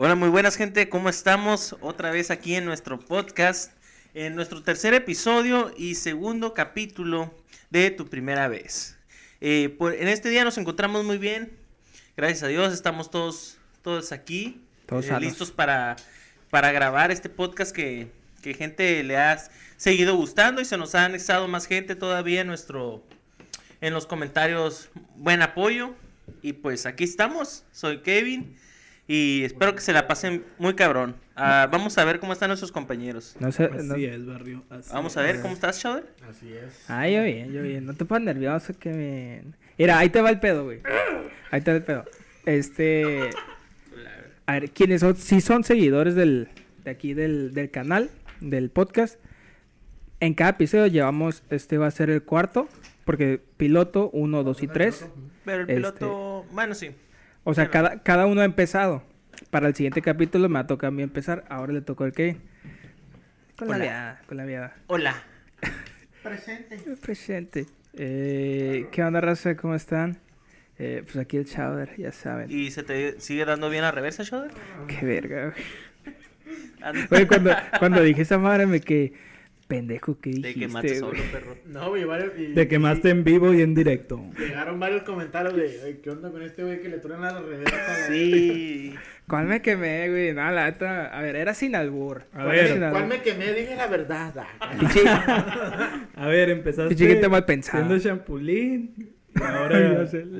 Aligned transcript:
Hola, 0.00 0.14
muy 0.14 0.28
buenas 0.28 0.56
gente, 0.56 0.88
¿cómo 0.88 1.08
estamos? 1.08 1.76
Otra 1.80 2.10
vez 2.12 2.30
aquí 2.30 2.54
en 2.54 2.64
nuestro 2.64 3.00
podcast, 3.00 3.72
en 4.14 4.36
nuestro 4.36 4.62
tercer 4.62 4.94
episodio 4.94 5.72
y 5.76 5.96
segundo 5.96 6.54
capítulo 6.54 7.34
de 7.70 7.90
Tu 7.90 8.06
Primera 8.08 8.46
Vez. 8.46 8.96
Eh, 9.40 9.74
por- 9.76 9.94
en 9.94 10.06
este 10.08 10.28
día 10.28 10.44
nos 10.44 10.56
encontramos 10.56 11.04
muy 11.04 11.18
bien, 11.18 11.52
gracias 12.16 12.44
a 12.44 12.46
Dios, 12.46 12.72
estamos 12.72 13.10
todos, 13.10 13.58
todos 13.82 14.12
aquí, 14.12 14.60
Todos 14.86 15.06
eh, 15.06 15.18
listos 15.20 15.50
para, 15.50 15.96
para 16.50 16.70
grabar 16.70 17.10
este 17.10 17.28
podcast 17.28 17.74
que, 17.74 18.12
que 18.40 18.54
gente 18.54 19.02
le 19.02 19.16
ha 19.16 19.50
seguido 19.76 20.14
gustando 20.16 20.60
y 20.60 20.64
se 20.64 20.76
nos 20.76 20.94
ha 20.94 21.06
anexado 21.06 21.48
más 21.48 21.66
gente 21.66 21.96
todavía 21.96 22.42
en 22.42 22.46
nuestro, 22.46 23.02
en 23.80 23.94
los 23.94 24.06
comentarios, 24.06 24.90
buen 25.16 25.42
apoyo. 25.42 25.94
Y 26.42 26.52
pues 26.52 26.86
aquí 26.86 27.02
estamos, 27.04 27.64
soy 27.72 28.02
Kevin 28.02 28.56
y 29.08 29.42
espero 29.44 29.74
que 29.74 29.80
se 29.80 29.92
la 29.92 30.06
pasen 30.06 30.44
muy 30.58 30.74
cabrón. 30.74 31.16
Ah, 31.34 31.68
vamos 31.72 31.96
a 31.98 32.04
ver 32.04 32.20
cómo 32.20 32.32
están 32.32 32.48
nuestros 32.48 32.70
compañeros. 32.70 33.34
No 33.40 33.50
sé. 33.50 33.64
Así 33.64 33.86
no- 33.86 33.94
es, 33.96 34.26
barrio. 34.26 34.62
así 34.70 34.90
Vamos 34.92 35.12
es. 35.12 35.16
a 35.16 35.22
ver 35.22 35.40
cómo 35.40 35.54
estás, 35.54 35.80
Chowder. 35.80 36.04
Así 36.28 36.52
es. 36.52 36.84
Ah, 36.88 37.08
yo 37.08 37.22
bien, 37.24 37.50
yo 37.52 37.62
bien. 37.62 37.86
No 37.86 37.94
te 37.94 38.04
pongas 38.04 38.22
nervioso, 38.24 38.74
que 38.78 39.42
Mira, 39.78 39.98
ahí 39.98 40.10
te 40.10 40.20
va 40.20 40.30
el 40.30 40.38
pedo, 40.40 40.64
güey. 40.64 40.80
Ahí 41.50 41.60
te 41.60 41.70
va 41.70 41.76
el 41.78 41.82
pedo. 41.84 42.04
Este. 42.44 43.30
A 44.46 44.52
ver, 44.54 44.70
quienes 44.70 45.00
son, 45.02 45.16
si 45.16 45.40
son 45.40 45.62
seguidores 45.64 46.14
del, 46.14 46.48
de 46.84 46.90
aquí 46.90 47.14
del, 47.14 47.52
del 47.54 47.70
canal, 47.70 48.10
del 48.40 48.70
podcast, 48.70 49.18
en 50.20 50.34
cada 50.34 50.50
episodio 50.50 50.86
llevamos, 50.86 51.42
este 51.50 51.78
va 51.78 51.86
a 51.86 51.90
ser 51.90 52.10
el 52.10 52.22
cuarto, 52.22 52.66
porque 53.04 53.40
piloto 53.56 54.10
1, 54.12 54.42
2 54.44 54.62
y 54.62 54.68
3. 54.68 55.06
Pero 55.44 55.56
el 55.62 55.62
Este- 55.62 55.74
piloto, 55.76 56.46
bueno, 56.52 56.74
sí. 56.74 56.90
O 57.50 57.54
sea, 57.54 57.64
Bueno. 57.64 57.72
cada, 57.72 58.02
cada 58.02 58.26
uno 58.26 58.42
ha 58.42 58.44
empezado. 58.44 59.02
Para 59.50 59.68
el 59.68 59.74
siguiente 59.74 60.02
capítulo 60.02 60.50
me 60.50 60.58
ha 60.58 60.66
tocado 60.66 60.88
a 60.88 60.90
mí 60.90 61.02
empezar, 61.02 61.44
ahora 61.48 61.72
le 61.72 61.80
tocó 61.80 62.04
al 62.04 62.12
Kevin. 62.12 62.42
Con 63.56 63.68
la 63.68 63.78
viada, 63.78 64.20
con 64.26 64.36
la 64.36 64.44
viada. 64.44 64.76
Hola. 64.88 65.14
Presente. 66.22 66.76
Presente. 67.00 67.66
Eh, 67.94 68.88
¿Qué 68.92 69.02
onda, 69.02 69.22
raza? 69.22 69.56
¿Cómo 69.56 69.74
están? 69.74 70.18
Eh, 70.78 71.02
pues 71.04 71.16
aquí 71.16 71.38
el 71.38 71.46
Chowder, 71.46 71.96
ya 71.96 72.12
saben. 72.12 72.50
¿Y 72.50 72.70
se 72.70 72.82
te 72.82 73.18
sigue 73.18 73.46
dando 73.46 73.70
bien 73.70 73.82
la 73.82 73.92
reversa, 73.92 74.24
Chowder? 74.24 74.50
Qué 74.86 75.06
verga, 75.06 75.44
güey. 75.54 76.14
Anda- 76.82 77.06
Güey, 77.08 77.26
cuando, 77.26 77.50
cuando 77.78 78.02
dije 78.02 78.22
esa 78.22 78.36
madre 78.38 78.66
me 78.66 78.80
quedé 78.80 79.14
pendejo 79.68 80.18
que 80.18 80.30
Te 80.30 80.36
dijiste, 80.38 80.60
quemaste 80.60 80.94
solo, 80.98 81.18
perro. 81.30 81.54
No, 81.66 81.90
güey, 81.90 82.04
varios. 82.04 82.32
y- 82.38 82.54
Te 82.54 82.66
quemaste 82.66 83.10
en 83.10 83.22
vivo 83.22 83.52
y 83.54 83.60
en 83.62 83.74
directo. 83.74 84.20
Llegaron 84.38 84.80
varios 84.80 85.02
comentarios 85.02 85.54
de, 85.54 85.80
"Ay, 85.84 86.00
¿qué 86.02 86.10
onda 86.10 86.30
con 86.30 86.42
este 86.42 86.64
güey 86.64 86.80
que 86.80 86.88
le 86.88 86.98
truenan 86.98 87.34
la 87.34 87.40
reversa? 87.42 87.76
Sí. 88.08 88.94
¿Cuál 89.28 89.44
me 89.46 89.60
quemé, 89.60 90.08
güey? 90.08 90.32
No, 90.32 90.50
la 90.50 90.64
neta, 90.70 91.06
a 91.08 91.20
ver, 91.20 91.36
era 91.36 91.52
sin 91.52 91.76
albur. 91.76 92.22
A 92.32 92.40
Era 92.44 92.50
ver, 92.50 92.68
sin 92.68 92.82
albur. 92.82 92.98
¿Cuál 92.98 93.08
me 93.10 93.20
quemé? 93.22 93.52
Dije 93.52 93.76
la 93.76 93.86
verdad. 93.86 94.34
ah. 94.58 96.08
A 96.16 96.26
ver, 96.26 96.48
empezaste 96.50 96.96
gente 96.96 97.28
mal 97.28 97.44
pensada. 97.44 97.84
siendo 97.84 98.02
champulín 98.02 98.94
y 99.34 99.42
ahora 99.42 99.76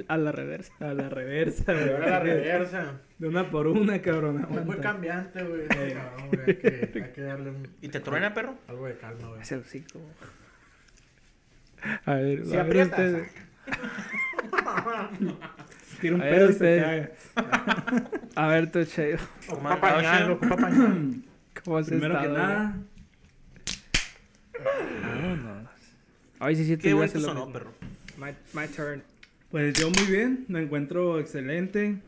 a 0.09 0.17
la 0.17 0.33
reversa. 0.33 0.73
a 0.81 0.95
la 0.95 1.09
reversa. 1.11 1.73
Güey. 1.75 1.91
ahora 1.91 2.11
la 2.11 2.21
reversa. 2.21 3.01
De 3.19 3.29
una 3.29 3.51
por 3.51 3.67
una, 3.67 4.01
cabrón. 4.01 4.47
Es 4.51 4.65
muy 4.65 4.77
cambiante, 4.77 5.43
güey. 5.43 5.63
este 5.63 5.95
cabrón, 5.95 6.29
güey, 6.29 6.41
Hay 6.47 6.55
que, 6.57 6.91
hay 6.95 7.13
que 7.13 7.21
darle 7.23 7.51
un, 7.51 7.69
¿Y 7.83 7.89
te 7.89 8.01
truena, 8.01 8.33
perro? 8.33 8.57
algo 8.69 8.87
de 8.87 8.97
calma, 8.97 9.29
güey. 9.29 9.41
Es 9.43 9.53
el 9.53 9.61
hocico. 9.61 9.99
A 12.05 12.15
ver, 12.15 12.47
Si 12.47 12.57
a 12.57 12.63
ver 12.63 12.87
ustedes. 12.87 13.31
Tira 16.01 16.15
un 16.15 16.23
A 16.23 16.25
ver, 16.25 16.35
pedo 16.35 16.51
y 16.51 16.53
se 16.53 16.81
caga. 16.81 17.11
A 18.37 18.47
ver, 18.49 18.71
tu 18.71 18.85
Cheo. 18.85 19.19
¿Cómo 19.49 19.69
Ocupa 19.69 19.75
has 19.75 19.81
pañal, 19.95 20.15
estado, 20.15 20.33
ocupa 20.35 20.57
pañal. 20.57 21.15
¿Cómo 21.65 21.79
has 21.79 21.87
Primero 21.89 22.15
que 22.21 22.27
estado, 22.27 22.39
nada, 22.39 22.77
Vámonos. 25.03 25.69
Ay, 26.39 26.57
sí, 26.57 26.65
sí, 26.65 26.77
Qué 26.77 26.83
te 26.89 26.95
bueno 26.95 27.07
hace 27.07 27.19
lo 27.19 27.25
sonó, 27.29 27.47
mismo. 27.47 27.53
perro. 27.53 27.73
My, 28.17 28.31
my 28.53 28.69
turn. 28.69 29.03
pues 29.51 29.75
yo 29.77 29.91
muy 29.91 30.05
bien. 30.07 30.45
Me 30.49 30.63
encuentro 30.63 31.19
excelente. 31.19 31.99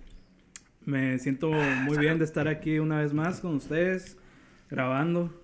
Me 0.85 1.19
siento 1.19 1.51
muy 1.51 1.99
bien 1.99 2.19
de 2.19 2.25
estar 2.25 2.49
aquí 2.49 2.79
una 2.79 3.01
vez 3.01 3.13
más 3.13 3.41
con 3.41 3.57
ustedes, 3.57 4.17
grabando. 4.71 5.35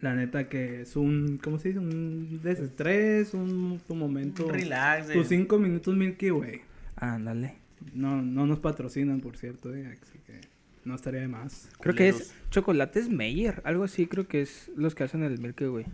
La 0.00 0.14
neta 0.14 0.48
que 0.48 0.82
es 0.82 0.96
un, 0.96 1.38
¿cómo 1.42 1.58
se 1.58 1.68
dice? 1.68 1.80
Un 1.80 2.40
desestrés, 2.42 3.34
un, 3.34 3.80
un 3.86 3.98
momento. 3.98 4.46
Un 4.46 4.54
relax. 4.54 5.12
Tus 5.12 5.28
cinco 5.28 5.58
minutos 5.58 5.94
Milky 5.94 6.30
Way. 6.30 6.60
Ándale. 6.96 7.54
No, 7.94 8.20
no 8.22 8.46
nos 8.46 8.58
patrocinan, 8.58 9.20
por 9.20 9.36
cierto, 9.36 9.74
eh, 9.74 9.98
así 10.00 10.18
que 10.26 10.40
no 10.84 10.94
estaría 10.94 11.20
de 11.20 11.28
más. 11.28 11.68
Creo 11.80 11.94
que 11.94 12.08
es 12.08 12.34
chocolates 12.50 13.08
Meyer, 13.08 13.60
algo 13.64 13.84
así, 13.84 14.06
creo 14.06 14.26
que 14.26 14.40
es 14.42 14.70
los 14.76 14.94
que 14.94 15.04
hacen 15.04 15.22
el 15.22 15.38
Milky 15.38 15.64
Way. 15.66 15.86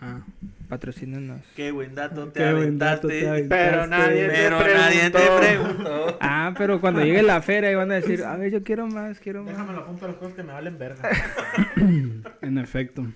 Ah, 0.00 0.20
Patrocínanos. 0.68 1.40
Qué 1.56 1.70
buen 1.72 1.94
dato 1.94 2.28
te 2.28 2.40
qué 2.40 2.52
buen 2.52 2.78
dato 2.78 3.08
te 3.08 3.26
aventaste. 3.28 3.48
Pero 3.48 3.86
nadie 3.86 4.26
te 4.28 4.32
Pero 4.34 4.58
nadie 4.60 5.00
te 5.10 5.10
preguntó. 5.10 5.38
preguntó. 5.40 6.18
Ah, 6.20 6.54
pero 6.56 6.80
cuando 6.80 7.02
llegue 7.02 7.22
la 7.22 7.40
feria 7.42 7.70
ahí 7.70 7.74
van 7.74 7.90
a 7.90 7.94
decir, 7.94 8.22
a 8.22 8.36
ver, 8.36 8.52
yo 8.52 8.62
quiero 8.62 8.86
más, 8.86 9.18
quiero 9.18 9.42
más. 9.42 9.52
Déjame 9.52 9.72
lo 9.72 9.80
apunto 9.80 10.04
a 10.04 10.08
las 10.08 10.16
cosas 10.18 10.34
que 10.34 10.42
me 10.42 10.52
valen 10.52 10.78
verga. 10.78 11.02
En 12.42 12.58
efecto. 12.58 13.06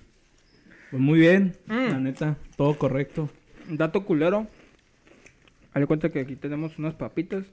Pues 0.91 1.01
muy 1.01 1.19
bien, 1.19 1.55
Mm. 1.67 1.89
la 1.89 1.99
neta, 1.99 2.37
todo 2.57 2.77
correcto. 2.77 3.29
Dato 3.69 4.03
culero. 4.05 4.47
Haz 5.73 5.85
cuenta 5.87 6.09
que 6.09 6.19
aquí 6.19 6.35
tenemos 6.35 6.77
unas 6.77 6.93
papitas. 6.93 7.45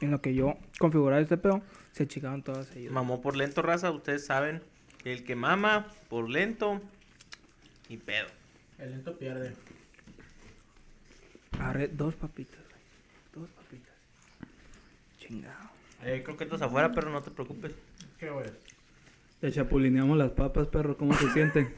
En 0.00 0.10
lo 0.10 0.20
que 0.20 0.34
yo 0.34 0.56
configuraba 0.78 1.20
este 1.22 1.36
pedo, 1.38 1.62
se 1.96 2.06
chicaron 2.06 2.42
todas 2.42 2.70
ellas. 2.76 2.92
Mamó 2.92 3.22
por 3.22 3.36
lento, 3.36 3.62
raza. 3.62 3.90
Ustedes 3.90 4.26
saben. 4.26 4.62
El 5.04 5.24
que 5.24 5.34
mama 5.34 5.86
por 6.10 6.28
lento. 6.28 6.82
Y 7.88 7.96
pedo. 7.96 8.26
El 8.78 8.90
lento 8.90 9.16
pierde. 9.16 9.54
Agarré 11.52 11.88
dos 11.88 12.14
papitas, 12.14 12.60
güey. 12.68 12.82
Dos 13.34 13.50
papitas. 13.50 13.94
Chingado. 15.18 15.70
Hay 16.02 16.22
croquetas 16.22 16.60
afuera, 16.60 16.92
pero 16.92 17.08
no 17.08 17.22
te 17.22 17.30
preocupes. 17.30 17.72
¿Qué, 18.18 18.28
güey? 18.28 18.46
Te 19.40 19.50
chapulineamos 19.50 20.18
las 20.18 20.32
papas, 20.32 20.68
perro, 20.68 20.98
¿cómo 20.98 21.14
se 21.14 21.30
siente? 21.30 21.76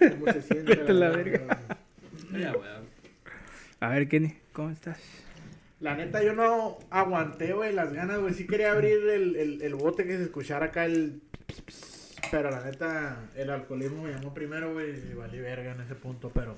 ¿Cómo 0.00 0.32
se 0.32 0.42
siente? 0.42 0.74
Vete 0.74 0.90
a 0.90 0.94
la 0.94 1.10
verga. 1.10 1.60
A 3.78 3.88
ver, 3.88 4.08
Kenny, 4.08 4.36
¿cómo 4.52 4.70
estás? 4.70 4.98
La 5.82 5.96
neta, 5.96 6.22
yo 6.22 6.32
no 6.32 6.78
aguanté, 6.90 7.52
güey, 7.52 7.72
las 7.74 7.92
ganas, 7.92 8.20
güey. 8.20 8.32
Sí 8.34 8.46
quería 8.46 8.72
abrir 8.72 8.98
el, 9.08 9.36
el, 9.36 9.62
el 9.62 9.74
bote 9.74 10.04
que 10.06 10.16
se 10.16 10.22
escuchara 10.24 10.66
acá 10.66 10.84
el... 10.86 11.20
Pero 12.30 12.50
la 12.50 12.64
neta, 12.64 13.28
el 13.36 13.50
alcoholismo 13.50 14.04
me 14.04 14.12
llamó 14.12 14.32
primero, 14.32 14.72
güey, 14.72 15.10
y 15.10 15.14
valí 15.14 15.40
verga 15.40 15.72
en 15.72 15.80
ese 15.80 15.94
punto, 15.96 16.30
pero... 16.32 16.56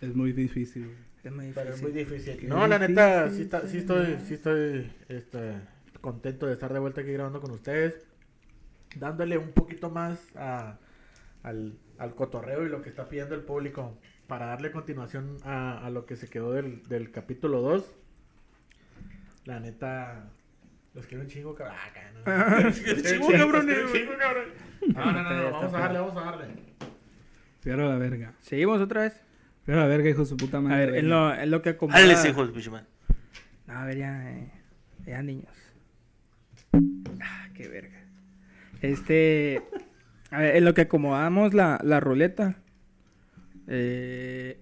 Es 0.00 0.14
muy 0.14 0.32
difícil. 0.32 0.86
güey. 0.86 0.96
Es 1.22 1.30
muy 1.32 1.52
Pero 1.52 1.74
es 1.74 1.82
muy 1.82 1.92
difícil. 1.92 2.32
difícil. 2.32 2.48
No, 2.48 2.66
la 2.66 2.78
neta, 2.78 3.30
sí, 3.30 3.42
está, 3.42 3.68
sí 3.68 3.76
estoy, 3.78 4.18
sí 4.26 4.34
estoy 4.34 4.90
este, 5.08 5.60
contento 6.00 6.46
de 6.46 6.54
estar 6.54 6.72
de 6.72 6.78
vuelta 6.78 7.02
aquí 7.02 7.12
grabando 7.12 7.40
con 7.42 7.50
ustedes. 7.50 8.00
Dándole 8.96 9.36
un 9.36 9.52
poquito 9.52 9.90
más 9.90 10.18
a, 10.34 10.78
al, 11.42 11.78
al 11.98 12.14
cotorreo 12.14 12.64
y 12.64 12.70
lo 12.70 12.80
que 12.82 12.88
está 12.88 13.08
pidiendo 13.10 13.34
el 13.34 13.42
público. 13.42 13.98
Para 14.30 14.46
darle 14.46 14.70
continuación 14.70 15.38
a, 15.44 15.84
a 15.84 15.90
lo 15.90 16.06
que 16.06 16.14
se 16.14 16.28
quedó 16.28 16.52
del, 16.52 16.84
del 16.84 17.10
capítulo 17.10 17.60
2. 17.62 17.84
La 19.46 19.58
neta, 19.58 20.30
los 20.94 21.04
quiero 21.06 21.24
un 21.24 21.28
chingo, 21.28 21.52
cabrón. 21.56 21.76
Ah, 21.76 21.86
acá, 21.88 22.12
¿no? 22.14 22.60
Los 22.68 22.78
quiero 22.78 22.96
un 22.96 23.02
chingo, 23.02 23.26
quiero 23.26 23.86
un 23.86 23.92
chingo, 23.92 24.12
cabrón. 24.16 24.44
No, 24.94 25.12
no, 25.12 25.22
no, 25.24 25.30
no, 25.34 25.50
vamos 25.50 25.74
a 25.74 25.78
darle, 25.80 25.98
vamos 25.98 26.16
a 26.16 26.20
darle. 26.20 26.44
Cierra 27.60 27.88
la 27.88 27.98
verga. 27.98 28.34
¿Seguimos 28.40 28.80
otra 28.80 29.00
vez? 29.00 29.20
Cierra 29.64 29.80
la 29.80 29.88
verga, 29.88 30.10
hijo 30.10 30.20
de 30.20 30.26
su 30.26 30.36
puta 30.36 30.58
A 30.58 30.60
madre. 30.60 30.86
ver, 30.86 30.94
en 30.96 31.08
lo, 31.08 31.34
en 31.34 31.50
lo 31.50 31.60
que 31.60 31.70
acomoda... 31.70 31.98
Háblales, 31.98 32.24
hijos 32.24 32.54
de 32.54 32.70
madre. 32.70 32.86
No, 33.66 33.74
a 33.78 33.84
ver, 33.84 33.98
ya, 33.98 34.30
eh, 34.30 34.52
ya 35.06 35.22
niños. 35.24 35.52
Ah, 37.20 37.48
qué 37.52 37.66
verga. 37.66 37.98
Este, 38.80 39.60
a 40.30 40.38
ver, 40.38 40.54
en 40.54 40.64
lo 40.64 40.72
que 40.72 40.82
acomodamos 40.82 41.52
la, 41.52 41.80
la 41.82 41.98
ruleta. 41.98 42.62
Eh, 43.72 44.58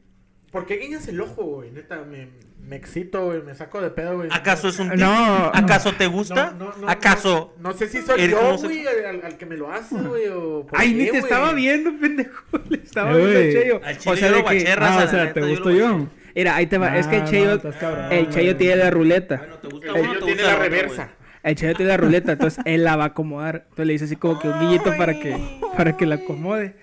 ¿Por 0.53 0.67
qué 0.67 0.77
guiñas 0.77 1.09
el 1.09 1.21
ojo, 1.21 1.43
güey? 1.45 1.71
Neta, 1.71 2.05
me, 2.05 2.29
me 2.67 2.77
excito, 2.77 3.25
güey, 3.27 3.43
me 3.43 3.55
saco 3.55 3.81
de 3.81 3.91
pedo, 3.91 4.17
güey. 4.17 4.29
¿Acaso 4.33 4.69
es 4.69 4.79
un 4.79 4.91
tic? 4.91 4.99
No, 4.99 5.51
¿Acaso 5.55 5.93
te 5.93 6.07
gusta? 6.07 6.53
No, 6.59 6.67
no, 6.73 6.77
no, 6.79 6.89
¿Acaso? 6.89 7.55
No, 7.59 7.71
no 7.71 7.77
sé 7.77 7.89
si 7.89 8.03
soy 8.03 8.29
yo, 8.31 8.57
güey, 8.59 8.87
al, 8.87 9.23
al 9.25 9.37
que 9.37 9.47
me 9.47 9.57
lo 9.57 9.71
hace, 9.73 9.97
güey, 9.97 10.29
o... 10.29 10.67
¿por 10.67 10.79
Ay, 10.79 10.93
qué, 10.95 11.05
ni 11.05 11.11
te 11.11 11.19
estaba 11.19 11.53
viendo, 11.55 11.91
pendejo. 11.99 12.45
Le 12.69 12.79
estaba 12.79 13.13
Eh, 13.13 13.17
viendo 13.17 13.39
el 13.41 13.53
Cheyo. 13.53 13.81
Al 13.85 13.97
O 13.97 14.17
sea, 14.17 14.33
de 14.33 14.45
que, 14.45 14.71
Ah, 14.79 15.03
o 15.05 15.09
sea, 15.09 15.25
neta, 15.25 15.35
¿te 15.35 15.41
gusto 15.49 15.71
yo? 15.71 16.09
mira, 16.35 16.55
ahí 16.57 16.67
te 16.67 16.79
va. 16.79 16.97
es 16.99 17.07
que 17.07 17.17
el 17.17 17.23
Ah, 17.23 17.27
Cheyo, 17.27 17.47
no, 17.47 17.55
estás 17.55 17.77
cabrón, 17.77 18.13
el. 18.13 18.29
Cheyo 18.31 18.57
tiene 18.57 18.77
la 18.77 18.91
ruleta. 18.91 19.37
Bueno, 19.39 19.57
¿te 19.57 19.67
El 19.67 19.73
gusta 19.73 19.93
Cheyo 19.93 20.03
uno 20.03 20.13
o 20.13 20.19
te 20.21 20.25
tiene 20.27 20.43
la 20.43 20.53
el 20.53 20.59
reversa. 20.61 21.11
El 21.43 21.55
Cheyo 21.57 21.75
tiene 21.75 21.89
la 21.91 21.97
ruleta, 21.97 22.33
entonces 22.33 22.65
él 22.67 22.85
la 22.85 22.97
va 22.97 23.05
a 23.05 23.07
acomodar. 23.09 23.57
Entonces 23.65 23.87
le 23.87 23.93
dice 23.95 24.05
así 24.07 24.17
como 24.17 24.39
que 24.39 24.49
un 24.49 24.61
guiñito 24.61 24.97
para 24.97 25.19
que, 25.21 25.37
para 25.77 25.97
que 25.97 26.07
la 26.07 26.17
acomode. 26.17 26.75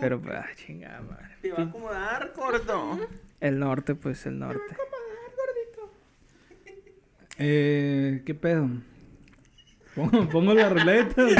Pero, 0.00 0.20
pues, 0.20 0.34
ah, 0.36 0.46
chingada? 0.56 1.00
Te 1.48 1.52
va 1.62 1.62
a 1.62 1.70
acomodar, 1.70 2.32
corto. 2.32 2.98
El 3.40 3.58
norte, 3.58 3.94
pues, 3.94 4.26
el 4.26 4.38
norte. 4.38 4.60
Eh, 7.38 8.22
¿qué 8.24 8.34
pedo? 8.34 8.68
Pongo, 9.94 10.28
pongo 10.28 10.54
la 10.54 10.68
ruleta. 10.70 11.26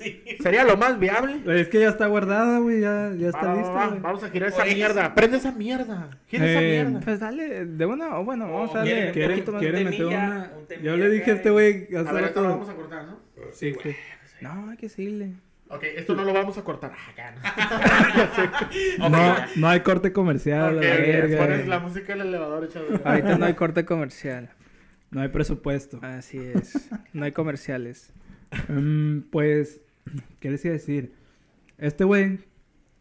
Sí, 0.00 0.22
Sería 0.42 0.64
lo 0.64 0.76
más 0.76 0.98
viable. 0.98 1.40
Es 1.60 1.68
que 1.68 1.80
ya 1.80 1.88
está 1.88 2.06
guardada, 2.06 2.58
güey. 2.58 2.80
Ya, 2.80 3.12
ya 3.16 3.30
Va, 3.30 3.38
está 3.38 3.46
va, 3.46 3.54
lista, 3.54 3.70
va, 3.72 3.86
güey. 3.88 4.00
Vamos 4.00 4.24
a 4.24 4.30
girar 4.30 4.48
esa 4.48 4.62
Oye, 4.62 4.74
mierda. 4.74 5.14
Prende 5.14 5.36
esa 5.36 5.52
mierda. 5.52 6.08
Gira 6.26 6.46
esa 6.50 6.62
Eh, 6.62 6.70
mierda. 6.84 7.00
Pues 7.04 7.20
dale, 7.20 7.66
de 7.66 7.86
una, 7.86 8.18
o 8.18 8.24
bueno, 8.24 8.44
vamos 8.52 8.74
a 8.74 8.78
darle 8.78 8.92
¿quiere- 8.92 9.06
un 9.08 9.12
¿Quiere, 9.12 9.28
poquito 9.34 9.52
más. 9.52 9.60
quiere 9.60 9.78
un 9.78 9.84
meter 9.84 9.98
temilla, 9.98 10.26
una? 10.26 10.52
un 10.78 10.82
Yo 10.82 10.96
le 10.96 11.10
dije 11.10 11.30
a 11.30 11.34
este 11.34 11.50
güey 11.50 11.88
A 11.94 12.12
ver, 12.12 12.24
esto 12.24 12.42
lo 12.42 12.48
vamos 12.48 12.68
a 12.68 12.74
cortar, 12.74 13.04
¿no? 13.04 13.18
Sí, 13.52 13.74
sí. 13.82 13.96
No, 14.40 14.70
hay 14.70 14.76
que 14.76 14.88
seguirle. 14.88 15.32
Ok, 15.70 15.84
esto 15.84 16.16
no 16.16 16.24
lo 16.24 16.32
vamos 16.32 16.58
a 16.58 16.64
cortar. 16.64 16.92
Ah, 16.94 17.12
ya 17.16 17.30
no. 18.98 19.08
No, 19.10 19.36
no 19.56 19.68
hay 19.68 19.80
corte 19.80 20.12
comercial. 20.12 20.76
Ok, 20.78 20.82
a 20.82 20.86
la 20.88 20.94
ok, 20.94 21.00
verga. 21.00 21.38
Pones 21.38 21.68
la 21.68 21.78
música 21.78 22.12
del 22.14 22.26
elevador 22.26 22.64
echado. 22.64 22.86
Ahorita 23.04 23.38
no 23.38 23.44
hay 23.46 23.54
corte 23.54 23.84
comercial. 23.84 24.50
No 25.10 25.20
hay 25.20 25.28
presupuesto. 25.28 26.00
Así 26.02 26.38
es. 26.38 26.90
No 27.12 27.24
hay 27.24 27.32
comerciales. 27.32 28.12
Mm, 28.68 29.20
pues, 29.30 29.80
¿qué 30.40 30.50
les 30.50 30.64
iba 30.64 30.72
a 30.72 30.78
decir? 30.78 31.14
Este 31.78 32.04
güey, 32.04 32.40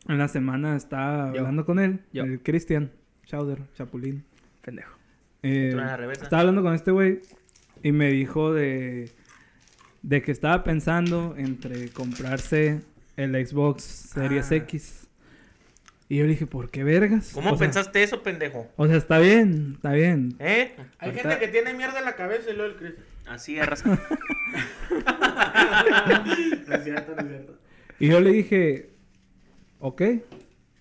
en 0.08 0.18
la 0.18 0.28
semana 0.28 0.76
estaba 0.76 1.34
Yo. 1.34 1.40
hablando 1.40 1.66
con 1.66 1.80
él, 1.80 2.02
Yo. 2.14 2.24
el 2.24 2.42
Cristian 2.42 2.92
Chowder, 3.26 3.60
Chapulín. 3.76 4.24
Pendejo. 4.62 4.96
Eh, 5.42 5.76
estaba 6.12 6.42
hablando 6.42 6.62
con 6.62 6.74
este 6.76 6.92
güey 6.92 7.22
y 7.82 7.92
me 7.92 8.10
dijo 8.12 8.54
de, 8.54 9.12
de 10.02 10.22
que 10.22 10.32
estaba 10.32 10.64
pensando 10.64 11.36
entre 11.38 11.90
comprarse 11.90 12.82
el 13.18 13.34
Xbox 13.46 13.84
Series 13.84 14.52
Ah. 14.52 14.56
X. 14.56 15.08
Y 16.08 16.18
yo 16.18 16.24
le 16.24 16.30
dije, 16.32 16.48
¿por 16.48 16.72
qué 16.72 16.84
vergas? 16.84 17.32
¿Cómo 17.34 17.52
o 17.52 17.58
sea- 17.58 17.68
pensaste 17.68 18.02
eso, 18.02 18.24
pendejo? 18.24 18.68
o 18.78 18.88
sea, 18.88 18.96
está 18.98 19.20
bien, 19.20 19.74
está 19.76 19.92
bien. 19.92 20.36
¿Eh? 20.40 20.74
Hay 20.98 21.10
Ahorita- 21.10 21.30
gente 21.30 21.46
que 21.46 21.52
tiene 21.52 21.74
mierda 21.76 22.00
en 22.00 22.06
la 22.06 22.16
cabeza 22.16 22.50
y 22.50 22.56
luego 22.56 22.72
el 22.74 22.78
Cristian. 22.78 23.06
Así 23.28 23.60
es, 23.60 23.66
raza. 23.68 24.00
No 26.68 26.76
es 26.76 26.84
cierto, 26.84 27.14
no 27.16 27.22
es 27.22 27.28
cierto. 27.28 27.54
Y 28.00 28.08
yo 28.08 28.20
le 28.22 28.32
dije, 28.32 28.90
ok, 29.80 30.02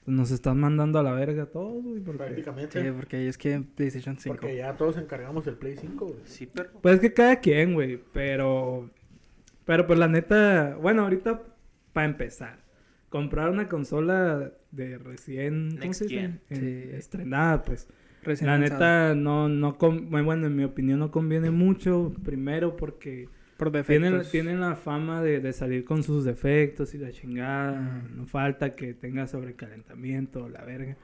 nos 0.06 0.31
están 0.31 0.59
mandando 0.59 0.99
a 0.99 1.03
la 1.03 1.12
verga 1.12 1.47
todos, 1.47 1.82
güey. 1.82 2.00
porque- 2.00 2.19
Prácticamente. 2.25 2.82
Sí, 2.82 2.91
porque 2.97 3.21
ellos 3.23 3.37
quieren 3.37 3.64
PlayStation 3.64 4.17
5. 4.19 4.37
Porque 4.37 4.56
ya 4.56 4.76
todos 4.76 4.97
encargamos 4.97 5.47
el 5.47 5.55
Play 5.56 5.76
5, 5.76 6.06
güey. 6.06 6.21
Sí, 6.25 6.47
perro. 6.47 6.71
Pues 6.81 6.94
es 6.97 7.00
que 7.00 7.12
cada 7.12 7.37
quien, 7.41 7.75
güey, 7.75 8.00
pero... 8.12 8.88
Pero 9.69 9.87
pues 9.87 9.99
la 9.99 10.09
neta, 10.09 10.79
bueno, 10.81 11.03
ahorita 11.03 11.43
para 11.93 12.06
empezar, 12.06 12.65
comprar 13.11 13.50
una 13.50 13.69
consola 13.69 14.50
de 14.70 14.97
recién... 14.97 15.73
¿Cómo 15.73 15.81
Next 15.85 15.99
se 15.99 16.05
dice? 16.06 16.20
gen. 16.20 16.41
Eh, 16.49 16.87
Sí. 16.91 16.97
Estrenada, 16.97 17.61
pues. 17.62 17.87
Recién 18.23 18.49
la 18.49 18.56
neta, 18.56 19.15
no, 19.15 19.50
no... 19.50 19.75
Bueno, 19.75 20.47
en 20.47 20.56
mi 20.56 20.65
opinión 20.65 21.00
no 21.00 21.11
conviene 21.11 21.50
mucho. 21.50 22.15
Primero 22.25 22.76
porque 22.76 23.29
Por 23.59 23.70
tienen, 23.85 24.12
defectos. 24.12 24.31
tienen 24.31 24.61
la 24.61 24.75
fama 24.75 25.20
de, 25.20 25.41
de 25.41 25.53
salir 25.53 25.85
con 25.85 26.03
sus 26.03 26.25
defectos 26.25 26.94
y 26.94 26.99
la 26.99 27.12
chingada. 27.12 27.79
Mm. 27.79 28.17
No 28.17 28.26
falta 28.26 28.75
que 28.75 28.94
tenga 28.94 29.26
sobrecalentamiento, 29.26 30.49
la 30.49 30.64
verga. 30.64 30.97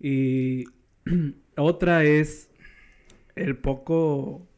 Y 0.00 0.64
otra 1.56 2.02
es 2.02 2.50
el 3.36 3.56
poco, 3.56 4.48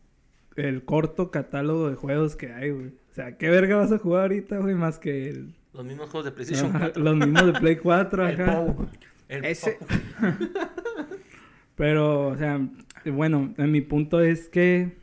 el 0.56 0.86
corto 0.86 1.30
catálogo 1.30 1.90
de 1.90 1.96
juegos 1.96 2.34
que 2.34 2.50
hay, 2.50 2.70
güey. 2.70 2.92
O 3.16 3.18
sea, 3.18 3.38
¿qué 3.38 3.48
verga 3.48 3.76
vas 3.76 3.90
a 3.92 3.96
jugar 3.98 4.24
ahorita, 4.24 4.58
güey? 4.58 4.74
Más 4.74 4.98
que 4.98 5.30
el, 5.30 5.54
Los 5.72 5.86
mismos 5.86 6.10
juegos 6.10 6.26
de 6.26 6.32
PlayStation 6.32 6.68
Ajá, 6.68 6.78
4. 6.92 7.02
los 7.02 7.16
mismos 7.16 7.46
de 7.46 7.52
Play 7.60 7.76
4 7.76 8.28
El 8.28 8.34
acá. 8.42 8.56
Pou. 8.66 8.88
El 9.28 9.44
Ese-. 9.46 9.78
Pero, 11.76 12.28
o 12.28 12.36
sea, 12.36 12.60
bueno, 13.06 13.54
en 13.56 13.72
mi 13.72 13.80
punto 13.80 14.20
es 14.20 14.50
que 14.50 14.96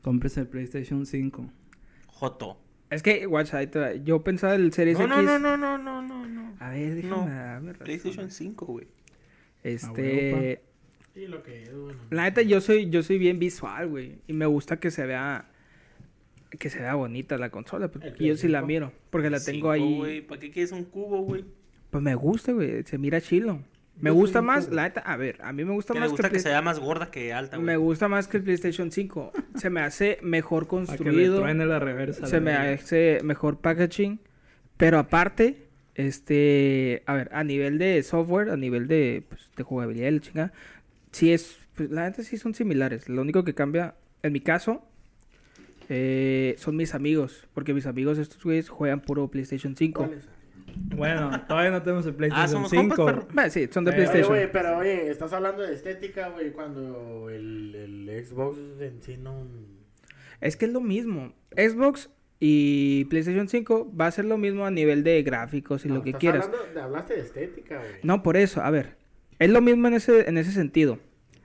compres 0.00 0.36
el 0.36 0.46
PlayStation 0.46 1.06
5. 1.06 1.50
Joto. 2.06 2.60
Es 2.90 3.02
que, 3.02 3.26
watch, 3.26 3.52
ahí 3.54 3.66
te 3.66 3.78
va. 3.80 3.94
yo 3.94 4.22
pensaba 4.22 4.54
el 4.54 4.72
Series 4.72 4.96
No, 4.98 5.06
X. 5.06 5.16
no, 5.16 5.38
no, 5.40 5.56
no, 5.56 5.56
no, 5.56 5.78
no, 5.78 6.02
no, 6.02 6.26
no. 6.28 6.54
A 6.60 6.70
ver, 6.70 6.94
déjame 6.94 7.16
No. 7.16 7.26
darme 7.26 7.72
razón. 7.72 7.84
PlayStation 7.84 8.30
5, 8.30 8.66
güey. 8.66 8.86
Este. 9.64 10.62
Sí, 11.14 11.26
lo 11.26 11.42
que 11.42 11.64
es, 11.64 11.72
bueno. 11.76 11.98
La 12.10 12.24
neta, 12.24 12.42
yo 12.42 12.60
soy, 12.60 12.90
yo 12.90 13.02
soy 13.02 13.18
bien 13.18 13.40
visual, 13.40 13.88
güey. 13.88 14.18
Y 14.28 14.32
me 14.34 14.46
gusta 14.46 14.78
que 14.78 14.92
se 14.92 15.04
vea. 15.04 15.48
Que 16.58 16.70
se 16.70 16.80
vea 16.80 16.94
bonita 16.94 17.36
la 17.38 17.50
consola. 17.50 17.88
Porque 17.88 18.14
yo 18.24 18.36
sí 18.36 18.48
la 18.48 18.62
miro. 18.62 18.92
Porque 19.10 19.30
la 19.30 19.40
tengo 19.40 19.70
ahí. 19.70 19.96
güey. 19.96 20.20
¿Para 20.20 20.40
qué 20.40 20.50
quieres 20.50 20.72
un 20.72 20.84
cubo, 20.84 21.22
güey? 21.22 21.44
Pues 21.90 22.02
me 22.02 22.14
gusta, 22.14 22.52
güey. 22.52 22.82
Se 22.84 22.98
mira 22.98 23.20
chilo. 23.20 23.60
Me 24.00 24.10
Yo 24.10 24.14
gusta 24.14 24.42
más, 24.42 24.66
cubo. 24.66 24.74
la 24.74 24.82
neta, 24.84 25.00
a 25.02 25.16
ver, 25.16 25.40
a 25.40 25.52
mí 25.52 25.64
me 25.64 25.70
gusta 25.72 25.92
¿Qué 25.92 26.00
le 26.00 26.06
más 26.06 26.10
gusta 26.10 26.28
que, 26.28 26.40
se 26.40 26.48
vea 26.48 26.60
más 26.62 26.80
gorda 26.80 27.12
que 27.12 27.32
alta, 27.32 27.58
güey? 27.58 27.66
me 27.66 27.76
gusta 27.76 28.08
más 28.08 28.26
que 28.26 28.38
el 28.38 28.42
PlayStation 28.42 28.90
5. 28.90 29.32
Se 29.54 29.70
me 29.70 29.82
hace 29.82 30.18
mejor 30.20 30.66
Para 30.66 30.84
que 30.86 30.90
le 31.04 31.28
construido. 31.28 31.46
la 31.64 31.78
reversa. 31.78 32.26
se 32.26 32.36
la 32.36 32.40
me 32.40 32.52
hace 32.54 33.20
mejor 33.22 33.58
packaging. 33.60 34.18
Pero 34.76 34.98
aparte, 34.98 35.68
este, 35.94 37.04
a 37.06 37.14
ver, 37.14 37.30
a 37.32 37.44
nivel 37.44 37.78
de 37.78 38.02
software, 38.02 38.50
a 38.50 38.56
nivel 38.56 38.88
de, 38.88 39.22
pues, 39.28 39.50
de 39.56 39.62
jugabilidad, 39.62 40.08
y 40.08 40.10
la 40.12 40.20
chingada, 40.20 40.52
sí 41.12 41.32
es, 41.32 41.56
pues, 41.76 41.88
la 41.90 42.02
neta 42.08 42.24
sí 42.24 42.36
son 42.36 42.54
similares. 42.54 43.08
Lo 43.08 43.22
único 43.22 43.44
que 43.44 43.54
cambia, 43.54 43.94
en 44.24 44.32
mi 44.32 44.40
caso, 44.40 44.84
eh, 45.88 46.54
son 46.58 46.76
mis 46.76 46.94
amigos. 46.94 47.46
Porque 47.54 47.74
mis 47.74 47.86
amigos, 47.86 48.18
estos 48.18 48.42
güeyes, 48.42 48.68
juegan 48.68 49.00
puro 49.00 49.28
PlayStation 49.28 49.76
5. 49.76 50.04
¿Cuál 50.04 50.18
es? 50.18 50.28
Bueno, 50.96 51.30
todavía 51.46 51.70
no 51.70 51.82
tenemos 51.82 52.04
el 52.06 52.14
PlayStation 52.14 52.44
Ah, 52.46 52.48
somos 52.48 52.70
5. 52.70 52.96
compas. 52.96 53.26
Bueno, 53.32 53.50
sí, 53.50 53.68
son 53.70 53.84
de 53.84 53.90
Eh, 53.90 53.94
Oye, 53.94 54.02
PlayStation. 54.02 54.28
güey, 54.36 54.50
pero 54.52 54.78
oye, 54.78 55.08
estás 55.10 55.32
hablando 55.32 55.62
de 55.62 55.72
estética, 55.72 56.30
güey, 56.30 56.50
cuando 56.52 57.30
el, 57.30 57.74
el 58.08 58.24
Xbox 58.26 58.58
en 58.80 59.00
sí 59.00 59.16
no... 59.16 59.46
Es 60.40 60.56
que 60.56 60.64
es 60.66 60.72
lo 60.72 60.80
mismo. 60.80 61.32
Xbox 61.56 62.10
y 62.40 63.04
PlayStation 63.04 63.48
5 63.48 63.92
va 63.98 64.08
a 64.08 64.10
ser 64.10 64.24
lo 64.24 64.36
mismo 64.36 64.66
a 64.66 64.70
nivel 64.72 65.04
de 65.04 65.22
gráficos 65.22 65.84
y 65.84 65.88
No, 65.88 65.94
lo 65.96 66.02
que 66.02 66.10
estás 66.10 66.20
quieras. 66.20 66.46
hablando 66.46 66.74
de- 66.74 66.80
hablaste 66.80 67.14
de 67.14 67.20
estética, 67.20 67.78
güey. 67.78 67.92
No, 68.02 68.22
por 68.24 68.36
eso, 68.36 68.60
a 68.60 68.70
ver. 68.70 68.96
Es 69.38 69.50
lo 69.50 69.60
mismo 69.60 69.86
en 69.88 69.94
ese, 69.94 70.28
en 70.28 70.38
ese 70.38 70.50
sentido. 70.50 70.98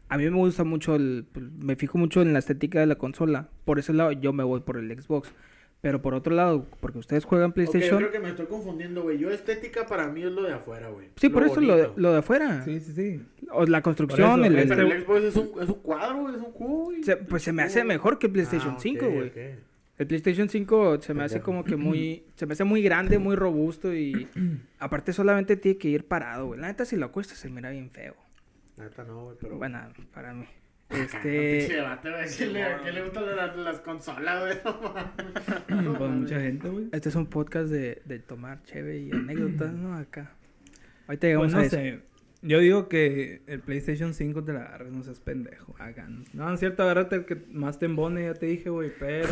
A 0.09 0.17
mí 0.17 0.23
me 0.29 0.35
gusta 0.37 0.63
mucho 0.63 0.95
el. 0.95 1.25
pues, 1.31 1.45
Me 1.51 1.75
fijo 1.75 1.97
mucho 1.97 2.21
en 2.21 2.33
la 2.33 2.39
estética 2.39 2.79
de 2.79 2.87
la 2.87 2.95
consola. 2.95 3.49
Por 3.65 3.79
ese 3.79 3.93
lado, 3.93 4.11
yo 4.11 4.33
me 4.33 4.43
voy 4.43 4.59
por 4.61 4.77
el 4.77 4.89
Xbox. 4.99 5.31
Pero 5.81 6.01
por 6.01 6.13
otro 6.13 6.35
lado, 6.35 6.65
porque 6.81 6.97
ustedes 6.97 7.23
juegan 7.23 7.53
PlayStation. 7.53 7.99
creo 7.99 8.11
que 8.11 8.19
me 8.19 8.27
estoy 8.29 8.47
confundiendo, 8.47 9.03
güey. 9.03 9.17
Yo 9.17 9.29
estética 9.31 9.85
para 9.87 10.09
mí 10.09 10.21
es 10.23 10.31
lo 10.31 10.43
de 10.43 10.51
afuera, 10.51 10.89
güey. 10.89 11.07
Sí, 11.15 11.29
por 11.29 11.43
eso 11.45 11.61
lo 11.61 11.77
de, 11.77 11.89
lo 11.95 12.11
de 12.11 12.19
afuera. 12.19 12.63
Sí, 12.65 12.81
sí, 12.81 12.91
sí. 12.91 13.21
O 13.51 13.65
la 13.65 13.81
construcción, 13.81 14.43
el, 14.43 14.57
el- 14.57 14.67
Pero 14.67 14.81
el 14.91 15.03
Xbox 15.05 15.21
es 15.23 15.35
un, 15.37 15.49
es 15.61 15.69
un 15.69 15.75
cuadro, 15.75 16.17
güey, 16.23 16.35
es 16.35 16.41
un 16.41 16.51
cubo, 16.51 16.83
güey. 16.85 17.01
se- 17.03 17.15
pues 17.15 17.43
se 17.43 17.53
me 17.53 17.63
hace 17.63 17.85
mejor 17.85 18.19
que 18.19 18.27
el 18.27 18.33
PlayStation 18.33 18.71
Ah, 18.71 18.75
ok, 18.75 18.81
5, 18.81 19.05
güey. 19.09 19.31
El 19.99 20.07
PlayStation 20.07 20.49
5 20.49 21.01
se 21.01 21.13
me 21.13 21.23
hace 21.23 21.39
como 21.39 21.63
que 21.63 21.75
muy... 21.77 22.23
Se 22.35 22.45
me 22.45 22.53
hace 22.53 22.65
muy 22.65 22.81
grande, 22.81 23.17
muy 23.17 23.37
robusto 23.37 23.93
y... 23.95 24.27
aparte 24.79 25.13
solamente 25.13 25.55
tiene 25.55 25.77
que 25.77 25.87
ir 25.87 26.03
parado, 26.05 26.47
güey. 26.47 26.59
La 26.59 26.67
neta 26.67 26.83
si 26.83 26.97
lo 26.97 27.05
acuestas 27.05 27.37
se 27.37 27.49
mira 27.49 27.69
bien 27.69 27.89
feo. 27.89 28.15
Neta 28.79 29.03
no, 29.03 29.25
güey, 29.25 29.37
pero... 29.39 29.57
Bueno, 29.57 29.79
para 30.13 30.33
mí. 30.33 30.45
Este... 30.89 31.67
debate, 31.75 32.09
güey. 32.09 32.25
¿Qué 32.35 32.45
le, 32.47 32.65
qué 32.83 32.91
le 32.91 33.03
gustan 33.03 33.35
las, 33.35 33.55
las 33.55 33.79
consolas, 33.81 34.41
güey? 34.41 34.75
No. 35.83 35.93
Pues 35.97 36.09
mucha 36.11 36.39
gente, 36.39 36.67
güey. 36.67 36.89
Este 36.91 37.09
es 37.09 37.15
un 37.15 37.27
podcast 37.27 37.69
de, 37.69 38.01
de 38.05 38.17
tomar 38.19 38.63
cheve 38.63 38.97
y 38.97 39.11
anécdotas, 39.11 39.71
¿no? 39.73 39.95
Acá. 39.95 40.31
Ahorita 41.07 41.07
Pues 41.07 41.21
llegamos 41.21 41.53
no 41.53 41.59
a 41.59 41.63
eso. 41.63 41.75
sé. 41.75 41.99
Yo 42.41 42.59
digo 42.59 42.87
que 42.87 43.41
el 43.47 43.59
PlayStation 43.59 44.13
5 44.13 44.43
te 44.45 44.53
la 44.53 44.61
agarres, 44.61 44.91
no 44.93 45.03
seas 45.03 45.19
pendejo. 45.19 45.75
Hagan. 45.77 46.23
No, 46.33 46.51
es 46.51 46.59
cierto, 46.59 46.83
agárrate 46.83 47.17
el 47.17 47.25
que 47.25 47.35
más 47.51 47.77
te 47.79 47.85
embone, 47.85 48.23
ya 48.23 48.33
te 48.33 48.45
dije, 48.47 48.69
güey, 48.69 48.91
pero. 48.97 49.27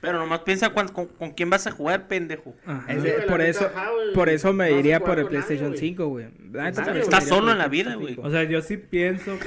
Pero 0.00 0.18
nomás 0.18 0.40
piensa 0.40 0.70
cuán- 0.70 0.88
con, 0.88 1.06
con 1.06 1.30
quién 1.32 1.50
vas 1.50 1.66
a 1.66 1.70
jugar, 1.70 2.06
pendejo. 2.08 2.54
Ajá. 2.66 2.92
Es 2.92 3.00
güey, 3.00 3.26
por 3.26 3.40
eso, 3.40 3.66
ajá, 3.74 3.88
por 4.14 4.28
eso 4.28 4.52
me 4.52 4.72
iría 4.72 5.00
por 5.00 5.18
el 5.18 5.24
nadie, 5.24 5.28
PlayStation 5.30 5.68
güey. 5.68 5.78
5, 5.80 6.06
güey. 6.06 6.26
Nadie, 6.50 6.72
por 7.02 7.20
solo 7.22 7.46
el 7.48 7.52
en 7.52 7.58
la 7.58 7.68
vida, 7.68 7.94
güey. 7.94 8.16
O 8.22 8.30
sea, 8.30 8.44
yo 8.44 8.60
sí 8.62 8.76
pienso. 8.76 9.36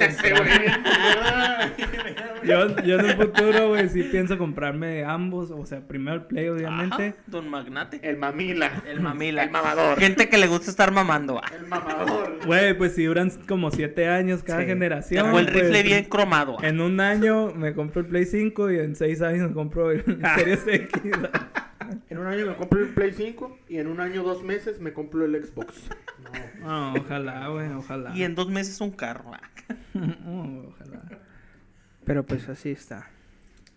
Yo, 2.42 2.74
yo 2.82 2.98
en 2.98 3.04
un 3.04 3.16
futuro, 3.16 3.68
güey, 3.68 3.88
sí 3.90 4.02
pienso 4.04 4.38
comprarme 4.38 5.04
ambos. 5.04 5.50
O 5.50 5.66
sea, 5.66 5.80
primero 5.86 6.16
el 6.16 6.22
Play, 6.22 6.48
obviamente. 6.48 7.08
Ajá, 7.08 7.14
don 7.26 7.48
Magnate. 7.48 8.00
El 8.02 8.16
mamila. 8.16 8.82
El 8.88 9.00
mamila. 9.00 9.42
El 9.42 9.50
mamador. 9.50 9.98
Gente 9.98 10.28
que 10.28 10.38
le 10.38 10.46
gusta 10.46 10.70
estar 10.70 10.90
mamando. 10.90 11.40
El 11.54 11.66
mamador. 11.66 12.38
Güey, 12.46 12.76
pues 12.78 12.94
si 12.94 13.04
duran 13.04 13.30
como 13.46 13.70
siete 13.70 14.08
años 14.08 14.42
cada 14.42 14.60
Sí. 14.60 14.66
generación. 14.66 15.26
Dejó 15.26 15.38
el 15.38 15.46
pues, 15.46 15.64
rifle 15.64 15.82
bien 15.82 16.04
cromado. 16.04 16.56
En 16.62 16.80
un 16.80 17.00
año 17.00 17.52
me 17.54 17.74
compro 17.74 18.00
el 18.00 18.06
Play 18.06 18.24
5 18.24 18.70
y 18.70 18.78
en 18.78 18.96
seis 18.96 19.20
años 19.22 19.48
me 19.48 19.54
compro 19.54 19.90
el 19.90 20.02
Series 20.40 20.66
X. 20.66 21.02
En 22.08 22.18
un 22.18 22.26
año 22.26 22.46
me 22.46 22.54
compro 22.54 22.80
el 22.80 22.88
Play 22.94 23.12
5 23.12 23.58
y 23.68 23.78
en 23.78 23.88
un 23.88 24.00
año, 24.00 24.22
dos 24.22 24.42
meses, 24.42 24.80
me 24.80 24.92
compro 24.92 25.24
el 25.24 25.44
Xbox. 25.44 25.74
No. 26.60 26.94
Ojalá, 26.94 27.48
güey, 27.48 27.68
ojalá. 27.72 28.16
Y 28.16 28.22
en 28.22 28.34
dos 28.34 28.48
meses 28.48 28.80
un 28.80 28.90
carro. 28.90 29.32
Oh, 30.26 30.68
ojalá. 30.68 31.02
Pero 32.04 32.24
pues 32.24 32.48
así 32.48 32.70
está. 32.70 33.10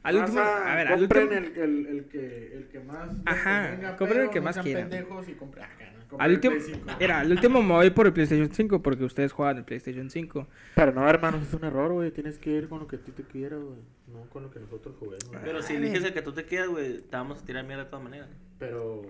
Al 0.04 0.18
último, 0.18 0.40
Raza, 0.40 0.72
a 0.72 0.76
ver, 0.76 0.88
al 0.90 1.00
compren 1.00 1.24
último, 1.30 1.40
el, 1.64 1.70
el, 1.70 1.86
el 1.88 2.06
que, 2.06 2.54
el 2.58 2.68
que 2.68 2.80
más. 2.82 3.10
Ajá, 3.26 3.96
compren 3.98 4.22
el 4.24 4.30
que 4.30 4.42
más 4.42 4.58
quieran. 4.60 4.90
pendejos 4.90 5.28
y 5.30 5.34
compren- 5.34 5.64
acá, 5.64 5.92
¿no? 5.98 6.08
Compren 6.10 6.22
al 6.22 6.32
último, 6.36 6.56
Play 6.56 6.66
5. 6.76 6.92
era, 7.00 7.20
al 7.22 7.32
último 7.32 7.62
me 7.64 7.74
voy 7.74 7.90
por 7.90 8.06
el 8.08 8.14
PlayStation 8.14 8.52
5 8.52 8.82
porque 8.84 9.04
ustedes 9.06 9.32
juegan 9.32 9.58
el 9.58 9.64
PlayStation 9.64 10.10
5. 10.10 10.48
Pero 10.76 10.92
no, 10.92 11.10
hermano, 11.10 11.38
es 11.38 11.54
un 11.54 11.64
error, 11.64 11.92
güey. 11.94 12.12
Tienes 12.12 12.38
que 12.38 12.52
ir 12.52 12.68
con 12.70 12.80
lo 12.80 12.88
que 12.88 12.98
a 12.98 13.00
ti 13.00 13.12
te 13.12 13.24
quiera, 13.24 13.56
güey. 13.58 13.80
No 14.12 14.30
con 14.30 14.44
lo 14.44 14.52
que 14.52 14.60
nosotros 14.60 14.96
juguemos. 15.00 15.30
Pero 15.44 15.62
si 15.64 15.76
eliges 15.76 16.04
el 16.04 16.14
que 16.14 16.22
tú 16.22 16.34
te 16.34 16.44
quieras, 16.46 16.68
güey, 16.68 17.00
te 17.00 17.16
vamos 17.16 17.42
a 17.42 17.46
tirar 17.46 17.64
mierda 17.66 17.86
de 17.86 17.90
todas 17.90 18.04
maneras. 18.04 18.28
Pero. 18.60 19.02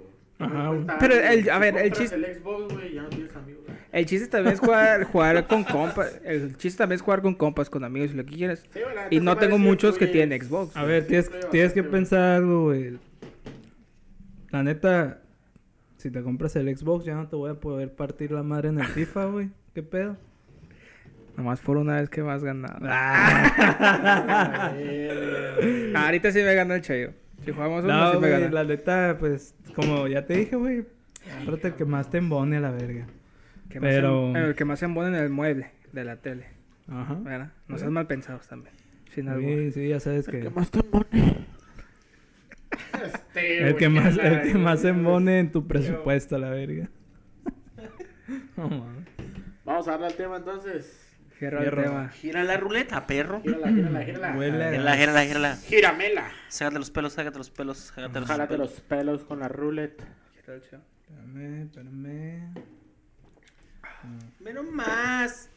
Ajá, 0.46 0.98
pero 1.00 1.16
el- 1.16 1.50
a 1.50 1.54
Si 1.56 1.60
ver, 1.60 1.78
el 1.78 1.92
chiste- 1.92 2.16
El 2.16 2.26
Xbox, 2.36 2.74
güey, 2.74 2.94
ya 2.94 3.02
no 3.04 3.10
tienes 3.10 3.36
amigos. 3.36 3.64
güey. 3.66 3.78
El 3.92 4.06
chiste 4.08 4.28
también 4.28 4.54
es 4.56 4.60
jugar, 4.60 5.04
jugar 5.12 5.48
con 5.48 5.64
compas. 5.64 6.20
El 6.24 6.56
chiste 6.58 6.78
también 6.80 6.96
es 6.98 7.02
jugar 7.02 7.22
con 7.22 7.36
compas, 7.36 7.70
con 7.70 7.84
amigos 7.84 8.12
y 8.12 8.16
lo 8.16 8.26
que 8.26 8.34
quieras. 8.36 8.64
Sí, 8.74 8.80
Y 9.12 9.20
no 9.20 9.38
tengo 9.38 9.58
muchos 9.58 9.98
que 9.98 10.08
tienen 10.08 10.42
Xbox. 10.42 10.76
A 10.76 10.84
ver, 10.84 11.04
sí, 11.04 11.10
tienes, 11.10 11.32
tienes 11.52 11.74
que 11.74 11.84
pensar 11.84 12.20
algo, 12.38 12.64
güey. 12.64 12.98
La 14.50 14.64
neta, 14.64 15.22
si 15.98 16.10
te 16.12 16.22
compras 16.24 16.56
el 16.56 16.76
Xbox, 16.76 17.06
ya 17.06 17.16
no 17.16 17.28
te 17.28 17.36
voy 17.36 17.52
a 17.52 17.56
poder 17.56 17.94
partir 17.94 18.32
la 18.32 18.44
madre 18.44 18.70
en 18.70 18.80
el 18.80 18.86
FIFA, 18.88 19.26
güey. 19.32 19.50
¿Qué 19.74 19.82
pedo? 19.84 20.18
Nomás 21.38 21.60
por 21.62 21.78
una 21.78 21.96
vez 22.00 22.10
que 22.10 22.22
me 22.22 22.32
has 22.32 22.44
ganado. 22.44 22.78
Ah, 22.84 24.72
ahorita 25.96 26.32
sí 26.32 26.40
me 26.44 26.54
gana 26.54 26.76
el 26.76 26.82
Chayo. 26.82 27.14
Si 27.46 27.52
jugamos 27.52 27.84
uno, 27.84 27.94
No, 27.94 28.12
sí 28.12 28.18
me 28.20 28.28
güey, 28.30 28.42
gana. 28.42 28.52
la 28.54 28.64
neta, 28.64 29.18
pues, 29.20 29.56
como 29.76 30.08
ya 30.08 30.26
te 30.26 30.36
dije, 30.38 30.56
güey. 30.56 30.86
El 31.48 31.74
que 31.76 31.86
más 31.86 32.10
te 32.10 32.18
embone 32.18 32.58
a 32.58 32.60
la 32.62 32.72
verga. 32.72 33.06
Que 33.70 33.80
más 33.80 33.90
pero- 33.90 34.36
el 34.36 34.56
que 34.56 34.66
más 34.66 34.80
se 34.80 34.86
embone 34.86 35.10
en 35.18 35.24
el 35.24 35.30
mueble 35.30 35.72
de 35.92 36.04
la 36.04 36.18
tele. 36.18 36.48
Ajá. 36.88 37.14
¿Verdad? 37.16 37.52
No 37.68 37.78
seas 37.78 37.92
mal 37.92 38.08
pensados 38.08 38.48
también. 38.48 38.76
Sin 39.14 39.30
algo. 39.30 39.48
Sí, 39.48 39.72
sí, 39.72 39.88
ya 39.88 40.00
sabes 40.00 40.28
El 40.28 40.34
que 40.34 40.40
que... 40.42 40.50
más 40.50 40.70
te 40.72 40.80
embone. 40.80 41.08
Este, 43.04 43.68
El 43.68 43.76
que 43.76 43.88
güey, 43.88 44.00
más, 44.04 44.18
el 44.18 44.42
que 44.52 44.58
más 44.58 44.84
embone 44.84 45.40
en 45.40 45.52
tu 45.52 45.68
presupuesto 45.68 46.36
a 46.36 46.40
la 46.40 46.50
verga. 46.50 46.90
No 48.58 48.68
mames. 48.70 49.06
Vamos 49.66 49.88
a 49.88 49.92
darle 49.92 50.08
al 50.08 50.14
tema 50.16 50.38
entonces. 50.38 51.02
Cierra 51.50 51.64
el 51.64 51.84
tema. 51.84 52.10
Gira 52.10 52.44
la 52.44 52.58
ruleta, 52.58 53.06
perro. 53.06 53.42
Gírala, 53.42 53.68
gírala, 53.70 54.04
gírala. 54.06 54.38
Huele 54.38 54.70
Gírala, 54.72 54.96
gírala, 54.98 55.26
gírala. 55.26 55.56
Gíramela. 55.58 56.32
Sácate 56.48 56.80
los 56.80 56.90
pelos, 56.90 57.14
sácate 57.14 57.38
los 57.38 57.50
pelos, 57.50 57.78
sácate 57.78 58.20
los 58.22 58.28
Jálate 58.30 58.54
pelos. 58.54 58.70
los 58.72 58.80
pelos 58.82 59.24
con 59.26 59.40
la 59.40 59.48
ruleta. 59.50 60.06
Espérame, 60.38 61.64
espérame. 61.64 62.54
Menos 64.40 64.66
más. 64.72 65.50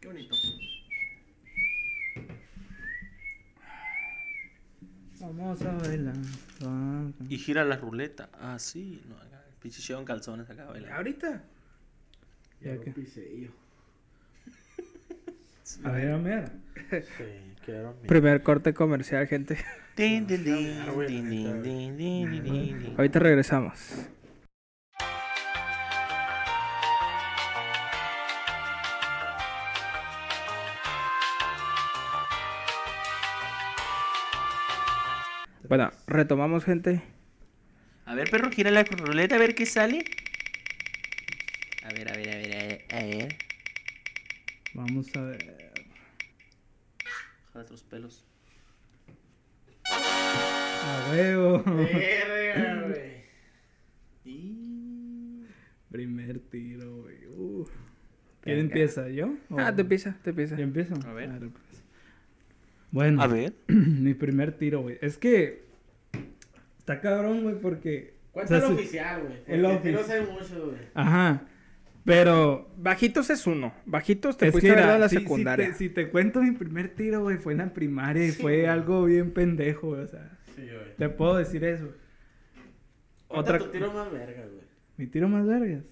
Qué 0.00 0.08
bonito. 0.08 0.34
Vamos 5.20 5.62
a 5.62 5.72
bailar. 5.78 6.14
Y 7.28 7.38
gira 7.38 7.64
la 7.64 7.76
ruleta. 7.76 8.28
Ah, 8.34 8.58
sí. 8.58 9.02
No, 9.08 9.16
acá. 9.16 9.42
Pichicheo 9.60 9.98
en 9.98 10.04
calzones 10.04 10.50
acá 10.50 10.64
bailando. 10.66 10.96
Ahorita. 10.96 11.42
Ya 12.60 12.80
que- 12.80 12.90
piseillo. 12.90 13.50
A 15.84 15.90
ver, 15.90 16.10
a 16.10 16.18
ver. 16.18 16.50
Sí. 16.90 17.24
Primer 18.06 18.42
corte 18.42 18.74
comercial, 18.74 19.26
gente. 19.26 19.56
Ah, 19.56 19.64
din, 19.96 20.26
din, 20.26 20.44
din. 20.44 20.78
Ahorita 22.96 23.18
regresamos. 23.18 24.08
Bueno, 35.68 35.90
retomamos, 36.06 36.64
gente. 36.64 37.02
A 38.04 38.14
ver, 38.14 38.28
perro, 38.30 38.50
gira 38.50 38.70
la 38.70 38.84
ruleta 38.84 39.36
a 39.36 39.38
ver 39.38 39.54
qué 39.54 39.64
sale. 39.64 40.04
A 41.84 41.88
ver, 41.88 42.12
a 42.12 42.16
ver, 42.16 42.30
a 42.30 42.36
ver, 42.36 42.52
a 42.52 42.64
ver. 42.64 42.84
A 42.90 43.02
ver. 43.04 43.43
Vamos 44.74 45.14
a 45.16 45.20
ver. 45.22 45.72
Jálate 47.52 47.70
los 47.70 47.82
pelos. 47.84 48.24
A 49.90 51.08
huevo. 51.10 51.62
Verga, 51.64 52.88
güey. 52.88 53.24
Primer 55.90 56.40
tiro, 56.40 57.02
güey. 57.02 57.14
¿Quién 58.40 58.58
empieza? 58.58 59.08
¿Yo? 59.08 59.34
¿O- 59.50 59.58
Ah, 59.58 59.74
te 59.74 59.82
empieza, 59.82 60.16
te 60.22 60.30
empieza. 60.30 60.56
¿Yo 60.56 60.64
empiezo? 60.64 60.94
A 61.06 61.12
ver. 61.12 61.30
Arre, 61.30 61.48
pues. 61.48 61.82
Bueno, 62.90 63.22
A 63.22 63.26
ver. 63.26 63.54
mi 63.68 64.14
primer 64.14 64.56
tiro, 64.58 64.82
güey. 64.82 64.98
Es 65.00 65.16
que 65.18 65.64
está 66.78 67.00
cabrón, 67.00 67.42
güey, 67.42 67.54
porque... 67.60 68.14
Cuenta 68.32 68.56
o 68.56 68.58
sea, 68.60 68.68
el 68.68 68.74
oficial, 68.74 69.22
güey. 69.22 69.38
el 69.46 69.54
El 69.60 69.64
ofici- 69.66 69.76
oficial. 69.76 69.94
No 69.94 70.02
sé 70.02 70.20
mucho, 70.54 70.66
güey. 70.66 70.78
Ajá. 70.94 71.42
Pero 72.04 72.70
Bajitos 72.76 73.30
es 73.30 73.46
uno. 73.46 73.72
Bajitos 73.86 74.36
te 74.36 74.46
es 74.48 74.52
fuiste 74.52 74.68
que 74.68 74.72
a 74.72 74.76
ver 74.76 74.84
era, 74.84 74.94
a 74.96 74.98
la 74.98 75.08
si 75.08 75.16
secundaria. 75.16 75.68
te- 75.68 75.74
Si 75.74 75.88
te, 75.88 76.10
cuento 76.10 76.42
mi 76.42 76.52
primer 76.52 76.94
tiro, 76.94 77.22
güey, 77.22 77.38
fue 77.38 77.52
en 77.52 77.58
la 77.58 77.72
primaria 77.72 78.26
y 78.26 78.30
Sí, 78.32 78.42
fue 78.42 78.56
güey. 78.58 78.66
algo 78.66 79.04
bien 79.04 79.30
pendejo, 79.32 79.88
güey. 79.88 80.02
O 80.02 80.06
sea, 80.08 80.38
Sí, 80.54 80.62
güey. 80.62 80.96
te 80.98 81.08
puedo 81.08 81.36
decir 81.36 81.64
eso. 81.64 81.88
Otra 83.28 83.58
tu 83.58 83.68
tiro 83.70 83.92
más 83.92 84.12
verga, 84.12 84.42
güey. 84.42 84.64
Mi 84.98 85.06
tiro 85.06 85.28
más 85.28 85.46
vergas. 85.46 85.82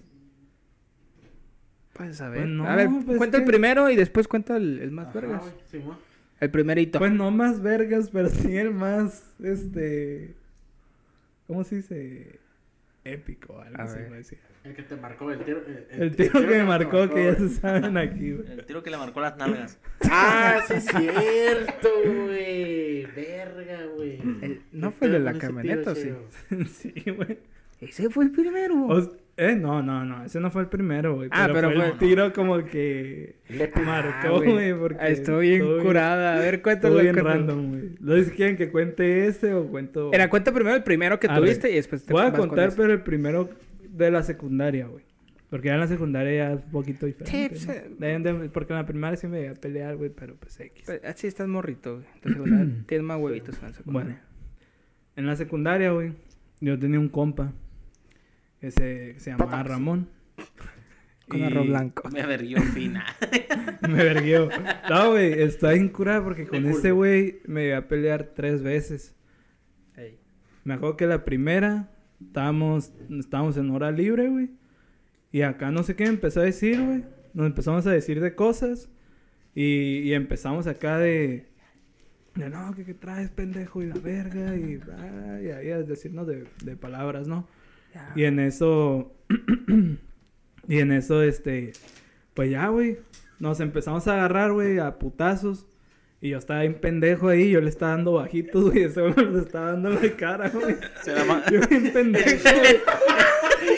Pues 1.93 2.21
a 2.21 2.29
ver. 2.29 2.41
Pues 2.41 2.49
no, 2.51 2.67
a 2.67 2.75
ver, 2.75 2.89
pues 3.05 3.17
cuenta 3.17 3.37
el 3.37 3.43
que- 3.43 3.49
primero 3.49 3.89
y 3.89 3.95
después 3.95 4.27
cuenta 4.27 4.57
el, 4.57 4.79
el 4.79 4.91
más 4.91 5.07
Ajá, 5.07 5.19
vergas. 5.19 5.41
güey, 5.41 5.53
Simón. 5.69 5.97
El 6.39 6.51
primerito. 6.51 6.99
Pues 6.99 7.11
no 7.11 7.31
más 7.31 7.61
vergas, 7.61 8.09
pero 8.11 8.29
sí 8.29 8.55
el 8.57 8.71
más, 8.71 9.33
este... 9.41 10.35
¿Cómo 11.47 11.63
se 11.63 11.77
dice? 11.77 12.39
Épico, 13.03 13.59
algo 13.61 13.77
A 13.79 13.83
así 13.83 13.97
ver. 13.97 14.05
voy 14.07 14.13
a 14.15 14.17
decir. 14.17 14.39
El 14.63 14.73
que 14.75 14.83
te 14.83 14.95
marcó, 14.95 15.29
el 15.31 15.39
tiro. 15.43 15.61
El, 15.91 16.01
El 16.03 16.15
tiro 16.15 16.39
que 16.39 16.47
me 16.47 16.63
marcó, 16.63 17.09
que 17.09 17.25
ya 17.25 17.35
se 17.35 17.49
saben 17.49 17.97
aquí, 17.97 18.31
güey. 18.33 18.49
El 18.51 18.65
tiro 18.65 18.81
que 18.81 18.89
le 18.89 18.97
marcó 18.97 19.19
las 19.19 19.35
nalgas. 19.37 19.77
Ah, 20.09 20.59
sí, 20.67 20.73
es 20.75 20.85
cierto, 20.97 21.89
güey. 22.05 23.05
Verga, 23.07 23.79
güey. 23.95 24.19
¿no 24.71 24.89
¿Qué 24.91 24.95
fue 24.97 25.07
el 25.07 25.13
de 25.13 25.19
la 25.19 25.33
camioneta 25.33 25.93
sí? 25.95 26.11
Sí, 26.67 26.93
güey. 27.11 27.39
Ese 27.81 28.09
fue 28.09 28.23
el 28.25 28.31
primero. 28.31 28.85
O- 28.87 29.23
eh, 29.35 29.55
no, 29.55 29.81
no, 29.81 30.05
no, 30.05 30.23
ese 30.23 30.39
no 30.39 30.51
fue 30.51 30.61
el 30.61 30.67
primero, 30.69 31.15
güey. 31.15 31.27
Ah, 31.31 31.49
pero 31.51 31.69
fue 31.71 31.75
fue- 31.77 31.85
el 31.87 31.97
tiro 31.97 32.31
como 32.33 32.63
que 32.63 33.35
Le 33.49 33.71
Ah, 33.73 33.79
marcó, 33.81 34.37
güey. 34.37 34.51
güey, 34.51 34.73
porque... 34.79 34.97
Ah, 35.03 35.07
Estoy 35.09 35.49
bien 35.57 35.79
curada. 35.81 36.35
A 36.37 36.39
ver, 36.39 36.61
cuéntalo. 36.61 36.99
Estuvo 36.99 37.13
bien 37.13 37.25
random, 37.25 37.69
güey. 37.71 37.89
¿Lo 37.99 38.13
dices 38.15 38.31
quieren 38.31 38.55
que 38.55 38.69
cuente 38.69 39.25
ese 39.27 39.53
o 39.55 39.65
cuento...? 39.67 40.11
Era, 40.13 40.29
cuenta 40.29 40.53
primero 40.53 40.75
el 40.77 40.83
primero 40.83 41.19
que 41.19 41.27
tuviste 41.27 41.69
y 41.71 41.75
después 41.75 42.05
te 42.05 42.13
Voy 42.13 42.21
a 42.25 42.31
contar, 42.31 42.71
pero 42.77 42.93
el 42.93 43.01
primero 43.01 43.49
de 43.93 44.11
la 44.11 44.23
secundaria, 44.23 44.87
güey. 44.87 45.05
Porque 45.49 45.67
ya 45.67 45.75
en 45.75 45.81
la 45.81 45.87
secundaria 45.87 46.33
ya 46.33 46.53
es 46.53 46.63
un 46.65 46.71
poquito 46.71 47.05
diferente. 47.05 47.55
Sí. 47.59 47.69
Deben 47.99 48.23
de- 48.23 48.49
porque 48.49 48.73
en 48.73 48.79
la 48.79 48.85
primaria 48.87 49.17
sí 49.17 49.27
me 49.27 49.37
llegué 49.37 49.49
a 49.49 49.53
pelear, 49.53 49.95
güey, 49.97 50.09
pero 50.09 50.35
pues 50.35 50.59
X. 50.59 50.83
Pues, 50.85 51.01
ah, 51.05 51.13
sí, 51.15 51.27
estás 51.27 51.47
morrito, 51.47 51.97
güey. 51.97 52.05
En 52.23 52.31
la 52.31 52.33
secundaria 52.33 52.83
Tienes 52.87 53.05
más 53.05 53.19
huevitos 53.19 53.55
en 53.57 53.61
la 53.61 53.73
secundaria. 53.73 54.07
Bueno, 54.13 54.19
en 55.15 55.25
la 55.27 55.35
secundaria, 55.35 55.91
güey, 55.91 56.13
yo 56.59 56.79
tenía 56.79 56.99
un 56.99 57.09
compa 57.09 57.53
que 58.59 58.71
se, 58.71 59.11
que 59.13 59.19
se 59.19 59.29
llamaba 59.31 59.51
Papas. 59.51 59.67
Ramón. 59.67 60.09
Con 61.27 61.39
Y 61.39 61.43
arroz 61.43 61.67
blanco. 61.67 62.09
Me 62.09 62.21
averguió 62.21 62.59
fina. 62.61 63.05
Me 63.87 64.03
verguió. 64.03 64.49
No, 64.89 65.11
güey, 65.11 65.41
está 65.41 65.71
bien 65.71 65.89
curada 65.89 66.23
porque 66.23 66.47
con 66.47 66.65
ese 66.65 66.91
güey 66.91 67.41
me 67.45 67.61
llegué 67.61 67.75
a 67.75 67.87
pelear 67.87 68.31
tres 68.35 68.63
veces. 68.63 69.15
Me 70.65 70.73
acuerdo 70.75 70.97
que 70.97 71.05
la 71.07 71.25
primera 71.25 71.91
estábamos, 72.27 72.93
estábamos 73.19 73.57
en 73.57 73.69
hora 73.71 73.91
libre, 73.91 74.29
güey. 74.29 74.51
Y 75.31 75.41
acá 75.41 75.71
no 75.71 75.83
sé 75.83 75.95
qué 75.95 76.05
empezó 76.05 76.41
a 76.41 76.43
decir, 76.43 76.81
güey. 76.81 77.03
Nos 77.33 77.47
empezamos 77.47 77.87
a 77.87 77.91
decir 77.91 78.21
de 78.21 78.35
cosas. 78.35 78.89
Y, 79.55 79.99
y 79.99 80.13
empezamos 80.13 80.67
acá 80.67 80.97
de... 80.97 81.47
de 82.35 82.49
no, 82.49 82.73
que 82.75 82.85
qué 82.85 82.93
traes, 82.93 83.29
pendejo, 83.29 83.81
y 83.81 83.87
la 83.87 83.95
verga. 83.95 84.55
Y, 84.55 84.79
y 85.43 85.49
ahí 85.49 85.71
a 85.71 85.81
decirnos 85.81 86.27
de, 86.27 86.47
de 86.63 86.75
palabras, 86.75 87.27
¿no? 87.27 87.47
Y 88.15 88.23
en 88.23 88.39
eso... 88.39 89.15
y 90.67 90.79
en 90.79 90.91
eso, 90.91 91.23
este... 91.23 91.73
Pues 92.33 92.51
ya, 92.51 92.67
güey. 92.67 92.97
Nos 93.39 93.59
empezamos 93.59 94.07
a 94.07 94.13
agarrar, 94.13 94.51
güey, 94.51 94.79
a 94.79 94.99
putazos. 94.99 95.65
Y 96.23 96.29
yo 96.29 96.37
estaba 96.37 96.61
bien 96.61 96.75
pendejo 96.75 97.27
ahí, 97.27 97.49
yo 97.51 97.59
le 97.59 97.67
estaba 97.69 97.91
dando 97.91 98.13
bajitos, 98.13 98.71
güey, 98.71 98.83
ese 98.83 99.01
güey 99.01 99.13
me 99.13 99.23
lo 99.23 99.39
estaba 99.39 99.71
dando 99.71 99.89
en 99.89 100.01
la 100.01 100.11
cara, 100.15 100.47
güey. 100.47 100.77
Se 101.03 101.13
la 101.13 101.25
ma- 101.25 101.43
Yo 101.51 101.59
bien 101.69 101.91
pendejo, 101.91 102.49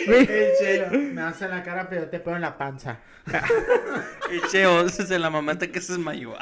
güey. 0.07 0.19
El 0.29 0.51
chelo. 0.59 0.99
Me 1.13 1.21
hace 1.21 1.47
la 1.47 1.63
cara, 1.63 1.89
pero 1.89 2.07
te 2.07 2.19
pego 2.19 2.35
en 2.35 2.43
la 2.43 2.55
panza. 2.55 2.99
El 4.31 4.41
cheo 4.51 4.87
se 4.89 5.17
la 5.17 5.31
mamaste 5.31 5.71
que 5.71 5.81
se 5.81 5.93
desmayó. 5.93 6.33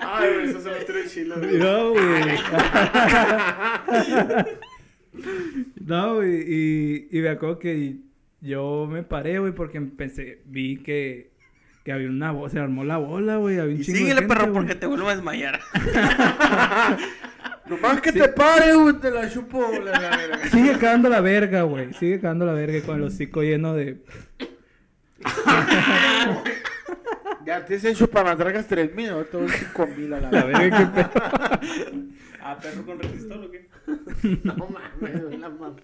Ay, 0.00 0.32
güey, 0.34 0.48
eso 0.48 0.60
se 0.62 0.70
lo 0.70 0.76
tiro 0.76 0.98
chilo, 1.06 1.34
güey. 1.36 1.58
No, 1.58 1.90
güey. 1.90 2.02
No, 5.84 6.16
güey, 6.16 6.42
y, 6.46 7.08
y 7.10 7.20
me 7.20 7.28
acuerdo 7.30 7.58
que 7.58 7.96
yo 8.40 8.86
me 8.90 9.02
paré, 9.02 9.38
güey, 9.38 9.52
porque 9.52 9.78
empecé, 9.78 10.42
vi 10.44 10.82
que, 10.82 11.30
que 11.86 11.92
había 11.92 12.08
una 12.08 12.32
bola, 12.32 12.50
se 12.50 12.58
armó 12.58 12.82
la 12.82 12.96
bola, 12.96 13.36
güey. 13.36 13.60
Había 13.60 13.76
un 13.76 13.80
Y 13.80 13.84
chingo 13.84 13.94
de 13.94 13.98
síguele, 14.00 14.20
gente, 14.22 14.34
perro, 14.34 14.50
güey. 14.50 14.54
porque 14.54 14.74
te 14.74 14.86
vuelvo 14.86 15.08
a 15.08 15.14
desmayar. 15.14 15.60
Nomás 17.66 18.00
que 18.00 18.10
te 18.12 18.26
pare, 18.28 18.74
güey, 18.74 18.94
te 18.96 19.08
la 19.12 19.30
chupo. 19.30 19.70
la- 19.84 19.92
la- 19.92 20.26
la- 20.26 20.48
Sigue 20.50 20.72
cagando 20.72 21.08
la 21.08 21.20
verga, 21.20 21.62
güey. 21.62 21.94
Sigue 21.94 22.20
cagando 22.20 22.44
la 22.44 22.54
verga 22.54 22.80
con 22.84 22.96
el 22.96 23.02
hocico 23.04 23.42
lleno 23.42 23.72
de. 23.74 24.02
Ya 27.44 27.64
te 27.64 27.74
dicen 27.74 27.94
chupamatracas 27.94 28.66
3000, 28.66 29.08
ahora 29.10 29.24
te 29.30 29.36
doy 29.36 29.48
5000 29.48 30.12
a 30.14 30.20
la 30.20 30.30
La 30.32 30.44
verga. 30.44 30.58
verga, 30.58 30.78
qué 30.78 30.86
pedo. 31.02 31.10
Ah, 32.42 32.58
perro 32.60 32.84
con 32.84 32.98
resistor 32.98 33.38
o 33.44 33.50
qué? 33.52 33.68
No 34.42 34.56
mames, 34.56 35.38
la 35.38 35.48
mamá. 35.50 35.76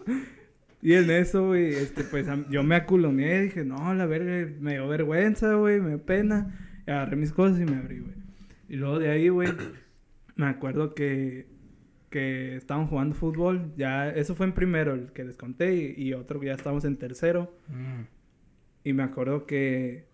Y 0.82 0.94
en 0.94 1.10
eso, 1.10 1.46
güey, 1.46 1.72
este, 1.74 2.02
pues 2.02 2.26
yo 2.50 2.64
me 2.64 2.74
aculoné 2.74 3.36
y 3.36 3.42
dije, 3.42 3.64
no, 3.64 3.94
la 3.94 4.04
verga, 4.04 4.52
me 4.58 4.72
dio 4.72 4.88
vergüenza, 4.88 5.54
güey, 5.54 5.80
me 5.80 5.90
dio 5.90 6.04
pena. 6.04 6.58
Y 6.88 6.90
agarré 6.90 7.14
mis 7.14 7.32
cosas 7.32 7.60
y 7.60 7.64
me 7.64 7.76
abrí, 7.76 8.00
güey. 8.00 8.16
Y 8.68 8.76
luego 8.76 8.98
de 8.98 9.10
ahí, 9.10 9.28
güey, 9.28 9.48
me 10.34 10.46
acuerdo 10.46 10.92
que, 10.96 11.46
que 12.10 12.56
estaban 12.56 12.88
jugando 12.88 13.14
fútbol. 13.14 13.72
Ya, 13.76 14.10
eso 14.10 14.34
fue 14.34 14.44
en 14.46 14.54
primero, 14.54 14.94
el 14.94 15.12
que 15.12 15.22
les 15.22 15.36
conté, 15.36 15.94
y, 15.96 16.02
y 16.02 16.14
otro 16.14 16.40
que 16.40 16.46
ya 16.46 16.54
estábamos 16.54 16.84
en 16.84 16.96
tercero. 16.96 17.56
Y 18.82 18.92
me 18.92 19.04
acuerdo 19.04 19.46
que, 19.46 20.08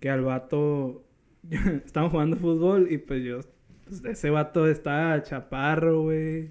que 0.00 0.10
al 0.10 0.20
vato, 0.20 1.06
estaban 1.86 2.10
jugando 2.10 2.36
fútbol 2.36 2.92
y 2.92 2.98
pues 2.98 3.24
yo, 3.24 3.40
pues 3.86 4.04
ese 4.04 4.28
vato 4.28 4.68
estaba 4.68 5.22
chaparro, 5.22 6.02
güey, 6.02 6.50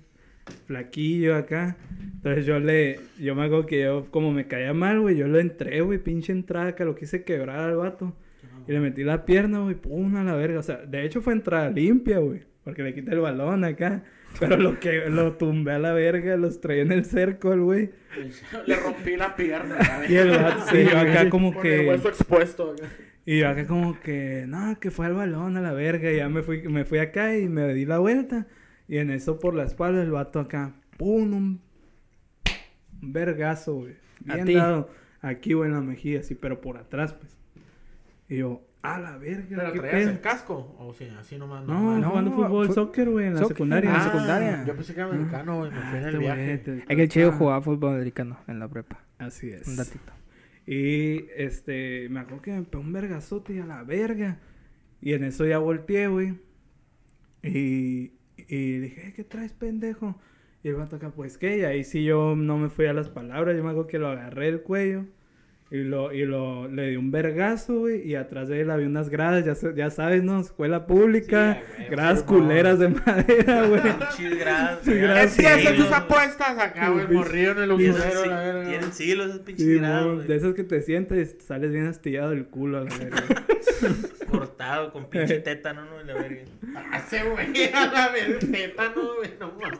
flaquillo 0.66 1.36
acá. 1.36 1.78
Entonces 2.16 2.46
yo 2.46 2.60
le, 2.60 3.00
yo 3.20 3.36
me 3.36 3.44
acuerdo 3.44 3.66
que 3.66 3.82
yo, 3.82 4.06
como 4.12 4.32
me 4.32 4.48
caía 4.48 4.74
mal, 4.74 5.02
güey, 5.02 5.18
yo 5.18 5.28
le 5.28 5.42
entré, 5.42 5.82
güey, 5.82 6.00
pinche 6.00 6.32
entrada, 6.32 6.76
que 6.76 6.86
lo 6.86 6.96
quise 6.96 7.24
quebrar 7.24 7.60
al 7.60 7.76
vato. 7.76 8.16
Y 8.68 8.72
le 8.72 8.80
metí 8.80 9.04
la 9.04 9.26
pierna, 9.26 9.60
güey, 9.60 9.76
pum, 9.76 10.16
a 10.16 10.24
la 10.24 10.36
verga. 10.36 10.60
O 10.60 10.64
sea, 10.64 10.78
de 10.78 11.06
hecho 11.06 11.22
fue 11.22 11.34
entrada 11.34 11.70
limpia, 11.70 12.20
güey, 12.20 12.42
porque 12.64 12.82
le 12.82 12.94
quité 12.94 13.12
el 13.12 13.20
balón 13.20 13.64
acá. 13.64 14.04
Pero 14.40 14.58
lo 14.58 14.80
que 14.80 15.10
lo 15.10 15.34
tumbé 15.34 15.74
a 15.74 15.80
la 15.80 15.94
verga, 15.94 16.38
los 16.38 16.60
traía 16.60 16.82
en 16.82 16.92
el 16.92 17.06
cerco, 17.06 17.56
güey. 17.56 17.92
Le 18.66 18.76
rompí 18.78 19.16
la 19.16 19.36
pierna. 19.36 19.76
la 19.78 20.06
Y 20.10 20.16
el 20.16 20.30
vato, 20.32 20.78
y 20.78 20.86
yo 20.86 20.98
acá 20.98 21.30
como 21.30 21.54
Con 21.54 21.66
el 21.66 21.82
que... 21.82 21.88
hueso 21.90 22.10
expuesto. 22.10 22.72
acá. 22.72 22.88
Y 23.26 23.40
yo 23.40 23.50
acá 23.50 23.68
como 23.68 24.00
que, 24.00 24.46
no, 24.48 24.80
que 24.80 24.92
fue 24.92 25.06
al 25.06 25.14
balón 25.14 25.56
a 25.58 25.62
la 25.62 25.74
verga. 25.74 26.12
Y 26.12 26.18
ya 26.18 26.30
me 26.30 26.42
fui, 26.42 26.68
me 26.68 26.84
fui 26.84 27.00
acá 27.00 27.38
y 27.38 27.48
me 27.48 27.74
di 27.74 27.86
la 27.86 28.00
vuelta. 28.00 28.48
Y 28.88 28.98
en 28.98 29.10
eso 29.12 29.40
por 29.40 29.54
la 29.56 29.64
espalda 29.64 30.02
el 30.02 30.12
vato 30.12 30.40
acá, 30.40 30.74
pum, 30.98 31.34
un, 31.34 31.62
un 33.02 33.14
vergazo, 33.14 33.76
güey. 33.76 33.96
¿A 34.30 34.36
Bien 34.36 34.46
ti? 34.48 34.54
dado. 34.56 34.90
Aquí, 35.22 35.54
güey, 35.54 35.70
en 35.70 35.76
la 35.76 35.82
mejilla, 35.82 36.20
así, 36.20 36.36
pero 36.36 36.60
por 36.62 36.78
atrás, 36.78 37.14
pues. 37.14 37.38
Y 38.28 38.38
yo, 38.38 38.62
a 38.82 39.00
la 39.00 39.18
verga, 39.18 39.46
¿Pero 39.58 39.72
qué 39.74 39.80
traías 39.80 40.02
pedo. 40.02 40.10
el 40.12 40.20
casco? 40.22 40.76
O 40.80 40.94
sea, 40.94 41.20
así 41.20 41.38
nomás. 41.38 41.66
No, 41.66 41.74
nomás. 41.74 42.02
no, 42.02 42.10
jugando 42.10 42.32
fútbol, 42.32 42.68
fu- 42.68 42.74
soccer, 42.74 43.10
güey, 43.10 43.28
en 43.28 43.34
la 43.36 43.40
soccer, 43.40 43.56
secundaria. 43.56 43.90
en 43.90 43.94
la 43.96 44.02
Ah, 44.02 44.04
secundaria. 44.12 44.64
Yo 44.66 44.76
pensé 44.76 44.94
que 44.94 45.00
era 45.00 45.10
americano, 45.10 45.58
güey. 45.60 45.72
Me 45.72 45.78
fui 45.80 45.88
en 45.90 45.96
el 45.96 46.06
este 46.08 46.18
viaje. 46.18 46.58
te- 46.58 46.78
Es 46.80 46.86
que 46.88 47.04
el 47.04 47.10
chido 47.10 47.30
ah, 47.30 47.36
jugaba 47.38 47.62
fútbol 47.62 47.94
americano 47.96 48.38
en 48.48 48.60
la 48.60 48.68
prepa. 48.68 49.00
Así 49.18 49.50
es. 49.50 49.66
Un 49.68 49.78
datito. 49.78 50.12
Y 50.66 51.26
este, 51.38 52.08
me 52.10 52.20
acuerdo 52.22 52.42
que 52.42 52.52
me 52.52 52.64
pegó 52.64 52.84
un 52.84 52.92
vergazote 52.94 53.54
y 53.54 53.60
a 53.60 53.66
la 53.66 53.84
verga. 53.84 54.40
Y 55.02 55.14
en 55.14 55.24
eso 55.24 55.46
ya 55.46 55.58
volteé, 55.60 56.08
güey. 56.08 56.34
Y, 57.44 58.12
y 58.38 58.78
dije, 58.80 59.08
"Eh, 59.10 59.14
¿qué 59.16 59.24
traes, 59.24 59.54
pendejo? 59.54 60.16
Y 60.64 60.70
el 60.70 60.76
vato 60.76 60.96
acá, 60.96 61.12
pues 61.12 61.38
qué. 61.38 61.58
Y 61.60 61.64
ahí 61.66 61.84
sí 61.84 62.04
yo 62.06 62.36
no 62.36 62.58
me 62.58 62.70
fui 62.70 62.86
a 62.86 62.94
las 62.94 63.10
palabras. 63.10 63.56
Yo 63.56 63.64
me 63.64 63.72
acuerdo 63.72 63.88
que 63.88 64.00
lo 64.00 64.08
agarré 64.08 64.48
el 64.50 64.62
cuello. 64.62 65.06
Y 65.74 65.78
lo, 65.82 66.14
y 66.14 66.24
lo, 66.24 66.68
le 66.68 66.90
di 66.92 66.98
un 66.98 67.10
vergazo, 67.10 67.80
güey. 67.80 68.08
Y 68.08 68.14
atrás 68.14 68.48
de 68.48 68.62
él 68.62 68.70
había 68.70 68.86
unas 68.86 69.10
gradas, 69.10 69.44
ya, 69.44 69.56
se- 69.56 69.74
ya 69.74 69.90
sabes, 69.90 70.22
¿no? 70.22 70.40
Escuela 70.40 70.86
pública. 70.86 71.56
Sí, 71.66 71.74
güey, 71.78 71.90
gradas 71.90 72.22
culeras 72.22 72.78
de 72.78 72.90
madera, 72.90 73.66
güey. 73.66 73.82
Sí, 74.16 74.24
ya, 74.30 74.36
grados, 74.36 75.32
sí, 75.32 75.44
tus 75.76 75.80
los- 75.80 75.92
apuestas 75.92 76.60
acá, 76.60 76.90
güey. 76.90 77.08
Morrido 77.08 77.54
en 77.54 77.58
el 77.64 77.72
usurero, 77.72 78.22
sí- 78.24 78.30
la 78.30 78.40
verga. 78.40 78.70
tienen 78.70 78.94
siglos 78.94 79.28
esos 79.30 79.40
pinches 79.40 79.66
Sí, 79.66 79.80
güey. 79.80 80.28
de 80.28 80.36
esos 80.36 80.54
que 80.54 80.64
te 80.64 80.82
sientes 80.84 81.36
y 81.40 81.42
sales 81.44 81.72
bien 81.72 81.88
astillado 81.88 82.30
del 82.30 82.46
culo, 82.46 82.78
a 82.78 82.82
la 82.84 82.96
verga. 82.96 83.24
Cortado 84.30 84.92
con 84.94 85.10
pinche 85.10 85.40
tétano, 85.40 85.86
¿no? 85.86 86.04
La 86.04 86.14
verga. 86.14 86.44
Hace, 86.92 87.24
güey, 87.24 87.48
a 87.74 87.88
la 87.92 88.10
verga, 88.10 88.38
tétano, 88.40 89.16
güey, 89.18 89.32
no 89.40 89.52
mames. 89.60 89.80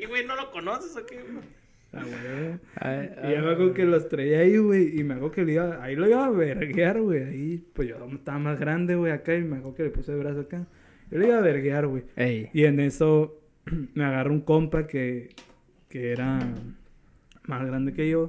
Y, 0.00 0.06
güey, 0.06 0.24
¿no 0.26 0.36
lo 0.36 0.50
conoces 0.52 0.96
o 0.96 1.04
qué? 1.04 1.16
güey? 1.16 1.59
Ah, 1.92 2.04
güey. 2.04 3.30
Y 3.30 3.34
ya 3.34 3.42
me 3.42 3.50
acuerdo 3.50 3.74
que 3.74 3.84
los 3.84 4.08
traía 4.08 4.40
ahí, 4.40 4.58
güey, 4.58 4.98
y 4.98 5.02
me 5.02 5.14
acuerdo 5.14 5.32
que 5.32 5.44
le 5.44 5.52
iba, 5.54 5.82
ahí 5.82 5.96
lo 5.96 6.08
iba 6.08 6.24
a 6.24 6.30
verguear, 6.30 7.00
güey, 7.00 7.24
ahí, 7.24 7.64
pues 7.72 7.88
yo 7.88 7.96
estaba 8.12 8.38
más 8.38 8.60
grande, 8.60 8.94
güey, 8.94 9.12
acá, 9.12 9.34
y 9.34 9.42
me 9.42 9.56
acuerdo 9.56 9.74
que 9.74 9.82
le 9.84 9.90
puse 9.90 10.12
el 10.12 10.18
brazo 10.18 10.40
acá, 10.40 10.66
yo 11.10 11.18
le 11.18 11.26
iba 11.26 11.38
a 11.38 11.40
verguear, 11.40 11.88
güey, 11.88 12.04
Ey. 12.14 12.48
y 12.52 12.64
en 12.64 12.78
eso 12.78 13.40
me 13.94 14.04
agarra 14.04 14.30
un 14.30 14.40
compa 14.40 14.86
que, 14.86 15.30
que 15.88 16.12
era 16.12 16.38
más 17.46 17.66
grande 17.66 17.92
que 17.92 18.08
yo, 18.08 18.28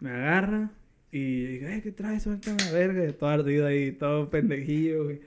me 0.00 0.10
agarra, 0.10 0.70
y 1.10 1.46
digo, 1.46 1.68
eh, 1.68 1.80
¿qué 1.82 1.92
traes? 1.92 2.24
Suéltame 2.24 2.58
la 2.62 2.72
verga, 2.72 3.06
y 3.06 3.12
todo 3.12 3.30
ardido 3.30 3.66
ahí, 3.66 3.92
todo 3.92 4.28
pendejillo, 4.28 5.04
güey, 5.04 5.20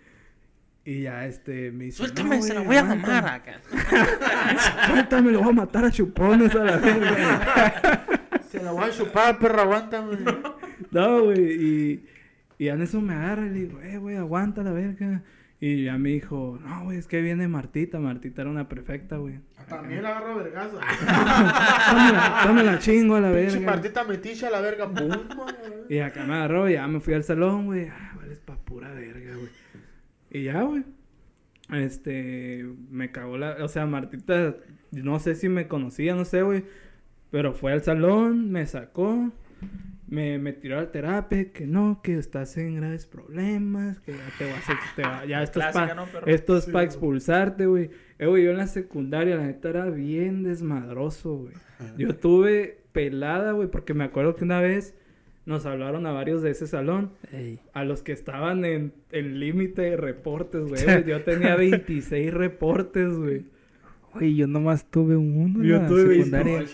y 0.84 1.02
ya, 1.04 1.26
este, 1.26 1.72
me 1.72 1.86
dice, 1.86 1.98
Suéltame, 1.98 2.38
"No, 2.38 2.41
se 2.44 2.54
la 2.54 2.62
voy 2.62 2.76
a 2.76 2.80
aguanta". 2.82 3.08
mamar 3.08 3.26
acá. 3.34 3.54
Suéltame, 4.88 5.32
lo 5.32 5.39
voy 5.41 5.50
a 5.50 5.54
matar 5.54 5.86
a 5.86 5.91
chupones 5.91 6.56
a 6.56 6.63
la 6.63 6.78
verga. 6.78 8.06
Se 8.52 8.62
la 8.62 8.72
voy 8.72 8.84
a 8.84 8.91
chupar, 8.91 9.39
perro, 9.39 9.62
aguántame. 9.62 10.17
No, 10.91 11.24
güey, 11.24 11.39
y, 11.39 12.06
y 12.58 12.67
en 12.67 12.82
eso 12.82 13.00
me 13.00 13.13
agarra 13.13 13.46
y 13.46 13.50
le 13.50 13.60
digo, 13.62 13.80
eh, 13.82 13.98
güey, 13.98 14.17
aguanta 14.17 14.62
la 14.62 14.72
verga. 14.72 15.22
Y 15.62 15.86
ya 15.86 15.98
me 15.98 16.10
dijo, 16.10 16.60
no, 16.62 16.84
güey, 16.84 16.98
es 16.98 17.08
que 17.08 17.22
viene 17.22 17.48
Martita. 17.48 18.00
Martita 18.00 18.41
era 18.41 18.52
una 18.52 18.67
perfecta, 18.67 19.15
güey. 19.17 19.39
También 19.70 20.04
la 20.04 20.10
agarro 20.17 20.36
vergazo. 20.36 20.80
Tómala, 21.89 22.41
tómala 22.44 22.80
chingo 22.80 23.15
a 23.15 23.22
la 23.22 23.32
Pinche 23.32 23.56
verga. 23.60 23.72
Martita 23.72 24.04
meticha 24.04 24.48
a 24.48 24.52
la 24.52 24.60
verga. 24.60 24.89
Pum, 24.89 25.08
güey. 25.08 25.56
Y 25.89 26.00
acá 26.00 26.26
me 26.26 26.34
agarró 26.34 26.70
y 26.70 26.74
ya 26.74 26.88
me 26.88 27.00
fui 27.00 27.13
al 27.13 27.24
salón, 27.24 27.67
güey. 27.67 27.88
Ah, 27.88 28.13
vale, 28.17 28.34
es 28.34 28.39
pa' 28.39 28.58
pura 28.58 28.89
verga, 28.91 29.36
güey. 29.36 29.50
Y 30.32 30.44
ya, 30.44 30.63
güey. 30.63 30.84
Este, 31.72 32.65
me 32.89 33.12
cagó 33.12 33.38
la... 33.38 33.63
O 33.63 33.67
sea, 33.67 33.86
Martita, 33.86 34.56
no 34.91 35.20
sé 35.20 35.36
si 35.36 35.48
me 35.50 35.67
conocía, 35.67 36.15
no 36.15 36.26
sé, 36.26 36.41
güey. 36.41 36.63
Pero 37.30 37.54
fue 37.54 37.72
al 37.72 37.82
salón, 37.82 38.52
me 38.52 38.65
sacó, 38.67 39.32
me, 40.10 40.38
me 40.38 40.52
tiró 40.52 40.78
a 40.80 40.82
la 40.82 40.91
terapia, 40.91 41.54
que 41.54 41.65
no, 41.65 42.02
que 42.04 42.17
estás 42.17 42.58
en 42.58 42.76
graves 42.76 43.06
problemas, 43.06 44.02
que 44.02 44.12
ya 44.12 44.20
te 44.38 44.52
vas 44.52 44.70
a... 44.70 44.80
Te 44.98 45.02
va- 45.04 45.26
ya 45.26 45.41
esto 45.41 45.60
es 45.62 45.65
Clásica, 45.67 45.88
pa- 45.88 45.94
¿no, 45.96 46.06
perro? 46.08 46.28
esto 46.28 46.58
es 46.58 46.65
Sí, 46.65 46.72
para 46.72 46.84
expulsarte, 46.84 47.67
güey. 47.67 47.89
Eh, 48.20 48.26
güey, 48.28 48.44
yo 48.44 48.52
en 48.52 48.58
la 48.58 48.67
secundaria, 48.67 49.38
la 49.38 49.46
neta, 49.46 49.70
era 49.70 49.86
bien 49.89 50.44
desmadroso, 50.44 51.36
güey. 51.38 51.54
Yo 51.98 52.15
tuve 52.17 52.82
pelada, 52.91 53.54
güey, 53.54 53.70
porque 53.72 53.94
me 53.94 54.04
acuerdo 54.04 54.36
que 54.36 54.44
una 54.44 54.60
vez 54.60 54.94
nos 55.45 55.65
hablaron 55.65 56.06
a 56.06 56.12
varios 56.12 56.41
de 56.41 56.51
ese 56.51 56.67
salón, 56.67 57.12
Ey. 57.32 57.60
a 57.73 57.84
los 57.84 58.04
que 58.04 58.12
estaban 58.12 58.63
en 58.65 58.93
el 59.12 59.39
límite 59.39 59.82
de 59.82 59.97
reportes, 59.97 60.62
güey. 60.65 60.82
Yo 61.08 61.23
tenía 61.23 61.56
26 61.56 62.34
reportes, 62.34 63.13
güey. 63.17 63.43
Güey, 64.13 64.36
yo 64.36 64.45
nomás 64.45 64.91
tuve 64.91 65.15
uno 65.15 65.62
en 65.62 65.65
Yo 65.69 65.77
la 65.77 65.88
tuve 65.88 66.15
secundaria. 66.17 66.65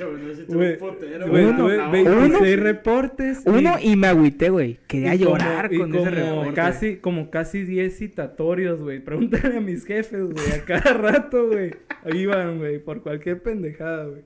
Potero, 0.80 1.26
Uno, 1.28 1.56
tuve 1.56 1.78
no, 1.78 1.92
26 1.92 2.56
uno. 2.56 2.64
reportes. 2.64 3.44
y- 3.46 3.50
Uno 3.50 3.76
y 3.80 3.96
me 3.96 4.08
agüité, 4.08 4.50
güey. 4.50 4.80
Quería 4.88 5.14
y 5.14 5.20
como- 5.20 5.38
llorar 5.38 5.72
y 5.72 5.78
con 5.78 5.92
como 5.92 6.02
ese 6.08 6.16
reporte. 6.16 6.54
Casi, 6.54 6.96
como 6.98 7.30
casi 7.30 7.64
10 7.64 7.96
citatorios, 7.96 8.82
güey. 8.82 9.00
Pregúntale 9.04 9.58
a 9.58 9.62
mis 9.62 9.86
jefes, 9.86 10.24
güey. 10.24 10.52
A 10.52 10.66
cada 10.66 10.94
rato, 10.94 11.48
güey. 11.48 11.76
Ahí 12.04 12.22
iban, 12.22 12.58
güey. 12.58 12.80
Por 12.80 13.04
cualquier 13.04 13.40
pendejada, 13.44 14.06
güey. 14.06 14.22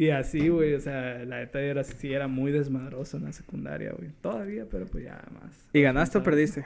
Y 0.00 0.08
así, 0.08 0.48
güey. 0.48 0.72
O 0.72 0.80
sea, 0.80 1.24
la 1.26 1.40
neta 1.40 1.60
era, 1.60 1.84
sí 1.84 2.10
era 2.14 2.26
muy 2.26 2.52
desmadroso 2.52 3.18
en 3.18 3.24
la 3.24 3.32
secundaria, 3.32 3.92
güey. 3.92 4.08
Todavía, 4.22 4.64
pero 4.70 4.86
pues 4.86 5.04
ya 5.04 5.22
más. 5.34 5.68
¿Y 5.74 5.82
ganaste 5.82 6.16
o 6.16 6.22
perdiste? 6.22 6.64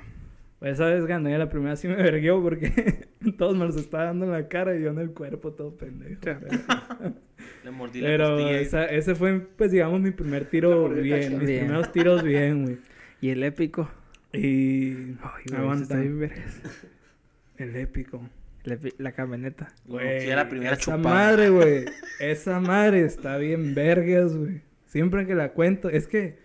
Pues 0.61 0.75
esa 0.75 0.87
vez 0.87 1.05
gané, 1.05 1.37
la 1.37 1.49
primera 1.49 1.75
sí 1.75 1.89
me 1.89 1.97
verguió 1.97 2.41
porque 2.41 3.09
todos 3.37 3.57
me 3.57 3.65
los 3.67 3.77
estaba 3.77 4.05
dando 4.05 4.27
en 4.27 4.31
la 4.31 4.47
cara 4.47 4.77
y 4.77 4.83
yo 4.83 4.91
en 4.91 4.99
el 5.01 5.11
cuerpo 5.11 5.53
todo 5.53 5.77
pendejo. 5.77 6.21
Pero, 6.23 6.39
Le 7.65 7.71
mordí 7.73 8.01
la 8.03 8.07
pero 8.07 8.39
esa- 8.51 8.87
ese 8.87 9.17
fue, 9.17 9.41
pues 9.41 9.73
digamos, 9.73 10.01
mi 10.01 10.13
primer 10.13 10.45
tiro 10.45 10.89
bien. 10.91 11.39
Mis 11.39 11.49
Bien. 11.49 11.61
primeros 11.65 11.91
tiros 11.91 12.23
bien, 12.23 12.63
güey. 12.63 12.79
Y 13.21 13.31
el 13.31 13.43
épico. 13.43 13.91
Y... 14.33 14.93
Ay, 14.93 15.43
güey, 15.49 15.61
aguanta. 15.61 15.83
está 15.83 15.97
bien. 15.99 16.31
El 17.59 17.75
épico. 17.75 18.23
La, 18.99 19.13
camioneta. 19.13 19.69
Era 20.01 20.37
la 20.37 20.49
primera 20.49 20.73
esa 20.73 20.97
chupada. 20.97 20.99
madre, 21.03 21.51
güey. 21.51 21.85
Esa 22.21 22.61
madre 22.61 23.03
está 23.05 23.37
bien 23.37 23.75
vergas, 23.75 24.35
güey. 24.35 24.63
Siempre 24.87 25.27
que 25.27 25.35
la 25.35 25.51
cuento, 25.51 25.91
es 25.91 26.07
que, 26.07 26.39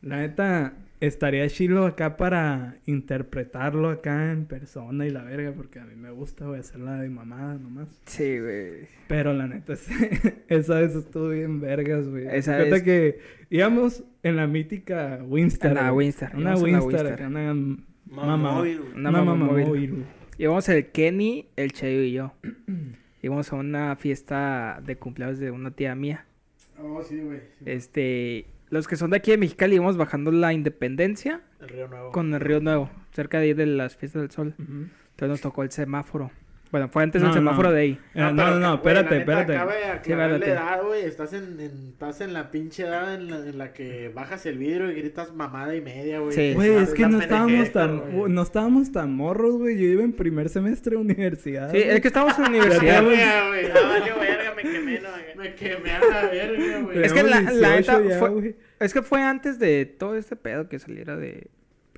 la 0.00 0.16
neta, 0.18 0.72
estaría 1.00 1.46
chilo 1.48 1.84
acá 1.84 2.16
para 2.16 2.76
interpretarlo 2.86 3.90
acá 3.90 4.32
en 4.32 4.46
persona 4.46 5.06
y 5.06 5.10
la 5.10 5.24
verga, 5.24 5.52
porque 5.52 5.78
a 5.78 5.84
mí 5.84 5.94
me 5.94 6.10
gusta, 6.10 6.46
güey, 6.46 6.60
hacerla 6.60 6.96
de 7.02 7.10
mamada 7.10 7.54
nomás. 7.58 7.88
Sí, 8.06 8.38
güey. 8.38 8.88
Pero 9.06 9.34
la 9.34 9.46
neta, 9.46 9.74
esa 10.48 10.80
vez 10.80 10.94
estuvo 10.94 11.28
bien 11.28 11.60
vergas, 11.60 12.08
güey. 12.08 12.26
Esa 12.28 12.52
Fíjate 12.54 12.70
vez- 12.70 12.82
que 12.82 13.18
íbamos 13.50 14.04
en 14.22 14.36
la 14.36 14.46
mítica 14.46 15.20
Winstar. 15.26 15.72
En 15.72 15.76
la 15.76 15.90
güey. 15.90 16.06
Winstar, 16.06 16.34
Una 16.34 16.54
Winstar, 16.56 16.82
Winstar. 16.86 17.12
acá, 17.12 17.26
una 17.26 17.54
Mamá 18.10 18.36
móvil, 18.38 18.78
güey. 18.80 18.92
Una 18.94 19.10
Una 19.10 19.10
mamá 19.10 19.34
mamá 19.34 19.52
móvil. 19.52 20.04
Íbamos 20.38 20.68
el 20.68 20.86
Kenny, 20.92 21.48
el 21.56 21.72
Chayo 21.72 22.02
y 22.02 22.12
yo. 22.12 22.32
Íbamos 23.22 23.52
a 23.52 23.56
una 23.56 23.96
fiesta 23.96 24.80
de 24.84 24.96
cumpleaños 24.96 25.38
de 25.40 25.50
una 25.50 25.72
tía 25.72 25.94
mía. 25.94 26.26
Oh, 26.80 27.02
sí, 27.02 27.18
güey. 27.20 27.40
sí. 27.58 27.64
Este, 27.66 28.46
los 28.70 28.86
que 28.86 28.94
son 28.96 29.10
de 29.10 29.16
aquí 29.16 29.32
de 29.32 29.38
Mexicali 29.38 29.74
íbamos 29.74 29.96
bajando 29.96 30.30
la 30.30 30.52
Independencia 30.52 31.40
El 31.60 31.68
Río 31.70 31.88
Nuevo. 31.88 32.12
con 32.12 32.32
el 32.32 32.40
Río 32.40 32.60
Nuevo, 32.60 32.88
cerca 33.12 33.38
de 33.38 33.46
ahí 33.46 33.54
de 33.54 33.66
las 33.66 33.96
fiestas 33.96 34.22
del 34.22 34.30
sol. 34.30 34.54
Entonces 34.58 35.28
nos 35.28 35.40
tocó 35.40 35.64
el 35.64 35.72
semáforo. 35.72 36.30
Bueno, 36.70 36.88
fue 36.90 37.02
antes 37.02 37.20
No, 37.22 37.28
del 37.28 37.34
semáforo 37.36 37.68
no. 37.70 37.74
de 37.74 37.80
ahí. 37.80 37.92
Eh, 38.14 38.20
no, 38.20 38.32
no, 38.32 38.50
no, 38.50 38.68
la 38.68 38.74
espérate, 38.74 39.18
espérate. 39.18 39.54
Cabe 39.54 39.72
Sí, 39.82 39.88
aclarar 39.90 40.30
la 40.30 40.36
espérate. 40.36 40.60
edad, 40.62 40.82
güey. 40.84 41.04
Estás 41.04 41.32
en, 41.32 41.60
en- 41.60 41.88
estás 41.92 42.20
en 42.20 42.32
la 42.34 42.50
pinche 42.50 42.82
edad 42.82 43.14
en 43.14 43.30
la, 43.30 43.36
en 43.38 43.56
la 43.58 43.72
que 43.72 44.10
bajas 44.14 44.44
el 44.46 44.58
vidrio 44.58 44.90
y 44.90 44.94
gritas 44.96 45.32
mamada 45.34 45.74
y 45.74 45.80
media, 45.80 46.18
güey. 46.20 46.34
Sí. 46.34 46.52
Güey, 46.54 46.74
es 46.76 46.90
que 46.94 47.06
no 47.06 47.20
estábamos 47.20 47.72
tan, 47.72 48.02
no 48.34 48.42
estábamos 48.42 48.92
tan 48.92 49.12
morros, 49.14 49.56
güey. 49.56 49.78
Yo 49.78 49.84
iba 49.86 50.02
en 50.02 50.12
primer 50.12 50.48
semestre 50.50 50.90
de 50.96 50.96
universidad. 51.02 51.70
Sí, 51.70 51.78
es 51.78 52.00
que 52.00 52.08
estábamos 52.08 52.38
en 52.38 52.46
universidad. 52.46 53.02
güey. 53.02 53.18
Ah, 53.20 53.50
me 54.56 54.62
quemé, 54.62 55.00
no, 55.00 55.08
Me 55.42 55.54
quemé 55.54 55.90
a 55.92 56.00
la 56.00 56.28
verga, 56.30 56.80
güey. 56.80 57.02
Es 57.04 57.12
que 57.12 57.22
la- 57.22 57.40
la 57.42 57.76
18 57.78 58.00
neta 58.00 58.18
fue- 58.18 58.28
güey. 58.30 58.56
Es 58.80 58.92
que 58.92 59.02
fue 59.02 59.22
antes 59.22 59.58
de 59.58 59.86
todo 59.86 60.16
este 60.16 60.36
pedo 60.36 60.68
que 60.68 60.78
saliera 60.78 61.16
de 61.16 61.48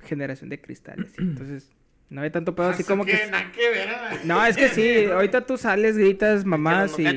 generación 0.03 0.49
de 0.49 0.61
cristales. 0.61 1.11
Entonces, 1.17 1.71
no 2.11 2.19
había 2.21 2.31
tanto 2.31 2.53
pedo 2.53 2.67
así 2.67 2.83
Eso 2.83 2.91
como 2.91 3.05
que... 3.05 3.13
Nada 3.31 3.51
que 3.51 3.69
ver 3.69 3.89
a 3.89 4.13
la- 4.13 4.23
No, 4.25 4.45
es 4.45 4.55
que 4.55 4.67
sí, 4.67 5.05
ahorita 5.05 5.41
tú 5.47 5.57
sales, 5.57 5.97
gritas 5.97 6.45
mamás 6.45 6.93
Que 6.93 7.01
y, 7.03 7.07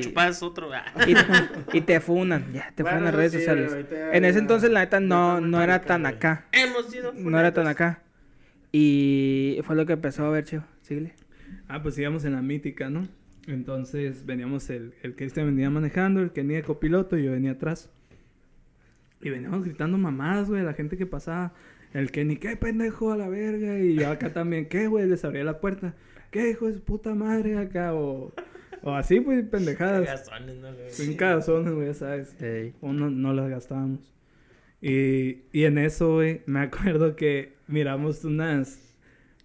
otro. 0.41 0.71
ah. 0.73 0.85
y, 1.73 1.77
y 1.77 1.81
te 1.81 1.99
funan, 1.99 2.51
ya, 2.51 2.71
te 2.73 2.81
Bueno, 2.81 2.97
funan 2.97 2.97
en 2.97 3.03
las 3.05 3.15
redes 3.15 3.31
sí, 3.33 3.37
sociales. 3.39 3.71
ahorita 3.73 4.13
En 4.15 4.25
ese 4.25 4.39
entonces 4.39 4.71
la 4.71 4.79
neta 4.79 4.99
no, 4.99 5.39
no 5.41 5.61
era 5.61 5.81
tan 5.81 6.07
acá. 6.07 6.45
Hemos 6.51 6.89
sido 6.89 7.13
No 7.13 7.39
era 7.39 7.53
tan 7.53 7.67
acá. 7.67 8.01
Y 8.71 9.59
fue 9.63 9.75
lo 9.75 9.85
que 9.85 9.93
empezó 9.93 10.25
a 10.25 10.29
ver, 10.31 10.43
chido. 10.45 10.63
Síguele. 10.81 11.13
Ah, 11.67 11.81
pues 11.81 11.97
íbamos 11.97 12.25
en 12.25 12.33
la 12.33 12.41
mítica, 12.41 12.89
¿no? 12.89 13.07
Entonces 13.47 14.25
veníamos 14.25 14.69
el, 14.69 14.93
el 15.03 15.15
Cristian 15.15 15.45
venía 15.45 15.69
manejando, 15.69 16.19
el 16.21 16.31
Kenny 16.31 16.55
de 16.55 16.63
copiloto 16.63 17.17
y 17.17 17.23
yo 17.25 17.31
venía 17.31 17.51
atrás. 17.51 17.89
Y 19.21 19.29
veníamos 19.29 19.63
gritando 19.63 19.97
mamadas, 19.97 20.49
güey, 20.49 20.61
a 20.61 20.63
la 20.65 20.73
gente 20.73 20.97
que 20.97 21.05
pasaba. 21.05 21.53
El 21.95 22.11
Kenny, 22.11 22.35
¿qué 22.35 22.57
pendejo 22.57 23.13
a 23.13 23.15
la 23.15 23.29
verga? 23.29 23.79
Y 23.79 23.95
yo 23.95 24.09
acá 24.09 24.33
también, 24.33 24.65
¿qué, 24.65 24.87
güey? 24.87 25.07
Les 25.07 25.23
abría 25.23 25.45
la 25.45 25.61
puerta. 25.61 25.95
¿Qué, 26.29 26.49
hijo 26.49 26.67
de 26.67 26.73
su 26.73 26.81
puta 26.81 27.15
madre 27.15 27.57
acá? 27.57 27.93
O, 27.93 28.33
o 28.83 28.91
así, 28.91 29.21
pues, 29.21 29.45
pendejadas. 29.45 30.05
Cagazones, 30.05 30.57
¿no, 30.57 30.73
güey? 30.73 30.89
Sin 30.89 31.15
cagazones, 31.15 31.73
güey, 31.73 31.87
ya 31.87 31.93
sabes. 31.93 32.35
Ey. 32.41 32.73
O 32.81 32.91
no, 32.91 33.09
no 33.09 33.31
las 33.31 33.49
gastábamos. 33.49 34.13
Y, 34.81 35.43
y 35.53 35.63
en 35.63 35.77
eso, 35.77 36.15
güey, 36.15 36.41
me 36.47 36.59
acuerdo 36.59 37.15
que 37.15 37.53
miramos 37.65 38.25
unas, 38.25 38.93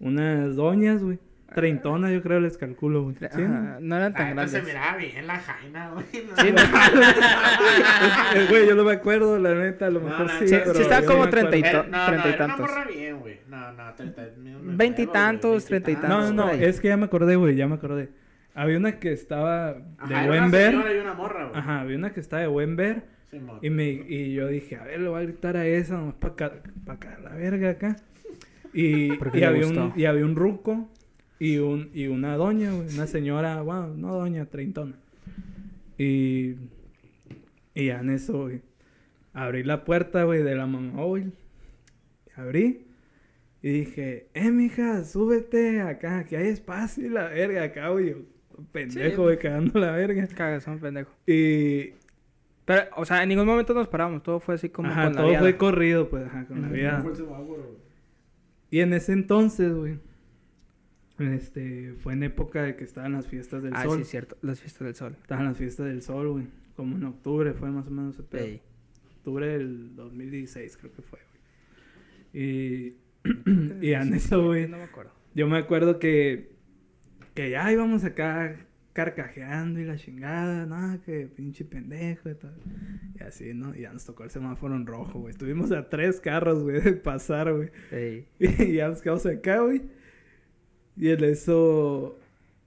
unas 0.01 0.57
doñas, 0.57 1.01
güey. 1.01 1.19
Treintonas, 1.53 2.11
yo 2.11 2.21
creo, 2.21 2.39
les 2.39 2.57
calculo, 2.57 3.03
güey. 3.03 3.15
¿Sí? 3.15 3.25
Ajá, 3.25 3.77
no 3.81 3.95
eran 3.97 4.13
La 4.13 4.17
tan 4.17 4.29
neta 4.35 4.47
se 4.47 4.61
grandes. 4.61 4.73
miraba 4.73 4.97
bien 4.97 5.27
la 5.27 5.39
jaina, 5.39 5.89
güey. 5.91 6.05
Sí, 6.11 6.23
no, 6.27 6.35
Eh, 8.35 8.45
Güey, 8.49 8.67
yo 8.67 8.75
no 8.75 8.83
me 8.83 8.93
acuerdo, 8.93 9.37
la 9.37 9.53
neta, 9.53 9.87
a 9.87 9.89
lo 9.89 10.01
mejor 10.01 10.27
no, 10.27 10.39
sí. 10.39 10.47
sí, 10.47 10.55
pero 10.59 10.73
sí 10.75 10.81
estaba 10.81 11.05
como. 11.05 11.29
30 11.29 11.57
y 11.57 11.59
Era- 11.59 11.71
to- 11.83 11.89
no, 11.89 11.97
no, 11.97 12.05
treinta 12.05 12.29
era 12.29 12.45
una 12.45 12.55
tantos. 12.55 12.69
morra 12.71 12.85
bien, 12.85 13.19
güey. 13.19 13.39
No, 13.47 13.71
no, 13.73 13.93
treinta 13.93 14.21
güey, 14.23 15.05
tantos, 15.11 15.65
treinta 15.65 15.91
y 15.91 15.95
No, 15.95 16.01
tantos. 16.01 16.33
no, 16.33 16.45
no, 16.47 16.51
es 16.51 16.79
que 16.79 16.87
ya 16.87 16.97
me 16.97 17.05
acordé, 17.05 17.35
güey, 17.35 17.55
ya 17.55 17.67
me 17.67 17.75
acordé. 17.75 18.09
Había 18.53 18.77
una 18.77 18.99
que 18.99 19.11
estaba 19.13 19.73
de 19.73 19.83
Ajá, 20.15 20.27
buen 20.27 20.43
una 20.43 20.51
ver. 20.51 20.73
y 20.73 20.97
una 20.99 21.13
morra, 21.13 21.45
güey. 21.45 21.59
Ajá, 21.59 21.81
había 21.81 21.97
una 21.97 22.11
que 22.11 22.19
estaba 22.19 22.41
de 22.41 22.47
buen 22.47 22.75
ver. 22.75 23.03
Y, 23.61 23.69
me, 23.69 23.85
y 23.89 24.33
yo 24.33 24.47
dije, 24.47 24.75
a 24.75 24.83
ver, 24.83 24.99
le 24.99 25.07
voy 25.07 25.21
a 25.21 25.23
gritar 25.23 25.55
a 25.55 25.65
esa, 25.65 25.95
nomás 25.95 26.15
para 26.15 26.33
acá, 26.33 26.51
pa' 26.85 26.93
acá, 26.93 27.17
la 27.23 27.29
verga 27.35 27.69
acá. 27.69 27.95
Y, 28.73 29.13
y, 29.33 29.43
había 29.43 29.67
un, 29.67 29.93
y 29.95 30.05
había 30.05 30.25
un 30.25 30.35
ruco 30.35 30.89
y, 31.43 31.57
un, 31.57 31.89
y 31.93 32.05
una 32.07 32.35
doña, 32.37 32.71
güey, 32.71 32.87
una 32.93 33.07
señora, 33.07 33.61
bueno, 33.63 33.87
no 33.95 34.13
doña, 34.13 34.45
treintona. 34.45 34.93
Y, 35.97 36.55
y 37.73 37.85
ya 37.87 37.99
en 38.01 38.11
eso, 38.11 38.43
güey, 38.43 38.61
abrí 39.33 39.63
la 39.63 39.83
puerta, 39.83 40.23
güey, 40.23 40.43
de 40.43 40.55
la 40.55 40.67
mamá, 40.67 41.03
güey. 41.03 41.31
Abrí 42.35 42.85
y 43.63 43.69
dije, 43.69 44.27
eh, 44.33 44.51
mija, 44.51 45.03
súbete 45.03 45.81
acá, 45.81 46.25
que 46.25 46.37
hay 46.37 46.47
espacio 46.47 47.05
y 47.05 47.09
la 47.09 47.27
verga 47.29 47.63
acá, 47.63 47.89
güey. 47.89 48.15
Pendejo, 48.71 49.09
Sí. 49.09 49.21
güey, 49.21 49.39
cagando 49.39 49.79
la 49.79 49.91
verga. 49.91 50.27
Cagazón, 50.27 50.79
pendejo. 50.79 51.11
Y, 51.25 51.93
Pero, 52.65 52.83
o 52.95 53.05
sea, 53.05 53.23
en 53.23 53.29
ningún 53.29 53.47
momento 53.47 53.73
nos 53.73 53.87
paramos. 53.87 54.21
Todo 54.21 54.39
fue 54.39 54.55
así 54.55 54.69
como 54.69 54.89
ajá, 54.89 55.05
con 55.05 55.13
la 55.13 55.17
todo 55.21 55.29
viada. 55.29 55.43
fue 55.43 55.57
corrido, 55.57 56.09
pues, 56.09 56.25
ajá, 56.27 56.45
con 56.45 56.61
la 56.61 56.67
güey. 56.69 57.59
Y 58.69 58.79
en 58.79 58.93
ese 58.93 59.13
entonces, 59.13 59.73
güey, 59.73 59.97
este, 61.21 61.93
fue 61.93 62.13
en 62.13 62.23
época 62.23 62.63
de 62.63 62.75
que 62.75 62.83
estaban 62.83 63.13
las 63.13 63.27
fiestas 63.27 63.63
del 63.63 63.73
Ah, 63.75 63.83
sol. 63.83 63.99
sí, 63.99 64.05
cierto. 64.11 64.37
Las 64.41 64.59
fiestas 64.59 64.85
del 64.85 64.95
sol. 64.95 65.15
Estaban 65.21 65.45
las 65.45 65.57
fiestas 65.57 65.85
del 65.87 66.01
sol, 66.01 66.29
güey. 66.29 66.47
Como 66.75 66.95
en 66.97 67.03
octubre 67.05 67.53
fue 67.53 67.69
más 67.71 67.87
o 67.87 67.91
menos. 67.91 68.15
Ey. 68.33 68.61
Octubre 69.17 69.47
del 69.47 69.95
2016 69.95 70.77
creo 70.77 70.91
que 70.93 71.01
fue, 71.01 71.19
güey. 72.33 72.43
Y, 72.43 72.97
y 73.85 73.93
en 73.93 74.13
eso, 74.13 74.43
güey, 74.45 74.67
No 74.67 74.77
me 74.77 74.83
acuerdo. 74.83 75.11
yo 75.35 75.47
me 75.47 75.57
acuerdo 75.57 75.99
que, 75.99 76.51
que 77.33 77.49
ya 77.51 77.71
íbamos 77.71 78.03
acá 78.03 78.55
carcajeando 78.93 79.79
y 79.79 79.85
la 79.85 79.95
chingada, 79.95 80.65
no, 80.65 81.01
que 81.03 81.27
pinche 81.27 81.63
pendejo 81.63 82.29
y 82.29 82.35
tal. 82.35 82.55
Y 83.19 83.23
así, 83.23 83.53
¿no? 83.53 83.73
Y 83.75 83.81
ya 83.81 83.93
nos 83.93 84.05
tocó 84.05 84.23
el 84.23 84.29
semáforo 84.31 84.75
en 84.75 84.85
rojo, 84.85 85.19
güey. 85.19 85.31
Estuvimos 85.31 85.71
a 85.71 85.87
tres 85.87 86.19
carros, 86.19 86.63
güey, 86.63 86.81
de 86.81 86.93
pasar, 86.93 87.53
güey. 87.53 87.69
Ey. 87.91 88.27
Y 88.39 88.73
ya 88.73 88.89
nos 88.89 89.01
quedamos 89.01 89.25
acá, 89.25 89.61
güey. 89.61 89.81
Y 90.97 91.09
en 91.09 91.23
eso 91.23 92.19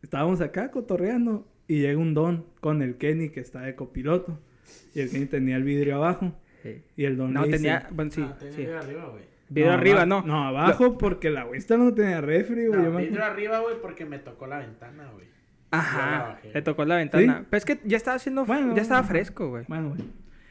estábamos 0.02 0.40
acá 0.40 0.70
cotorreando. 0.70 1.46
Y 1.66 1.80
llega 1.80 1.98
un 1.98 2.12
don 2.14 2.44
con 2.60 2.82
el 2.82 2.96
Kenny 2.96 3.30
que 3.30 3.40
está 3.40 3.62
de 3.62 3.74
copiloto. 3.74 4.38
Y 4.94 5.00
el 5.00 5.10
Kenny 5.10 5.26
tenía 5.26 5.56
el 5.56 5.64
vidrio 5.64 5.96
abajo. 5.96 6.34
Y 6.96 7.04
el 7.04 7.16
don 7.16 7.32
No, 7.32 7.40
le 7.42 7.46
dice- 7.48 7.58
tenía... 7.58 7.88
Bueno, 7.90 8.10
sí, 8.10 8.22
Ah, 8.22 8.36
tenía 8.38 8.52
sí. 8.54 8.60
vidrio 8.62 8.78
arriba, 8.78 9.08
güey. 9.10 9.22
Vidrio 9.50 9.72
arriba, 9.72 10.06
no. 10.06 10.22
No, 10.22 10.44
abajo 10.46 10.96
porque 10.98 11.30
la 11.30 11.44
Winston 11.46 11.84
no 11.84 11.94
tenía 11.94 12.20
refri, 12.20 12.66
güey. 12.66 12.80
No, 12.82 12.90
me 12.90 13.02
vidrio 13.04 13.24
arriba, 13.24 13.60
güey, 13.60 13.76
porque 13.80 14.04
me 14.06 14.18
tocó 14.18 14.46
la 14.46 14.58
ventana, 14.58 15.10
güey. 15.12 15.26
Ajá. 15.70 16.38
Le 16.52 16.62
tocó 16.62 16.84
la 16.84 16.96
ventana. 16.96 17.38
¿Sí? 17.40 17.46
Pero 17.50 17.58
es 17.58 17.64
que 17.64 17.80
ya 17.84 17.96
estaba 17.96 18.16
haciendo... 18.16 18.44
Bueno, 18.46 18.74
ya 18.74 18.82
estaba 18.82 19.02
fresco, 19.04 19.48
güey. 19.48 19.64
Bueno, 19.68 19.90
güey. 19.90 20.02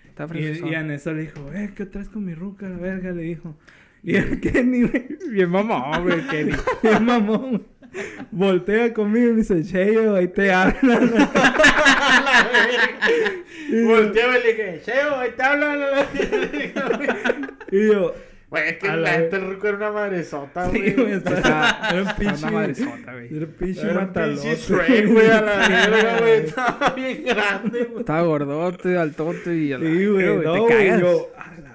Estaba 0.07 0.35
Y, 0.37 0.43
fresco. 0.43 0.67
y 0.67 0.75
en 0.75 0.91
eso 0.91 1.13
le 1.13 1.21
dijo, 1.23 1.51
eh, 1.53 1.71
¿qué 1.75 1.85
traes 1.85 2.09
con 2.09 2.23
mi 2.25 2.33
ruca? 2.35 2.67
La 2.69 2.77
verga, 2.77 3.11
le 3.11 3.23
dijo. 3.23 3.55
Y 4.05 4.15
el 4.17 4.39
Kenny, 4.41 4.83
güey, 4.83 5.07
Bien 5.31 5.49
mamón, 5.49 6.03
güey, 6.03 6.27
Kenny. 6.27 6.51
bien 6.81 7.05
mamón, 7.05 7.49
güey, 7.51 7.61
Voltea 8.31 8.93
conmigo 8.93 9.27
y 9.29 9.31
me 9.31 9.37
dice, 9.37 9.63
Cheyo, 9.63 10.15
ahí 10.15 10.27
te 10.27 10.51
hablan. 10.51 11.13
Volteé 13.85 14.23
y 14.27 14.31
le 14.43 14.47
dije, 14.53 14.81
Cheo, 14.85 15.15
ahí 15.15 15.31
te 15.35 15.43
hablan. 15.43 15.79
y 17.71 17.87
yo, 17.87 18.13
Güey, 18.49 18.69
es 18.69 18.77
que 18.77 18.87
la 18.87 18.95
la 18.97 19.09
gente 19.13 19.39
rico 19.39 19.67
era 19.67 19.77
una 19.77 19.91
madresota, 19.91 20.69
sí, 20.69 20.79
güey. 20.79 20.93
güey, 20.93 21.11
estaba- 21.13 21.37
Estaba- 21.39 21.89
era 21.89 22.01
un 22.03 22.15
pinche, 22.17 22.43
una 22.45 22.51
madresota, 22.51 23.13
güey. 23.13 23.35
era 23.35 23.45
un 23.45 23.51
pinche 23.53 23.81
Era 23.81 23.89
un 23.91 23.97
matalote. 23.97 24.41
pinche 24.41 24.55
Shrek, 24.73 25.07
güey, 25.11 25.27
a 25.31 25.41
la 25.41 25.55
verga, 25.67 26.19
güey. 26.19 26.33
Estaba 26.33 26.89
bien 26.95 27.23
grande, 27.25 27.83
güey. 27.85 27.99
Estaba 28.01 28.21
gordote, 28.21 28.97
altote 28.97 29.55
y... 29.55 29.73
a 29.73 29.77
la 29.79 29.85
Sí, 29.89 30.05
güey, 30.05 30.25
te 30.25 30.35
no, 30.45 30.61
güey, 30.61 30.67
cagas. 30.87 30.99
yo, 31.01 31.31
a 31.35 31.59
la 31.61 31.72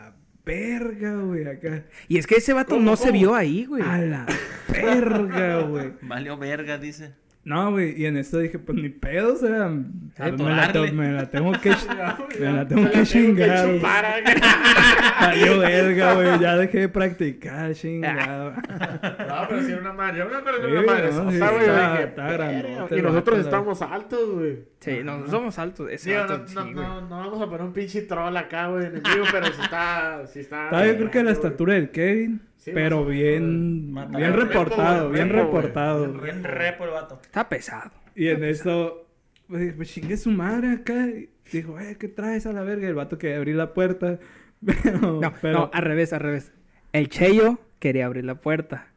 verga, 0.49 1.15
güey, 1.15 1.47
acá. 1.47 1.85
Y 2.09 2.17
es 2.17 2.27
que 2.27 2.37
ese 2.37 2.55
vato 2.55 2.71
¿Cómo, 2.71 2.91
no 2.91 2.97
se 2.97 3.13
vio 3.13 3.35
ahí, 3.35 3.67
güey. 3.67 3.83
A 3.83 3.99
la 3.99 4.27
verga, 4.69 5.61
güey. 5.61 5.93
Valió 6.03 6.39
verga, 6.39 6.79
dice. 6.79 7.13
No, 7.49 7.71
güey, 7.71 7.99
y 7.99 8.05
en 8.05 8.19
esto 8.19 8.39
dije, 8.41 8.59
pues 8.59 8.77
ni 8.77 8.91
pedo, 8.91 9.33
o 9.33 9.37
sea, 9.37 9.69
me 9.69 10.33
la, 10.55 10.71
te- 10.71 10.93
me 10.93 11.13
la 11.13 11.31
tengo 11.31 11.53
que, 11.53 11.71
me 12.41 12.53
la 12.53 12.69
tengo 12.69 12.83
Me 12.83 12.91
que 12.91 13.03
chingar, 13.05 13.65
güey. 13.67 13.77
chupar, 13.79 14.05
güey. 14.23 14.35
Valió 15.21 15.59
verga, 15.59 16.13
güey, 16.15 16.39
ya 16.41 16.57
dejé 16.57 16.81
de 16.81 16.89
practicar, 16.91 17.73
chingado. 17.75 18.53
No, 19.29 19.47
pero 19.49 19.63
sí 19.63 19.73
era 19.73 19.81
una 19.81 19.93
madre. 19.95 20.19
Yo 20.19 20.29
me 20.29 20.37
acuerdo 20.37 20.61
que 20.61 20.71
era 20.71 20.81
una 20.81 20.93
madre 20.93 21.11
no, 21.13 21.31
sí, 21.31 21.39
sota, 21.39 21.51
güey. 21.53 21.67
Yo 21.67 21.73
está- 21.73 21.91
dije, 21.93 22.03
está 22.05 22.33
grandote 22.33 22.99
Y 22.99 23.03
nosotros 23.03 23.39
estamos 23.39 23.83
altos, 23.83 24.31
güey. 24.35 24.59
Sí, 24.81 24.99
no, 25.03 25.27
somos 25.29 25.59
altos. 25.59 25.89
Digo, 26.05 26.21
vato, 26.21 26.45
no, 26.55 26.65
no, 26.67 26.73
no, 26.73 27.01
no 27.01 27.09
vamos 27.19 27.41
a 27.41 27.47
poner 27.47 27.63
un 27.63 27.73
pinche 27.73 28.03
troll 28.03 28.37
acá, 28.37 28.67
güey, 28.69 28.87
enemigo, 28.87 29.25
pero 29.33 29.47
sí 29.47 29.61
está, 29.63 30.27
sí 30.27 30.41
está. 30.41 30.65
Estaba 30.67 30.87
yo 30.87 30.97
creo 30.97 31.11
que 31.11 31.23
la 31.25 31.31
estatura 31.33 31.75
del 31.75 31.91
Kevin, 31.91 32.41
Sí, 32.69 32.73
pero 32.75 33.05
bien, 33.05 33.95
bien 34.11 34.33
repo, 34.33 34.47
reportado, 34.47 35.11
bien 35.11 35.31
reportado. 35.31 36.13
Bien 36.13 36.45
repo 36.45 36.85
el 36.85 36.91
vato. 36.91 37.21
Está 37.23 37.49
pesado. 37.49 37.91
Y 38.15 38.29
en 38.29 38.45
eso, 38.45 39.07
pues, 39.49 39.75
pues 39.75 39.91
chingue 39.93 40.17
su 40.17 40.31
madre 40.31 40.73
acá. 40.73 41.07
Y 41.07 41.31
dijo, 41.53 41.79
eh, 41.79 41.97
¿qué 41.99 42.09
traes 42.09 42.47
a 42.47 42.53
la 42.53 42.63
verga? 42.63 42.87
Y 42.87 42.89
el 42.89 42.95
vato 42.95 43.19
que 43.19 43.35
abrí 43.35 43.53
la 43.53 43.75
puerta. 43.75 44.19
Pero, 44.65 45.21
No, 45.21 45.33
pero, 45.41 45.59
no, 45.59 45.71
al 45.73 45.83
revés, 45.83 46.13
al 46.13 46.21
revés. 46.21 46.51
El 46.93 47.09
Cheyo 47.09 47.61
quería 47.79 48.07
abrir 48.07 48.25
la 48.25 48.35
puerta. 48.37 48.89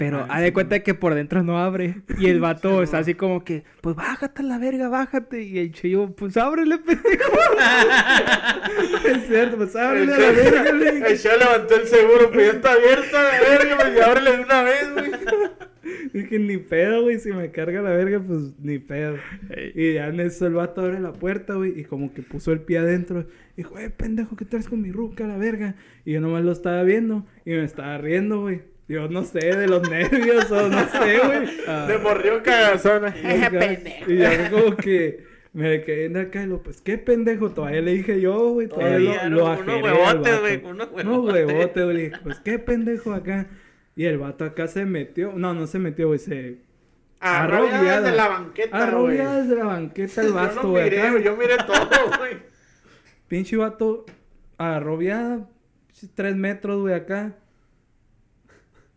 Pero 0.00 0.24
haz 0.30 0.40
de 0.40 0.54
cuenta 0.54 0.80
que 0.80 0.94
por 0.94 1.14
dentro 1.14 1.42
no 1.42 1.58
abre. 1.58 1.96
Y 2.18 2.28
el 2.28 2.40
vato 2.40 2.82
está 2.82 3.00
así 3.00 3.12
como 3.12 3.44
que, 3.44 3.64
pues 3.82 3.94
bájate 3.94 4.40
a 4.40 4.46
la 4.46 4.56
verga, 4.56 4.88
bájate. 4.88 5.42
Y 5.42 5.58
el 5.58 5.72
Cheyo, 5.72 6.16
pues 6.16 6.38
ábrele, 6.38 6.78
pendejo. 6.86 7.32
es 9.04 9.26
cierto, 9.28 9.58
pues 9.58 9.76
ábrele 9.76 10.14
a 10.14 10.18
la 10.18 10.32
verga. 10.32 11.06
El 11.06 11.18
show 11.18 11.32
levantó 11.38 11.76
el 11.76 11.86
seguro, 11.86 12.30
pues 12.32 12.46
ya 12.46 12.52
está 12.52 12.72
abierta 12.72 13.22
la 13.22 13.40
verga, 13.40 13.76
pues 13.76 14.00
ábrele 14.00 14.36
de 14.38 14.42
una 14.42 14.62
vez, 14.62 14.92
güey. 14.94 15.10
Dije, 16.14 16.38
ni 16.38 16.56
pedo, 16.56 17.02
güey. 17.02 17.18
Si 17.18 17.30
me 17.32 17.50
carga 17.50 17.82
la 17.82 17.90
verga, 17.90 18.20
pues 18.26 18.54
ni 18.58 18.78
pedo. 18.78 19.18
Y 19.74 19.92
ya 19.94 20.08
en 20.08 20.18
eso 20.20 20.46
el 20.46 20.54
vato 20.54 20.80
abre 20.80 20.98
la 20.98 21.12
puerta, 21.12 21.56
güey. 21.56 21.78
Y 21.78 21.84
como 21.84 22.14
que 22.14 22.22
puso 22.22 22.52
el 22.52 22.60
pie 22.62 22.78
adentro. 22.78 23.26
Dijo, 23.54 23.78
eh, 23.78 23.90
pendejo, 23.90 24.34
¿qué 24.34 24.46
traes 24.46 24.66
con 24.66 24.80
mi 24.80 24.92
ruca, 24.92 25.26
la 25.26 25.36
verga? 25.36 25.74
Y 26.06 26.12
yo 26.12 26.22
nomás 26.22 26.42
lo 26.42 26.52
estaba 26.52 26.82
viendo. 26.84 27.26
Y 27.44 27.50
me 27.50 27.64
estaba 27.64 27.98
riendo, 27.98 28.40
güey. 28.40 28.62
Yo 28.92 29.06
no 29.08 29.22
sé, 29.22 29.38
de 29.38 29.68
los 29.68 29.88
nervios 29.88 30.50
o 30.50 30.68
no 30.68 30.78
sé, 30.88 31.18
güey. 31.24 31.48
Ah, 31.68 31.86
Le 31.88 31.98
morrió 31.98 32.42
cagazona. 32.42 33.14
y 33.16 33.42
acá- 33.42 33.78
Y 34.08 34.16
ya 34.16 34.50
como 34.50 34.76
que 34.76 35.24
me 35.52 35.80
quedé 35.82 36.06
en 36.06 36.16
acá 36.16 36.42
y 36.42 36.46
lo, 36.46 36.60
pues, 36.62 36.80
¿qué 36.80 36.98
pendejo? 36.98 37.50
Todavía 37.52 37.82
le 37.82 37.92
dije 37.92 38.20
yo, 38.20 38.50
güey. 38.50 38.66
Todavía 38.66 38.98
Todavía, 38.98 39.28
lo, 39.28 39.36
lo 39.36 39.44
¿no? 39.44 39.52
ajeré 39.52 39.72
Unos 39.82 39.92
huevotes, 39.92 40.40
güey, 40.40 40.64
unos 40.64 40.88
No, 41.04 41.20
huevotes. 41.20 41.46
huevote, 41.46 41.84
güey. 41.84 41.96
Le 41.96 42.02
dije, 42.02 42.16
pues, 42.24 42.40
¿qué 42.40 42.58
pendejo 42.58 43.12
acá? 43.12 43.46
Y 43.94 44.06
el 44.06 44.18
vato 44.18 44.44
acá 44.44 44.66
se 44.66 44.84
metió. 44.86 45.32
No, 45.36 45.54
no 45.54 45.66
se 45.68 45.78
metió, 45.78 46.08
güey. 46.08 46.18
Se. 46.18 46.58
Arrollada. 47.20 48.00
desde 48.00 48.16
la 48.16 48.28
banqueta, 48.28 48.70
güey. 48.76 48.82
Arrollada 48.88 49.42
desde 49.42 49.54
la 49.56 49.64
banqueta 49.64 50.20
el 50.22 50.28
Yo 50.28 50.34
vato, 50.34 50.62
no 50.62 50.70
güey. 50.70 50.84
miré, 50.84 50.98
acá. 51.00 51.10
güey, 51.12 51.22
yo 51.24 51.36
miré 51.36 51.56
todo, 51.58 52.18
güey. 52.18 52.36
Pinche 53.28 53.56
vato 53.56 54.04
arrollada. 54.58 55.48
Tres 56.14 56.34
metros, 56.34 56.80
güey, 56.80 56.94
acá. 56.94 57.36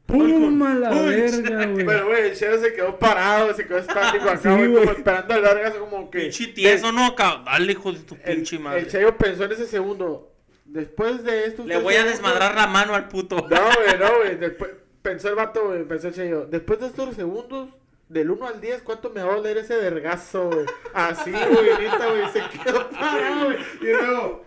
¡Pum! 0.05 0.61
A 0.63 0.73
la 0.75 0.89
verga, 0.89 1.65
güey. 1.71 1.85
Pero, 1.85 2.07
güey, 2.07 2.27
el 2.29 2.35
chero 2.35 2.61
se 2.61 2.73
quedó 2.73 2.99
parado, 2.99 3.53
se 3.53 3.65
quedó 3.65 3.77
estático 3.77 4.29
acá, 4.29 4.55
güey, 4.55 4.73
como 4.73 4.91
esperando 4.91 5.33
al 5.33 5.41
vergas, 5.41 5.73
como 5.75 6.11
que... 6.11 6.19
Pinche 6.19 6.47
tieso, 6.47 6.91
no. 6.91 7.15
Dale, 7.17 7.71
hijo 7.71 7.91
de 7.91 7.99
tu 7.99 8.15
El, 8.23 8.35
pinche 8.35 8.57
el 8.57 8.61
madre. 8.61 8.87
Cheyo 8.87 9.17
pensó 9.17 9.45
en 9.45 9.51
ese 9.53 9.65
segundo. 9.65 10.33
Después 10.65 11.23
de 11.23 11.45
esto. 11.45 11.63
Le 11.65 11.77
voy 11.77 11.95
a 11.95 12.03
desmadrar 12.03 12.55
la 12.55 12.67
mano 12.67 12.95
al 12.95 13.07
puto. 13.07 13.35
No, 13.35 13.47
güey, 13.47 13.99
no, 13.99 14.17
güey. 14.17 14.35
Después 14.37 14.71
pensó 15.01 15.29
el 15.29 15.35
vato, 15.35 15.67
güey. 15.67 15.83
Pensó 15.83 16.07
el 16.07 16.13
Cheyo. 16.13 16.45
Después 16.45 16.79
de 16.79 16.87
estos 16.87 17.15
segundos, 17.15 17.69
del 18.09 18.31
1 18.31 18.47
al 18.47 18.61
10, 18.61 18.81
¿cuánto 18.81 19.09
me 19.09 19.21
va 19.21 19.33
a 19.33 19.35
doler 19.35 19.57
ese 19.57 19.75
vergazo, 19.77 20.49
güey? 20.49 20.65
Así, 20.93 21.31
güey, 21.31 21.69
ahorita, 21.69 22.07
güey. 22.07 22.31
Se 22.31 22.41
quedó 22.63 22.89
parado, 22.89 23.45
güey. 23.45 23.57
Y 23.81 23.85
luego. 23.85 24.45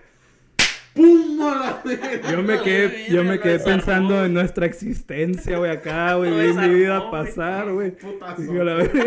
¡Pum! 0.96 1.40
a 1.42 1.54
la 1.54 1.82
verga! 1.84 2.30
Yo 2.32 2.42
me 2.42 2.60
quedé, 2.62 3.06
yo 3.10 3.22
me 3.24 3.38
quedé 3.38 3.58
pensando 3.60 4.24
en 4.24 4.34
nuestra 4.34 4.66
existencia, 4.66 5.58
güey, 5.58 5.70
acá, 5.70 6.14
güey. 6.14 6.30
Vi 6.48 6.52
mi 6.54 6.74
vida 6.74 7.10
pasar, 7.10 7.70
güey. 7.72 7.94
Digo, 8.38 8.64
la 8.64 8.74
verga. 8.74 9.04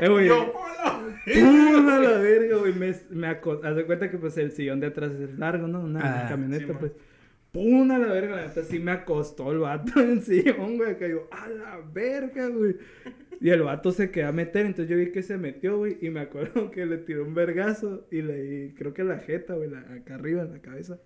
Eh, 0.00 0.08
güey. 0.08 0.28
¡Pum! 0.28 1.88
A 1.88 1.98
la 1.98 2.18
verga, 2.18 2.56
güey. 2.58 2.74
Me, 2.74 2.94
me 3.10 3.26
Haz 3.28 3.76
de 3.76 3.84
cuenta 3.84 4.10
que, 4.10 4.18
pues, 4.18 4.36
el 4.38 4.52
sillón 4.52 4.80
de 4.80 4.88
atrás 4.88 5.12
es 5.12 5.38
largo, 5.38 5.66
¿no? 5.68 5.80
Una 5.80 6.00
Ah, 6.24 6.28
camioneta, 6.28 6.66
sí, 6.66 6.72
pues. 6.78 6.92
¡Pum! 7.52 7.90
A 7.90 7.98
la 7.98 8.06
verga. 8.12 8.36
La 8.36 8.46
neta 8.46 8.62
sí 8.64 8.78
me 8.78 8.92
acostó 8.92 9.52
el 9.52 9.58
vato 9.58 9.92
en 10.00 10.10
el 10.12 10.22
sillón, 10.22 10.76
güey. 10.76 10.92
Acá 10.92 11.06
yo, 11.08 11.28
¡a 11.30 11.48
la 11.48 11.80
verga, 11.92 12.48
güey! 12.48 12.76
Y 13.40 13.50
el 13.50 13.62
vato 13.62 13.90
se 13.90 14.10
quedó 14.12 14.28
a 14.28 14.32
meter, 14.32 14.66
entonces 14.66 14.88
yo 14.88 14.96
vi 14.96 15.10
que 15.10 15.22
se 15.22 15.36
metió, 15.36 15.76
güey. 15.78 15.98
Y 16.00 16.10
me 16.10 16.20
acuerdo 16.20 16.70
que 16.72 16.86
le 16.86 16.98
tiró 16.98 17.24
un 17.24 17.34
vergazo 17.34 18.06
y 18.10 18.22
le 18.22 18.40
di, 18.42 18.74
creo 18.74 18.94
que 18.94 19.02
la 19.04 19.18
jeta, 19.18 19.54
güey, 19.54 19.68
la- 19.70 19.80
acá 19.80 20.14
arriba 20.14 20.42
en 20.42 20.52
la 20.52 20.58
cabeza. 20.60 20.98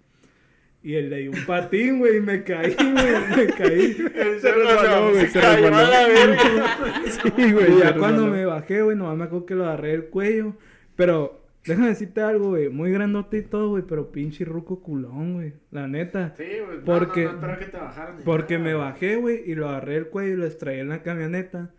Y 0.87 0.94
él 0.94 1.11
le 1.11 1.18
dio 1.18 1.33
un 1.33 1.44
patín, 1.46 1.99
güey, 1.99 2.18
y 2.18 2.20
me 2.20 2.44
caí, 2.44 2.72
güey, 2.75 3.37
me 3.37 3.46
caí. 3.55 3.96
El 4.14 4.40
Se 4.40 4.53
resbaló, 4.53 5.11
güey, 5.11 5.27
se 5.27 5.40
resbaló. 5.40 5.90
la 5.90 6.07
verga. 6.07 6.77
Sí, 7.37 7.53
güey. 7.53 7.79
Ya 7.81 7.96
cuando 7.96 8.29
me 8.29 8.44
bajé, 8.46 8.83
güey, 8.83 8.96
nomás 8.96 9.16
me 9.16 9.25
acuerdo 9.25 9.46
que 9.46 9.55
lo 9.57 9.64
agarré 9.64 9.94
el 9.94 10.05
cuello. 10.05 10.55
Pero, 10.94 11.44
déjame 11.64 11.88
decirte 11.88 12.20
algo, 12.20 12.51
güey, 12.51 12.68
muy 12.68 12.92
grandote 12.92 13.38
y 13.38 13.42
todo, 13.42 13.70
güey, 13.70 13.83
pero 13.83 14.12
pinche 14.12 14.44
ruco 14.44 14.81
culón, 14.81 15.35
güey, 15.35 15.55
la 15.72 15.88
neta. 15.88 16.35
Sí, 16.37 16.44
güey. 16.64 16.79
Porque- 16.85 17.25
No, 17.25 17.33
no, 17.33 17.59
que 17.59 17.64
te 17.66 17.77
bajaran. 17.79 18.16
Porque 18.25 18.55
nada, 18.59 18.64
me 18.66 18.75
bajé, 18.75 19.16
güey, 19.16 19.42
y 19.44 19.57
lo 19.57 19.68
agarré 19.68 19.96
el 19.96 20.07
cuello 20.07 20.35
y 20.35 20.37
lo 20.37 20.46
extraí 20.46 20.79
en 20.79 20.88
la 20.90 21.03
camioneta. 21.03 21.72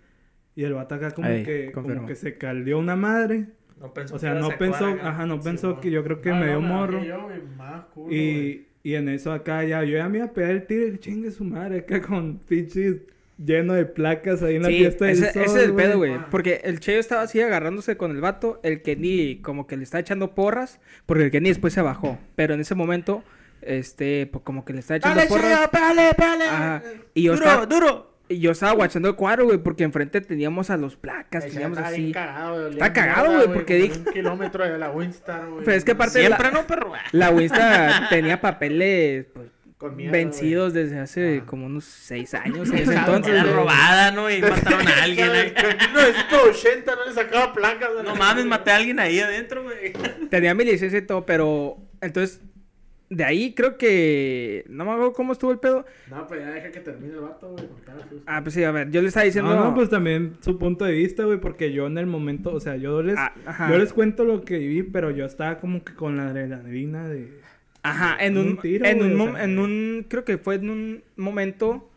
Y 0.54 0.66
el 0.66 0.74
vato 0.74 0.96
acá 0.96 1.12
como 1.12 1.30
que, 1.30 1.72
como 1.74 2.06
que 2.06 2.16
se 2.16 2.38
caldeó 2.38 2.78
una 2.78 2.98
madre. 2.98 3.46
No 3.80 3.94
pensó 3.94 4.16
O 4.16 4.20
sea, 4.20 4.34
que 4.34 4.40
no 4.42 4.50
pensó, 4.50 4.86
ajá, 5.02 5.26
no 5.26 5.38
Sí, 5.38 5.42
pensó 5.46 5.80
que 5.80 5.92
yo 5.92 6.04
creo 6.04 6.20
que 6.20 6.32
No, 6.32 6.40
me 6.40 6.48
dio 6.48 6.60
morro. 6.60 7.02
yo, 7.04 7.22
güey, 7.24 7.42
más 7.58 7.86
culo, 7.94 8.08
güey. 8.08 8.18
Y, 8.20 8.67
y 8.88 8.96
en 8.96 9.10
eso 9.10 9.34
acá 9.34 9.66
ya, 9.66 9.84
yo 9.84 9.98
ya 9.98 10.08
me 10.08 10.20
iba 10.20 10.28
a 10.28 10.32
pegar 10.32 10.52
el 10.52 10.66
tiro 10.66 10.88
y 10.88 10.98
chingue 10.98 11.30
su 11.30 11.44
madre, 11.44 11.80
acá 11.80 12.02
con 12.02 12.38
pinches 12.38 13.02
lleno 13.38 13.74
de 13.74 13.86
placas 13.86 14.42
ahí 14.42 14.56
en 14.56 14.62
la 14.62 14.70
Sí, 14.70 14.78
fiesta 14.78 15.04
del 15.04 15.14
ese, 15.14 15.34
sol, 15.34 15.42
ese 15.42 15.58
es 15.58 15.64
el 15.66 15.74
pedo, 15.74 15.98
güey. 15.98 16.14
Porque 16.32 16.62
el 16.64 16.80
Cheyo 16.80 16.98
estaba 16.98 17.24
así 17.24 17.42
agarrándose 17.42 17.98
con 17.98 18.12
el 18.12 18.22
vato. 18.22 18.62
El 18.64 18.82
Kenny 18.82 19.42
como 19.42 19.68
que 19.68 19.76
le 19.76 19.84
está 19.84 20.00
echando 20.00 20.34
porras. 20.34 20.80
Porque 21.06 21.26
el 21.26 21.32
Kenny 21.32 21.50
después 21.50 21.74
se 21.74 21.82
bajó. 21.82 22.18
Pero 22.36 22.54
en 22.54 22.62
ese 22.62 22.76
momento, 22.76 23.26
este, 23.62 24.26
pues 24.28 24.46
como 24.46 24.64
que 24.64 24.72
le 24.72 24.80
está 24.80 24.96
echando 24.96 25.18
¡Dale, 25.18 25.28
porras. 25.28 25.54
Cheyo, 25.54 25.70
pégale, 25.70 26.14
pégale! 26.16 26.44
Ajá. 26.46 26.84
Y 27.14 27.24
yo 27.24 27.34
Duro, 27.34 27.44
estaba, 27.46 27.66
duro. 27.66 28.17
Y 28.30 28.40
yo 28.40 28.52
estaba 28.52 28.74
guachando 28.74 29.10
el 29.10 29.16
cuadro, 29.16 29.46
güey. 29.46 29.58
Porque 29.58 29.84
enfrente 29.84 30.22
teníamos 30.22 30.70
a 30.70 30.78
los 30.78 30.96
placas. 30.96 31.46
Ese 31.46 31.54
teníamos 31.54 31.78
bien 31.78 31.88
así. 31.90 32.12
cagado, 32.12 32.68
Está 32.70 32.94
cagado, 32.94 33.34
güey, 33.36 33.48
porque 33.54 33.76
dije- 33.76 34.00
Un 34.06 34.14
kilómetro 34.14 34.64
de 34.64 34.78
la 34.78 34.92
Winstar, 34.92 35.48
güey. 35.50 35.64
Pero 35.66 35.78
es 35.78 35.84
que 35.86 35.92
aparte 35.92 36.20
Siempre 36.20 36.44
la, 36.44 36.52
no, 36.52 36.68
perro. 36.68 36.92
la 37.12 37.30
Winston 37.32 37.62
tenía 38.10 38.42
papeles 38.42 39.26
pues, 39.34 39.48
vencidos 40.12 40.74
desde 40.74 41.00
hace 41.00 41.42
Ah. 41.42 41.46
como 41.46 41.68
unos 41.68 41.84
seis 41.86 42.34
años. 42.34 42.70
En 42.70 42.78
ese 42.80 42.94
Entonces, 42.96 43.34
era 43.34 43.44
robada, 43.44 44.12
¿no? 44.12 44.30
Y 44.30 44.42
mataron 44.42 44.88
a 44.88 45.04
alguien. 45.04 45.30
En 45.36 45.48
acá. 45.52 45.78
1980 45.94 46.96
no 46.96 47.06
le 47.06 47.14
sacaba 47.14 47.54
placas. 47.54 47.90
No 48.04 48.16
mames, 48.16 48.46
maté 48.46 48.72
a 48.72 48.76
alguien 48.78 49.00
ahí 49.00 49.20
adentro, 49.20 49.64
güey. 49.64 49.94
Tenía 50.30 50.54
mi 50.54 50.66
licencia 50.66 51.00
y 51.00 51.04
todo, 51.04 51.26
pero 51.26 51.78
entonces 52.02 52.42
de 53.10 53.24
ahí 53.24 53.54
creo 53.54 53.78
que 53.78 54.66
no 54.68 54.84
me 54.84 54.92
acuerdo 54.92 55.14
cómo 55.14 55.34
estuvo 55.34 55.52
el 55.52 55.60
pedo. 55.60 55.86
No, 56.10 56.28
pues 56.28 56.42
ya 56.42 56.52
deja 56.52 56.72
que 56.72 56.80
termine 56.82 57.14
el 57.14 57.22
vato, 57.22 57.52
güey. 57.52 57.66
Ah, 58.26 58.42
pues 58.44 58.54
sí, 58.54 58.64
a 58.64 58.72
ver, 58.72 58.92
yo 58.92 59.02
le 59.02 59.08
estaba 59.08 59.26
diciendo. 59.26 59.56
No, 59.56 59.66
no, 59.66 59.76
pues 59.76 59.90
también 59.90 60.38
su 60.42 60.58
punto 60.58 60.84
de 60.86 60.92
vista, 60.92 61.24
güey, 61.24 61.40
porque 61.40 61.72
yo 61.72 61.88
en 61.88 61.98
el 61.98 62.06
momento, 62.06 62.54
o 62.54 62.60
sea, 62.60 62.76
yo 62.76 63.02
les, 63.02 63.18
Ah, 63.18 63.34
yo 63.70 63.78
les 63.78 63.94
cuento 63.94 64.26
lo 64.26 64.42
que 64.42 64.58
viví, 64.58 64.84
pero 64.84 65.12
yo 65.12 65.26
estaba 65.26 65.60
como 65.60 65.84
que 65.84 65.94
con 65.94 66.18
la 66.18 66.28
adrenalina 66.28 67.08
de... 67.08 67.40
Ajá, 67.84 68.18
en 68.20 68.38
un 68.38 68.48
un, 68.48 68.58
tiro, 68.58 68.86
en, 68.86 68.98
güey, 68.98 69.14
un 69.14 69.22
o 69.22 69.34
sea. 69.34 69.44
en 69.46 69.60
un, 69.60 70.06
creo 70.10 70.26
que 70.26 70.38
fue 70.38 70.56
en 70.56 70.70
un 70.70 71.04
momento, 71.16 71.90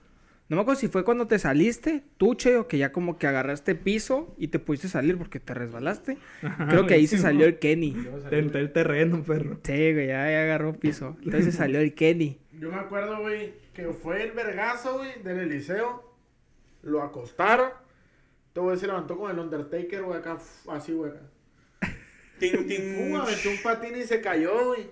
no 0.50 0.56
me 0.56 0.62
acuerdo 0.62 0.80
si 0.80 0.88
fue 0.88 1.04
cuando 1.04 1.28
te 1.28 1.38
saliste, 1.38 2.02
tú, 2.16 2.34
Cheo, 2.34 2.66
que 2.66 2.76
ya 2.76 2.90
como 2.90 3.18
que 3.18 3.28
agarraste 3.28 3.76
piso 3.76 4.34
y 4.36 4.48
te 4.48 4.58
pudiste 4.58 4.88
salir 4.88 5.16
porque 5.16 5.38
te 5.38 5.54
resbalaste. 5.54 6.18
Ajá, 6.42 6.66
creo 6.66 6.86
que 6.88 6.94
ahí 6.94 7.06
se 7.06 7.18
salió 7.18 7.46
el 7.46 7.60
Kenny. 7.60 7.92
Yo 7.92 8.18
salí, 8.18 8.30
Tenté 8.30 8.58
el 8.58 8.72
terreno, 8.72 9.22
perro. 9.22 9.60
Sí, 9.62 9.92
güey, 9.92 10.08
ya, 10.08 10.28
ya 10.28 10.42
agarró 10.42 10.72
piso. 10.72 11.16
Entonces 11.22 11.44
se 11.44 11.52
salió 11.52 11.78
el 11.78 11.94
Kenny. 11.94 12.40
Yo 12.58 12.68
me 12.68 12.78
acuerdo, 12.78 13.20
güey, 13.20 13.54
que 13.72 13.92
fue 13.92 14.24
el 14.24 14.32
vergazo, 14.32 14.98
güey, 14.98 15.22
del 15.22 15.38
Eliseo. 15.38 16.12
Lo 16.82 17.04
acostaron. 17.04 17.70
Este 18.48 18.58
güey 18.58 18.76
se 18.76 18.88
levantó 18.88 19.16
con 19.16 19.30
el 19.30 19.38
Undertaker, 19.38 20.02
güey, 20.02 20.18
acá, 20.18 20.36
así, 20.68 20.92
güey, 20.92 21.12
acá. 21.12 21.20
Ting, 22.40 22.66
ting. 22.66 22.96
Pum, 22.96 23.20
aventó 23.20 23.50
un 23.50 23.62
patín 23.62 23.96
y 23.96 24.02
se 24.02 24.20
cayó, 24.20 24.66
güey. 24.66 24.90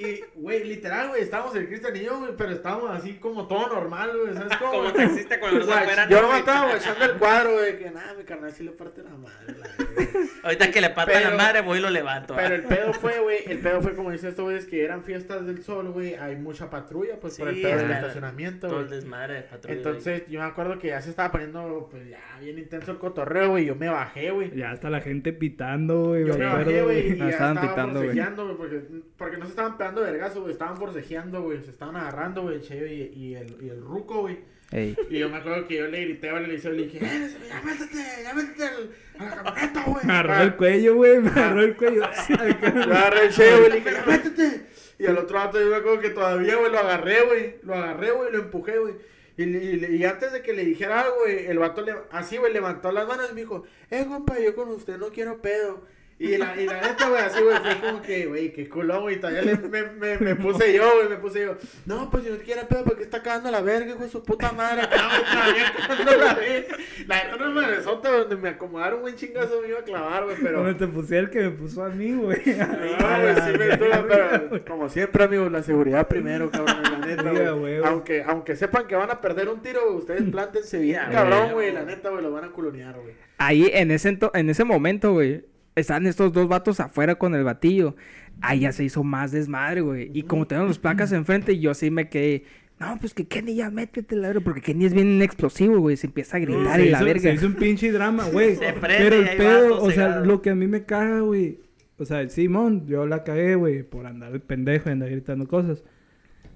Y, 0.00 0.24
güey, 0.34 0.64
literal, 0.64 1.08
güey, 1.08 1.20
estábamos 1.22 1.54
el 1.56 1.66
Cristian 1.68 1.94
y 1.94 2.00
yo, 2.00 2.18
güey, 2.18 2.32
pero 2.36 2.52
estábamos 2.52 2.90
así 2.90 3.14
como 3.18 3.46
todo 3.46 3.68
normal, 3.68 4.10
güey, 4.18 4.34
¿sabes 4.34 4.56
cómo? 4.56 4.70
Como 4.70 4.82
güey? 4.90 4.94
taxista 4.94 5.34
afuera, 5.34 6.08
Yo 6.08 6.16
¿no, 6.16 6.22
no 6.22 6.28
güey? 6.28 6.38
estaba 6.40 6.66
guachando 6.70 7.04
el 7.04 7.12
cuadro, 7.18 7.52
güey, 7.52 7.78
que 7.78 7.90
nada, 7.90 8.14
mi 8.14 8.24
carnal 8.24 8.50
sí 8.52 8.64
le 8.64 8.70
parte 8.70 9.02
la 9.02 9.10
madre, 9.10 9.54
la 9.58 9.68
verga. 9.76 10.20
Ahorita 10.42 10.70
que 10.70 10.80
le 10.80 10.90
pata 10.90 11.12
Pero- 11.12 11.30
la 11.30 11.36
madre, 11.36 11.60
voy 11.60 11.78
y 11.78 11.82
lo 11.82 11.90
levanto. 11.90 12.34
Pero 12.34 12.54
el 12.54 12.62
pedo 12.64 12.92
fue, 12.94 13.18
güey, 13.20 13.38
el 13.46 13.58
pedo 13.58 13.82
fue 13.82 13.94
como 13.94 14.10
dice 14.10 14.28
esto, 14.28 14.44
güey, 14.44 14.56
es 14.56 14.64
que 14.64 14.82
eran 14.82 15.02
fiestas 15.02 15.44
del 15.46 15.62
sol, 15.62 15.90
güey, 15.90 16.14
hay 16.14 16.36
mucha 16.36 16.70
patrulla, 16.70 17.20
pues, 17.20 17.36
por 17.36 17.48
el 17.48 17.56
Sí, 17.56 17.62
pedo 17.62 17.76
del 17.78 17.90
estacionamiento, 17.90 18.68
Todo 18.68 18.76
güey. 18.78 18.84
el 18.84 18.90
desmadre 19.00 19.34
de 19.34 19.42
patrulla. 19.42 19.74
Entonces, 19.76 20.22
yo 20.28 20.40
me 20.40 20.46
acuerdo 20.46 20.78
que 20.78 20.88
ya 20.88 21.02
se 21.02 21.10
estaba 21.10 21.30
poniendo, 21.30 21.88
pues, 21.90 22.08
ya 22.08 22.20
bien 22.40 22.58
intenso 22.58 22.90
el 22.92 22.98
cotorreo, 22.98 23.50
güey, 23.50 23.66
yo 23.66 23.74
me 23.76 23.90
bajé, 23.90 24.30
güey. 24.30 24.50
Ya 24.56 24.72
está 24.72 24.88
la 24.88 25.00
gente 25.02 25.34
pitando, 25.34 26.04
güey. 26.04 26.26
Yo 26.26 26.38
me 26.38 26.46
bajé, 26.46 26.80
güey, 26.82 27.12
y 27.12 27.16
ya 27.18 27.28
estaban 27.28 27.60
pitando, 27.60 28.00
güey. 28.02 28.16
güey, 28.16 28.56
porque, 28.56 28.80
porque 29.18 29.36
no 29.36 29.44
se 29.44 29.50
estaban 29.50 29.76
pegando 29.76 29.89
de 29.98 30.10
vergazo, 30.12 30.40
güey, 30.42 30.52
estaban 30.52 30.76
forcejeando, 30.76 31.42
güey, 31.42 31.62
se 31.62 31.70
estaban 31.70 31.96
agarrando, 31.96 32.42
güey, 32.42 32.56
el 32.56 32.62
Cheyo 32.62 32.86
y, 32.86 33.12
y 33.14 33.34
el, 33.34 33.56
y 33.62 33.68
el 33.68 33.80
Ruco, 33.82 34.20
güey. 34.22 34.38
Ey. 34.72 34.96
Y 35.10 35.18
yo 35.18 35.28
me 35.28 35.38
acuerdo 35.38 35.66
que 35.66 35.78
yo 35.78 35.88
le 35.88 36.00
grité 36.04 36.30
al 36.30 36.44
Eliseo 36.44 36.72
y 36.72 36.76
le 36.76 36.82
dije, 36.84 36.98
¡Eh, 37.02 37.28
ya 37.48 37.60
métete, 37.62 38.22
ya 38.22 38.34
métete 38.34 38.64
al- 38.64 38.90
a 39.18 39.24
la 39.24 39.42
camioneta, 39.42 39.84
güey! 39.84 40.04
Me 40.06 40.12
agarró 40.12 40.42
el 40.42 40.54
cuello, 40.56 40.94
güey. 40.94 41.18
Me 41.18 41.30
agarró 41.30 41.62
el 41.62 41.76
cuello. 41.76 42.02
Yo 42.28 42.92
agarré 42.94 43.24
el 43.26 43.30
Cheyo, 43.32 43.58
güey, 43.58 43.70
le 43.70 43.76
dije, 43.76 43.92
¡Ya 43.92 44.04
métete! 44.06 44.66
Y 45.00 45.06
al 45.06 45.18
otro 45.18 45.38
rato 45.38 45.58
yo 45.58 45.70
me 45.70 45.76
acuerdo 45.76 46.00
que 46.00 46.10
todavía, 46.10 46.56
güey, 46.56 46.70
lo 46.70 46.78
agarré, 46.78 47.22
güey, 47.24 47.56
lo 47.62 47.74
agarré, 47.74 48.10
güey, 48.10 48.30
lo 48.32 48.38
empujé, 48.38 48.78
güey. 48.78 48.94
Y, 49.38 49.44
y, 49.44 49.96
y 49.96 50.04
antes 50.04 50.30
de 50.32 50.42
que 50.42 50.52
le 50.52 50.62
dijera 50.64 51.00
algo, 51.00 51.20
güey, 51.24 51.46
el 51.46 51.58
vato 51.58 51.80
le, 51.80 51.94
así, 52.12 52.36
güey, 52.36 52.52
levantó 52.52 52.92
las 52.92 53.08
manos 53.08 53.28
y 53.30 53.34
me 53.34 53.40
dijo, 53.40 53.64
eh, 53.90 54.04
compa, 54.06 54.38
yo 54.38 54.54
con 54.54 54.68
usted 54.68 54.98
no 54.98 55.08
quiero 55.08 55.40
pedo. 55.40 55.82
Y 56.20 56.36
la, 56.36 56.54
y 56.54 56.66
la 56.66 56.82
neta, 56.82 57.08
güey, 57.08 57.22
así, 57.22 57.42
güey, 57.42 57.56
fue 57.56 57.80
como 57.80 58.02
que, 58.02 58.26
güey, 58.26 58.52
qué 58.52 58.68
culo, 58.68 59.00
güey. 59.00 59.18
Todavía 59.18 59.40
le, 59.40 59.56
me, 59.56 59.84
me, 59.84 60.18
me 60.18 60.36
puse 60.36 60.70
yo, 60.74 60.96
güey, 60.96 61.08
me 61.08 61.16
puse 61.16 61.40
yo. 61.40 61.56
No, 61.86 62.10
pues 62.10 62.24
yo 62.24 62.34
no 62.34 62.40
quiero 62.40 62.68
pedo 62.68 62.84
porque 62.84 63.04
está 63.04 63.22
cagando 63.22 63.50
la 63.50 63.62
verga, 63.62 63.94
güey, 63.94 64.10
su 64.10 64.22
puta 64.22 64.52
madre. 64.52 64.82
Acá, 64.82 65.08
güey, 65.08 65.22
todavía 65.32 65.72
cagando 65.74 66.16
la 66.22 66.34
verga. 66.34 66.76
La 67.06 67.24
neta 67.24 67.36
no 67.38 67.50
me 67.52 67.66
besota 67.66 68.10
donde 68.10 68.36
me 68.36 68.50
acomodaron 68.50 69.00
buen 69.00 69.16
chingazo 69.16 69.62
me 69.62 69.68
iba 69.68 69.78
a 69.78 69.82
clavar, 69.82 70.24
güey, 70.24 70.36
pero. 70.42 70.60
Cuando 70.60 70.76
te 70.76 70.88
puse 70.88 71.16
el 71.16 71.30
que 71.30 71.40
me 71.40 71.50
puso 71.52 71.84
a 71.84 71.88
mí, 71.88 72.12
güey. 72.12 72.38
No, 72.44 73.20
güey, 73.22 73.34
sí 73.36 73.58
me 73.58 73.68
estuvo, 73.70 74.06
pero 74.06 74.64
como 74.66 74.90
siempre, 74.90 75.24
amigos, 75.24 75.50
la 75.50 75.62
seguridad 75.62 76.06
primero, 76.06 76.50
cabrón, 76.50 76.82
la 76.82 76.98
neta, 76.98 77.52
güey. 77.52 77.78
Aunque, 77.82 78.22
aunque 78.24 78.56
sepan 78.56 78.86
que 78.86 78.94
van 78.94 79.10
a 79.10 79.22
perder 79.22 79.48
un 79.48 79.62
tiro, 79.62 79.86
güey, 79.86 79.96
ustedes 79.96 80.30
plántense 80.30 80.80
bien, 80.80 81.00
cabrón, 81.10 81.52
güey, 81.52 81.52
güey, 81.52 81.70
güey. 81.70 81.72
la 81.72 81.84
neta, 81.90 82.10
güey, 82.10 82.22
lo 82.22 82.30
van 82.30 82.44
a 82.44 82.48
culonear, 82.50 83.00
güey. 83.00 83.14
Ahí, 83.38 83.70
en 83.72 83.90
ese, 83.90 84.18
en 84.34 84.50
ese 84.50 84.64
momento, 84.64 85.14
güey, 85.14 85.44
están 85.74 86.06
estos 86.06 86.32
dos 86.32 86.48
vatos 86.48 86.80
afuera 86.80 87.16
con 87.16 87.34
el 87.34 87.44
batillo. 87.44 87.96
Ahí 88.40 88.60
ya 88.60 88.72
se 88.72 88.84
hizo 88.84 89.04
más 89.04 89.32
desmadre, 89.32 89.80
güey. 89.82 90.10
Y 90.14 90.22
como 90.22 90.46
tenían 90.46 90.66
las 90.66 90.78
placas 90.78 91.12
enfrente, 91.12 91.58
yo 91.58 91.74
sí 91.74 91.90
me 91.90 92.08
quedé... 92.08 92.44
No, 92.78 92.96
pues 92.98 93.12
que 93.12 93.26
Kenny 93.26 93.56
ya 93.56 93.68
métete 93.70 94.16
la 94.16 94.28
verga, 94.28 94.40
porque 94.42 94.62
Kenny 94.62 94.86
es 94.86 94.94
bien 94.94 95.20
explosivo, 95.20 95.78
güey. 95.80 95.98
Se 95.98 96.06
empieza 96.06 96.38
a 96.38 96.40
gritar 96.40 96.76
se, 96.76 96.86
y 96.86 96.90
la 96.90 96.96
hizo, 96.96 97.04
verga. 97.04 97.22
se 97.22 97.34
hizo 97.34 97.46
un 97.46 97.54
pinche 97.54 97.92
drama, 97.92 98.26
güey. 98.28 98.56
Se 98.58 98.72
prende 98.72 99.04
Pero 99.04 99.16
el 99.16 99.36
pedo, 99.36 99.82
o 99.82 99.90
sea, 99.90 100.06
cegado. 100.06 100.24
lo 100.24 100.40
que 100.40 100.48
a 100.48 100.54
mí 100.54 100.66
me 100.66 100.84
caga, 100.84 101.20
güey. 101.20 101.58
O 101.98 102.06
sea, 102.06 102.22
el 102.22 102.30
Simón, 102.30 102.86
yo 102.86 103.04
la 103.06 103.22
cagué, 103.22 103.54
güey, 103.54 103.82
por 103.82 104.06
andar 104.06 104.32
de 104.32 104.40
pendejo 104.40 104.88
y 104.88 104.92
andar 104.92 105.10
gritando 105.10 105.46
cosas. 105.46 105.84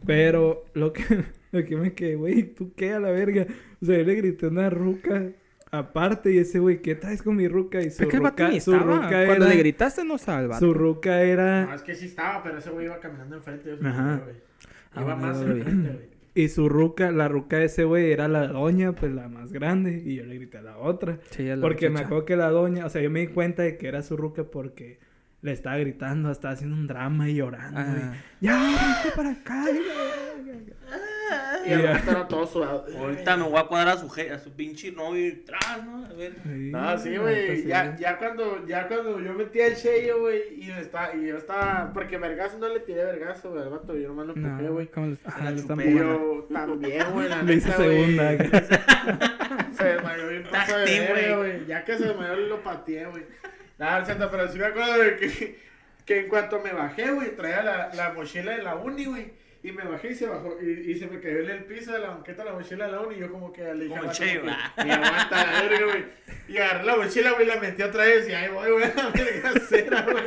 Pero 0.07 0.65
lo 0.73 0.95
que, 0.95 1.05
lo 1.53 1.63
que 1.63 1.77
me 1.77 1.93
quedé, 1.93 2.15
güey, 2.15 2.55
¿tú 2.55 2.73
qué 2.75 2.95
a 2.95 3.01
la 3.01 3.11
verga? 3.11 3.47
O 3.83 3.85
sea, 3.85 3.99
yo 3.99 4.05
le 4.05 4.15
grité 4.15 4.47
a 4.47 4.49
una 4.49 4.71
ruca 4.71 5.29
aparte 5.79 6.33
y 6.33 6.39
ese 6.39 6.59
güey, 6.59 6.81
¿qué 6.83 6.95
traes 6.95 7.23
con 7.23 7.37
mi 7.37 7.49
ruca? 7.49 7.81
Y 7.81 7.91
su 7.91 8.03
Es 8.05 8.09
que 8.09 8.17
el 8.17 8.23
vato 8.23 8.43
ruca, 8.43 8.53
ni 8.55 8.61
su 8.61 8.73
estaba. 8.75 8.97
ruca 9.03 9.27
Cuando 9.27 9.49
le 9.49 9.57
gritaste, 9.57 10.05
no 10.05 10.17
vato. 10.17 10.59
su 10.59 10.75
ruca 10.75 11.23
era... 11.23 11.67
No, 11.67 11.75
es 11.75 11.83
que 11.83 11.95
sí 11.95 12.07
estaba, 12.07 12.43
pero 12.43 12.59
ese 12.59 12.71
güey 12.71 12.87
iba 12.87 12.99
caminando 13.01 13.37
enfrente. 13.37 13.77
Yo 13.81 13.89
Ajá. 13.89 14.03
me 14.03 14.23
güey. 14.23 14.37
Ah, 14.95 15.03
Iba 15.03 15.15
bueno, 15.15 15.21
más 15.29 15.41
enfrente, 15.43 15.89
güey. 15.93 16.15
Y 16.37 16.49
su 16.49 16.69
ruca, 16.69 17.13
la 17.13 17.29
ruca 17.29 17.59
de 17.59 17.67
ese 17.67 17.85
güey 17.85 18.11
era 18.11 18.27
la 18.27 18.49
doña, 18.49 18.93
pues 18.93 19.13
la 19.13 19.29
más 19.29 19.53
grande. 19.53 20.03
Y 20.05 20.17
yo 20.17 20.25
le 20.25 20.35
grité 20.35 20.59
a 20.59 20.63
la 20.63 20.79
otra. 20.79 21.19
Sí, 21.31 21.49
a 21.49 21.55
la 21.57 21.63
Porque 21.63 21.87
me 21.87 21.91
muchacha. 21.93 22.07
acuerdo 22.07 22.25
que 22.25 22.37
la 22.37 22.51
doña, 22.51 22.87
o 22.87 22.91
sea, 22.91 23.03
yo 23.03 23.11
me 23.11 23.21
di 23.21 23.29
cuenta 23.29 23.63
de 23.63 23.77
que 23.79 23.87
era 23.87 24.03
su 24.03 24.17
ruca 24.17 24.43
porque 24.45 24.99
le 25.43 25.53
estaba 25.53 25.77
gritando, 25.79 26.31
estaba 26.33 26.55
haciendo 26.55 26.75
un 26.77 26.87
drama 26.89 27.29
y 27.31 27.37
llorando. 27.37 27.79
Ah. 27.79 28.15
y, 28.41 28.47
ya, 28.47 28.57
vente 28.57 29.15
para 29.17 29.31
acá. 29.31 29.65
y 29.71 29.75
la 29.75 30.53
verga". 30.53 30.75
Y 31.67 31.73
el 31.73 31.81
era 31.85 32.29
todo 32.29 32.47
sudado. 32.47 32.87
Ahorita 32.99 33.37
me 33.37 33.45
voy 33.45 33.59
a 33.59 33.65
cuadrar 33.65 33.97
a 33.97 34.01
su, 34.01 34.07
a 34.07 34.39
su 34.39 34.53
pinche 34.53 34.93
novio 34.93 35.27
y 35.29 35.33
tras, 35.45 35.85
¿no? 35.85 36.05
A 36.05 36.13
ver. 36.13 36.33
No, 36.45 36.99
sí, 36.99 37.17
güey. 37.17 37.65
Ya, 37.67 37.97
ya 37.97 38.19
cuando, 38.19 38.67
ya 38.67 38.87
cuando 38.89 39.19
yo 39.21 39.33
metí 39.33 39.61
el 39.61 39.77
sello, 39.77 40.21
güey, 40.21 40.43
y, 40.61 40.71
estaba- 40.71 41.15
y 41.15 41.27
yo 41.27 41.37
estaba, 41.39 41.91
porque 41.95 42.19
vergazo 42.19 42.59
no 42.59 42.69
le 42.69 42.81
tiré 42.81 43.05
vergazo, 43.05 43.51
güey, 43.51 43.63
al 43.63 43.71
vato, 43.71 43.97
yo 43.97 44.09
nomás 44.09 44.27
lo 44.27 44.33
empujé, 44.35 44.63
No, 44.65 44.73
güey. 44.73 44.87
¿cómo 44.89 45.07
le- 45.07 45.17
ah, 45.25 45.41
La 45.45 45.57
chupé. 45.57 45.75
Pero 45.77 46.47
también, 46.53 47.11
güey, 47.13 47.29
la 47.29 47.43
Le 47.43 47.55
hice 47.55 47.73
segunda. 47.73 48.31
Se 49.77 49.85
desmayó 49.85 50.29
bien 50.29 50.45
paso 50.51 50.79
de 50.79 51.35
güey. 51.37 51.67
Ya 51.67 51.85
que 51.85 51.97
se 51.99 52.05
desmayó, 52.07 52.37
lo 52.37 52.63
pateé, 52.63 53.07
güey. 53.07 53.25
Nada, 53.79 54.01
no, 54.01 54.05
cierto, 54.07 54.31
pero 54.31 54.49
sí 54.53 54.59
me 54.59 54.67
acuerdo 54.67 54.99
de 54.99 55.17
que, 55.17 55.59
que 56.05 56.21
en 56.21 56.29
cuanto 56.29 56.61
me 56.61 56.73
bajé, 56.73 57.11
güey, 57.11 57.35
traía 57.35 57.63
la, 57.63 57.91
la 57.95 58.13
mochila 58.13 58.53
de 58.53 58.63
la 58.63 58.77
uni, 58.77 59.07
güey. 59.07 59.33
Y 59.65 59.73
me 59.73 59.83
bajé 59.83 60.11
y 60.11 60.15
se 60.15 60.27
bajó, 60.27 60.59
y, 60.61 60.91
y 60.91 60.95
se 60.99 61.07
me 61.07 61.19
cayó 61.21 61.39
en 61.39 61.49
el 61.49 61.65
piso 61.65 61.93
de 61.93 61.99
la 62.01 62.11
banqueta 62.11 62.45
la 62.45 62.53
mochila 62.53 62.85
de 62.85 62.93
la 62.93 63.01
uni. 63.01 63.17
Y 63.17 63.21
yo 63.21 63.33
como 63.33 63.51
que 63.51 63.63
le 63.63 63.85
dije 63.85 63.99
Como 63.99 64.13
Cheo, 64.13 64.43
como 64.43 64.53
que. 64.53 64.87
"Y 64.87 64.91
aguanta 64.91 65.47
la 65.53 65.63
verga, 65.63 65.87
güey. 65.87 66.05
Y 66.49 66.59
agarré 66.59 66.85
la 66.85 66.97
mochila, 66.97 67.31
güey, 67.33 67.47
la 67.47 67.57
metí 67.57 67.83
otra 67.83 68.05
vez. 68.05 68.29
Y 68.29 68.33
ahí 68.35 68.51
voy, 68.53 68.71
güey, 68.73 68.85
a 68.93 68.95
la 68.95 69.09
verga 69.09 69.61
cera, 69.61 70.03
güey. 70.03 70.25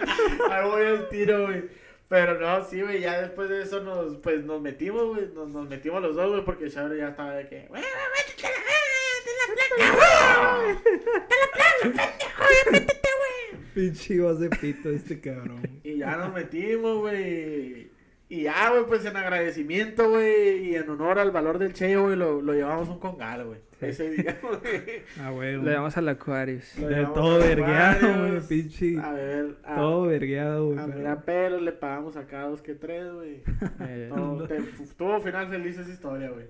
Ahí 0.50 0.65
voy 0.67 0.86
al 0.88 1.10
tiro, 1.10 1.45
güey. 1.45 1.63
Pero 2.10 2.39
no, 2.39 2.65
sí, 2.65 2.82
güey, 2.82 3.02
ya 3.02 3.21
después 3.21 3.47
de 3.50 3.62
eso 3.62 3.84
nos, 3.84 4.15
pues, 4.23 4.43
nos 4.43 4.60
metimos, 4.60 5.06
güey. 5.15 5.28
Nos, 5.36 5.50
nos 5.50 5.69
metimos 5.69 6.02
los 6.02 6.15
dos, 6.15 6.32
güey, 6.32 6.43
porque 6.43 6.69
Shadow 6.69 6.97
ya 6.97 7.10
estaba 7.10 7.36
de 7.36 7.47
que, 7.47 7.67
güey, 7.67 7.84
métete 7.84 8.47
a 8.47 8.50
la 8.50 8.58
verga, 8.58 9.34
a 9.34 9.47
la 9.47 9.54
placa, 9.54 10.58
güey. 10.58 10.78
¡Te 11.28 11.36
la 11.36 11.52
placa, 11.54 11.76
pendejo, 11.84 12.71
métete, 12.71 13.10
güey! 13.19 13.63
Pinche 13.76 14.15
de 14.15 14.50
pito 14.50 14.89
este 14.89 15.21
cabrón. 15.21 15.80
Y 15.84 15.97
ya 16.00 16.15
nos 16.15 16.34
metimos, 16.34 16.97
güey. 17.02 17.95
Y 18.29 18.43
ya, 18.43 18.69
güey, 18.71 18.85
pues 18.87 19.05
en 19.05 19.15
agradecimiento, 19.15 20.09
güey, 20.09 20.69
y 20.71 20.75
en 20.75 20.89
honor 20.89 21.17
al 21.17 21.31
valor 21.31 21.59
del 21.59 21.71
Cheo, 21.73 22.03
güey, 22.03 22.17
lo, 22.17 22.41
lo 22.41 22.53
llevamos 22.53 22.89
un 22.89 22.99
congal, 22.99 23.45
güey. 23.45 23.59
Ese 23.79 24.09
día, 24.09 24.37
güey. 24.41 25.03
Ah, 25.21 25.29
güey. 25.29 25.61
Le 25.61 25.71
damos 25.71 25.95
al 25.97 26.09
Aquarius. 26.09 26.77
Lo 26.77 26.87
De 26.89 26.95
llevamos 26.95 27.13
todo 27.15 27.35
a 27.35 27.45
vergueado, 27.45 28.27
güey, 28.27 28.41
pinche. 28.41 28.97
A 28.99 29.11
ver, 29.13 29.55
a, 29.63 29.75
Todo 29.75 30.07
vergueado, 30.07 30.65
güey. 30.67 30.79
a 30.79 30.85
pero- 30.87 30.97
mirar 30.97 31.23
pelos 31.23 31.61
le 31.61 31.71
pagamos 31.71 32.17
acá 32.17 32.41
dos 32.47 32.61
que 32.61 32.73
tres, 32.75 33.11
güey. 33.13 33.43
Eh, 33.81 34.11
te- 34.47 34.61
Tuvo 34.97 35.21
final 35.21 35.47
feliz 35.47 35.77
esa 35.77 35.89
historia, 35.91 36.29
güey. 36.29 36.47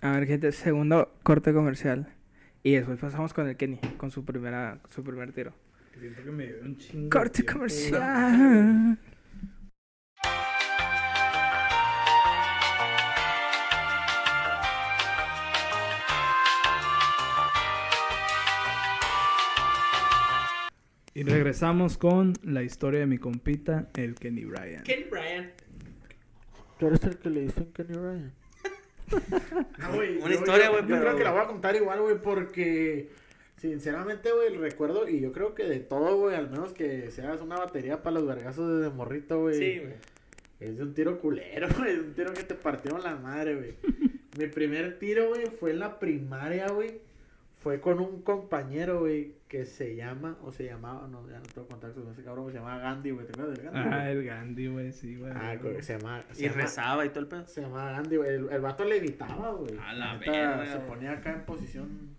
A 0.00 0.12
ver, 0.12 0.26
gente, 0.26 0.50
segundo 0.52 1.12
corte 1.22 1.52
comercial. 1.52 2.08
Y 2.62 2.74
después 2.76 2.98
pasamos 3.00 3.34
con 3.34 3.48
el 3.48 3.56
Kenny, 3.56 3.78
con 3.98 4.10
su 4.10 4.24
primera, 4.24 4.78
su 4.88 5.02
primer 5.04 5.32
tiro. 5.32 5.52
Siento 5.98 6.22
que 6.24 6.30
me 6.30 6.46
dio 6.46 6.62
un 6.62 6.76
chingo. 6.78 7.10
Corte 7.10 7.42
tiempo, 7.42 7.52
comercial. 7.54 8.98
Y 21.14 21.24
regresamos 21.24 21.98
con 21.98 22.32
la 22.42 22.62
historia 22.62 23.00
de 23.00 23.06
mi 23.06 23.18
compita, 23.18 23.88
el 23.96 24.14
Kenny 24.14 24.44
Bryan. 24.44 24.82
Kenny 24.82 25.04
Bryan. 25.04 25.50
¿Tú 26.78 26.86
eres 26.86 27.04
el 27.04 27.18
que 27.18 27.30
le 27.30 27.40
dicen 27.42 27.66
Kenny 27.74 27.94
Ryan? 27.94 28.32
No, 29.78 29.92
güey. 29.94 30.16
Una 30.18 30.28
yo- 30.32 30.38
historia, 30.38 30.64
yo- 30.66 30.70
güey, 30.72 30.82
Yo 30.82 30.88
pero- 30.88 31.00
creo 31.02 31.16
que 31.16 31.24
la 31.24 31.32
voy 31.32 31.40
a 31.42 31.46
contar 31.46 31.76
igual, 31.76 32.00
güey, 32.00 32.16
porque 32.22 33.10
sinceramente, 33.58 34.32
güey, 34.32 34.56
recuerdo 34.56 35.06
y 35.08 35.20
yo 35.20 35.32
creo 35.32 35.54
que 35.54 35.64
de 35.64 35.80
todo, 35.80 36.16
güey, 36.16 36.34
al 36.34 36.50
menos 36.50 36.72
que 36.72 37.10
seas 37.10 37.40
una 37.42 37.56
batería 37.58 38.02
para 38.02 38.14
los 38.18 38.26
vergazos 38.26 38.80
de 38.80 38.88
morrito, 38.88 39.40
güey. 39.40 39.54
Sí, 39.58 39.78
güey. 39.80 39.94
Es 40.60 40.76
de 40.78 40.82
un 40.82 40.94
tiro 40.94 41.20
culero, 41.20 41.68
güey. 41.78 41.98
Un 41.98 42.14
tiro 42.14 42.32
que 42.32 42.42
te 42.44 42.54
partieron 42.54 43.02
la 43.02 43.16
madre, 43.16 43.54
güey. 43.56 43.74
Mi 44.38 44.46
primer 44.46 44.98
tiro, 44.98 45.28
güey, 45.28 45.46
fue 45.48 45.72
en 45.72 45.80
la 45.80 45.98
primaria, 45.98 46.68
güey. 46.68 47.00
Fue 47.62 47.80
con 47.80 48.00
un 48.00 48.22
compañero, 48.22 49.00
güey, 49.00 49.36
que 49.46 49.64
se 49.64 49.94
llama, 49.94 50.36
o 50.42 50.50
se 50.50 50.64
llamaba, 50.64 51.06
no, 51.06 51.28
ya 51.30 51.36
no 51.38 51.44
tengo 51.44 51.68
contacto 51.68 52.02
con 52.02 52.12
ese 52.12 52.24
cabrón, 52.24 52.50
se 52.50 52.58
llamaba 52.58 52.78
Gandhi, 52.78 53.10
güey. 53.12 53.24
¿Te 53.26 53.32
acuerdas 53.32 53.56
del 53.56 53.70
Gandhi? 53.70 53.88
Ah, 53.94 54.10
el 54.10 54.24
Gandhi, 54.24 54.66
güey, 54.66 54.92
sí, 54.92 55.16
güey. 55.16 55.32
Ah, 55.32 55.54
güey, 55.62 55.80
se 55.82 55.96
llama. 55.96 56.22
Se 56.32 56.44
Y 56.44 56.48
llama, 56.48 56.62
rezaba 56.62 57.06
y 57.06 57.10
todo 57.10 57.20
el 57.20 57.26
pedo. 57.28 57.46
se 57.46 57.60
llamaba 57.60 57.92
Gandhi, 57.92 58.16
güey. 58.16 58.30
El, 58.30 58.48
el 58.50 58.60
vato 58.60 58.84
le 58.84 58.96
evitaba, 58.96 59.52
güey. 59.52 59.78
A 59.78 59.92
la 59.92 60.16
neta, 60.18 60.30
verga, 60.32 60.66
Se 60.72 60.78
ponía 60.80 61.12
acá 61.12 61.32
en 61.34 61.44
posición. 61.44 62.16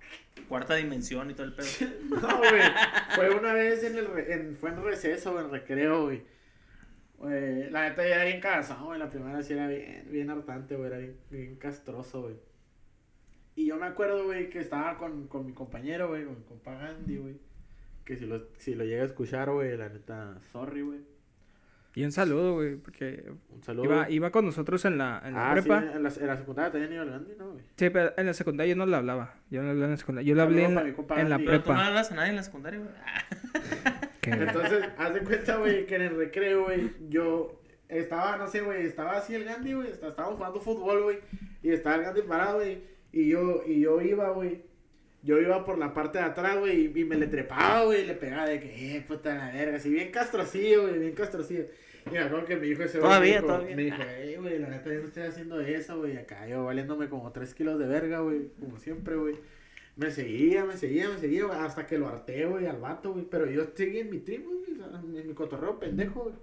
Cuarta 0.47 0.75
dimensión 0.75 1.29
y 1.29 1.33
todo 1.33 1.47
el 1.47 1.53
pedo. 1.55 1.67
No, 2.09 2.37
güey. 2.37 2.61
Fue 3.15 3.29
una 3.37 3.53
vez 3.53 3.83
en 3.83 3.97
el. 3.97 4.07
re- 4.07 4.33
en- 4.33 4.55
fue 4.55 4.69
en 4.69 4.81
receso, 4.81 5.37
en 5.41 5.51
recreo, 5.51 6.03
güey. 6.05 6.23
Güey, 7.17 7.69
La 7.69 7.89
neta 7.89 8.07
ya 8.07 8.15
era 8.15 8.25
bien 8.25 8.39
cagazón, 8.39 8.83
güey. 8.85 8.99
La 8.99 9.09
primera 9.09 9.41
sí 9.43 9.53
era 9.53 9.67
bien, 9.67 10.07
bien 10.09 10.29
hartante, 10.29 10.75
güey. 10.77 10.87
Era 10.87 10.97
bien, 10.99 11.17
bien 11.29 11.55
castroso, 11.55 12.21
güey. 12.23 12.35
Y 13.55 13.67
yo 13.67 13.77
me 13.77 13.85
acuerdo, 13.85 14.23
güey, 14.25 14.49
que 14.49 14.59
estaba 14.59 14.97
con, 14.97 15.27
con 15.27 15.45
mi 15.45 15.53
compañero, 15.53 16.07
güey, 16.09 16.25
con 16.25 16.37
mi 16.37 16.43
compa 16.43 16.73
Gandhi, 16.75 17.17
güey. 17.17 17.35
Que 18.05 18.17
si 18.17 18.25
lo, 18.25 18.47
si 18.57 18.75
lo 18.75 18.83
llega 18.83 19.03
a 19.03 19.05
escuchar, 19.05 19.49
güey, 19.51 19.77
la 19.77 19.89
neta, 19.89 20.37
sorry, 20.51 20.81
güey. 20.81 20.99
Y 21.95 22.03
un 22.03 22.11
saludo, 22.11 22.55
güey, 22.55 22.75
porque 22.75 23.31
Un 23.51 23.61
saludo. 23.61 23.85
iba, 23.85 24.09
iba 24.09 24.31
con 24.31 24.45
nosotros 24.45 24.83
en 24.85 24.97
la, 24.97 25.21
en 25.23 25.35
la 25.35 25.51
ah, 25.51 25.55
sí, 25.55 25.61
prepa. 25.61 25.77
en 25.93 26.01
la, 26.03 26.09
en 26.09 26.27
la 26.27 26.37
secundaria 26.37 26.71
también 26.71 26.93
iba 26.93 27.03
el 27.03 27.11
Gandhi, 27.11 27.35
¿no, 27.37 27.51
güey? 27.51 27.63
Sí, 27.77 27.89
pero 27.91 28.13
en 28.17 28.25
la 28.25 28.33
secundaria 28.33 28.73
yo 28.73 28.77
no 28.77 28.87
le 28.87 28.95
hablaba. 28.95 29.35
Yo 29.51 29.59
no 29.61 29.65
le 29.67 29.71
hablaba 29.71 29.85
en 29.85 29.91
la 29.91 29.97
secundaria. 29.97 30.27
Yo 30.27 30.35
le 30.35 30.41
hablé 30.41 30.63
en, 30.65 30.71
en 30.71 30.75
la. 31.29 31.37
Pero 31.37 31.37
tú 31.37 31.39
no 31.39 31.45
prepa. 31.45 31.85
hablas 31.87 32.11
a 32.11 32.15
nadie 32.15 32.29
en 32.31 32.35
la 32.37 32.43
secundaria, 32.43 32.79
güey. 32.79 32.91
Entonces, 34.23 34.85
haz 34.97 35.13
de 35.13 35.19
cuenta, 35.21 35.57
güey, 35.57 35.85
que 35.85 35.95
en 35.95 36.01
el 36.01 36.15
recreo, 36.17 36.63
güey, 36.63 36.91
yo 37.09 37.61
estaba, 37.89 38.37
no 38.37 38.47
sé, 38.47 38.61
güey, 38.61 38.85
estaba 38.85 39.17
así 39.17 39.35
el 39.35 39.43
Gandhi, 39.43 39.73
güey, 39.73 39.89
está- 39.91 40.07
estábamos 40.07 40.37
jugando 40.37 40.59
fútbol, 40.61 41.03
güey, 41.03 41.19
y 41.61 41.69
estaba 41.71 41.97
el 41.97 42.03
Gandhi 42.03 42.21
parado, 42.23 42.55
güey, 42.57 42.81
y 43.13 43.29
yo, 43.29 43.63
y 43.65 43.79
yo 43.79 44.01
iba, 44.01 44.31
güey, 44.31 44.63
yo 45.21 45.39
iba 45.39 45.63
por 45.63 45.77
la 45.77 45.93
parte 45.93 46.17
de 46.17 46.25
atrás, 46.25 46.59
güey, 46.59 46.87
y, 46.87 46.99
y 46.99 47.05
me 47.05 47.15
le 47.15 47.27
trepaba, 47.27 47.85
güey, 47.85 48.01
y 48.01 48.05
le 48.07 48.15
pegaba 48.15 48.47
de 48.47 48.59
que, 48.59 48.97
eh, 48.97 49.05
puta 49.07 49.35
la 49.35 49.51
verga, 49.51 49.77
así 49.77 49.89
bien 49.89 50.11
castrocillo, 50.11 50.81
güey, 50.81 50.99
bien 50.99 51.13
castrocillo. 51.13 51.65
Y 52.07 52.09
me 52.09 52.19
acuerdo 52.19 52.45
que 52.45 52.57
me 52.57 52.65
dijo 52.65 52.83
ese 52.83 52.99
Todavía, 52.99 53.35
me 53.35 53.37
dijo, 53.37 53.47
todavía. 53.47 53.75
Me 53.75 53.83
dijo, 53.83 54.01
eh, 54.01 54.37
güey, 54.39 54.59
la 54.59 54.67
neta 54.67 54.91
yo 54.91 54.99
no 54.99 55.07
estoy 55.07 55.23
haciendo 55.23 55.61
eso, 55.61 55.99
güey, 55.99 56.17
acá 56.17 56.47
yo 56.47 56.65
valiéndome 56.65 57.07
como 57.07 57.31
tres 57.31 57.53
kilos 57.53 57.79
de 57.79 57.87
verga, 57.87 58.19
güey, 58.19 58.49
como 58.59 58.77
siempre, 58.77 59.15
güey. 59.15 59.35
Me 59.95 60.09
seguía, 60.09 60.65
me 60.65 60.75
seguía, 60.75 61.07
me 61.07 61.19
seguía, 61.19 61.45
güey, 61.45 61.59
hasta 61.59 61.85
que 61.85 61.99
lo 61.99 62.07
harté, 62.07 62.47
güey, 62.47 62.65
al 62.65 62.81
vato, 62.81 63.13
güey. 63.13 63.25
Pero 63.29 63.45
yo 63.45 63.63
seguí 63.75 63.99
en 63.99 64.09
mi 64.09 64.19
trip, 64.19 64.43
güey, 64.43 65.19
en 65.19 65.27
mi 65.27 65.33
cotorreo 65.35 65.79
pendejo, 65.79 66.23
güey. 66.23 66.35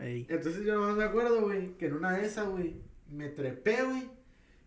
Ey. 0.00 0.26
Entonces 0.30 0.64
yo 0.64 0.74
nomás 0.74 0.96
me 0.96 1.04
acuerdo, 1.04 1.42
güey, 1.42 1.76
que 1.76 1.86
en 1.86 1.94
una 1.94 2.16
de 2.16 2.24
esas, 2.24 2.48
güey, 2.48 2.76
me 3.10 3.28
trepé, 3.28 3.82
güey, 3.82 4.08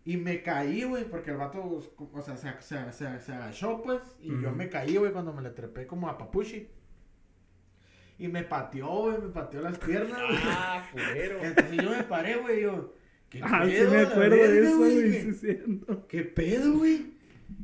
y 0.04 0.16
me 0.16 0.42
caí, 0.42 0.82
güey, 0.84 1.04
porque 1.04 1.30
el 1.30 1.36
vato, 1.36 1.62
o 1.62 2.22
sea, 2.22 2.36
se, 2.36 2.52
se, 2.60 2.92
se, 2.92 3.20
se 3.20 3.32
agachó, 3.32 3.82
pues, 3.82 4.00
y 4.20 4.28
yo 4.42 4.50
me 4.52 4.68
caí, 4.68 4.96
güey, 4.96 5.12
cuando 5.12 5.32
me 5.32 5.42
le 5.42 5.50
trepé 5.50 5.86
como 5.86 6.08
a 6.08 6.18
Papuchi. 6.18 6.68
y 8.18 8.28
me 8.28 8.42
pateó, 8.42 8.86
güey, 8.88 9.18
me 9.18 9.28
pateó 9.28 9.60
las 9.62 9.78
piernas, 9.86 10.18
güey. 10.20 10.38
Ah, 10.44 10.86
fulero. 10.90 11.38
Entonces 11.42 11.76
yo 11.82 11.90
me 11.90 12.02
paré, 12.04 12.36
güey, 12.36 12.62
yo, 12.62 12.94
¿qué 13.28 13.40
Ah, 13.42 13.62
sí 13.64 13.70
pedo, 13.72 13.90
me 13.92 14.00
acuerdo 14.00 14.36
de 14.36 14.60
eso, 14.66 14.78
güey? 14.78 15.02
¿Qué- 15.02 15.20
Sí, 15.22 15.28
es 15.28 15.40
cierto. 15.40 16.06
¿Qué 16.08 16.22
pedo, 16.24 16.72
güey? 16.78 17.12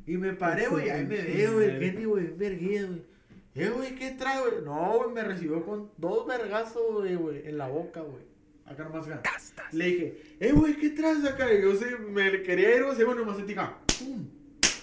Y 0.06 0.16
me 0.16 0.32
paré, 0.34 0.68
güey, 0.68 0.90
ahí 0.90 1.04
me 1.06 1.16
veo, 1.16 1.54
güey. 1.54 1.78
Kenny, 1.80 2.04
güey, 2.04 2.26
verguía, 2.36 2.86
güey. 2.86 3.02
Eh, 3.54 3.70
güey, 3.70 3.94
¿qué 3.96 4.10
trae, 4.12 4.40
güey? 4.40 4.62
No, 4.64 4.98
güey, 4.98 5.10
me 5.12 5.24
recibió 5.24 5.64
con 5.64 5.90
dos 5.96 6.26
vergazos, 6.26 6.82
güey, 6.92 7.14
güey, 7.16 7.48
en 7.48 7.58
la 7.58 7.68
boca, 7.68 8.00
güey. 8.02 8.27
Acá 8.70 8.84
nomás 8.84 9.08
acá. 9.08 9.22
Le 9.72 9.84
dije, 9.84 10.22
eh, 10.40 10.52
güey, 10.52 10.76
¿qué 10.76 10.90
traes 10.90 11.24
acá? 11.24 11.52
Y 11.52 11.62
yo 11.62 11.74
sé, 11.74 11.96
me 11.96 12.42
quería 12.42 12.76
ir, 12.76 12.84
güey, 12.84 13.04
bueno, 13.04 13.20
nomás 13.22 13.36
sentí 13.36 13.52
acá, 13.52 13.78
pum, 13.98 14.26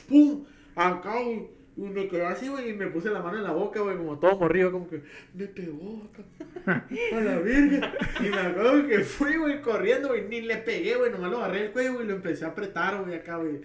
pum, 0.07 0.45
acá, 0.75 1.19
güey. 1.21 1.55
Me 1.77 2.07
quedé 2.07 2.25
así, 2.25 2.47
güey, 2.47 2.69
y 2.69 2.73
me 2.73 2.88
puse 2.88 3.09
la 3.09 3.21
mano 3.21 3.38
en 3.38 3.43
la 3.43 3.51
boca, 3.51 3.81
güey, 3.81 3.97
como 3.97 4.17
todo 4.17 4.39
morrido, 4.39 4.71
como 4.71 4.88
que 4.88 5.01
me 5.33 5.45
pegó 5.45 6.09
acá. 6.09 6.86
A 7.13 7.19
la 7.19 7.38
verga. 7.39 7.93
Y 8.21 8.29
me 8.29 8.38
acuerdo 8.38 8.88
que 8.88 8.99
fui, 8.99 9.36
güey, 9.36 9.61
corriendo, 9.61 10.07
güey, 10.07 10.25
ni 10.29 10.39
le 10.39 10.55
pegué, 10.57 10.95
güey, 10.95 11.11
nomás 11.11 11.31
lo 11.31 11.38
agarré 11.39 11.65
el 11.65 11.71
cuello, 11.71 11.95
güey, 11.95 12.05
y 12.05 12.09
lo 12.09 12.15
empecé 12.15 12.45
a 12.45 12.49
apretar, 12.49 13.03
güey, 13.03 13.15
acá, 13.15 13.38
güey. 13.38 13.59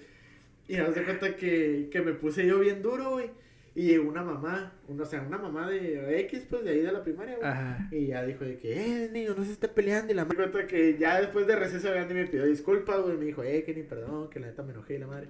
Y 0.67 0.77
me 0.77 0.91
de 0.91 1.05
cuenta 1.05 1.37
que, 1.37 1.89
que 1.91 2.01
me 2.01 2.13
puse 2.13 2.45
yo 2.47 2.59
bien 2.59 2.83
duro, 2.83 3.11
güey. 3.11 3.31
Y 3.75 3.87
llegó 3.87 4.09
una 4.09 4.23
mamá, 4.25 4.73
una, 4.89 5.05
o 5.05 5.07
sea, 5.07 5.23
una 5.23 5.39
mamá 5.39 5.71
de 5.71 6.21
X, 6.23 6.45
pues, 6.51 6.65
de 6.65 6.71
ahí 6.71 6.81
de 6.81 6.91
la 6.93 7.05
primaria, 7.05 7.37
güey. 7.37 8.03
Y 8.03 8.07
ya 8.09 8.25
dijo 8.25 8.45
de 8.45 8.57
que, 8.57 8.73
eh, 9.05 9.09
niño, 9.13 9.35
no 9.37 9.45
se 9.45 9.53
esté 9.53 9.69
peleando. 9.69 10.13
Y 10.13 10.17
la 10.17 10.25
madre 10.25 10.37
cuenta 10.51 10.67
que 10.67 10.99
ya 10.99 11.21
después 11.21 11.47
de 11.47 11.55
receso 11.57 11.89
Gandhi 11.93 12.15
me 12.15 12.27
pidió 12.27 12.47
disculpas, 12.47 13.01
güey. 13.01 13.17
Me 13.17 13.27
dijo, 13.27 13.45
eh, 13.45 13.63
que 13.63 13.73
ni 13.75 13.83
perdón, 13.85 14.29
que 14.29 14.41
la 14.41 14.49
neta 14.49 14.63
me 14.65 14.73
enojé 14.73 14.95
y 14.97 14.99
la 14.99 15.07
madre. 15.07 15.29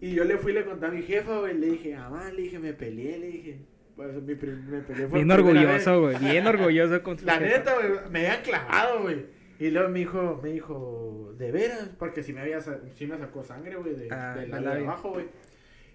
Y 0.00 0.14
yo 0.14 0.24
le 0.24 0.36
fui 0.38 0.50
y 0.52 0.54
le 0.56 0.64
conté 0.64 0.86
a 0.86 0.90
mi 0.90 1.02
jefa, 1.02 1.38
güey. 1.40 1.56
Le 1.56 1.66
dije, 1.68 1.94
mamá, 1.96 2.30
le 2.32 2.42
dije, 2.42 2.58
me 2.58 2.72
peleé, 2.72 3.18
le 3.18 3.26
dije. 3.28 3.58
Pues 3.94 4.14
mi 4.14 4.34
me 4.34 4.80
peleé 4.82 5.06
por 5.06 5.14
Bien 5.18 5.30
orgulloso, 5.30 6.02
vez". 6.06 6.18
güey. 6.20 6.30
Bien 6.32 6.46
orgulloso 6.48 7.02
con 7.02 7.18
su 7.18 7.24
La 7.26 7.34
jefa. 7.38 7.56
neta, 7.58 7.74
güey, 7.76 7.88
me 8.10 8.18
había 8.26 8.42
clavado, 8.42 9.02
güey. 9.02 9.26
Y 9.60 9.70
luego 9.70 9.88
me 9.88 9.98
dijo, 10.00 10.40
me 10.40 10.50
dijo, 10.52 11.34
¿de 11.36 11.50
veras? 11.50 11.90
Porque 11.98 12.22
sí 12.22 12.32
me 12.32 12.40
había, 12.42 12.60
sí 12.60 13.06
me 13.08 13.18
sacó 13.18 13.42
sangre, 13.42 13.74
güey, 13.76 13.94
de, 13.96 14.08
Ah, 14.12 14.34
del 14.36 14.50
del 14.52 14.64
lado 14.64 14.76
de 14.76 14.82
abajo, 14.84 15.10
güey. 15.10 15.26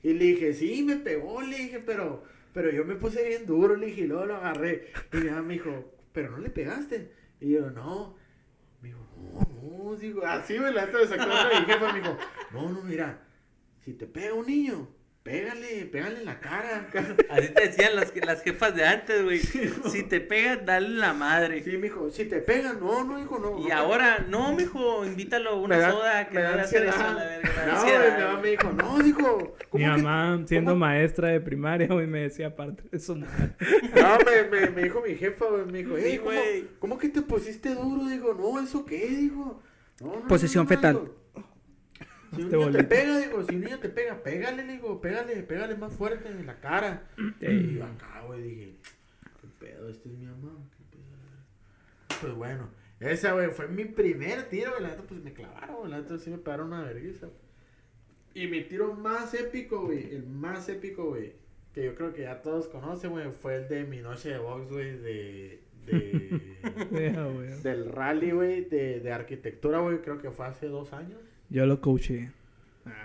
Y 0.03 0.13
le 0.13 0.25
dije, 0.25 0.53
sí, 0.53 0.83
me 0.83 0.97
pegó, 0.97 1.41
le 1.41 1.57
dije, 1.57 1.79
pero, 1.79 2.23
pero 2.53 2.69
yo 2.69 2.83
me 2.83 2.95
puse 2.95 3.27
bien 3.27 3.45
duro, 3.45 3.75
le 3.75 3.87
dije, 3.87 4.01
y 4.01 4.07
luego 4.07 4.25
lo 4.25 4.35
agarré. 4.35 4.91
Y 5.13 5.17
mi 5.17 5.29
mamá 5.29 5.41
me 5.41 5.53
dijo, 5.53 5.93
¿pero 6.11 6.29
no 6.31 6.37
le 6.37 6.49
pegaste? 6.49 7.11
Y 7.39 7.51
yo, 7.51 7.71
no. 7.71 8.15
Me 8.81 8.89
dijo, 8.89 8.99
no, 9.17 9.89
no, 9.89 9.95
digo, 9.95 10.25
así, 10.25 10.57
la 10.57 10.85
me 10.85 11.07
sacó 11.07 11.07
sangre. 11.07 11.57
Y 11.57 11.59
mi 11.61 11.65
jefa 11.65 11.93
me 11.93 11.99
dijo, 11.99 12.17
no, 12.51 12.69
no, 12.69 12.83
mira, 12.83 13.25
si 13.79 13.93
te 13.93 14.05
pega 14.05 14.33
un 14.33 14.45
niño, 14.45 14.89
pégale, 15.23 15.85
pégale 15.85 16.19
en 16.19 16.25
la 16.25 16.39
cara. 16.39 16.87
Así 17.29 17.47
te 17.53 17.61
decían 17.67 17.95
las, 17.95 18.13
las 18.25 18.43
jefas 18.43 18.75
de 18.75 18.83
antes, 18.85 19.23
güey. 19.23 19.39
Si 19.39 20.03
te 20.03 20.19
pegan, 20.19 20.65
dale 20.65 20.89
la 20.89 21.13
madre. 21.13 21.63
Sí, 21.63 21.71
me 21.77 21.83
dijo, 21.83 22.09
si 22.09 22.25
te 22.25 22.39
pegan, 22.39 22.79
no, 22.79 23.03
no, 23.03 23.19
hijo, 23.21 23.39
no. 23.39 23.59
Y 23.65 23.69
no, 23.69 23.75
ahora, 23.75 24.25
no, 24.27 24.53
mijo, 24.53 25.05
invítalo 25.05 25.51
a 25.51 25.55
una 25.55 25.77
da- 25.77 25.91
soda 25.91 26.27
que 26.27 26.35
me 26.39 26.43
no 26.43 26.55
le 26.55 26.61
eso 26.61 26.61
a 26.61 26.63
ansiedad. 26.63 27.15
la 27.15 27.23
verga. 27.23 27.65
No, 27.73 27.81
güey, 27.83 28.11
mi 28.11 28.23
mamá 28.23 28.41
me 28.41 28.49
dijo, 28.49 28.71
no, 28.73 28.99
dijo. 28.99 29.37
Mi 29.37 29.65
¿cómo 29.69 29.95
que- 29.95 30.01
mamá, 30.03 30.43
siendo 30.47 30.71
cómo- 30.71 30.79
maestra 30.85 31.29
de 31.29 31.39
primaria, 31.41 31.87
güey, 31.87 32.05
me 32.07 32.19
decía 32.21 32.47
aparte 32.47 32.83
de 32.91 33.15
madre. 33.15 33.55
No, 33.95 34.17
me, 34.25 34.59
me, 34.59 34.69
me 34.71 34.83
dijo 34.83 35.01
mi 35.07 35.15
jefa, 35.15 35.45
güey, 35.45 35.65
me 35.65 35.77
dijo, 35.79 35.95
Sí, 35.97 36.03
hey, 36.05 36.17
¿cómo, 36.17 36.31
güey. 36.31 36.67
¿cómo 36.79 36.97
que 36.97 37.09
te 37.09 37.21
pusiste 37.21 37.73
duro? 37.73 38.05
Digo, 38.07 38.33
no, 38.33 38.59
¿eso 38.61 38.85
qué? 38.85 39.07
Dijo, 39.07 39.61
no, 40.01 40.07
no, 40.07 40.27
Posesión 40.27 40.67
fetal. 40.67 40.93
digo. 41.01 41.15
Si 42.35 42.41
un 42.41 42.47
Este 42.47 42.57
niño 42.57 42.71
te 42.71 42.83
pega, 42.83 43.17
digo, 43.19 43.43
si 43.43 43.55
un 43.55 43.61
niño 43.61 43.79
te 43.79 43.89
pega, 43.89 44.23
pégale, 44.23 44.65
le 44.65 44.73
digo, 44.73 44.99
pégale, 44.99 45.43
pégale 45.43 45.75
más 45.75 45.93
fuerte 45.93 46.29
en 46.29 46.45
la 46.45 46.59
cara. 46.59 47.07
Y 47.39 47.75
yo 47.75 47.85
acá, 47.85 48.23
güey, 48.25 48.41
dije, 48.41 48.75
qué 49.41 49.47
pedo, 49.59 49.89
este 49.89 50.09
es 50.09 50.15
mi 50.15 50.25
mamá, 50.25 50.57
qué 50.77 50.97
pedo. 50.97 52.19
Pues 52.21 52.33
bueno, 52.33 52.69
esa, 52.99 53.33
güey, 53.33 53.49
fue 53.51 53.67
mi 53.67 53.85
primer 53.85 54.49
tiro, 54.49 54.71
güey, 54.71 54.83
la 54.83 54.89
neta, 54.89 55.03
pues 55.03 55.21
me 55.21 55.33
clavaron, 55.33 55.77
güey, 55.77 55.91
la 55.91 56.01
neta, 56.01 56.17
sí 56.17 56.29
me 56.29 56.37
pegaron 56.37 56.67
una 56.67 56.83
vergüenza. 56.83 57.27
Y 58.33 58.47
mi 58.47 58.63
tiro 58.63 58.93
más 58.93 59.33
épico, 59.33 59.85
güey, 59.85 60.15
el 60.15 60.25
más 60.25 60.67
épico, 60.69 61.09
güey, 61.09 61.33
que 61.73 61.85
yo 61.85 61.95
creo 61.95 62.13
que 62.13 62.23
ya 62.23 62.41
todos 62.41 62.67
conocen, 62.67 63.11
güey, 63.11 63.31
fue 63.31 63.57
el 63.57 63.67
de 63.67 63.83
mi 63.83 63.99
noche 63.99 64.29
de 64.29 64.39
box, 64.39 64.71
güey, 64.71 64.97
de, 64.97 65.63
de, 65.85 66.57
Güey. 67.11 67.61
del 67.61 67.91
rally, 67.91 68.31
güey, 68.31 68.65
de, 68.65 68.99
de 68.99 69.11
arquitectura, 69.11 69.79
güey, 69.79 69.99
creo 69.99 70.19
que 70.21 70.31
fue 70.31 70.45
hace 70.45 70.67
dos 70.67 70.93
años. 70.93 71.19
Yo 71.49 71.65
lo 71.65 71.81
coaché. 71.81 72.31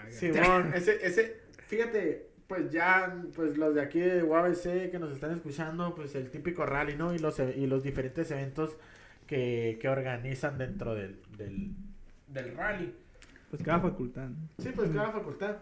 Simón, 0.08 0.72
ese, 0.74 1.04
ese, 1.06 1.36
fíjate, 1.66 2.26
pues 2.46 2.70
ya, 2.70 3.22
pues 3.34 3.56
los 3.58 3.74
de 3.74 3.82
aquí 3.82 4.00
de 4.00 4.22
UABC 4.22 4.90
que 4.90 4.98
nos 4.98 5.12
están 5.12 5.32
escuchando, 5.32 5.94
pues 5.94 6.14
el 6.14 6.30
típico 6.30 6.64
rally, 6.66 6.96
¿no? 6.96 7.14
Y 7.14 7.18
los, 7.18 7.38
e- 7.40 7.54
y 7.58 7.66
los 7.66 7.82
diferentes 7.82 8.30
eventos 8.30 8.76
que, 9.26 9.78
que 9.80 9.88
organizan 9.88 10.56
dentro 10.58 10.94
del, 10.94 11.16
del, 11.36 11.72
del 12.28 12.56
rally. 12.56 12.94
Pues 13.50 13.62
cada 13.62 13.80
facultad. 13.80 14.28
Sí, 14.58 14.70
pues 14.74 14.90
cada 14.90 15.10
facultad. 15.10 15.56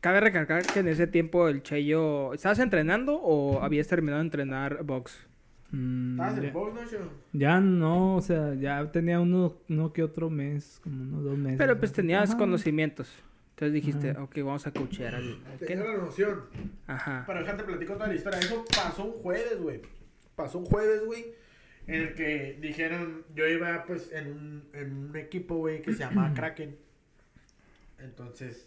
Cabe 0.00 0.20
recalcar 0.20 0.64
que 0.64 0.80
en 0.80 0.88
ese 0.88 1.06
tiempo 1.06 1.48
el 1.48 1.62
Cheyo... 1.62 2.32
¿Estabas 2.32 2.58
entrenando 2.58 3.16
o 3.16 3.62
habías 3.62 3.86
terminado 3.86 4.20
de 4.22 4.26
entrenar 4.26 4.82
box? 4.82 5.26
Mm, 5.72 6.12
¿Estabas 6.20 6.38
en 6.38 6.42
ya, 6.42 6.50
no, 6.52 6.88
Cheo? 6.88 7.10
ya 7.32 7.60
no, 7.60 8.16
o 8.16 8.20
sea, 8.22 8.54
ya 8.54 8.90
tenía 8.90 9.20
uno, 9.20 9.56
uno 9.68 9.92
que 9.92 10.02
otro 10.02 10.28
mes, 10.30 10.80
como 10.82 11.02
unos 11.02 11.24
dos 11.24 11.38
meses. 11.38 11.58
Pero 11.58 11.78
pues 11.78 11.92
tenías 11.92 12.30
Ajá. 12.30 12.38
conocimientos. 12.38 13.08
Entonces 13.50 13.74
dijiste, 13.74 14.10
Ajá. 14.10 14.22
ok, 14.22 14.36
vamos 14.38 14.66
a 14.66 14.72
coachear 14.72 15.14
al... 15.14 15.38
al 15.50 15.58
Tenía 15.58 15.84
la 15.84 15.98
noción. 15.98 16.40
Ajá. 16.86 17.24
Pero 17.26 17.40
déjate 17.40 17.64
platico 17.64 17.92
toda 17.94 18.08
la 18.08 18.14
historia. 18.14 18.40
Eso 18.40 18.64
pasó 18.74 19.04
un 19.04 19.12
jueves, 19.12 19.60
güey. 19.60 19.82
Pasó 20.34 20.58
un 20.58 20.64
jueves, 20.64 21.04
güey. 21.04 21.26
En 21.86 21.94
el 21.96 22.14
que 22.14 22.58
dijeron, 22.60 23.24
yo 23.34 23.46
iba 23.46 23.84
pues 23.84 24.10
en 24.12 24.32
un, 24.32 24.68
en 24.72 24.92
un 25.10 25.16
equipo, 25.16 25.56
güey, 25.56 25.82
que 25.82 25.92
se 25.92 25.98
llamaba 26.00 26.32
Kraken. 26.34 26.76
Entonces, 27.98 28.66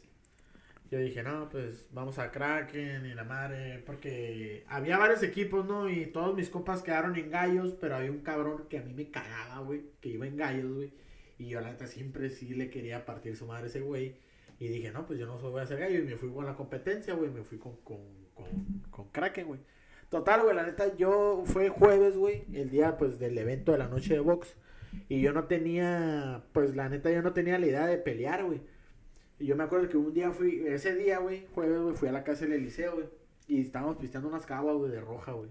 yo 0.94 1.00
dije, 1.00 1.24
no, 1.24 1.50
pues 1.50 1.88
vamos 1.92 2.20
a 2.20 2.32
Kraken 2.32 3.08
y 3.08 3.16
la 3.16 3.24
madre. 3.24 3.82
Porque 3.84 4.64
había 4.68 5.00
varios 5.00 5.24
equipos, 5.24 5.66
¿no? 5.66 5.90
Y 5.90 6.06
todos 6.06 6.36
mis 6.36 6.52
copas 6.52 6.84
quedaron 6.84 7.16
en 7.16 7.32
gallos, 7.32 7.76
pero 7.82 7.96
había 7.96 8.12
un 8.12 8.20
cabrón 8.20 8.68
que 8.70 8.78
a 8.78 8.84
mí 8.84 8.94
me 8.94 9.10
cagaba, 9.10 9.60
güey. 9.66 9.82
Que 10.00 10.10
iba 10.10 10.28
en 10.28 10.38
gallos, 10.38 10.72
güey. 10.72 10.94
Y 11.40 11.48
yo, 11.48 11.62
la 11.62 11.72
neta, 11.72 11.88
siempre 11.88 12.30
sí 12.30 12.54
le 12.54 12.70
quería 12.70 13.06
partir 13.06 13.36
su 13.36 13.48
madre 13.48 13.68
ese 13.68 13.82
güey. 13.82 14.18
Y 14.60 14.68
dije, 14.68 14.92
no, 14.92 15.08
pues 15.08 15.18
yo 15.18 15.26
no 15.26 15.40
soy, 15.40 15.50
voy 15.50 15.62
a 15.62 15.64
hacer 15.64 15.80
gallo. 15.80 15.98
Y 15.98 16.04
me 16.04 16.16
fui 16.16 16.32
con 16.32 16.46
la 16.46 16.56
competencia, 16.56 17.16
güey. 17.16 17.32
Me 17.32 17.42
fui 17.42 17.58
con, 17.58 17.78
con, 17.78 17.98
con, 18.36 18.84
con 18.92 19.10
Kraken, 19.10 19.48
güey. 19.48 19.62
Total, 20.10 20.44
güey, 20.44 20.56
la 20.56 20.64
neta, 20.64 20.96
yo 20.96 21.42
fue 21.44 21.70
jueves, 21.70 22.16
güey. 22.18 22.44
El 22.54 22.70
día, 22.70 22.98
pues, 22.98 23.18
del 23.18 23.36
evento 23.36 23.72
de 23.72 23.80
la 23.80 23.88
noche 23.88 24.14
de 24.14 24.20
box. 24.20 24.56
Y 25.10 25.22
yo 25.22 25.34
no 25.34 25.46
tenía, 25.46 26.44
pues, 26.54 26.76
la 26.76 26.88
neta, 26.88 27.10
yo 27.12 27.24
no 27.24 27.34
tenía 27.34 27.58
la 27.58 27.66
idea 27.66 27.88
de 27.88 27.98
pelear, 27.98 28.44
güey. 28.44 28.62
Y 29.40 29.46
yo 29.48 29.56
me 29.56 29.64
acuerdo 29.64 29.90
que 29.90 29.98
un 29.98 30.14
día 30.14 30.32
fui, 30.32 30.64
ese 30.68 30.96
día, 30.96 31.20
güey, 31.20 31.46
jueves, 31.54 31.82
güey, 31.82 31.96
fui 31.96 32.08
a 32.10 32.12
la 32.12 32.24
casa 32.24 32.46
del 32.46 32.54
Eliseo, 32.54 32.94
güey. 32.96 33.06
Y 33.48 33.62
estábamos 33.62 33.98
pisteando 33.98 34.30
unas 34.30 34.46
cabas, 34.46 34.76
güey, 34.76 34.92
de 34.92 35.02
roja, 35.02 35.34
güey. 35.34 35.50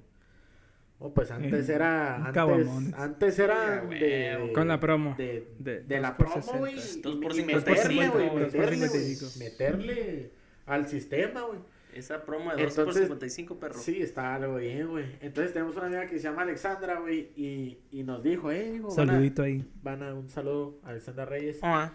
Oh, 0.98 1.12
pues 1.12 1.30
antes 1.32 1.68
Eh, 1.68 1.74
era, 1.74 2.24
antes, 2.26 2.94
antes 2.94 3.38
era 3.40 3.80
de, 3.84 4.52
con 4.54 4.68
la 4.68 4.78
promo. 4.78 5.14
de, 5.18 5.48
De- 5.58 5.80
de 5.82 6.00
la 6.00 6.16
promo, 6.16 6.40
güey. 6.58 6.78
60. 6.78 7.08
Dos 7.08 7.18
por 7.18 7.32
y 7.32 7.34
50, 7.34 7.70
meterle, 7.70 8.08
güey, 8.08 8.28
por 8.30 8.40
meterle, 8.40 8.76
55. 8.88 9.26
güey, 9.36 9.50
meterle 9.50 10.30
al 10.66 10.88
sistema, 10.88 11.42
güey. 11.42 11.58
Esa 11.92 12.24
promo 12.24 12.54
de 12.54 12.62
2 12.62 12.72
por 12.74 12.80
Entonces, 12.84 13.02
55, 13.02 13.58
perro. 13.60 13.74
Sí, 13.74 14.00
está 14.00 14.34
algo 14.36 14.56
bien, 14.56 14.88
güey. 14.88 15.04
Entonces 15.20 15.52
tenemos 15.52 15.76
una 15.76 15.86
amiga 15.86 16.06
que 16.06 16.16
se 16.18 16.22
llama 16.22 16.42
Alexandra, 16.42 17.00
güey, 17.00 17.30
y, 17.36 17.78
y 17.90 18.02
nos 18.04 18.22
dijo, 18.22 18.50
eh, 18.52 18.70
dijo, 18.70 18.88
van 18.94 19.10
a, 19.10 19.12
Saludito 19.12 19.42
ahí. 19.42 19.68
van 19.82 20.02
a 20.04 20.14
un 20.14 20.28
saludo 20.30 20.78
a 20.84 20.90
Alexandra 20.90 21.24
Reyes. 21.26 21.58
Ah, 21.62 21.92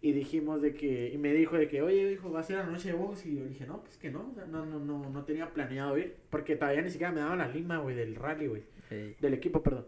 Y 0.00 0.12
dijimos 0.12 0.62
de 0.62 0.74
que, 0.74 1.10
y 1.12 1.18
me 1.18 1.32
dijo 1.32 1.56
de 1.56 1.66
que, 1.66 1.82
oye, 1.82 2.08
dijo, 2.08 2.30
¿va 2.30 2.40
a 2.40 2.44
ser 2.44 2.58
la 2.58 2.66
noche 2.66 2.90
de 2.90 2.94
box? 2.94 3.26
Y 3.26 3.36
yo 3.36 3.44
dije, 3.44 3.66
no, 3.66 3.82
pues 3.82 3.96
que 3.96 4.10
no, 4.10 4.28
o 4.30 4.34
sea, 4.34 4.46
no, 4.46 4.64
no, 4.64 4.78
no, 4.78 5.10
no 5.10 5.24
tenía 5.24 5.52
planeado 5.52 5.98
ir, 5.98 6.16
porque 6.30 6.54
todavía 6.54 6.82
ni 6.82 6.90
siquiera 6.90 7.12
me 7.12 7.20
daban 7.20 7.38
la 7.38 7.48
lima, 7.48 7.78
güey, 7.78 7.96
del 7.96 8.14
rally, 8.14 8.46
güey, 8.46 8.62
del 8.90 9.34
equipo, 9.34 9.62
perdón. 9.62 9.86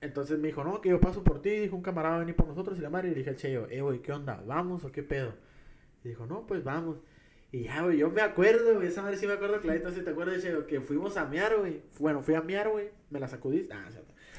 Entonces 0.00 0.38
me 0.38 0.48
dijo, 0.48 0.64
no, 0.64 0.80
que 0.80 0.88
yo 0.88 1.00
paso 1.00 1.22
por 1.22 1.42
ti, 1.42 1.50
dijo 1.50 1.76
un 1.76 1.82
camarada 1.82 2.14
va 2.14 2.16
a 2.16 2.20
venir 2.20 2.36
por 2.36 2.46
nosotros 2.46 2.78
y 2.78 2.80
la 2.80 2.90
madre, 2.90 3.08
y 3.08 3.10
le 3.10 3.18
dije 3.18 3.30
al 3.30 3.36
Cheyo, 3.36 3.68
eh, 3.68 3.82
güey, 3.82 4.00
¿qué 4.00 4.12
onda? 4.12 4.42
¿Vamos 4.46 4.84
o 4.84 4.92
qué 4.92 5.02
pedo? 5.02 5.34
Y 6.02 6.08
dijo, 6.08 6.26
no, 6.26 6.46
pues 6.46 6.64
vamos. 6.64 6.98
Y 7.52 7.64
ya, 7.64 7.82
güey, 7.82 7.98
yo 7.98 8.10
me 8.10 8.22
acuerdo, 8.22 8.74
güey, 8.74 8.88
esa 8.88 9.02
madre 9.02 9.16
sí 9.18 9.26
me 9.26 9.34
acuerdo 9.34 9.60
clarito, 9.60 9.90
si 9.90 10.00
te 10.02 10.10
acuerdas, 10.10 10.42
Cheyo, 10.42 10.66
que 10.66 10.80
fuimos 10.80 11.16
a 11.16 11.26
mear, 11.26 11.56
güey. 11.58 11.82
Bueno, 11.98 12.22
fui 12.22 12.34
a 12.34 12.40
mear, 12.40 12.70
güey, 12.70 12.88
me 13.10 13.20
la 13.20 13.28
sacudiste. 13.28 13.74
Ah. 13.74 13.88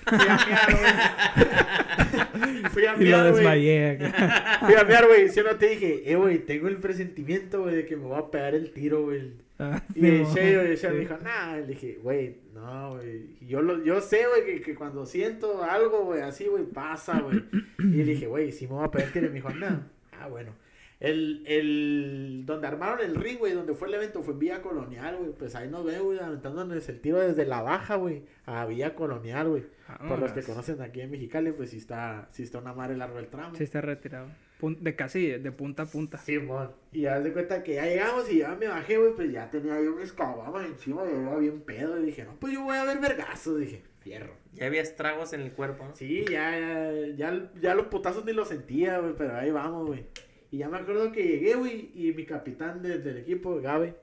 Fui 0.07 0.27
a 0.27 0.45
mear, 0.47 0.77
güey. 0.77 2.69
fui 2.71 2.85
a 2.85 2.95
Y 2.95 3.05
lo 3.05 3.17
mear, 3.17 3.31
güey. 3.31 3.35
desmayé. 3.43 3.97
Fui 4.65 4.75
a 4.75 4.83
mear, 4.83 5.07
güey, 5.07 5.29
si 5.29 5.41
no 5.41 5.55
te 5.55 5.69
dije, 5.69 6.11
eh, 6.11 6.15
güey, 6.15 6.39
tengo 6.39 6.67
el 6.67 6.77
presentimiento, 6.77 7.61
güey, 7.63 7.75
de 7.75 7.85
que 7.85 7.95
me 7.95 8.05
voy 8.05 8.17
a 8.19 8.29
pegar 8.31 8.55
el 8.55 8.71
tiro, 8.71 9.03
güey. 9.03 9.33
Ah, 9.59 9.81
Y 9.95 10.01
sí, 10.01 10.07
el 10.07 10.77
sí. 10.77 10.87
Me 10.87 10.99
dijo, 10.99 11.17
nah, 11.23 11.55
le 11.55 11.65
dije, 11.67 11.99
güey, 12.03 12.37
no, 12.53 12.95
güey. 12.95 13.37
Yo, 13.41 13.61
lo, 13.61 13.83
yo 13.83 14.01
sé, 14.01 14.25
güey, 14.27 14.45
que, 14.45 14.61
que 14.61 14.75
cuando 14.75 15.05
siento 15.05 15.63
algo, 15.63 16.03
güey, 16.05 16.21
así, 16.21 16.45
güey, 16.45 16.63
pasa, 16.63 17.19
güey. 17.21 17.43
Y 17.79 18.03
le 18.03 18.03
dije, 18.13 18.27
güey, 18.27 18.51
si 18.51 18.67
me 18.67 18.73
voy 18.73 18.85
a 18.85 18.91
pegar 18.91 19.07
el 19.07 19.13
tiro, 19.13 19.27
me 19.29 19.33
dijo, 19.35 19.49
no. 19.49 19.83
Ah, 20.11 20.27
bueno. 20.27 20.51
El, 20.99 21.43
el, 21.45 22.43
donde 22.45 22.67
armaron 22.67 22.99
el 23.05 23.15
ring, 23.15 23.37
güey, 23.37 23.53
donde 23.53 23.73
fue 23.75 23.87
el 23.87 23.93
evento, 23.95 24.23
fue 24.23 24.33
en 24.33 24.39
Villa 24.39 24.61
Colonial, 24.61 25.17
güey. 25.17 25.31
Pues 25.31 25.55
ahí 25.55 25.69
nos 25.69 25.85
veo, 25.85 26.05
güey, 26.05 26.19
aventándonos 26.19 26.87
el 26.89 26.99
tiro 27.01 27.19
desde 27.19 27.45
la 27.45 27.61
baja, 27.61 27.95
güey, 27.95 28.23
a 28.45 28.65
Villa 28.65 28.95
Colonial, 28.95 29.47
güey. 29.47 29.63
Por 30.07 30.19
los 30.19 30.31
que 30.31 30.41
conocen 30.43 30.81
aquí 30.81 31.01
en 31.01 31.11
Mexicali, 31.11 31.51
pues 31.51 31.69
sí 31.71 31.77
está, 31.77 32.27
sí 32.31 32.43
está 32.43 32.59
una 32.59 32.73
madre 32.73 32.97
largo 32.97 33.19
el 33.19 33.27
tramo. 33.27 33.55
Sí 33.55 33.63
está 33.63 33.81
retirado. 33.81 34.27
Pun- 34.59 34.79
de 34.79 34.95
casi 34.95 35.27
de 35.27 35.51
punta 35.51 35.83
a 35.83 35.85
punta. 35.85 36.17
Simón. 36.17 36.71
Y 36.91 37.05
haz 37.05 37.23
de 37.23 37.31
cuenta 37.31 37.63
que 37.63 37.75
ya 37.75 37.85
llegamos 37.85 38.29
y 38.31 38.39
ya 38.39 38.55
me 38.55 38.67
bajé, 38.67 38.97
güey, 38.97 39.13
pues 39.15 39.31
ya 39.31 39.49
tenía 39.49 39.79
yo 39.81 39.93
un 39.95 40.01
escabama 40.01 40.65
encima, 40.65 41.03
yo 41.05 41.21
iba 41.21 41.37
bien 41.37 41.61
pedo. 41.61 41.99
Y 42.01 42.05
dije, 42.07 42.23
no, 42.25 42.35
pues 42.39 42.53
yo 42.53 42.63
voy 42.63 42.75
a 42.77 42.83
ver 42.83 42.99
vergazos. 42.99 43.59
Dije, 43.59 43.83
fierro. 43.99 44.33
Ya 44.53 44.65
había 44.65 44.81
estragos 44.81 45.33
en 45.33 45.41
el 45.41 45.51
cuerpo, 45.53 45.85
¿no? 45.85 45.95
Sí, 45.95 46.25
ya, 46.29 46.59
ya, 46.59 46.91
ya, 47.15 47.51
ya 47.61 47.75
los 47.75 47.87
putazos 47.87 48.25
ni 48.25 48.33
los 48.33 48.47
sentía, 48.47 48.97
güey, 48.99 49.13
pero 49.15 49.35
ahí 49.35 49.51
vamos, 49.51 49.85
güey. 49.85 50.05
Y 50.49 50.57
ya 50.59 50.69
me 50.69 50.77
acuerdo 50.77 51.11
que 51.11 51.23
llegué, 51.23 51.53
güey, 51.55 51.91
y 51.93 52.13
mi 52.13 52.25
capitán 52.25 52.81
de- 52.81 52.97
del 52.99 53.17
equipo, 53.17 53.59
Gabe, 53.61 53.95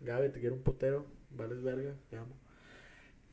Gabe, 0.00 0.30
te 0.30 0.40
quiero 0.40 0.56
un 0.56 0.62
putero, 0.62 1.06
vales 1.30 1.62
verga, 1.62 1.92
te 2.10 2.16
amo. 2.16 2.34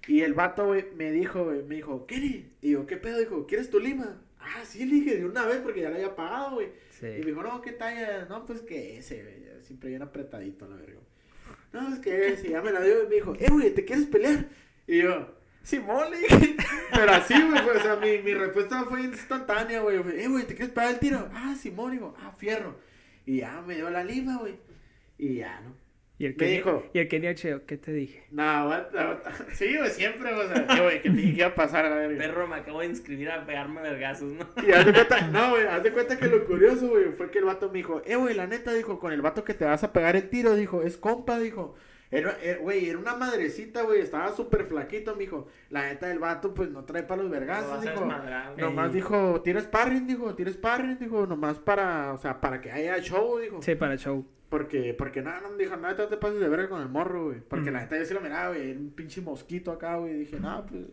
Y 0.07 0.21
el 0.21 0.33
vato, 0.33 0.65
güey, 0.65 0.85
me 0.95 1.11
dijo, 1.11 1.43
güey, 1.43 1.63
me 1.63 1.75
dijo, 1.75 2.05
¿qué? 2.07 2.45
Y 2.61 2.71
yo, 2.71 2.85
¿qué 2.87 2.97
pedo? 2.97 3.19
Dijo, 3.19 3.45
¿quieres 3.45 3.69
tu 3.69 3.79
lima? 3.79 4.21
Ah, 4.39 4.63
sí, 4.65 4.85
le 4.85 4.95
dije 4.95 5.17
de 5.17 5.25
una 5.25 5.45
vez 5.45 5.59
porque 5.59 5.81
ya 5.81 5.89
la 5.89 5.95
había 5.95 6.15
pagado, 6.15 6.55
güey. 6.55 6.69
Y 7.01 7.19
me 7.19 7.25
dijo, 7.25 7.43
no, 7.43 7.61
¿qué 7.61 7.71
talla? 7.71 8.25
No, 8.25 8.45
pues 8.45 8.61
que 8.61 8.97
ese, 8.97 9.21
güey, 9.21 9.63
siempre 9.63 9.89
bien 9.89 10.01
apretadito, 10.01 10.67
la 10.67 10.75
verga. 10.75 10.99
No, 11.73 11.93
es 11.93 11.99
que 11.99 12.33
ese, 12.33 12.49
ya 12.49 12.61
me 12.61 12.71
la 12.71 12.81
dio 12.81 13.03
y 13.03 13.07
me 13.07 13.15
dijo, 13.15 13.33
eh, 13.39 13.47
güey, 13.49 13.73
¿te 13.73 13.85
quieres 13.85 14.05
pelear? 14.05 14.47
Y 14.87 15.03
yo, 15.03 15.27
Simón, 15.63 16.11
le 16.11 16.17
dije. 16.17 16.57
Pero 16.93 17.11
así, 17.11 17.33
güey, 17.33 17.63
pues, 17.63 17.77
o 17.77 17.81
sea, 17.81 17.95
mi, 17.95 18.19
mi 18.19 18.33
respuesta 18.33 18.83
fue 18.85 19.01
instantánea, 19.01 19.81
güey. 19.81 19.97
Eh, 19.97 20.27
güey, 20.27 20.45
¿te 20.45 20.55
quieres 20.55 20.73
pegar 20.73 20.91
el 20.91 20.99
tiro? 20.99 21.29
Ah, 21.33 21.55
Simón, 21.59 21.91
digo, 21.91 22.15
ah, 22.19 22.31
fierro. 22.37 22.79
Y 23.25 23.37
ya 23.37 23.61
me 23.61 23.75
dio 23.75 23.89
la 23.89 24.03
lima, 24.03 24.37
güey. 24.37 24.55
Y 25.17 25.35
ya, 25.35 25.61
¿no? 25.61 25.75
Y 26.21 26.25
el 26.27 26.33
Me 26.33 26.37
que 26.37 26.45
dijo- 26.45 26.85
y 26.93 26.99
el 26.99 27.07
Kenia 27.07 27.33
Cheo, 27.33 27.65
¿qué 27.65 27.77
te 27.77 27.91
dije? 27.91 28.25
No, 28.29 28.43
aguanta, 28.43 29.01
aguanta. 29.01 29.31
Sí, 29.53 29.75
güey, 29.75 29.89
siempre, 29.89 30.31
o 30.31 30.47
sea, 30.47 30.67
eh, 30.77 30.81
güey, 30.83 31.01
que 31.01 31.09
te 31.09 31.15
dije 31.15 31.31
que 31.31 31.37
iba 31.39 31.47
a 31.47 31.55
pasar 31.55 31.83
a 31.85 31.89
la 31.89 31.95
verga. 31.95 32.17
Perro, 32.19 32.47
me 32.47 32.57
acabo 32.57 32.81
de 32.81 32.85
inscribir 32.85 33.31
a 33.31 33.43
pegarme 33.43 33.81
vergazos, 33.81 34.31
¿no? 34.31 34.45
Y 34.67 34.71
haz 34.71 34.85
de 34.85 34.93
cuenta, 34.93 35.21
no, 35.29 35.49
güey, 35.49 35.65
haz 35.65 35.81
de 35.81 35.91
cuenta 35.91 36.19
que 36.19 36.27
lo 36.27 36.45
curioso, 36.45 36.89
güey, 36.89 37.05
fue 37.05 37.31
que 37.31 37.39
el 37.39 37.45
vato 37.45 37.69
me 37.69 37.79
dijo, 37.79 38.03
eh, 38.05 38.17
güey, 38.17 38.35
la 38.35 38.45
neta, 38.45 38.71
dijo, 38.71 38.99
con 38.99 39.11
el 39.13 39.23
vato 39.23 39.43
que 39.43 39.55
te 39.55 39.65
vas 39.65 39.83
a 39.83 39.91
pegar 39.93 40.15
el 40.15 40.29
tiro, 40.29 40.55
dijo, 40.55 40.83
es 40.83 40.95
compa, 40.97 41.39
dijo. 41.39 41.73
Era, 42.11 42.37
era- 42.43 42.59
güey, 42.59 42.89
era 42.89 42.99
una 42.99 43.15
madrecita, 43.15 43.83
güey, 43.83 44.01
estaba 44.01 44.35
súper 44.35 44.65
flaquito, 44.65 45.15
mijo. 45.15 45.47
La 45.69 45.83
neta 45.83 46.07
del 46.07 46.19
vato, 46.19 46.53
pues, 46.53 46.69
no 46.69 46.83
trae 46.83 47.03
para 47.03 47.21
los 47.23 47.31
Lo 47.31 47.37
vergazos, 47.39 47.81
dijo. 47.81 48.05
Nomás 48.57 48.91
dijo, 48.93 49.41
tira 49.41 49.61
sparring, 49.61 50.05
dijo, 50.07 50.35
tira 50.35 50.51
sparring, 50.51 50.99
dijo, 50.99 51.25
nomás 51.25 51.57
para, 51.59 52.13
o 52.13 52.17
sea, 52.17 52.41
para 52.41 52.59
que 52.59 52.69
haya 52.71 52.99
show, 52.99 53.39
dijo. 53.39 53.61
Sí, 53.61 53.75
para 53.75 53.93
el 53.93 53.99
show. 53.99 54.25
Porque, 54.49 54.93
porque 54.93 55.21
nada, 55.21 55.39
no 55.39 55.51
me 55.51 55.63
dijo, 55.63 55.77
nada, 55.77 56.09
te 56.09 56.17
pases 56.17 56.41
de 56.41 56.49
verga 56.49 56.67
con 56.67 56.81
el 56.81 56.89
morro, 56.89 57.27
güey. 57.27 57.39
Porque 57.39 57.69
Mm. 57.71 57.73
la 57.73 57.79
neta 57.81 57.97
yo 57.97 58.03
sí 58.03 58.13
lo 58.13 58.19
miraba, 58.19 58.49
güey, 58.49 58.71
era 58.71 58.79
un 58.79 58.89
pinche 58.91 59.21
mosquito 59.21 59.71
acá, 59.71 59.95
güey. 59.95 60.13
Dije, 60.15 60.37
no, 60.41 60.65
pues. 60.65 60.83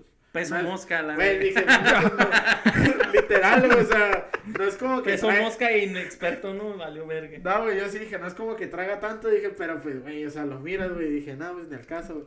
Peso 0.40 0.56
es- 0.56 0.62
mosca, 0.64 1.02
la 1.02 1.14
Güey, 1.14 1.38
dije, 1.38 1.64
no, 1.64 3.12
literal, 3.12 3.66
güey, 3.66 3.80
o 3.80 3.84
sea, 3.84 4.30
no 4.46 4.64
es 4.64 4.76
como 4.76 5.02
que. 5.02 5.10
Peso 5.12 5.28
trae- 5.28 5.40
mosca 5.42 5.70
e 5.70 5.84
inexperto, 5.84 6.54
¿no? 6.54 6.76
Valió 6.76 7.06
verga. 7.06 7.38
No, 7.42 7.64
güey, 7.64 7.78
yo 7.78 7.88
sí 7.88 7.98
dije, 7.98 8.18
no 8.18 8.26
es 8.26 8.34
como 8.34 8.56
que 8.56 8.66
traga 8.66 9.00
tanto, 9.00 9.28
dije, 9.28 9.50
pero 9.50 9.80
pues, 9.80 10.02
güey, 10.02 10.24
o 10.26 10.30
sea, 10.30 10.44
lo 10.44 10.60
miras, 10.60 10.92
güey, 10.92 11.08
dije, 11.10 11.34
no, 11.36 11.52
pues, 11.54 11.68
ni 11.68 11.76
el 11.76 11.86
caso, 11.86 12.14
güey. 12.14 12.26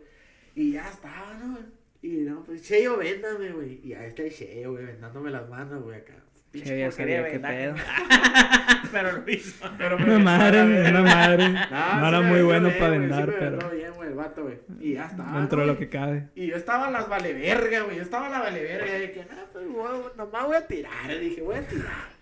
Y 0.55 0.73
ya 0.73 0.89
estaba, 0.89 1.33
¿no, 1.41 1.53
güey? 1.53 1.65
Y 2.03 2.21
no, 2.21 2.43
pues, 2.43 2.63
Cheo, 2.63 2.97
véndame, 2.97 3.51
güey. 3.51 3.79
Y 3.83 3.93
ahí 3.93 4.07
está 4.07 4.23
el 4.23 4.31
Cheo, 4.33 4.71
güey, 4.71 4.85
vendándome 4.85 5.29
las 5.31 5.47
manos, 5.49 5.83
güey, 5.83 5.97
acá. 5.99 6.15
Pinche 6.51 6.77
ya 6.77 6.91
sabía 6.91 7.25
qué 7.29 7.39
pedo. 7.39 7.75
Pero 8.91 9.11
lo 9.13 9.31
hizo. 9.31 9.65
Pero 9.77 9.97
me 9.99 10.15
Una 10.15 10.19
madre, 10.19 10.89
una 10.89 11.01
madre. 11.01 11.49
No, 11.49 11.59
No 11.59 12.01
sí 12.01 12.07
era 12.07 12.21
muy 12.21 12.41
bueno 12.41 12.69
para 12.77 12.97
güey, 12.97 13.09
sí 13.09 13.33
pero 13.39 13.69
bien, 13.69 13.93
güey, 13.93 14.09
el 14.09 14.15
vato, 14.15 14.43
güey. 14.43 14.59
Y 14.79 14.93
ya 14.95 15.05
estaba, 15.05 15.39
dentro 15.39 15.61
de 15.61 15.67
lo 15.67 15.77
que 15.77 15.89
cabe. 15.89 16.27
Y 16.35 16.47
yo 16.47 16.57
estaba 16.57 16.87
en 16.87 16.93
las 16.93 17.07
vale 17.07 17.33
verga, 17.33 17.81
güey. 17.81 17.97
Yo 17.97 18.03
estaba 18.03 18.25
en 18.25 18.33
la 18.33 18.39
vale 18.39 18.61
verga. 18.61 19.03
Y 19.03 19.11
que, 19.11 19.19
no, 19.21 19.37
pues, 19.53 19.67
güey, 19.67 20.01
nomás 20.17 20.45
voy 20.45 20.55
a 20.57 20.67
tirar. 20.67 21.19
Dije, 21.19 21.41
voy 21.41 21.55
a 21.55 21.67
tirar. 21.67 22.21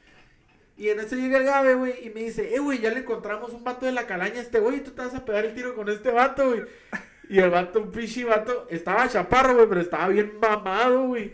Y 0.77 0.89
en 0.89 0.99
eso 0.99 1.15
llega 1.15 1.39
el 1.39 1.43
Gabe, 1.43 1.73
güey, 1.73 2.07
y 2.07 2.09
me 2.09 2.21
dice, 2.21 2.55
eh, 2.55 2.59
güey, 2.59 2.80
ya 2.80 2.89
le 2.91 2.99
encontramos 2.99 3.51
un 3.51 3.65
vato 3.65 3.86
de 3.86 3.91
la 3.91 4.05
calaña 4.05 4.36
a 4.36 4.41
este 4.41 4.59
güey. 4.59 4.77
y 4.77 4.82
Tú 4.82 4.91
te 4.91 5.01
vas 5.01 5.13
a 5.13 5.25
pegar 5.25 5.43
el 5.43 5.53
tiro 5.53 5.75
con 5.75 5.89
este 5.89 6.11
vato, 6.11 6.47
güey. 6.49 6.61
Y 7.30 7.39
el 7.39 7.49
vato, 7.49 7.82
un 7.82 7.91
pinche 7.91 8.23
vato, 8.23 8.67
estaba 8.69 9.09
chaparro, 9.09 9.55
güey, 9.55 9.67
pero 9.67 9.82
estaba 9.82 10.07
bien 10.07 10.34
mamado, 10.39 11.07
güey. 11.07 11.34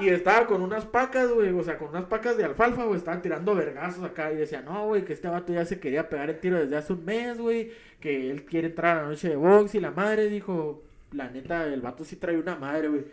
Y 0.00 0.08
estaba 0.08 0.46
con 0.46 0.62
unas 0.62 0.84
pacas, 0.84 1.30
güey, 1.30 1.50
o 1.50 1.62
sea, 1.62 1.78
con 1.78 1.88
unas 1.88 2.04
pacas 2.04 2.36
de 2.36 2.44
alfalfa, 2.44 2.84
güey. 2.84 2.98
Estaban 2.98 3.22
tirando 3.22 3.54
vergazos 3.54 4.04
acá. 4.04 4.32
Y 4.32 4.36
decía, 4.36 4.62
no, 4.62 4.86
güey, 4.86 5.04
que 5.04 5.12
este 5.12 5.28
vato 5.28 5.52
ya 5.52 5.64
se 5.64 5.80
quería 5.80 6.08
pegar 6.08 6.30
el 6.30 6.38
tiro 6.38 6.58
desde 6.58 6.76
hace 6.76 6.92
un 6.92 7.04
mes, 7.04 7.38
güey. 7.38 7.70
Que 8.00 8.30
él 8.30 8.44
quiere 8.44 8.68
entrar 8.68 8.98
a 8.98 9.02
la 9.02 9.08
noche 9.08 9.28
de 9.28 9.36
box. 9.36 9.74
Y 9.74 9.80
la 9.80 9.90
madre 9.90 10.28
dijo, 10.28 10.82
la 11.12 11.30
neta, 11.30 11.66
el 11.66 11.80
vato 11.80 12.04
sí 12.04 12.16
trae 12.16 12.36
una 12.36 12.56
madre, 12.56 12.88
güey. 12.88 13.04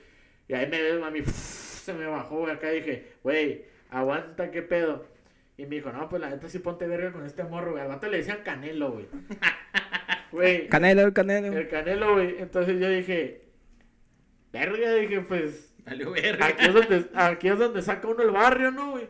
Y 0.47 0.53
ahí 0.53 0.67
me 0.69 0.81
ves, 0.81 0.99
mami, 0.99 1.21
se 1.25 1.93
me 1.93 2.05
bajó, 2.05 2.39
güey. 2.39 2.51
Acá 2.51 2.69
dije, 2.69 3.13
güey, 3.23 3.65
aguanta, 3.89 4.51
qué 4.51 4.61
pedo. 4.61 5.05
Y 5.57 5.65
me 5.65 5.75
dijo, 5.75 5.91
no, 5.91 6.09
pues 6.09 6.21
la 6.21 6.29
neta 6.29 6.49
sí 6.49 6.59
ponte 6.59 6.87
verga 6.87 7.11
con 7.11 7.25
este 7.25 7.43
morro, 7.43 7.71
güey. 7.71 7.83
Al 7.83 7.89
vato 7.89 8.07
le 8.07 8.17
decían 8.17 8.39
canelo, 8.43 8.91
güey. 8.91 9.07
Güey. 10.31 10.67
Canelo, 10.67 11.03
el 11.03 11.13
canelo. 11.13 11.55
El 11.55 11.67
canelo, 11.67 12.13
güey. 12.13 12.37
Entonces 12.39 12.79
yo 12.79 12.89
dije, 12.89 13.43
verga, 14.51 14.95
dije, 14.95 15.21
pues, 15.21 15.72
Valió 15.85 16.11
verga. 16.11 16.45
aquí 16.47 16.65
es 16.65 16.73
donde, 16.73 17.05
aquí 17.13 17.47
es 17.49 17.57
donde 17.57 17.81
saca 17.81 18.07
uno 18.07 18.23
el 18.23 18.31
barrio, 18.31 18.71
¿no, 18.71 18.91
güey? 18.91 19.07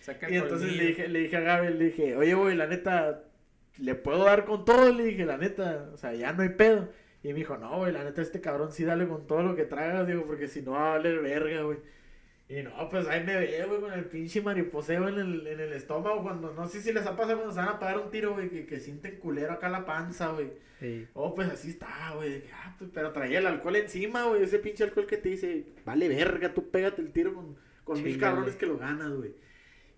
Saca 0.00 0.26
el 0.26 0.32
Y 0.32 0.36
entonces 0.36 0.68
colmillo. 0.68 0.82
le 0.82 0.88
dije, 0.88 1.08
le 1.08 1.18
dije 1.20 1.36
a 1.36 1.40
Gaby, 1.40 1.74
le 1.74 1.84
dije, 1.86 2.16
oye, 2.16 2.34
güey, 2.34 2.56
la 2.56 2.66
neta, 2.66 3.24
¿le 3.78 3.94
puedo 3.94 4.24
dar 4.24 4.44
con 4.44 4.64
todo? 4.64 4.92
Le 4.92 5.04
dije, 5.04 5.24
la 5.26 5.36
neta, 5.38 5.90
o 5.92 5.96
sea, 5.96 6.14
ya 6.14 6.32
no 6.32 6.42
hay 6.42 6.50
pedo. 6.50 6.88
Y 7.22 7.28
me 7.28 7.34
dijo, 7.34 7.56
no, 7.56 7.78
güey, 7.78 7.92
la 7.92 8.04
neta, 8.04 8.20
este 8.22 8.40
cabrón 8.40 8.72
sí 8.72 8.84
dale 8.84 9.06
con 9.06 9.26
todo 9.26 9.42
lo 9.42 9.54
que 9.56 9.64
traigas, 9.64 10.06
digo, 10.06 10.24
porque 10.24 10.48
si 10.48 10.62
no 10.62 10.72
va 10.72 10.94
a 10.94 10.96
valer 10.98 11.20
verga, 11.20 11.62
güey. 11.62 11.78
Y 12.52 12.62
no, 12.62 12.86
pues 12.90 13.08
ahí 13.08 13.24
me 13.24 13.34
ve, 13.34 13.64
güey, 13.66 13.80
con 13.80 13.92
el 13.94 14.04
pinche 14.04 14.42
mariposeo 14.42 15.08
en 15.08 15.18
el, 15.18 15.46
en 15.46 15.58
el 15.58 15.72
estómago, 15.72 16.22
cuando, 16.22 16.52
no 16.52 16.68
sé 16.68 16.82
si 16.82 16.92
les 16.92 17.06
ha 17.06 17.16
pasado 17.16 17.38
cuando 17.38 17.54
se 17.54 17.60
van 17.60 17.70
a 17.70 17.78
pagar 17.78 17.98
un 17.98 18.10
tiro, 18.10 18.34
güey, 18.34 18.50
que, 18.50 18.66
que 18.66 18.78
sienten 18.78 19.16
culero 19.16 19.54
acá 19.54 19.70
la 19.70 19.86
panza, 19.86 20.32
güey. 20.32 20.50
Sí. 20.78 21.08
Oh, 21.14 21.34
pues 21.34 21.48
así 21.48 21.70
está, 21.70 22.12
güey. 22.14 22.42
Ah, 22.52 22.74
pues, 22.76 22.90
pero 22.92 23.10
traía 23.12 23.38
el 23.38 23.46
alcohol 23.46 23.76
encima, 23.76 24.24
güey. 24.24 24.42
Ese 24.42 24.58
pinche 24.58 24.84
alcohol 24.84 25.06
que 25.06 25.16
te 25.16 25.30
dice, 25.30 25.64
vale 25.86 26.08
verga, 26.08 26.52
tú 26.52 26.68
pégate 26.68 27.00
el 27.00 27.10
tiro 27.10 27.32
con, 27.32 27.56
con 27.84 28.02
mil 28.02 28.18
cabrones 28.18 28.56
que 28.56 28.66
lo 28.66 28.76
ganas, 28.76 29.12
güey. 29.14 29.32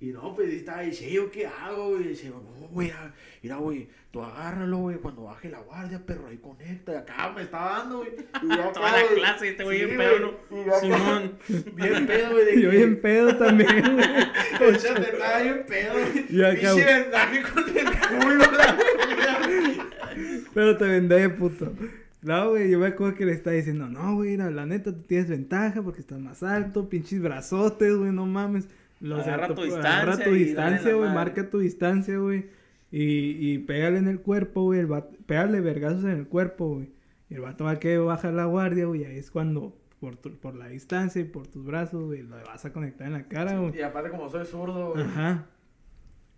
Y 0.00 0.06
no, 0.08 0.34
pues 0.34 0.50
ahí 0.50 0.56
estaba, 0.56 0.84
y 0.84 0.90
Cheo, 0.90 1.30
¿qué 1.30 1.46
hago, 1.46 1.90
güey? 1.90 2.12
Y 2.12 2.16
Cheo, 2.16 2.34
no, 2.42 2.66
güey, 2.68 2.90
ah, 2.90 3.14
mira, 3.42 3.56
güey, 3.56 3.88
tú 4.10 4.22
agárralo, 4.22 4.78
güey, 4.78 4.96
cuando 4.98 5.22
baje 5.24 5.48
la 5.48 5.60
guardia, 5.60 6.04
perro, 6.04 6.26
ahí 6.26 6.36
conecta. 6.36 6.92
Y 6.92 6.96
acá 6.96 7.32
me 7.34 7.42
estaba 7.42 7.78
dando, 7.78 7.98
güey. 7.98 8.10
Y 8.42 8.46
yo 8.48 8.52
acá, 8.62 8.72
Toda 8.72 8.92
la 8.92 9.02
güey, 9.04 9.14
clase, 9.14 9.48
este 9.48 9.64
güey 9.64 9.78
sí, 9.78 9.84
bien 9.86 9.96
pedo, 9.98 10.18
¿no? 10.20 10.64
yo 10.64 10.80
Simón. 10.80 11.38
Bien 11.76 12.06
pedo, 12.06 12.30
güey. 12.32 12.44
de 12.44 12.60
Yo 12.60 12.70
que- 12.70 12.76
bien 12.76 13.00
pedo 13.00 13.36
también, 13.38 13.68
güey. 14.58 14.76
chat 14.78 14.98
estaba 14.98 15.40
bien 15.42 15.64
pedo, 15.66 15.92
güey. 15.94 16.26
Y 16.28 16.42
acá, 16.44 16.72
güey. 16.72 16.84
vendaje 16.84 17.42
con 17.42 17.76
el 17.76 17.84
culo, 18.20 18.44
la. 18.52 18.78
Pero 20.52 20.76
te 20.76 20.84
vendé, 20.84 21.28
puto. 21.30 21.72
No, 22.22 22.50
güey, 22.50 22.70
yo 22.70 22.78
me 22.78 22.86
acuerdo 22.88 23.14
que 23.16 23.26
le 23.26 23.32
estaba 23.32 23.54
diciendo, 23.56 23.86
no, 23.88 24.14
güey, 24.16 24.30
mira, 24.30 24.50
la 24.50 24.64
neta, 24.66 24.92
tú 24.92 25.02
tienes 25.02 25.28
ventaja 25.28 25.82
porque 25.82 26.00
estás 26.00 26.18
más 26.18 26.42
alto, 26.42 26.88
pinches 26.88 27.20
brazotes, 27.20 27.94
güey, 27.96 28.12
no 28.12 28.24
mames. 28.26 28.66
Los 29.04 29.26
Agarra 29.26 29.54
tu 29.54 29.60
Agarra 29.62 30.16
distancia 30.16 30.24
tu 30.24 30.30
y 30.30 30.32
dale 30.32 30.44
distancia, 30.44 30.94
güey, 30.94 31.12
marca 31.12 31.50
tu 31.50 31.58
distancia, 31.58 32.16
güey. 32.18 32.46
Y, 32.90 33.52
y 33.52 33.58
pégale 33.58 33.98
en 33.98 34.08
el 34.08 34.20
cuerpo, 34.20 34.62
güey, 34.62 34.80
el 34.80 34.86
vato- 34.86 35.16
pégale 35.26 35.60
vergazos 35.60 36.04
en 36.04 36.10
el 36.10 36.26
cuerpo, 36.26 36.76
güey. 36.76 36.90
Y 37.28 37.34
el 37.34 37.40
vato 37.42 37.64
va 37.64 37.72
a 37.72 37.78
que 37.78 37.98
bajar 37.98 38.32
la 38.34 38.44
guardia, 38.46 38.86
güey, 38.86 39.02
y 39.02 39.04
ahí 39.04 39.18
es 39.18 39.30
cuando, 39.30 39.76
por, 40.00 40.16
tu- 40.16 40.36
por 40.38 40.54
la 40.54 40.68
distancia 40.68 41.20
y 41.20 41.24
por 41.24 41.46
tus 41.48 41.64
brazos, 41.66 42.04
güey, 42.06 42.22
lo 42.22 42.36
vas 42.46 42.64
a 42.64 42.72
conectar 42.72 43.06
en 43.06 43.12
la 43.14 43.28
cara, 43.28 43.58
güey. 43.58 43.76
Y 43.76 43.82
aparte, 43.82 44.10
como 44.10 44.28
soy 44.30 44.46
zurdo, 44.46 44.92
güey. 44.92 45.04
Ajá. 45.04 45.46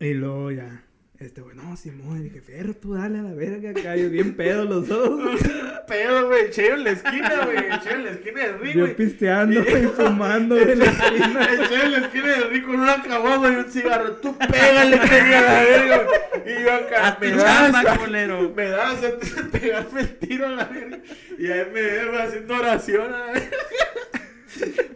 Y 0.01 0.14
luego 0.14 0.51
ya, 0.51 0.83
este, 1.19 1.41
güey, 1.41 1.57
no, 1.57 1.77
Simón, 1.77 2.21
y 2.21 2.25
dije, 2.25 2.43
Ferro, 2.43 2.75
tú 2.75 2.95
dale 2.95 3.19
a 3.19 3.23
la 3.23 3.33
verga, 3.33 3.97
yo 3.97 4.11
bien 4.11 4.35
pedo 4.37 4.64
los 4.67 4.87
dos. 4.87 5.41
pedo, 5.89 6.27
güey. 6.27 6.51
Cheo 6.51 6.75
en 6.75 6.85
la 6.85 6.91
esquina, 6.91 7.45
güey. 7.45 7.57
El 7.57 7.81
Cheo 7.81 7.93
en 7.95 8.05
la 8.05 8.11
esquina 8.11 8.41
del 8.41 8.59
ring, 8.61 8.75
Yo 8.75 8.81
güey. 8.81 8.97
pisteando 8.97 9.61
y 9.61 9.64
fumando 9.97 10.57
en 10.61 10.79
la 10.79 10.85
esquina. 10.85 11.45
El 11.45 11.69
Cheo 11.69 11.83
en 11.85 11.93
la 11.93 11.99
esquina 11.99 12.27
del 12.27 12.51
ring 12.51 12.64
con 12.64 12.81
una 12.81 13.03
caguama 13.03 13.49
y 13.49 13.57
un 13.57 13.64
cigarro. 13.71 14.12
Tú 14.17 14.37
pégale, 14.37 15.01
que 15.01 15.23
diga 15.25 15.41
la 15.41 15.62
verga, 15.62 16.05
güey. 16.05 16.55
Y 16.59 16.62
yo 16.62 16.75
acá, 16.75 17.19
me 17.21 17.31
das, 17.31 17.99
culero. 17.99 18.53
me 18.55 18.69
das 18.69 19.03
antes 19.05 19.37
de 19.37 19.43
pegarme 19.59 20.01
el 20.01 20.19
tiro 20.19 20.47
a 20.47 20.51
la 20.51 20.64
verga. 20.64 20.99
Y 21.39 21.47
ahí 21.47 21.67
me 21.73 21.81
veo 21.81 22.19
haciendo 22.23 22.55
oración 22.57 23.14
a 23.14 23.19
la 23.19 23.33
verga. 23.33 23.57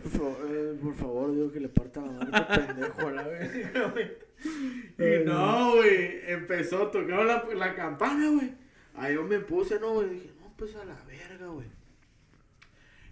Por 0.02 0.10
favor, 0.12 0.36
eh, 0.48 0.78
por 0.80 0.94
favor, 0.94 1.34
digo 1.34 1.50
que 1.52 1.60
le 1.60 1.68
parta 1.68 2.00
la 2.00 2.12
madre 2.12 2.30
a 2.32 2.38
este 2.40 2.58
pendejo 2.72 3.08
a 3.08 3.12
la 3.12 3.22
verga, 3.28 3.88
güey. 3.88 4.10
Y 4.98 5.24
no, 5.24 5.76
güey. 5.76 6.20
Empezó, 6.26 6.86
tocaron 6.88 7.26
la, 7.26 7.44
la 7.54 7.74
campana, 7.74 8.30
güey. 8.30 8.52
Ahí 8.94 9.14
yo 9.14 9.24
me 9.24 9.38
puse, 9.40 9.78
no, 9.80 9.94
güey. 9.94 10.08
Dije, 10.10 10.30
no, 10.40 10.52
pues 10.56 10.74
a 10.76 10.84
la 10.84 10.96
verga, 11.04 11.46
güey. 11.48 11.66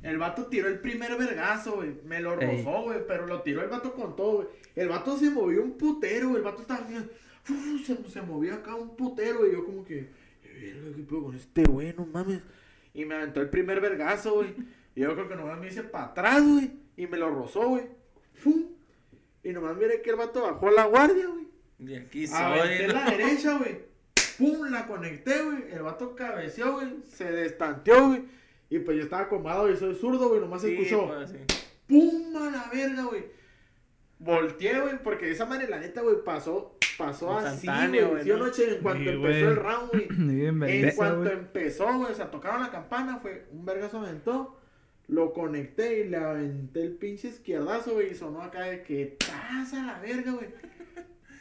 El 0.02 0.16
vato 0.16 0.46
tiró 0.46 0.68
el 0.68 0.78
primer 0.78 1.16
vergazo, 1.18 1.76
güey. 1.76 1.96
Me 2.04 2.20
lo 2.20 2.36
rozó, 2.36 2.82
güey. 2.84 3.00
Pero 3.06 3.26
lo 3.26 3.42
tiró 3.42 3.62
el 3.62 3.68
vato 3.68 3.92
con 3.92 4.16
todo, 4.16 4.36
güey. 4.36 4.48
El 4.76 4.88
vato 4.88 5.18
se 5.18 5.28
movió 5.28 5.62
un 5.62 5.72
putero, 5.76 6.28
güey. 6.28 6.38
El 6.38 6.44
vato 6.44 6.62
estaba 6.62 6.86
se, 7.84 7.96
se 8.10 8.22
movía 8.22 8.54
acá 8.54 8.74
un 8.74 8.94
putero, 8.94 9.46
y 9.46 9.52
yo 9.52 9.64
como 9.64 9.82
que, 9.84 10.08
"Verga, 10.44 10.96
¿qué 10.96 11.02
pedo 11.02 11.22
con 11.24 11.34
este 11.34 11.64
güey? 11.64 11.94
No 11.96 12.06
mames. 12.06 12.42
Y 12.94 13.04
me 13.04 13.14
aventó 13.14 13.40
el 13.40 13.48
primer 13.48 13.80
vergazo, 13.80 14.34
güey. 14.36 14.54
Y 14.98 15.02
yo 15.02 15.14
creo 15.14 15.28
que 15.28 15.36
nomás 15.36 15.60
me 15.60 15.68
hice 15.68 15.84
para 15.84 16.06
atrás, 16.06 16.42
güey. 16.44 16.72
Y 16.96 17.06
me 17.06 17.18
lo 17.18 17.30
rozó, 17.30 17.68
güey. 17.68 17.84
¡Fum! 18.34 18.64
Y 19.44 19.52
nomás 19.52 19.76
miré 19.76 20.02
que 20.02 20.10
el 20.10 20.16
vato 20.16 20.42
bajó 20.42 20.70
la 20.72 20.86
guardia, 20.86 21.28
güey. 21.28 21.46
De 21.78 21.98
aquí 21.98 22.26
Aventé 22.34 22.86
soy. 22.86 22.94
la 22.94 23.04
derecha, 23.10 23.58
güey. 23.58 23.78
Pum, 24.38 24.68
la 24.72 24.86
conecté, 24.88 25.40
güey. 25.44 25.70
El 25.70 25.82
vato 25.82 26.16
cabeceó, 26.16 26.72
güey. 26.72 26.96
Se 27.08 27.30
destanteó, 27.30 28.08
güey. 28.08 28.24
Y 28.70 28.80
pues 28.80 28.96
yo 28.96 29.04
estaba 29.04 29.22
acomodado 29.22 29.70
y 29.70 29.76
soy 29.76 29.94
zurdo, 29.94 30.30
güey. 30.30 30.40
Nomás 30.40 30.62
se 30.62 30.68
Sí, 30.68 30.74
escuchó. 30.82 31.06
pues, 31.06 31.30
sí. 31.30 31.36
¡Pum! 31.86 32.36
A 32.36 32.50
la 32.50 32.68
verga, 32.72 33.04
güey. 33.04 33.24
Volteé, 34.18 34.80
güey, 34.80 35.00
porque 35.02 35.26
de 35.26 35.32
esa 35.32 35.46
manera, 35.46 35.70
la 35.70 35.78
neta, 35.80 36.00
güey, 36.02 36.16
pasó, 36.24 36.76
pasó 36.98 37.38
así, 37.38 37.68
Instantáneo, 37.68 38.08
güey. 38.08 38.10
güey, 38.14 38.24
¿Sí 38.24 38.30
o 38.32 38.36
¿no? 38.36 38.46
no, 38.46 38.52
che? 38.52 38.74
En 38.74 38.82
cuanto 38.82 39.04
Sí, 39.04 39.08
empezó 39.10 39.28
güey. 39.28 39.42
el 39.44 39.56
round, 39.56 39.90
güey. 39.92 40.08
Bien 40.34 40.62
En 40.64 40.96
cuanto 40.96 41.30
empezó, 41.30 41.86
güey, 41.98 42.10
o 42.12 42.14
sea, 42.16 42.28
tocaron 42.30 42.60
la 42.60 42.70
campana, 42.72 43.18
fue 43.20 43.46
un 43.52 43.64
vergazo 43.64 43.98
aventó, 43.98 44.57
lo 45.08 45.32
conecté 45.32 46.00
y 46.00 46.08
le 46.08 46.18
aventé 46.18 46.82
el 46.82 46.92
pinche 46.92 47.28
izquierdazo, 47.28 47.94
güey, 47.94 48.10
y 48.12 48.14
sonó 48.14 48.42
acá 48.42 48.64
de 48.64 48.82
que 48.82 49.16
pasa 49.18 49.82
la 49.84 49.98
verga, 50.00 50.32
güey. 50.32 50.48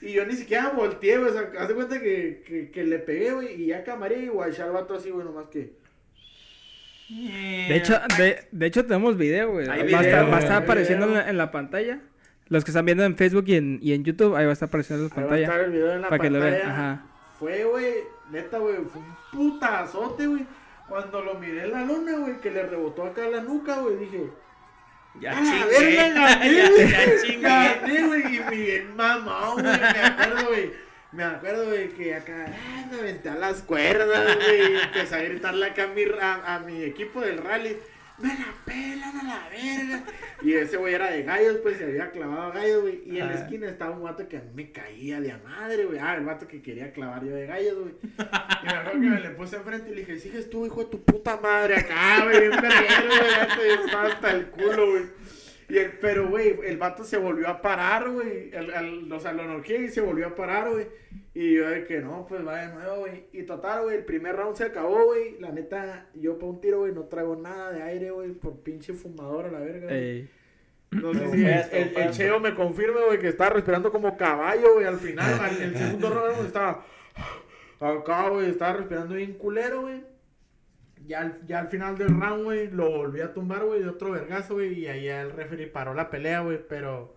Y 0.02 0.14
yo 0.14 0.26
ni 0.26 0.34
siquiera 0.34 0.70
volteé, 0.70 1.18
güey, 1.18 1.32
o 1.32 1.34
sea, 1.34 1.52
haz 1.60 1.68
de 1.68 1.74
cuenta 1.76 2.00
que, 2.00 2.44
que, 2.48 2.70
que 2.72 2.84
le 2.84 3.00
pegué, 3.00 3.32
güey, 3.32 3.62
y 3.62 3.68
ya 3.68 3.84
camaré 3.84 4.20
y 4.24 4.28
guachar 4.28 4.68
al 4.68 4.74
vato 4.74 4.94
así, 4.96 5.10
güey, 5.10 5.26
nomás 5.26 5.48
que. 5.48 5.74
De 7.10 7.76
hecho, 7.76 7.94
de, 8.18 8.40
de 8.52 8.66
hecho 8.66 8.86
tenemos 8.86 9.18
video, 9.18 9.52
güey. 9.52 9.66
Va, 9.68 9.76
video, 9.78 10.00
estar- 10.02 10.30
va 10.32 10.38
a 10.38 10.40
estar 10.40 10.64
apareciendo 10.64 11.06
en 11.06 11.14
la, 11.14 11.30
en 11.30 11.38
la 11.38 11.52
pantalla. 11.52 12.02
Los 12.50 12.64
que 12.66 12.72
están 12.72 12.86
viendo 12.86 13.04
en 13.06 13.16
Facebook 13.18 13.46
y 13.48 13.56
en, 13.56 13.80
y 13.82 13.94
en 13.94 14.04
YouTube, 14.04 14.36
ahí 14.36 14.44
va 14.46 14.52
a 14.52 14.54
estar 14.54 14.68
apareciendo 14.68 15.06
en 15.06 15.12
la 15.16 15.22
Ahí 15.22 15.28
va 15.30 15.36
a 15.36 15.40
estar 15.40 15.50
pantalla. 15.50 15.66
el 15.66 15.72
video 15.72 15.94
en 15.94 16.02
la 16.02 16.10
Para 16.10 16.22
que 16.22 16.30
lo 16.30 16.40
pantalla. 16.40 16.58
vean. 16.64 16.72
Ajá. 16.72 17.06
Fue, 17.40 17.64
güey, 17.66 17.94
neta, 18.32 18.58
güey, 18.60 18.76
fue 18.92 19.02
un 19.02 19.52
putazote, 19.52 20.28
güey. 20.28 20.46
Cuando 20.88 21.22
lo 21.22 21.36
miré 21.36 21.64
en 21.66 21.72
la 21.72 21.82
luna, 21.84 22.18
güey, 22.18 22.40
que 22.40 22.50
le 22.52 22.64
rebotó 22.64 23.04
acá 23.04 23.28
la 23.28 23.42
nuca, 23.42 23.80
güey, 23.80 23.98
dije, 23.98 24.30
Ya 25.20 25.32
¡Ah, 25.36 25.42
chingué. 25.44 25.96
verga, 25.96 26.22
gané, 26.40 26.56
ya, 26.56 26.70
güey! 26.70 26.92
ya 26.92 27.22
chingué. 27.22 27.42
Gané, 27.42 28.08
güey, 28.08 28.36
y 28.36 28.40
bien 28.56 28.96
mamón, 28.96 29.62
güey, 29.64 29.80
me 29.80 30.00
acuerdo, 30.00 30.48
güey. 30.48 30.72
Me 31.12 31.24
acuerdo, 31.24 31.66
güey, 31.68 31.90
que 31.90 32.16
acá 32.16 32.46
ah, 32.48 32.86
me 32.92 33.00
aventé 33.00 33.30
a 33.30 33.36
las 33.36 33.62
cuerdas, 33.64 34.36
güey, 34.36 34.76
empecé 34.82 35.16
a 35.16 35.20
gritarle 35.24 35.66
acá 35.68 35.84
a 35.84 35.88
mi, 35.88 36.04
a, 36.22 36.56
a 36.56 36.60
mi 36.60 36.84
equipo 36.84 37.22
del 37.22 37.38
rally. 37.40 37.78
Me 38.20 38.30
la 38.30 38.54
pelan 38.66 39.16
a 39.20 39.24
la 39.24 39.50
verga. 39.50 40.04
Y 40.42 40.54
ese 40.54 40.78
güey 40.78 40.94
era 40.96 41.12
de 41.12 41.24
gallos, 41.24 41.58
pues 41.62 41.78
se 41.78 41.84
había 41.86 42.10
clavado 42.12 42.42
a 42.44 42.52
gallos, 42.52 42.82
güey. 42.82 43.02
Y 43.06 43.20
en 43.20 43.28
la 43.28 43.34
esquina 43.36 43.68
estaba 43.70 43.92
un 43.96 44.04
vato 44.04 44.28
que 44.28 44.38
a 44.38 44.42
mí 44.42 44.50
me 44.56 44.72
caía 44.72 45.22
de 45.22 45.32
a 45.32 45.38
madre, 45.40 45.86
güey. 45.86 46.00
Ah, 46.00 46.16
el 46.16 46.26
vato 46.26 46.48
que 46.48 46.62
quería 46.62 46.92
clavar 46.94 47.24
yo 47.24 47.36
de 47.36 47.46
gallos, 47.46 47.76
güey. 47.80 47.94
Y 48.04 48.66
me 48.66 48.72
acuerdo 48.72 48.92
que 49.02 49.08
me 49.08 49.20
le 49.20 49.30
puse 49.32 49.56
enfrente 49.58 49.92
y 49.92 49.94
le 49.96 50.02
dije, 50.02 50.20
sigues 50.20 50.50
tú, 50.50 50.66
hijo 50.66 50.84
de 50.84 50.90
tu 50.90 51.04
puta 51.04 51.38
madre, 51.38 51.76
acá, 51.78 52.24
güey, 52.24 52.40
bien 52.48 52.52
verguero, 52.62 53.56
güey. 53.56 53.70
Estaba 53.86 54.08
hasta 54.08 54.32
el 54.32 54.46
culo, 54.48 54.92
güey. 54.92 55.04
Y 55.70 55.78
el, 55.80 55.92
pero, 56.00 56.30
güey, 56.30 56.56
el 56.66 56.78
vato 56.78 57.04
se 57.04 57.18
volvió 57.18 57.50
a 57.50 57.62
parar, 57.62 58.10
güey. 58.10 58.50
El, 58.54 58.70
el- 58.72 59.12
o 59.12 59.20
sea, 59.20 59.34
lo 59.34 59.44
noqué 59.46 59.84
y 59.84 59.90
se 59.90 60.02
volvió 60.02 60.28
a 60.28 60.36
parar, 60.36 60.70
güey. 60.72 60.88
Y 61.40 61.54
yo 61.54 61.70
de 61.70 61.86
que 61.86 62.00
no, 62.00 62.26
pues 62.28 62.44
va 62.44 62.66
de 62.66 62.74
nuevo, 62.74 63.02
güey. 63.02 63.26
Y 63.32 63.44
total, 63.44 63.84
güey, 63.84 63.98
el 63.98 64.06
primer 64.06 64.36
round 64.36 64.56
se 64.56 64.64
acabó, 64.64 65.06
güey. 65.06 65.40
La 65.40 65.52
neta, 65.52 66.08
yo 66.16 66.40
para 66.40 66.48
un 66.52 66.60
tiro, 66.60 66.80
güey, 66.80 66.94
no 66.94 67.04
traigo 67.04 67.36
nada 67.36 67.72
de 67.72 67.84
aire, 67.84 68.10
güey, 68.10 68.32
por 68.32 68.62
pinche 68.64 68.94
fumador 68.94 69.46
a 69.46 69.52
la 69.52 69.60
verga. 69.60 69.86
güey. 69.86 70.00
Ey. 70.00 70.30
No 70.90 71.14
sé 71.14 71.30
si 71.30 71.46
el, 71.46 71.96
el-. 71.96 72.10
Cheo 72.12 72.40
me 72.40 72.56
confirme, 72.56 73.02
güey, 73.06 73.20
que 73.20 73.28
estaba 73.28 73.52
respirando 73.52 73.92
como 73.92 74.18
caballo, 74.18 74.74
güey, 74.74 74.88
al 74.88 74.98
final. 74.98 75.32
al- 75.40 75.62
el 75.62 75.78
segundo 75.78 76.10
round 76.10 76.36
güey, 76.38 76.48
estaba 76.48 76.84
acá, 77.82 78.30
güey, 78.30 78.50
estaba 78.50 78.74
respirando 78.78 79.14
bien 79.14 79.34
culero, 79.34 79.82
güey. 79.82 80.04
Ya 81.06 81.22
al, 81.22 81.46
ya 81.46 81.60
al 81.60 81.68
final 81.68 82.00
del 82.00 82.20
round, 82.20 82.46
güey, 82.46 82.72
lo 82.72 82.90
volví 82.90 83.22
a 83.22 83.32
tumbar, 83.36 83.64
güey, 83.64 83.84
de 83.84 83.90
otro 83.90 84.10
vergazo, 84.10 84.56
güey, 84.56 84.74
y 84.74 84.88
ahí 84.88 85.08
el 85.08 85.30
referee 85.34 85.68
paró 85.68 85.94
la 85.94 86.10
pelea, 86.10 86.40
güey, 86.40 86.60
pero... 86.68 87.16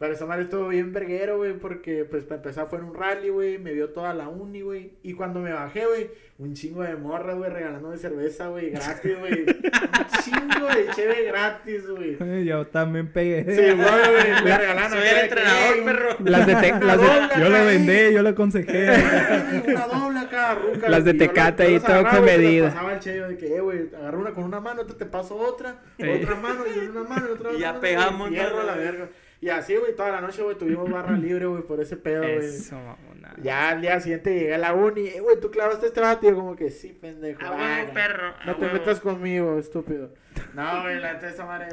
Pero 0.00 0.14
esa 0.14 0.24
madre 0.24 0.44
estuvo 0.44 0.66
bien 0.68 0.94
verguero, 0.94 1.36
güey, 1.36 1.52
porque 1.52 2.06
pues 2.06 2.24
para 2.24 2.36
empezar 2.36 2.66
fue 2.66 2.78
en 2.78 2.86
un 2.86 2.94
rally, 2.94 3.28
güey, 3.28 3.58
me 3.58 3.74
vio 3.74 3.90
toda 3.90 4.14
la 4.14 4.28
uni, 4.30 4.62
güey. 4.62 4.92
Y 5.02 5.12
cuando 5.12 5.40
me 5.40 5.52
bajé, 5.52 5.84
güey, 5.84 6.10
un 6.38 6.54
chingo 6.54 6.82
de 6.82 6.96
morras, 6.96 7.36
güey, 7.36 7.50
regalándome 7.50 7.98
cerveza, 7.98 8.48
güey, 8.48 8.70
gratis, 8.70 9.18
güey. 9.18 9.40
un 9.42 10.22
chingo 10.24 10.66
de 10.68 10.86
cheve 10.96 11.24
gratis, 11.24 11.86
güey. 11.86 12.16
Yo 12.46 12.66
también 12.68 13.12
pegué. 13.12 13.44
Sí, 13.44 13.60
güey, 13.60 13.76
güey, 13.76 14.42
me 14.42 14.56
regalaron. 14.58 14.90
Soy 14.90 15.00
el 15.06 15.14
que, 15.14 15.20
entrenador, 15.20 15.74
"Ey, 15.74 15.78
un- 15.80 15.84
perro. 15.84 16.08
Las 16.24 16.46
de, 16.46 16.54
te- 16.56 16.80
las 16.82 16.98
de- 16.98 17.40
Yo 17.42 17.48
lo 17.50 17.64
vendé, 17.66 18.12
yo 18.14 18.22
lo 18.22 18.28
aconsejé. 18.30 18.86
Una 19.68 19.86
doble 19.86 20.18
acá, 20.20 20.54
ruca. 20.54 20.88
Las 20.88 21.04
de 21.04 21.12
Tecate 21.12 21.62
ahí 21.64 21.78
todo 21.78 22.08
con 22.08 22.24
medida. 22.24 22.68
Pasaba 22.70 22.94
el 22.94 23.00
chello 23.00 23.28
de 23.28 23.36
que, 23.36 23.54
eh, 23.54 23.60
güey, 23.60 23.90
agarra 23.98 24.16
una 24.16 24.30
con 24.30 24.44
una 24.44 24.60
mano, 24.60 24.80
otra 24.80 24.96
te 24.96 25.04
paso 25.04 25.36
otra, 25.36 25.76
otra 25.98 26.36
mano 26.36 26.64
y 26.74 26.86
una 26.88 27.02
mano 27.02 27.26
y 27.28 27.32
otra 27.32 27.52
Y 27.54 27.58
ya 27.60 27.68
mano, 27.68 27.80
pegamos, 27.82 28.28
a 28.30 28.62
la 28.64 28.76
verga. 28.76 29.08
Y 29.42 29.48
así, 29.48 29.74
güey, 29.74 29.96
toda 29.96 30.10
la 30.10 30.20
noche, 30.20 30.42
güey, 30.42 30.58
tuvimos 30.58 30.90
barra 30.90 31.16
libre, 31.16 31.46
güey, 31.46 31.62
por 31.62 31.80
ese 31.80 31.96
pedo, 31.96 32.22
güey. 32.22 32.44
Eso, 32.44 32.76
mamona. 32.76 33.34
Ya 33.42 33.70
al 33.70 33.80
día 33.80 33.98
siguiente 33.98 34.34
llegué 34.34 34.54
a 34.54 34.58
la 34.58 34.74
uni, 34.74 35.06
eh, 35.06 35.20
güey, 35.20 35.40
tú 35.40 35.50
clavaste 35.50 35.86
este 35.86 36.00
vato, 36.00 36.26
y 36.26 36.30
yo 36.30 36.36
como 36.36 36.56
que 36.56 36.70
sí, 36.70 36.96
pendejo. 37.00 37.40
Ah, 37.42 37.80
huevo, 37.80 37.94
perro. 37.94 38.34
No 38.44 38.56
te 38.56 38.68
metas 38.70 39.00
conmigo, 39.00 39.58
estúpido. 39.58 40.12
No, 40.54 40.82
güey, 40.82 41.00
la 41.00 41.14
neta 41.14 41.28
esa 41.28 41.46
madre, 41.46 41.68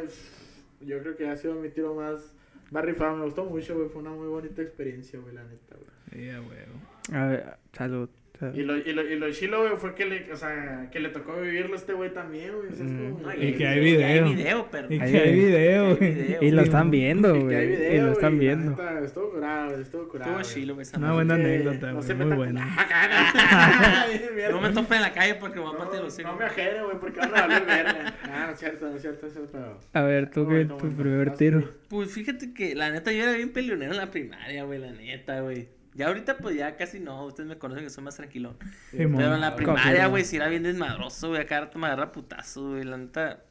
yo 0.82 1.00
creo 1.00 1.18
que 1.18 1.28
ha 1.28 1.36
sido 1.36 1.56
mi 1.56 1.70
tiro 1.70 1.94
más, 1.96 2.34
más 2.72 2.86
rifado. 2.86 3.16
Me 3.16 3.26
gustó 3.26 3.44
mucho, 3.44 3.76
güey, 3.76 3.90
fue 3.90 4.02
una 4.02 4.12
muy 4.12 4.28
bonita 4.28 4.62
experiencia, 4.62 5.20
güey, 5.20 5.34
la 5.34 5.44
neta, 5.44 5.76
güey. 5.76 5.90
Sí, 6.12 6.30
a 6.30 6.42
huevo. 6.42 6.82
A 7.14 7.26
ver, 7.26 7.58
salud. 7.74 8.10
Y 8.54 8.62
lo, 8.62 8.78
y 8.78 8.94
lo, 8.94 9.02
y 9.10 9.16
lo 9.18 9.32
chilo, 9.32 9.62
güey, 9.62 9.78
fue 9.78 9.96
que 9.96 10.06
le, 10.06 10.32
o 10.32 10.36
sea, 10.36 10.90
que 10.92 11.00
le 11.00 11.10
tocó 11.10 11.42
vivirlo 11.42 11.74
a 11.74 11.78
este 11.78 11.94
güey 11.94 12.14
también, 12.14 12.52
güey. 12.56 12.70
o 12.70 12.76
sea, 12.76 12.86
es 12.86 12.92
Mm. 12.92 13.12
como- 13.14 13.20
No, 13.28 13.34
Y 13.34 13.54
que 13.54 13.68
hay 13.68 13.80
Hay 13.80 13.84
video. 13.86 14.30
video, 14.30 14.72
perro. 14.72 14.88
Y 14.94 15.00
Ahí 15.00 15.12
que 15.12 15.20
hay 15.20 15.34
video, 15.36 15.96
güey. 15.96 16.14
video. 16.14 16.44
Y 16.44 16.52
lo 16.52 16.62
están 16.62 16.92
viendo, 16.92 17.36
Y 17.36 17.40
que 17.48 17.56
hay 17.56 17.66
güey. 17.68 17.78
video, 17.78 17.94
Y 17.96 18.00
lo 18.06 18.12
están 18.12 18.38
viendo. 18.40 18.72
neta, 18.72 19.00
estuvo 19.00 19.32
curado, 19.32 19.70
güey, 19.70 19.82
estuvo 19.82 20.08
curado. 20.08 20.40
Estuvo 20.40 20.54
chilo, 20.56 20.76
güey. 20.76 20.88
Una 20.98 21.14
buena 21.14 21.34
anécdota, 21.36 21.88
no 21.88 21.94
güey, 21.96 22.08
se 22.08 22.14
muy 22.16 22.36
buena. 22.36 22.68
No 24.52 24.62
me 24.62 24.70
tope 24.70 24.96
en 24.96 25.02
la 25.02 25.14
calle 25.14 25.36
porque 25.36 25.60
va 25.60 25.70
a 25.70 25.74
No, 25.74 25.78
partir 25.80 26.00
los 26.02 26.18
no 26.20 26.36
me 26.36 26.46
ajene, 26.46 26.84
güey, 26.84 27.00
porque 27.00 27.20
van 27.20 27.36
a 27.36 27.44
hablar 27.44 27.66
verga. 27.66 28.14
Ah, 28.24 28.46
no 28.48 28.54
es 28.54 28.60
cierto, 28.60 28.90
no 28.90 28.96
es 28.96 29.02
cierto, 29.02 29.20
no 29.24 29.28
es 29.28 29.34
cierto, 29.34 29.52
pero... 29.52 29.80
A 29.94 30.02
ver, 30.04 30.30
tú 30.32 30.44
No, 30.44 30.50
que 30.50 30.66
no, 30.66 30.78
tu 30.78 30.88
no, 30.88 30.98
primer 30.98 31.28
no, 31.28 31.34
tiro. 31.34 31.70
Pues 31.90 32.12
fíjate 32.12 32.54
que 32.54 32.76
la 32.76 32.92
neta 32.92 33.12
yo 33.12 33.24
era 33.24 33.34
bien 33.34 33.52
peleonero 33.52 33.92
en 33.92 33.98
la 33.98 34.12
primaria, 34.12 34.64
güey, 34.64 34.80
la 34.80 34.92
neta, 34.92 35.42
güey. 35.42 35.68
Ya 35.98 36.08
ahorita 36.08 36.38
pues 36.38 36.56
ya 36.56 36.78
casi 36.78 37.00
no, 37.00 37.26
ustedes 37.26 37.50
me 37.50 37.58
conocen 37.58 37.84
que 37.84 37.90
soy 37.90 38.04
más 38.04 38.16
tranquilón. 38.16 38.56
Simón. 38.92 39.18
Pero 39.18 39.34
en 39.34 39.42
la 39.42 39.56
primaria, 39.56 40.06
güey, 40.06 40.24
sí 40.24 40.36
era 40.36 40.48
bien 40.48 40.62
desmadroso, 40.62 41.30
güey, 41.30 41.42
acá 41.42 41.72
me 41.74 41.88
agarra 41.88 42.12
putazo, 42.12 42.70
güey, 42.70 42.84
la 42.84 42.98
neta. 42.98 43.44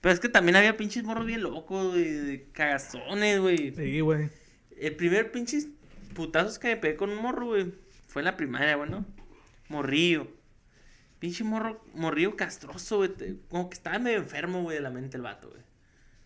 Pero 0.00 0.14
es 0.14 0.18
que 0.18 0.30
también 0.30 0.56
había 0.56 0.78
pinches 0.78 1.04
morros 1.04 1.26
bien 1.26 1.42
locos, 1.42 1.90
güey, 1.90 2.04
de 2.04 2.48
cagazones, 2.52 3.38
güey. 3.38 3.74
Sí, 3.74 4.00
güey. 4.00 4.30
El 4.78 4.96
primer 4.96 5.30
pinches 5.30 5.68
putazos 6.14 6.58
que 6.58 6.68
me 6.68 6.76
pegué 6.78 6.96
con 6.96 7.10
un 7.10 7.18
morro, 7.18 7.48
güey, 7.48 7.74
fue 8.08 8.22
en 8.22 8.24
la 8.24 8.36
primaria, 8.38 8.76
güey, 8.76 8.88
¿no? 8.88 9.04
Morrillo. 9.68 10.26
Pinche 11.18 11.44
morro, 11.44 11.84
morrillo 11.92 12.34
castroso, 12.34 12.96
güey. 12.96 13.10
Como 13.50 13.68
que 13.68 13.74
estaba 13.74 13.98
medio 13.98 14.16
enfermo, 14.16 14.62
güey, 14.62 14.78
de 14.78 14.82
la 14.82 14.88
mente 14.88 15.18
el 15.18 15.22
vato, 15.22 15.50
güey. 15.50 15.60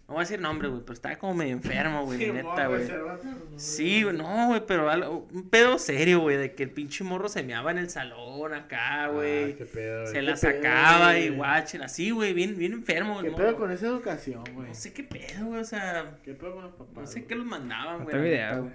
No 0.06 0.12
voy 0.14 0.20
a 0.20 0.24
decir 0.24 0.38
nombre, 0.40 0.68
güey, 0.68 0.82
pero 0.82 0.92
estaba 0.92 1.16
como 1.16 1.32
medio 1.34 1.52
enfermo, 1.54 2.04
güey, 2.04 2.18
Sí, 2.18 2.30
neta, 2.30 2.66
güey. 2.66 2.86
no, 2.86 3.58
Sí, 3.58 4.04
no, 4.12 4.48
güey, 4.48 4.62
pero 4.66 4.90
algo- 4.90 5.26
un 5.32 5.48
pedo 5.48 5.78
serio, 5.78 6.20
güey, 6.20 6.36
de 6.36 6.54
que 6.54 6.62
el 6.64 6.70
pinche 6.70 7.04
morro 7.04 7.28
se 7.30 7.42
meaba 7.42 7.70
en 7.70 7.78
el 7.78 7.88
salón 7.88 8.52
acá, 8.52 9.04
Ah, 9.04 9.08
güey. 9.08 9.56
qué 9.56 9.64
pedo, 9.64 10.06
se 10.06 10.12
qué 10.12 10.22
la 10.22 10.34
pedo, 10.34 10.52
sacaba 10.52 11.18
y 11.18 11.30
guachen, 11.30 11.80
así, 11.82 12.10
güey, 12.10 12.34
bien, 12.34 12.58
bien 12.58 12.74
enfermo, 12.74 13.16
¿Qué 13.22 13.30
güey. 13.30 13.34
pedo 13.42 13.52
no, 13.52 13.56
con 13.56 13.70
esa 13.72 13.86
educación, 13.86 14.44
güey? 14.52 14.68
no 14.68 14.74
sé 14.74 14.92
qué 14.92 15.04
pedo, 15.04 15.46
güey, 15.46 15.60
o 15.60 15.64
sea, 15.64 16.18
¿Qué 16.22 16.34
pedo 16.34 16.52
con 16.54 16.64
los 16.64 16.74
papás? 16.74 16.94
no 16.96 17.06
sé 17.06 17.24
qué 17.24 17.34
los 17.34 17.46
mandaban, 17.46 18.00
No 18.00 18.04
güey. 18.04 18.16
neta, 18.16 18.28
idea, 18.28 18.58
güey. 18.58 18.72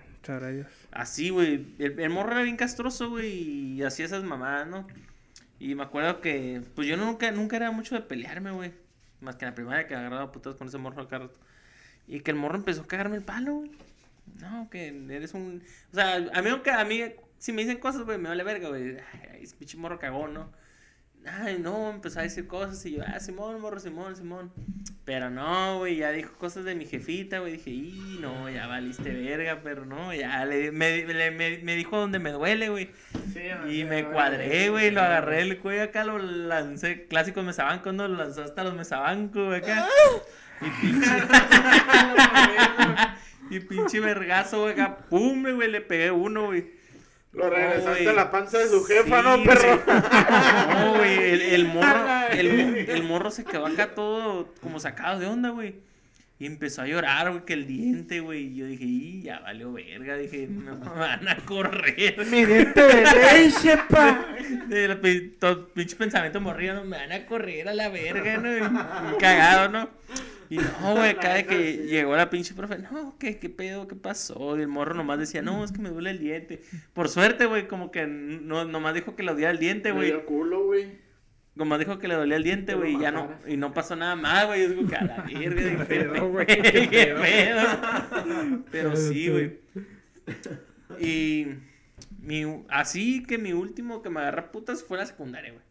Así, 0.92 1.30
güey. 1.30 1.66
El, 1.80 2.00
el 2.00 2.10
morro 2.10 2.32
era 2.34 2.42
bien 2.42 2.58
castroso, 2.58 3.10
güey. 3.10 3.28
Y 3.78 3.84
hacía 3.84 4.06
esas 4.06 4.24
mamadas, 4.24 4.68
¿no? 4.68 4.86
Y 5.60 5.76
me 5.76 5.84
acuerdo 5.84 6.22
que, 6.22 6.62
pues 6.76 6.88
yo 6.88 6.98
nunca, 6.98 7.32
nunca 7.32 7.56
era 7.56 7.72
mucho 7.72 7.96
de 7.96 8.02
pelearme, 8.02 8.52
güey. 8.52 8.72
Más 9.22 9.36
que 9.36 9.46
en 9.46 9.52
la 9.52 9.56
primaria 9.56 9.88
que 9.88 9.96
agarraba 9.96 10.32
putas 10.32 10.56
con 10.56 10.68
ese 10.68 10.78
morro 10.78 11.04
acá. 11.04 11.30
Y 12.08 12.22
que 12.22 12.32
el 12.32 12.38
morro 12.38 12.58
empezó 12.58 12.82
a 12.82 12.88
cagarme 12.88 13.18
el 13.18 13.24
palo, 13.24 13.56
güey. 13.56 13.72
No, 14.40 14.70
que 14.70 14.88
eres 15.10 15.34
un. 15.34 15.64
O 15.92 15.96
sea, 15.96 16.16
a 16.16 16.42
mí, 16.42 16.50
a 16.50 16.86
mí, 16.86 17.04
si 17.38 17.52
me 17.52 17.64
dicen 17.64 17.80
cosas, 17.80 18.04
güey, 18.04 18.18
me 18.18 18.30
vale 18.30 18.44
verga, 18.44 18.70
güey. 18.70 18.98
Ay, 19.32 19.44
ese 19.44 19.56
pinche 19.56 19.78
morro 19.78 20.00
cagón, 20.00 20.34
¿no? 20.34 20.52
Ay, 21.26 21.60
no, 21.60 21.90
empezó 21.92 22.20
a 22.20 22.24
decir 22.24 22.48
cosas 22.48 22.84
y 22.86 22.94
yo, 22.96 23.04
ah, 23.06 23.20
Simón, 23.20 23.62
morro, 23.62 23.80
Simón, 23.80 24.16
Simón. 24.16 24.52
Pero 25.06 25.30
no, 25.30 25.80
güey, 25.80 25.98
ya 25.98 26.12
dijo 26.12 26.34
cosas 26.38 26.66
de 26.66 26.76
mi 26.76 26.86
jefita, 26.86 27.40
güey. 27.40 27.54
Dije, 27.54 27.70
y 27.72 28.18
no, 28.22 28.50
ya 28.50 28.68
valiste 28.68 29.12
verga, 29.12 29.62
pero 29.64 29.86
no, 29.86 30.14
ya 30.14 30.46
le, 30.46 30.72
me, 30.72 31.06
le- 31.06 31.32
me, 31.32 31.58
me 31.60 31.76
dijo 31.76 31.98
donde 31.98 32.20
me 32.20 32.32
duele, 32.32 32.70
güey. 32.70 32.90
Sí, 33.34 33.42
Y 33.70 33.84
me 33.86 34.06
cuadré, 34.06 34.70
güey, 34.70 34.92
lo 34.92 35.02
agarré 35.02 35.42
el 35.42 35.58
cuello 35.60 35.84
acá, 35.84 36.04
lo 36.04 36.18
lancé, 36.20 37.06
clásicos 37.08 37.44
mesabancos, 37.44 37.94
¿no? 37.94 38.08
Lo 38.08 38.18
lanzó 38.18 38.44
hasta 38.44 38.64
los 38.64 38.76
mesabancos, 38.76 39.48
güey, 39.48 39.58
acá. 39.60 39.88
Y 40.62 40.70
pinche... 40.82 41.10
y 43.50 43.60
pinche 43.62 44.00
vergazo, 44.00 44.62
güey, 44.62 44.74
acá, 44.74 44.98
pum, 45.10 45.44
güey, 45.56 45.70
le 45.70 45.82
pegué 45.82 46.12
uno, 46.12 46.48
güey. 46.48 46.79
Lo 47.40 47.50
regresaste 47.50 48.10
a 48.10 48.14
la 48.14 48.32
panza 48.32 48.58
de 48.58 48.68
su 48.68 48.84
jefa, 48.84 49.22
Sí, 49.22 49.24
¿no, 49.24 49.44
perro? 49.44 49.82
No, 50.70 50.98
güey, 50.98 51.32
el, 51.32 51.42
el 51.42 51.68
morro, 51.68 52.28
el, 52.32 52.50
el 52.90 53.04
morro 53.04 53.32
se 53.32 53.46
quedó 53.46 53.66
acá 53.66 53.96
todo 53.96 54.54
como 54.62 54.80
sacado 54.80 55.20
de 55.20 55.28
onda, 55.28 55.50
güey. 55.50 55.76
Y 56.42 56.46
empezó 56.46 56.84
a 56.84 56.88
llorar, 56.88 57.30
güey, 57.32 57.44
que 57.44 57.54
el 57.54 57.68
diente, 57.68 58.22
güey. 58.22 58.46
Y 58.46 58.56
yo 58.56 58.66
dije, 58.66 58.86
y 58.86 59.22
ya 59.24 59.40
valió 59.40 59.74
verga. 59.74 60.16
Dije, 60.16 60.48
no 60.48 60.78
me 60.78 60.90
van 60.90 61.28
a 61.28 61.36
correr. 61.46 62.16
Mi 62.28 62.46
diente 62.46 62.82
de 62.82 63.04
leche, 63.04 63.78
pa. 63.90 64.26
Pinche 65.74 65.96
pensamiento 65.98 66.40
morrido, 66.40 66.76
no 66.76 66.86
me 66.86 66.98
van 66.98 67.12
a 67.12 67.26
correr 67.26 67.68
a 67.68 67.74
la 67.74 67.90
verga, 67.90 68.38
¿no? 68.38 69.18
Cagado, 69.18 69.68
¿no? 69.68 69.90
Y 70.50 70.58
no, 70.58 70.96
güey, 70.96 71.10
acá 71.12 71.36
de 71.36 71.46
que 71.46 71.86
llegó 71.88 72.16
la 72.16 72.30
pinche 72.32 72.56
profe, 72.56 72.80
no, 72.80 73.16
¿qué, 73.20 73.38
qué 73.38 73.50
pedo? 73.50 73.88
¿Qué 73.88 73.96
pasó? 73.96 74.58
Y 74.58 74.62
el 74.62 74.68
morro 74.68 74.96
nomás 74.96 75.20
decía, 75.20 75.44
no, 75.44 75.64
es 75.64 75.72
que 75.72 75.80
me 75.80 75.90
duele 75.90 76.10
el 76.10 76.20
diente. 76.20 76.62
Por 76.94 77.08
suerte, 77.08 77.46
güey, 77.46 77.68
como 77.68 77.92
que 77.92 78.08
no, 78.08 78.66
nomás 78.66 78.96
dijo 78.96 79.16
que 79.16 79.22
le 79.22 79.32
dolía 79.32 79.52
el 79.52 79.60
diente, 79.60 79.92
güey. 79.92 80.08
dio 80.08 80.26
culo, 80.26 80.66
güey. 80.66 81.10
Como 81.56 81.78
dijo 81.78 82.00
que 82.00 82.08
le 82.08 82.16
dolía 82.16 82.38
el 82.38 82.44
diente, 82.44 82.74
güey, 82.74 82.96
y 82.96 83.00
ya 83.00 83.12
no, 83.12 83.30
y 83.46 83.58
no 83.58 83.74
pasó 83.74 83.96
nada 83.96 84.16
más, 84.16 84.48
güey. 84.48 84.64
Yo 84.64 84.70
digo 84.70 84.88
que 84.88 84.96
a 84.96 85.04
la 85.04 85.18
verga, 85.28 85.62
dije, 85.62 85.86
pedo, 85.86 86.30
güey? 86.30 86.48
¿qué 86.48 86.62
¿Qué 86.90 87.16
pedo? 87.22 88.64
Pero 88.72 88.96
sí, 88.96 89.30
güey. 89.30 89.60
Y 91.00 91.48
mi, 92.22 92.64
así 92.70 93.24
que 93.24 93.38
mi 93.38 93.54
último 93.54 94.02
que 94.02 94.10
me 94.10 94.20
agarra 94.20 94.52
putas 94.52 94.84
fue 94.84 94.98
la 94.98 95.06
secundaria, 95.06 95.52
güey. 95.52 95.64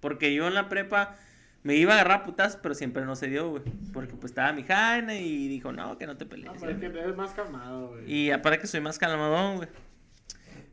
Porque 0.00 0.34
yo 0.34 0.48
en 0.48 0.54
la 0.54 0.68
prepa 0.68 1.16
me 1.62 1.74
iba 1.76 1.92
a 1.92 1.94
agarrar 1.96 2.20
a 2.20 2.24
putas, 2.24 2.56
pero 2.56 2.74
siempre 2.74 3.04
no 3.04 3.16
se 3.16 3.28
dio, 3.28 3.50
güey. 3.50 3.62
Porque 3.92 4.14
pues 4.14 4.30
estaba 4.32 4.52
mi 4.52 4.62
Jaina 4.62 5.14
y 5.16 5.48
dijo, 5.48 5.72
no, 5.72 5.98
que 5.98 6.06
no 6.06 6.16
te 6.16 6.26
pelees. 6.26 6.52
No, 6.52 6.58
pero 6.58 6.72
es 6.72 6.78
que 6.78 6.86
eres 6.86 7.16
más 7.16 7.32
calmado, 7.34 7.88
güey. 7.88 8.10
Y 8.12 8.30
aparte 8.30 8.58
que 8.58 8.66
soy 8.66 8.80
más 8.80 8.98
calmadón, 8.98 9.56
güey. 9.58 9.68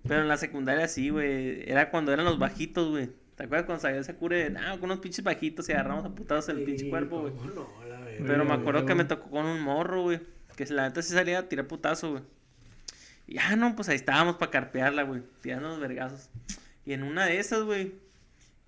Pero 0.07 0.21
en 0.21 0.27
la 0.29 0.38
secundaria 0.38 0.88
sí, 0.88 1.09
güey. 1.09 1.69
Era 1.69 1.89
cuando 1.89 2.13
eran 2.13 2.25
los 2.25 2.39
bajitos, 2.39 2.89
güey. 2.89 3.09
¿Te 3.35 3.43
acuerdas 3.43 3.65
cuando 3.65 3.81
salió 3.81 3.99
ese 3.99 4.15
cure 4.15 4.45
de, 4.45 4.49
nah, 4.49 4.71
con 4.77 4.85
unos 4.85 4.99
pinches 4.99 5.23
bajitos 5.23 5.67
y 5.69 5.73
agarramos 5.73 6.05
a 6.05 6.09
putados 6.09 6.49
el 6.49 6.63
pinche 6.63 6.85
Sí, 6.85 6.89
cuerpo, 6.89 7.21
güey? 7.21 7.33
no, 7.53 7.67
la. 7.88 7.97
Pero 8.25 8.45
me 8.45 8.53
acuerdo 8.53 8.85
que 8.85 8.95
me 8.95 9.05
tocó 9.05 9.29
con 9.29 9.45
un 9.45 9.59
morro, 9.61 10.03
güey. 10.03 10.21
Que 10.55 10.65
la 10.67 10.88
neta 10.88 11.03
sí 11.03 11.13
salía 11.13 11.39
a 11.39 11.43
tirar 11.49 11.67
putazo, 11.67 12.11
güey. 12.11 12.23
Y 13.27 13.35
ya 13.35 13.55
no, 13.57 13.75
pues 13.75 13.89
ahí 13.89 13.95
estábamos 13.97 14.38
para 14.38 14.49
carpearla, 14.49 15.03
güey. 15.03 15.21
Tirando 15.41 15.67
los 15.67 15.79
vergazos. 15.79 16.29
Y 16.85 16.93
en 16.93 17.03
una 17.03 17.25
de 17.25 17.38
esas, 17.39 17.61
güey, 17.63 17.93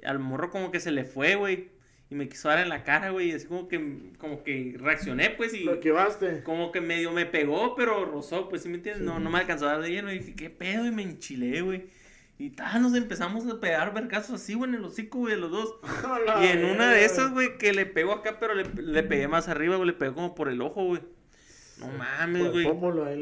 al 0.03 0.19
morro 0.19 0.51
como 0.51 0.69
que 0.69 0.79
se 0.81 0.91
le 0.91 1.03
fue, 1.05 1.35
güey. 1.35 1.69
Y 2.11 2.15
me 2.15 2.27
quiso 2.27 2.49
dar 2.49 2.59
en 2.59 2.69
la 2.69 2.83
cara, 2.83 3.11
güey. 3.11 3.29
Y 3.29 3.31
así 3.33 3.45
como 3.45 3.67
que, 3.67 4.11
como 4.17 4.43
que 4.43 4.75
reaccioné, 4.77 5.29
pues, 5.31 5.53
y 5.53 5.63
Lo 5.63 5.75
esquivaste. 5.75 6.41
como 6.43 6.71
que 6.71 6.81
medio 6.81 7.11
me 7.11 7.25
pegó, 7.25 7.75
pero 7.75 8.05
rozó, 8.05 8.49
pues, 8.49 8.63
¿sí 8.63 8.69
me 8.69 8.75
entiendes? 8.75 9.03
Sí. 9.03 9.07
No, 9.07 9.19
no 9.19 9.29
me 9.29 9.39
alcanzó 9.39 9.67
a 9.67 9.73
dar 9.73 9.81
de 9.81 9.91
lleno. 9.91 10.11
Y 10.11 10.19
dije, 10.19 10.35
¿qué 10.35 10.49
pedo? 10.49 10.85
Y 10.87 10.91
me 10.91 11.03
enchilé, 11.03 11.61
güey. 11.61 11.85
Y 12.39 12.51
tal, 12.51 12.81
nos 12.81 12.95
empezamos 12.95 13.45
a 13.47 13.59
pegar 13.59 13.93
vergazos 13.93 14.41
así, 14.41 14.53
güey, 14.53 14.69
en 14.69 14.77
el 14.77 14.85
hocico, 14.85 15.19
güey, 15.19 15.35
de 15.35 15.41
los 15.41 15.51
dos. 15.51 15.75
Y 16.41 16.45
en 16.47 16.65
una 16.65 16.91
de 16.91 17.05
esas, 17.05 17.31
güey, 17.31 17.57
que 17.57 17.73
le 17.73 17.85
pegó 17.85 18.13
acá, 18.13 18.37
pero 18.39 18.55
le, 18.55 18.63
le 18.63 19.03
pegué 19.03 19.27
más 19.27 19.49
arriba, 19.49 19.75
güey, 19.75 19.87
le 19.87 19.93
pegó 19.93 20.15
como 20.15 20.35
por 20.35 20.49
el 20.49 20.61
ojo, 20.61 20.85
güey. 20.85 21.01
No 21.79 21.87
mames, 21.87 22.43
el 22.45 22.51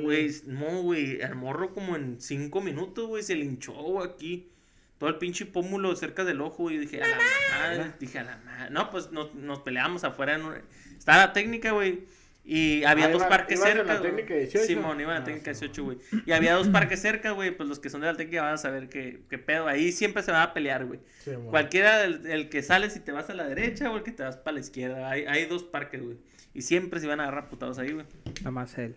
güey. 0.01 0.31
no, 0.45 0.81
güey, 0.81 1.21
el 1.21 1.35
morro 1.35 1.73
como 1.73 1.95
en 1.95 2.19
cinco 2.19 2.61
minutos, 2.61 3.07
güey, 3.07 3.23
se 3.23 3.35
güey, 3.35 4.07
aquí. 4.07 4.51
Todo 4.97 5.09
el 5.09 5.17
pinche 5.17 5.45
pómulo 5.45 5.95
cerca 5.95 6.23
del 6.25 6.41
ojo, 6.41 6.63
güey. 6.63 6.75
Y 6.75 6.79
dije, 6.79 7.01
a 7.01 7.07
la 7.07 7.17
madre, 7.59 7.91
dije, 7.99 8.19
a 8.19 8.23
la 8.23 8.37
madre. 8.37 8.69
No, 8.71 8.89
pues 8.89 9.11
nos, 9.11 9.33
nos 9.35 9.59
peleamos 9.59 10.03
afuera. 10.03 10.35
En 10.35 10.43
un... 10.45 10.55
Estaba 10.97 11.19
la 11.19 11.33
técnica, 11.33 11.71
güey. 11.71 12.05
Y 12.49 12.85
había 12.85 13.05
Ah, 13.07 13.09
dos 13.09 13.21
iba- 13.23 13.29
parques 13.29 13.59
en 13.59 13.65
cerca. 13.65 13.83
la 13.93 13.99
güey. 13.99 14.11
técnica 14.11 14.33
18. 14.33 14.65
Simón, 14.65 14.99
iba 15.01 15.11
en 15.11 15.15
la 15.19 15.21
Ah, 15.21 15.25
técnica 15.25 15.53
sí. 15.53 15.59
18, 15.67 15.83
güey. 15.83 15.97
Y 16.25 16.31
había 16.31 16.53
dos 16.55 16.69
parques 16.69 17.01
cerca, 17.01 17.31
güey. 17.31 17.51
Pues 17.51 17.67
los 17.69 17.79
que 17.79 17.89
son 17.89 18.01
de 18.01 18.07
la 18.07 18.15
técnica 18.15 18.41
van 18.41 18.53
a 18.53 18.57
saber 18.57 18.87
qué, 18.89 19.19
qué 19.29 19.37
pedo. 19.37 19.67
Ahí 19.67 19.91
siempre 19.91 20.23
se 20.23 20.31
va 20.31 20.41
a 20.43 20.53
pelear, 20.53 20.85
güey. 20.85 20.99
Sí. 21.25 21.31
Cualquiera, 21.49 22.05
el, 22.05 22.25
el 22.25 22.49
que 22.49 22.63
sale 22.63 22.89
si 22.89 22.99
te 23.01 23.11
vas 23.11 23.29
a 23.29 23.33
la 23.33 23.45
derecha 23.47 23.91
o 23.91 23.97
el 23.97 24.03
que 24.03 24.11
te 24.13 24.23
vas 24.23 24.37
para 24.37 24.53
la 24.55 24.61
izquierda. 24.61 25.09
Hay, 25.11 25.25
hay 25.25 25.45
dos 25.45 25.63
parques, 25.63 26.01
güey. 26.01 26.17
Y 26.53 26.61
siempre 26.61 26.99
se 27.01 27.07
van 27.07 27.19
a 27.19 27.23
agarrar 27.23 27.49
putados 27.49 27.77
ahí, 27.79 27.91
güey. 27.91 28.05
Nada 28.39 28.51
más 28.51 28.77
él. 28.77 28.95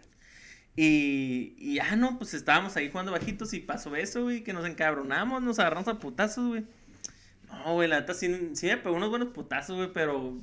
Y, 0.77 1.55
y 1.59 1.75
ya 1.75 1.97
no, 1.97 2.17
pues 2.19 2.33
estábamos 2.35 2.77
ahí 2.77 2.91
jugando 2.91 3.13
bajitos 3.13 3.53
y 3.55 3.61
pasó 3.61 3.95
eso, 3.97 4.23
güey, 4.23 4.43
que 4.43 4.53
nos 4.53 4.67
encabronamos, 4.67 5.43
nos 5.43 5.59
agarramos 5.59 5.89
a 5.89 5.99
putazos, 5.99 6.47
güey. 6.47 6.65
No, 7.49 7.75
güey, 7.75 7.89
la 7.89 8.01
neta 8.01 8.15
sí, 8.15 8.51
sí 8.55 8.67
me 8.67 8.77
pegó 8.77 8.95
unos 8.95 9.11
buenos 9.11 9.29
putazos, 9.29 9.77
güey, 9.77 9.93
pero 9.93 10.37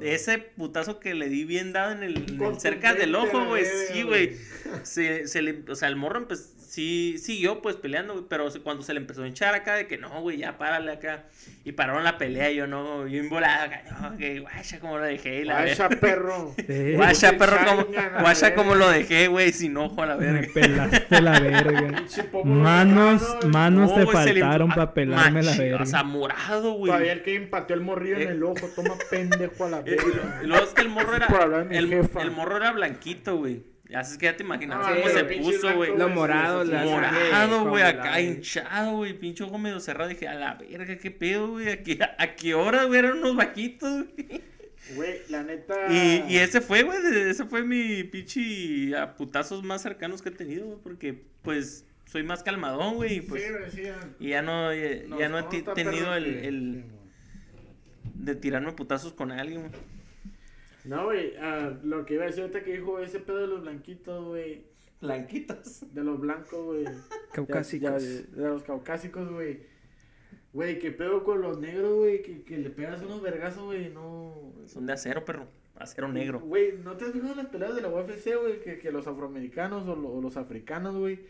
ese 0.00 0.38
putazo 0.38 1.00
que 1.00 1.14
le 1.14 1.28
di 1.28 1.44
bien 1.44 1.72
dado 1.72 1.92
en 1.92 2.02
el, 2.02 2.16
en 2.16 2.22
el 2.22 2.26
Contundente, 2.26 2.60
cerca 2.60 2.94
del 2.94 3.14
ojo, 3.14 3.46
güey, 3.46 3.64
sí, 3.64 4.02
güey. 4.02 4.36
Se, 4.84 5.26
se 5.26 5.42
le, 5.42 5.64
o 5.68 5.74
sea, 5.74 5.88
el 5.88 5.96
morro 5.96 6.26
pues, 6.26 6.53
sí 6.74 7.16
siguió 7.18 7.62
pues 7.62 7.76
peleando, 7.76 8.14
güey, 8.14 8.24
pero 8.28 8.48
cuando 8.62 8.82
se 8.82 8.92
le 8.94 9.00
empezó 9.00 9.22
a 9.22 9.28
hinchar 9.28 9.54
acá 9.54 9.74
de 9.74 9.86
que 9.86 9.96
no, 9.98 10.20
güey, 10.20 10.38
ya 10.38 10.58
párale 10.58 10.92
acá. 10.92 11.24
Y 11.64 11.72
pararon 11.72 12.04
la 12.04 12.18
pelea, 12.18 12.50
yo 12.50 12.66
no, 12.66 13.06
yo 13.06 13.22
involado 13.22 13.64
acá, 13.64 13.82
no, 14.00 14.16
que 14.16 14.40
guacha 14.40 14.80
como 14.80 14.98
lo 14.98 15.04
dejé, 15.04 15.44
la 15.44 15.62
Guacha, 15.62 15.88
verga. 15.88 16.00
perro. 16.00 16.54
Eh, 16.58 16.92
Guacha, 16.96 17.38
perro, 17.38 17.58
como, 17.64 17.86
guacha 18.20 18.54
como 18.54 18.74
lo 18.74 18.88
dejé, 18.90 19.28
güey, 19.28 19.52
sin 19.52 19.76
ojo 19.76 20.02
a 20.02 20.06
la 20.06 20.16
me 20.16 20.26
verga. 20.32 20.48
pelaste 20.52 21.22
la 21.22 21.40
verga. 21.40 22.02
Manos, 22.44 23.22
manos 23.46 23.90
No, 23.90 23.94
te 23.96 24.04
le- 24.04 24.12
faltaron 24.40 24.70
ah, 24.72 24.74
para 24.74 24.94
pelarme 24.94 25.42
la 25.42 25.56
verga. 25.56 25.82
O 25.82 25.86
sea, 25.86 26.02
morado, 26.02 26.72
güey. 26.72 26.90
Todavía 26.90 27.12
el 27.12 27.22
que 27.22 27.34
empateó 27.36 27.74
el 27.76 27.82
morrillo 27.82 28.16
en 28.16 28.22
Eh. 28.28 28.32
el 28.32 28.42
ojo. 28.42 28.66
Toma 28.74 28.94
pendejo 29.10 29.64
a 29.64 29.68
la 29.70 29.78
Eh, 29.86 29.96
verga. 29.96 30.40
y 30.42 30.46
luego 30.46 30.64
es 30.64 30.70
que 30.74 30.82
el 30.82 30.88
morro 30.88 31.14
era. 31.16 31.28
El 31.70 32.30
morro 32.32 32.56
era 32.56 32.72
blanquito, 32.72 33.36
güey. 33.38 33.62
Así 33.94 34.12
es 34.12 34.18
que 34.18 34.26
ya 34.26 34.36
te 34.36 34.42
imaginas 34.42 34.78
Ah, 34.82 34.94
cómo 34.94 35.08
se 35.08 35.24
puso, 35.24 35.74
güey. 35.74 35.96
Lo 35.96 36.08
morado, 36.08 36.64
la 36.64 36.84
Morado, 36.84 37.64
güey, 37.66 37.82
acá 37.82 38.20
hinchado, 38.20 38.96
güey. 38.96 39.18
Pinche 39.18 39.44
ojo 39.44 39.58
medio 39.58 39.80
cerrado. 39.80 40.08
Dije, 40.08 40.28
a 40.28 40.34
la 40.34 40.54
verga, 40.54 40.96
qué 40.98 41.10
pedo, 41.10 41.48
güey. 41.52 41.68
¿A 41.70 41.82
qué, 41.82 41.98
a 42.02 42.34
qué 42.34 42.54
hora, 42.54 42.84
güey? 42.84 42.98
Eran 42.98 43.18
unos 43.18 43.36
vaquitos, 43.36 44.04
güey. 44.14 44.42
Güey, 44.94 45.22
la 45.30 45.42
neta. 45.42 45.74
Y, 45.90 46.24
y 46.28 46.36
ese 46.36 46.60
fue, 46.60 46.82
güey. 46.82 46.98
Ese 47.28 47.44
fue 47.46 47.62
mi 47.62 48.04
pinche 48.04 48.96
a 48.96 49.14
putazos 49.14 49.62
más 49.62 49.82
cercanos 49.82 50.20
que 50.22 50.28
he 50.28 50.32
tenido, 50.32 50.66
güey. 50.66 50.78
Porque, 50.82 51.24
pues, 51.42 51.86
soy 52.04 52.22
más 52.22 52.42
calmadón, 52.42 52.96
güey. 52.96 53.16
Y 53.16 53.20
pues. 53.22 53.42
Sí. 53.74 53.82
Y 54.20 54.28
ya 54.28 54.42
no, 54.42 54.74
ya, 54.74 55.16
ya 55.18 55.28
no 55.28 55.38
he 55.38 55.42
tenido 55.74 56.14
el, 56.14 56.26
el 56.26 56.84
de 58.14 58.34
tirarme 58.34 58.72
putazos 58.72 59.12
con 59.12 59.32
alguien, 59.32 59.60
güey. 59.60 59.72
No, 60.84 61.04
güey, 61.06 61.34
ah, 61.40 61.72
lo 61.82 62.04
que 62.04 62.14
iba 62.14 62.24
a 62.24 62.26
decir 62.26 62.42
ahorita 62.42 62.62
que 62.62 62.72
dijo 62.76 62.98
ese 63.00 63.20
pedo 63.20 63.38
de 63.38 63.46
los 63.46 63.62
blanquitos, 63.62 64.24
güey. 64.26 64.64
Blanquitos. 65.00 65.94
De 65.94 66.02
los 66.04 66.20
blancos, 66.20 66.64
güey. 66.64 66.84
Caucásicos. 67.32 68.02
Ya- 68.02 68.20
ya, 68.36 68.42
de 68.42 68.48
los 68.48 68.62
caucásicos, 68.62 69.30
güey. 69.30 69.60
Güey, 70.52 70.78
qué 70.78 70.90
pedo 70.92 71.24
con 71.24 71.40
los 71.42 71.58
negros, 71.58 71.94
güey. 71.96 72.22
Que, 72.22 72.42
que 72.42 72.58
le 72.58 72.70
pegas 72.70 73.02
unos 73.02 73.20
vergazos, 73.22 73.64
güey. 73.64 73.90
No. 73.90 74.52
Son 74.66 74.86
de 74.86 74.92
acero, 74.92 75.24
perro. 75.24 75.46
Acero 75.76 76.08
negro. 76.08 76.38
Güey, 76.40 76.78
¿no 76.84 76.96
te 76.96 77.04
has 77.04 77.12
fijado 77.12 77.32
en 77.32 77.38
las 77.38 77.46
peleas 77.46 77.74
de 77.74 77.82
la 77.82 77.88
UFC, 77.88 78.36
güey? 78.40 78.60
Que, 78.60 78.78
que 78.78 78.92
los 78.92 79.06
afroamericanos 79.08 79.88
o, 79.88 79.96
lo- 79.96 80.08
o 80.10 80.20
los 80.22 80.36
africanos, 80.36 80.94
güey, 80.96 81.20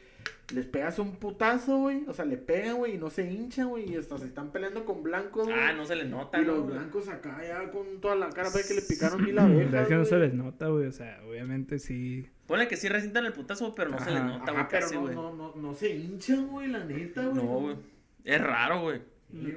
les 0.54 0.66
pegas 0.66 0.98
un 0.98 1.16
putazo, 1.16 1.78
güey. 1.78 2.04
O 2.08 2.12
sea, 2.12 2.26
le 2.26 2.36
pegan, 2.36 2.76
güey, 2.76 2.96
y 2.96 2.98
no 2.98 3.08
se 3.08 3.24
hinchan, 3.30 3.68
güey. 3.70 3.90
Y 3.90 3.96
hasta 3.96 4.18
se 4.18 4.26
están 4.26 4.50
peleando 4.52 4.84
con 4.84 5.02
blancos, 5.02 5.44
güey. 5.46 5.58
Ah, 5.58 5.72
no 5.72 5.86
se 5.86 5.96
le 5.96 6.04
nota, 6.04 6.38
y 6.40 6.44
¿no, 6.44 6.56
los 6.56 6.66
blancos 6.66 7.08
acá 7.08 7.40
ya 7.42 7.70
con 7.70 8.00
toda 8.02 8.16
la 8.16 8.28
cara, 8.28 8.50
ve 8.54 8.60
que 8.68 8.74
le 8.74 8.82
picaron 8.82 9.24
mil 9.24 9.38
abejas. 9.38 9.82
Es 9.82 9.88
que 9.88 9.94
no 9.94 10.04
se 10.04 10.18
les 10.18 10.34
nota, 10.34 10.68
güey. 10.68 10.86
O 10.88 10.92
sea, 10.92 11.22
obviamente 11.26 11.78
sí. 11.78 12.28
Ponle 12.46 12.68
que 12.68 12.76
sí 12.76 12.88
resientan 12.88 13.24
el 13.24 13.32
putazo, 13.32 13.74
pero 13.74 13.88
no 13.90 13.98
se 13.98 14.10
le 14.10 14.18
Ajá. 14.18 14.26
nota, 14.28 14.52
güey, 14.52 14.64
pero 14.70 14.82
casi, 14.86 14.94
no, 14.96 15.10
no, 15.10 15.32
no, 15.34 15.54
no 15.56 15.74
se 15.74 15.88
hinchan, 15.96 16.48
güey, 16.48 16.68
la 16.68 16.84
neta, 16.84 17.22
güey. 17.28 17.34
No, 17.42 17.60
güey. 17.60 17.76
Es 18.24 18.40
raro, 18.42 18.82
güey. 18.82 19.00
Sí. 19.34 19.56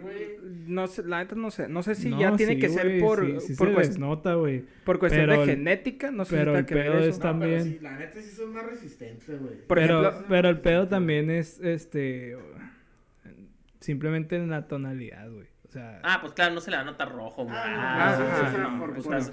No 0.68 0.88
sé, 0.88 1.04
la 1.04 1.20
neta 1.20 1.36
no 1.36 1.52
sé. 1.52 1.68
No 1.70 1.84
sé 1.84 1.96
si 1.96 2.10
No, 2.10 2.20
ya 2.20 2.36
tiene 2.36 2.56
sí, 2.56 2.60
que 2.60 2.70
ser 2.70 3.00
por, 3.00 3.26
sí, 3.26 3.40
sí 3.48 3.56
por, 3.56 3.68
se 3.70 3.74
cuest- 3.76 3.98
nota, 4.00 4.34
güey. 4.34 4.64
por 4.84 4.98
cuestión 5.00 5.28
pero 5.28 5.38
de 5.38 5.44
el- 5.44 5.50
genética. 5.58 6.12
No 6.12 6.26
sé 6.26 6.36
pero 6.36 6.54
si 6.54 6.58
el 6.60 6.66
pedo 6.66 6.98
eso. 7.00 7.10
es- 7.10 7.20
También. 7.20 7.52
pero 7.52 7.64
sí, 7.64 7.80
la 7.82 7.98
neta 7.98 8.22
sí 8.22 8.30
son 8.32 8.54
más 8.54 8.66
resistentes, 8.66 9.40
güey. 9.40 9.54
Pero, 9.68 10.02
ejemplo- 10.02 10.26
pero 10.28 10.50
el 10.50 10.60
pedo 10.60 10.88
también 10.88 11.30
es, 11.30 11.60
este, 11.62 12.38
simplemente 13.80 14.36
en 14.36 14.50
la 14.50 14.68
tonalidad, 14.68 15.30
güey. 15.32 15.48
O 15.68 15.70
sea, 15.70 16.00
Ah, 16.04 16.20
pues 16.22 16.34
claro, 16.34 16.54
no 16.56 16.62
se 16.62 16.72
le 16.72 16.78
va 16.78 16.84
a 16.84 16.86
notar 16.86 17.12
rojo, 17.12 17.44
güey. 17.44 17.56
Ah, 17.56 18.18
Ah, 18.18 18.88
pues. 18.96 19.32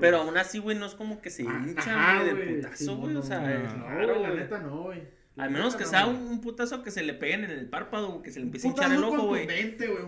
Pero 0.00 0.18
aún 0.18 0.36
así, 0.36 0.58
güey, 0.58 0.78
no 0.78 0.86
es 0.86 0.94
como 0.94 1.20
que 1.20 1.30
se 1.30 1.42
Ah, 1.46 1.62
hinchan, 1.66 1.98
ajá, 1.98 2.22
güey, 2.22 2.34
de 2.46 2.54
putazo, 2.62 2.96
güey. 2.96 3.14
no, 3.14 3.20
o 3.20 3.22
sea, 3.22 3.40
no, 3.40 4.20
la 4.20 4.34
neta 4.34 4.60
no, 4.60 4.82
güey. 4.84 5.02
Al 5.36 5.50
menos 5.50 5.74
que 5.74 5.82
no, 5.82 5.90
sea 5.90 6.06
un, 6.06 6.16
un 6.16 6.40
putazo 6.40 6.84
que 6.84 6.92
se 6.92 7.02
le 7.02 7.12
peguen 7.12 7.42
en 7.44 7.50
el 7.50 7.68
párpado, 7.68 8.22
que 8.22 8.30
se 8.30 8.38
le 8.38 8.46
empiece 8.46 8.68
a 8.68 8.70
hinchar 8.70 8.92
el 8.92 9.02
ojo, 9.02 9.26
güey. 9.26 9.48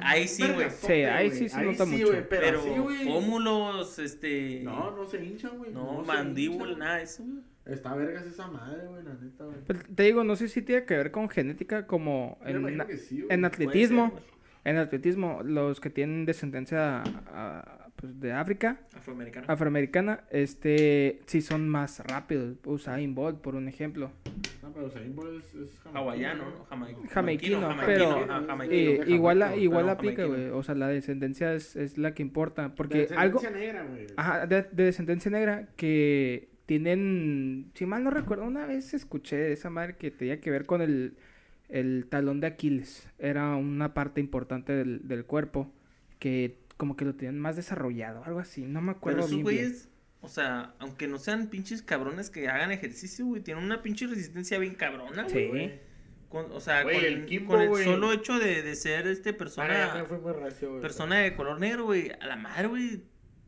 Ahí 0.01 0.29
sí, 0.29 0.45
güey. 0.47 0.71
Sí, 0.71 0.93
ahí 0.93 1.31
sí 1.33 1.49
se 1.49 1.57
Ahí 1.59 1.67
nota 1.67 1.85
sí, 1.85 1.91
mucho. 1.91 2.07
güey, 2.09 2.29
pero, 2.29 2.63
güey. 2.63 3.05
pómulos, 3.07 3.99
este. 3.99 4.61
No, 4.63 4.93
no 4.93 5.05
se 5.07 5.25
hinchan, 5.25 5.59
güey. 5.59 5.73
No, 5.73 6.01
se 6.03 6.07
mandíbula, 6.07 6.77
nada 6.77 7.03
eso, 7.03 7.25
güey. 7.25 7.43
Está 7.65 7.97
vergas 7.97 8.25
esa 8.25 8.47
madre, 8.47 8.87
güey, 8.87 9.03
la 9.03 9.15
neta, 9.15 9.45
güey. 9.45 9.57
Pues, 9.67 9.79
te 9.93 10.03
digo, 10.05 10.23
no 10.23 10.37
sé 10.37 10.47
si 10.47 10.63
tiene 10.63 10.85
que 10.85 10.97
ver 10.97 11.11
con 11.11 11.29
genética 11.29 11.89
como 11.89 12.39
Yo 12.43 12.69
en, 12.69 12.81
sí, 12.97 13.25
atletismo. 13.45 14.13
ser. 14.15 14.37
En 14.63 14.79
atletismo, 14.79 15.43
los 15.43 15.81
que 15.81 15.91
tienen 15.91 16.25
descendencia 16.25 17.03
ah, 17.29 17.76
pues, 17.97 18.21
de 18.21 18.33
África, 18.33 18.79
afroamericana, 19.47 20.25
este, 20.31 21.21
sí 21.27 21.41
son 21.41 21.69
más 21.69 22.01
rápidos. 22.01 22.57
Usain 22.65 23.15
Bolt, 23.15 23.41
por 23.41 23.55
un 23.55 23.69
ejemplo. 23.69 24.11
No, 24.63 24.73
pero 24.73 24.87
Usain 24.87 25.15
Bolt 25.15 25.43
es, 25.43 25.55
es 25.55 25.81
Hawaiano, 25.93 26.45
¿no? 26.51 26.67
Jamai- 26.67 27.09
Jamaiquino, 27.09 27.61
jamaiquino, 27.61 27.87
pero 27.87 28.23
eh, 28.25 28.27
jamaiquino. 28.47 29.03
Eh, 29.05 29.05
igual, 29.09 29.45
pero 29.59 29.91
aplica, 29.91 30.25
güey. 30.25 30.49
O 30.51 30.63
sea, 30.63 30.75
la 30.75 30.89
descendencia 30.89 31.55
es, 31.55 31.77
es 31.77 31.99
la 31.99 32.15
que 32.15 32.23
importa. 32.23 32.69
De 32.69 32.75
Porque 32.75 33.09
algo... 33.17 33.41
descendencia 33.41 33.73
negra, 33.73 33.85
güey. 33.89 34.07
Ajá, 34.17 34.47
de, 34.47 34.63
de 34.63 34.85
descendencia 34.85 35.31
negra 35.31 35.69
que 35.77 36.49
tienen, 36.67 37.71
si 37.75 37.87
mal 37.87 38.03
no 38.05 38.11
recuerdo, 38.11 38.45
una 38.45 38.67
vez 38.67 38.93
escuché 38.93 39.37
de 39.37 39.53
esa 39.53 39.71
madre 39.71 39.97
que 39.97 40.11
tenía 40.11 40.41
que 40.41 40.51
ver 40.51 40.67
con 40.67 40.83
el, 40.83 41.15
el 41.69 42.07
talón 42.09 42.41
de 42.41 42.49
Aquiles. 42.49 43.09
Era 43.19 43.55
una 43.57 43.95
parte 43.95 44.21
importante 44.21 44.73
del, 44.73 45.07
del 45.07 45.25
cuerpo 45.25 45.73
que 46.19 46.57
como 46.77 46.97
que 46.97 47.05
lo 47.05 47.15
tenían 47.15 47.39
más 47.39 47.57
desarrollado, 47.57 48.25
algo 48.25 48.39
así, 48.41 48.63
no 48.67 48.81
me 48.81 48.89
Pero 48.93 48.99
acuerdo 48.99 49.19
esos 49.21 49.31
bien, 49.31 49.45
bien. 49.47 49.57
güeyes, 49.59 49.89
o 50.21 50.29
sea, 50.29 50.75
aunque 50.79 51.09
no 51.09 51.19
sean 51.19 51.49
pinches 51.49 51.83
cabrones 51.83 52.31
que 52.31 52.49
hagan 52.49 52.71
ejercicio, 52.73 53.25
güey, 53.27 53.43
tienen 53.43 53.65
una 53.65 53.83
pinche 53.83 54.07
resistencia 54.07 54.59
bien 54.59 54.75
cabrona, 54.75 55.29
Sí. 55.29 55.47
güey. 55.49 55.81
Con- 56.29 56.51
o 56.51 56.61
sea, 56.61 56.83
con, 56.83 56.93
el 56.93 57.25
Kimbo, 57.25 57.53
con 57.53 57.63
el 57.63 57.69
güey. 57.69 57.85
solo 57.85 58.13
hecho 58.13 58.39
de, 58.39 58.61
de 58.63 58.75
ser 58.75 59.07
este 59.07 59.31
Ah, 59.31 59.33
ya 59.33 59.39
persona, 59.39 60.05
fui 60.07 60.19
muy 60.19 60.33
recio, 60.33 60.71
güey. 60.71 60.83
persona 60.83 61.19
de 61.21 61.35
color 61.37 61.61
negro, 61.61 61.85
güey, 61.85 62.11
a 62.21 62.27
la 62.27 62.37
madre, 62.37 62.67
güey, 62.67 63.03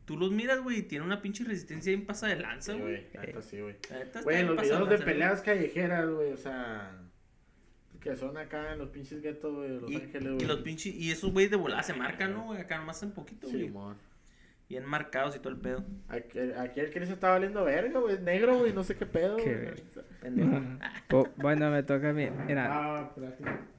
tú 0.05 0.15
los 0.17 0.31
miras, 0.31 0.61
güey, 0.61 0.79
y 0.79 0.81
tiene 0.83 1.03
una 1.05 1.21
pinche 1.21 1.43
resistencia 1.43 1.91
bien 1.91 2.05
pasa 2.07 2.27
de 2.27 2.37
lanza, 2.37 2.73
Sí, 2.73 2.79
güey. 2.79 3.05
sí, 3.41 3.59
güey. 3.59 3.75
Está 4.01 4.21
Güey, 4.23 4.43
los 4.43 4.55
videos 4.61 4.69
de 4.69 4.75
lanza, 4.79 4.95
güey. 4.95 5.05
peleas 5.05 5.41
callejeras, 5.41 6.09
güey, 6.09 6.31
o 6.31 6.37
sea. 6.37 6.97
Que 8.01 8.15
son 8.15 8.37
acá 8.37 8.71
en 8.73 8.79
los 8.79 8.89
pinches 8.89 9.21
guetos, 9.21 9.53
güey, 9.53 9.69
de 9.71 9.81
Los 9.81 9.91
Y, 9.91 9.95
Ángeles, 9.95 10.23
y 10.31 10.35
güey. 10.35 10.45
los 10.47 10.59
pinches, 10.61 10.95
y 10.95 11.11
esos 11.11 11.31
güeyes 11.33 11.51
de 11.51 11.57
volada 11.57 11.83
se 11.83 11.93
marcan, 11.93 12.33
¿no, 12.33 12.45
güey? 12.45 12.61
Acá 12.61 12.77
nomás 12.77 13.01
un 13.03 13.11
poquito, 13.11 13.47
güey. 13.49 13.65
Simón. 13.65 13.97
Bien 14.69 14.85
marcados 14.85 15.35
y 15.35 15.39
todo 15.39 15.49
el 15.51 15.59
pedo. 15.59 15.83
Aquí, 16.07 16.37
aquí 16.57 16.79
el 16.79 16.91
Chris 16.91 17.09
está 17.09 17.29
valiendo 17.31 17.63
verga, 17.65 17.99
güey. 17.99 18.19
Negro, 18.19 18.59
güey, 18.59 18.71
no 18.71 18.83
sé 18.83 18.95
qué 18.95 19.05
pedo. 19.07 19.35
Qué 19.37 19.73
güey. 20.21 20.77
Oh, 21.11 21.27
bueno, 21.37 21.71
me 21.71 21.81
toca 21.83 22.09
a 22.09 22.13
mí. 22.13 22.29
Mira, 22.47 22.67
Ah, 22.71 23.11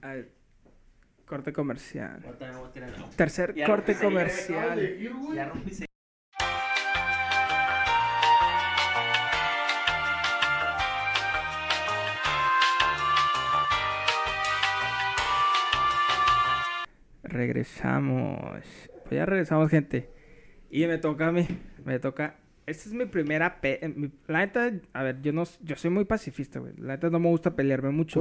al 0.03 0.29
corte 1.27 1.53
comercial. 1.53 2.21
Tercer 3.17 3.55
Ya 3.55 3.67
corte 3.67 3.95
comercial. 3.95 4.99
Ya 5.35 5.45
rompí 5.49 5.71
Regresamos. 17.31 18.39
Pues 19.05 19.11
ya 19.13 19.27
regresamos, 19.27 19.71
gente. 19.71 20.11
Y 20.71 20.87
me 20.87 20.99
toca 20.99 21.29
a 21.29 21.33
mí. 21.33 21.47
Me 21.85 21.99
toca. 21.99 22.37
Esta 22.67 22.89
es 22.89 22.95
mi 22.95 23.07
primera 23.07 23.61
pe... 23.61 23.85
eh, 23.85 23.89
mi- 23.89 24.13
La 24.29 24.41
neta, 24.41 24.71
a 24.93 25.03
ver, 25.03 25.21
yo 25.23 25.33
no, 25.33 25.45
yo 25.63 25.77
soy 25.77 25.91
muy 25.91 26.05
pacifista, 26.05 26.61
güey. 26.61 26.75
La 26.77 26.95
neta 26.95 27.11
no 27.11 27.19
me 27.19 27.29
gusta 27.29 27.57
pelearme 27.57 27.91
mucho. 27.91 28.21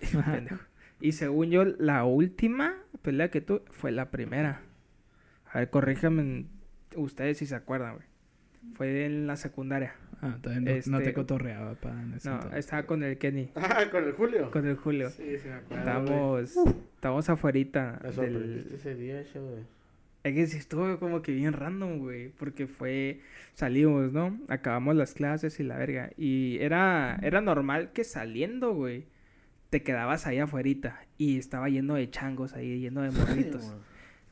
Pendejo. 0.30 0.60
Y 1.00 1.12
según 1.12 1.50
yo, 1.50 1.64
la 1.64 2.04
última 2.04 2.74
pelea 3.02 3.30
que 3.30 3.40
tuve 3.40 3.62
fue 3.70 3.90
la 3.90 4.10
primera. 4.10 4.62
A 5.52 5.58
ver, 5.60 5.70
corríjanme 5.70 6.46
ustedes 6.96 7.38
si 7.38 7.46
se 7.46 7.54
acuerdan, 7.54 7.96
güey. 7.96 8.06
Fue 8.74 9.04
en 9.06 9.26
la 9.26 9.36
secundaria. 9.36 9.94
Ah, 10.22 10.38
todavía 10.40 10.60
no, 10.62 10.70
no 10.90 10.98
Este- 10.98 11.10
te 11.10 11.14
cotorreaba, 11.14 11.74
pa. 11.74 11.90
en 11.90 12.14
ese 12.14 12.28
No, 12.28 12.36
entonces. 12.36 12.60
estaba 12.60 12.84
con 12.84 13.02
el 13.02 13.18
Kenny, 13.18 13.50
Ah, 13.56 13.84
con 13.90 14.04
el 14.04 14.12
Julio. 14.12 14.50
con 14.50 14.66
el 14.66 14.76
Julio. 14.76 15.10
Sí, 15.10 15.36
sí, 15.38 15.48
me 15.48 15.54
acuerdo. 15.54 15.78
Estábamos, 15.82 16.56
estábamos 16.94 17.28
afuerita 17.30 17.98
Me 18.02 18.08
del... 18.08 18.14
sorprendiste 18.14 18.74
ese 18.76 18.94
día, 18.94 19.20
ese, 19.20 19.38
güey. 19.38 19.62
Es 20.22 20.32
que 20.32 20.46
sí 20.46 20.56
estuvo 20.56 20.98
como 20.98 21.20
que 21.20 21.32
bien 21.32 21.52
random, 21.52 21.98
güey, 21.98 22.30
porque 22.30 22.66
fue, 22.66 23.20
salimos, 23.52 24.10
¿no? 24.14 24.38
Acabamos 24.48 24.96
las 24.96 25.12
clases 25.12 25.60
y 25.60 25.64
la 25.64 25.76
verga. 25.76 26.10
Y 26.16 26.56
era, 26.60 27.18
era 27.22 27.42
normal 27.42 27.92
que 27.92 28.04
saliendo, 28.04 28.72
güey, 28.72 29.04
te 29.68 29.82
quedabas 29.82 30.26
ahí 30.26 30.38
afuerita 30.38 31.00
y 31.18 31.36
estaba 31.38 31.68
lleno 31.68 31.94
de 31.96 32.08
changos 32.08 32.54
ahí, 32.54 32.80
lleno 32.80 33.02
de 33.02 33.10
morritos. 33.10 33.76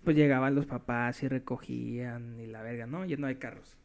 pues 0.04 0.16
llegaban 0.16 0.54
los 0.54 0.64
papás 0.66 1.22
y 1.22 1.28
recogían 1.28 2.40
y 2.40 2.46
la 2.46 2.62
verga, 2.62 2.86
¿no? 2.86 3.04
Lleno 3.04 3.26
de 3.26 3.36
carros. 3.38 3.76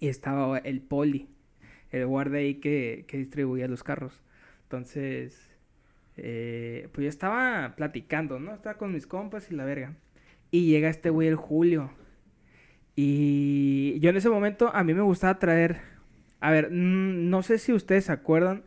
Y 0.00 0.08
estaba 0.08 0.58
el 0.58 0.80
poli, 0.80 1.28
el 1.90 2.06
guardia 2.06 2.40
ahí 2.40 2.56
que, 2.56 3.04
que 3.08 3.18
distribuía 3.18 3.68
los 3.68 3.82
carros. 3.82 4.22
Entonces, 4.64 5.50
eh, 6.16 6.88
pues 6.92 7.04
yo 7.04 7.08
estaba 7.08 7.74
platicando, 7.76 8.38
¿no? 8.38 8.54
Estaba 8.54 8.78
con 8.78 8.92
mis 8.92 9.06
compas 9.06 9.50
y 9.50 9.54
la 9.54 9.64
verga. 9.64 9.94
Y 10.50 10.66
llega 10.66 10.88
este 10.88 11.10
güey, 11.10 11.28
el 11.28 11.36
Julio. 11.36 11.90
Y 12.94 13.98
yo 14.00 14.10
en 14.10 14.16
ese 14.16 14.30
momento 14.30 14.70
a 14.74 14.84
mí 14.84 14.94
me 14.94 15.02
gustaba 15.02 15.38
traer... 15.38 15.80
A 16.40 16.50
ver, 16.50 16.70
no 16.70 17.42
sé 17.42 17.58
si 17.58 17.72
ustedes 17.72 18.06
se 18.06 18.12
acuerdan, 18.12 18.64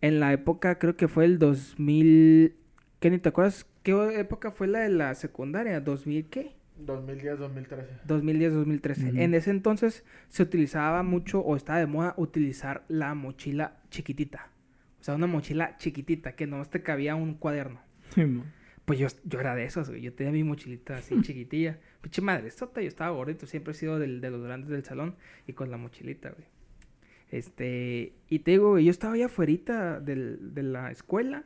en 0.00 0.20
la 0.20 0.32
época, 0.32 0.78
creo 0.78 0.96
que 0.96 1.08
fue 1.08 1.24
el 1.24 1.38
2000... 1.38 2.56
¿Qué 3.00 3.10
ni 3.10 3.18
te 3.18 3.30
acuerdas? 3.30 3.66
¿Qué 3.82 3.92
época 4.20 4.50
fue 4.50 4.66
la 4.66 4.80
de 4.80 4.90
la 4.90 5.14
secundaria? 5.14 5.82
¿2000 5.82 6.28
qué? 6.28 6.52
2010, 6.86 7.38
2013. 7.38 7.88
2010-2013. 8.06 9.08
Ujú. 9.10 9.20
En 9.20 9.34
ese 9.34 9.50
entonces 9.50 10.04
se 10.28 10.42
utilizaba 10.42 11.02
mucho 11.02 11.40
o 11.40 11.56
estaba 11.56 11.78
de 11.78 11.86
moda 11.86 12.14
utilizar 12.16 12.84
la 12.88 13.14
mochila 13.14 13.80
chiquitita. 13.90 14.50
O 15.00 15.04
sea, 15.04 15.14
una 15.14 15.26
mochila 15.26 15.76
chiquitita 15.78 16.36
que 16.36 16.46
nomás 16.46 16.70
te 16.70 16.82
cabía 16.82 17.14
un 17.14 17.34
cuaderno. 17.34 17.80
Pues 18.84 18.98
yo, 18.98 19.06
yo 19.24 19.40
era 19.40 19.54
de 19.54 19.64
esos, 19.64 19.88
güey. 19.88 20.02
Yo 20.02 20.12
tenía 20.12 20.32
mi 20.32 20.44
mochilita 20.44 20.96
así 20.96 21.14
chiquitilla. 21.22 21.78
Pinche 22.00 22.22
madre, 22.22 22.50
sota, 22.50 22.80
yo 22.82 22.88
estaba 22.88 23.10
gordito. 23.10 23.46
Siempre 23.46 23.72
he 23.72 23.74
sido 23.74 23.98
del, 23.98 24.20
de 24.20 24.30
los 24.30 24.42
grandes 24.42 24.70
del 24.70 24.84
salón 24.84 25.16
y 25.46 25.52
con 25.52 25.70
la 25.70 25.76
mochilita, 25.76 26.30
güey. 26.30 26.46
Este, 27.30 28.14
y 28.28 28.40
te 28.40 28.50
digo, 28.52 28.70
güey, 28.70 28.84
yo 28.84 28.90
estaba 28.90 29.14
allá 29.14 29.26
afuera 29.26 30.00
del, 30.00 30.52
de 30.52 30.62
la 30.64 30.90
escuela, 30.90 31.44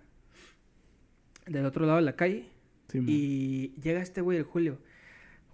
del 1.47 1.67
otro 1.67 1.85
lado 1.85 1.97
de 1.97 2.05
la 2.05 2.17
calle. 2.17 2.47
Simón. 2.89 3.07
Y 3.11 3.75
llega 3.83 4.01
este 4.01 4.21
güey, 4.21 4.39
el 4.39 4.45
Julio. 4.45 4.79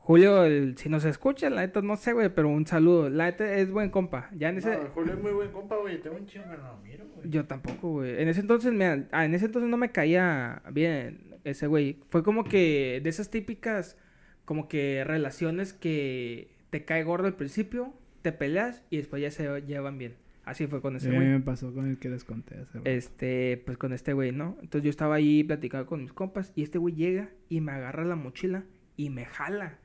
Julio, 0.02 0.44
el- 0.44 0.76
si 0.76 0.88
nos 0.88 1.04
escucha, 1.04 1.50
la 1.50 1.60
neta 1.60 1.82
no 1.82 1.96
sé, 1.96 2.12
güey, 2.12 2.28
pero 2.34 2.48
un 2.48 2.66
saludo. 2.66 3.08
La 3.10 3.26
neta 3.26 3.54
es 3.54 3.70
buen 3.70 3.90
compa. 3.90 4.28
Ya 4.34 4.48
en 4.48 4.58
ese... 4.58 4.76
No, 4.76 4.88
Julio 4.94 5.12
es 5.14 5.20
muy 5.22 5.32
buen 5.32 5.50
compa, 5.52 5.76
güey. 5.76 6.00
Tengo 6.00 6.16
un 6.16 6.26
chingo 6.26 6.44
que 6.50 6.56
no 6.56 6.68
lo 6.68 6.76
miro, 6.78 7.04
güey. 7.14 7.30
Yo 7.30 7.44
tampoco, 7.44 7.90
güey. 7.92 8.20
En 8.20 8.28
ese 8.28 8.40
entonces, 8.40 8.72
me, 8.72 9.06
ah, 9.12 9.24
en 9.24 9.34
ese 9.34 9.46
entonces 9.46 9.70
no 9.70 9.76
me 9.76 9.90
caía 9.92 10.62
bien 10.72 11.36
ese 11.44 11.66
güey. 11.66 11.98
Fue 12.08 12.22
como 12.24 12.44
que 12.44 13.00
de 13.02 13.08
esas 13.10 13.30
típicas, 13.30 13.96
como 14.44 14.66
que 14.68 15.04
relaciones 15.06 15.72
que 15.72 16.50
te 16.70 16.84
cae 16.84 17.04
gordo 17.04 17.26
al 17.26 17.36
principio, 17.36 17.92
te 18.22 18.32
peleas 18.32 18.82
y 18.90 18.96
después 18.96 19.22
ya 19.22 19.30
se 19.30 19.60
llevan 19.62 19.98
bien. 19.98 20.14
Así 20.44 20.66
fue 20.66 20.80
con 20.80 20.96
ese 20.96 21.08
a 21.08 21.10
mí 21.10 21.16
güey. 21.16 21.28
me 21.28 21.40
pasó 21.40 21.72
con 21.72 21.86
el 21.88 21.98
que 21.98 22.08
les 22.08 22.24
conté 22.24 22.54
hace 22.56 22.78
rato. 22.78 22.90
Este, 22.90 23.62
pues 23.66 23.78
con 23.78 23.92
este 23.92 24.12
güey, 24.14 24.32
¿no? 24.32 24.56
Entonces 24.62 24.82
yo 24.84 24.90
estaba 24.90 25.14
ahí 25.16 25.44
platicando 25.44 25.86
con 25.86 26.00
mis 26.02 26.12
compas 26.12 26.52
y 26.56 26.62
este 26.64 26.78
güey 26.78 26.94
llega 26.94 27.28
y 27.48 27.60
me 27.60 27.72
agarra 27.72 28.04
la 28.04 28.16
mochila 28.16 28.64
y 28.96 29.10
me 29.10 29.26
jala 29.26 29.78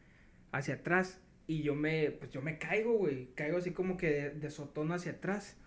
hacia 0.58 0.76
atrás 0.76 1.20
y 1.48 1.62
yo 1.62 1.76
me, 1.76 2.12
pues 2.12 2.32
yo 2.32 2.42
me 2.42 2.58
caigo, 2.58 2.94
güey, 2.98 3.30
caigo 3.36 3.58
así 3.58 3.72
como 3.72 3.98
que 3.98 4.10
de, 4.10 4.30
de 4.32 4.50
sotón 4.50 4.92
hacia 4.92 5.14
atrás 5.14 5.58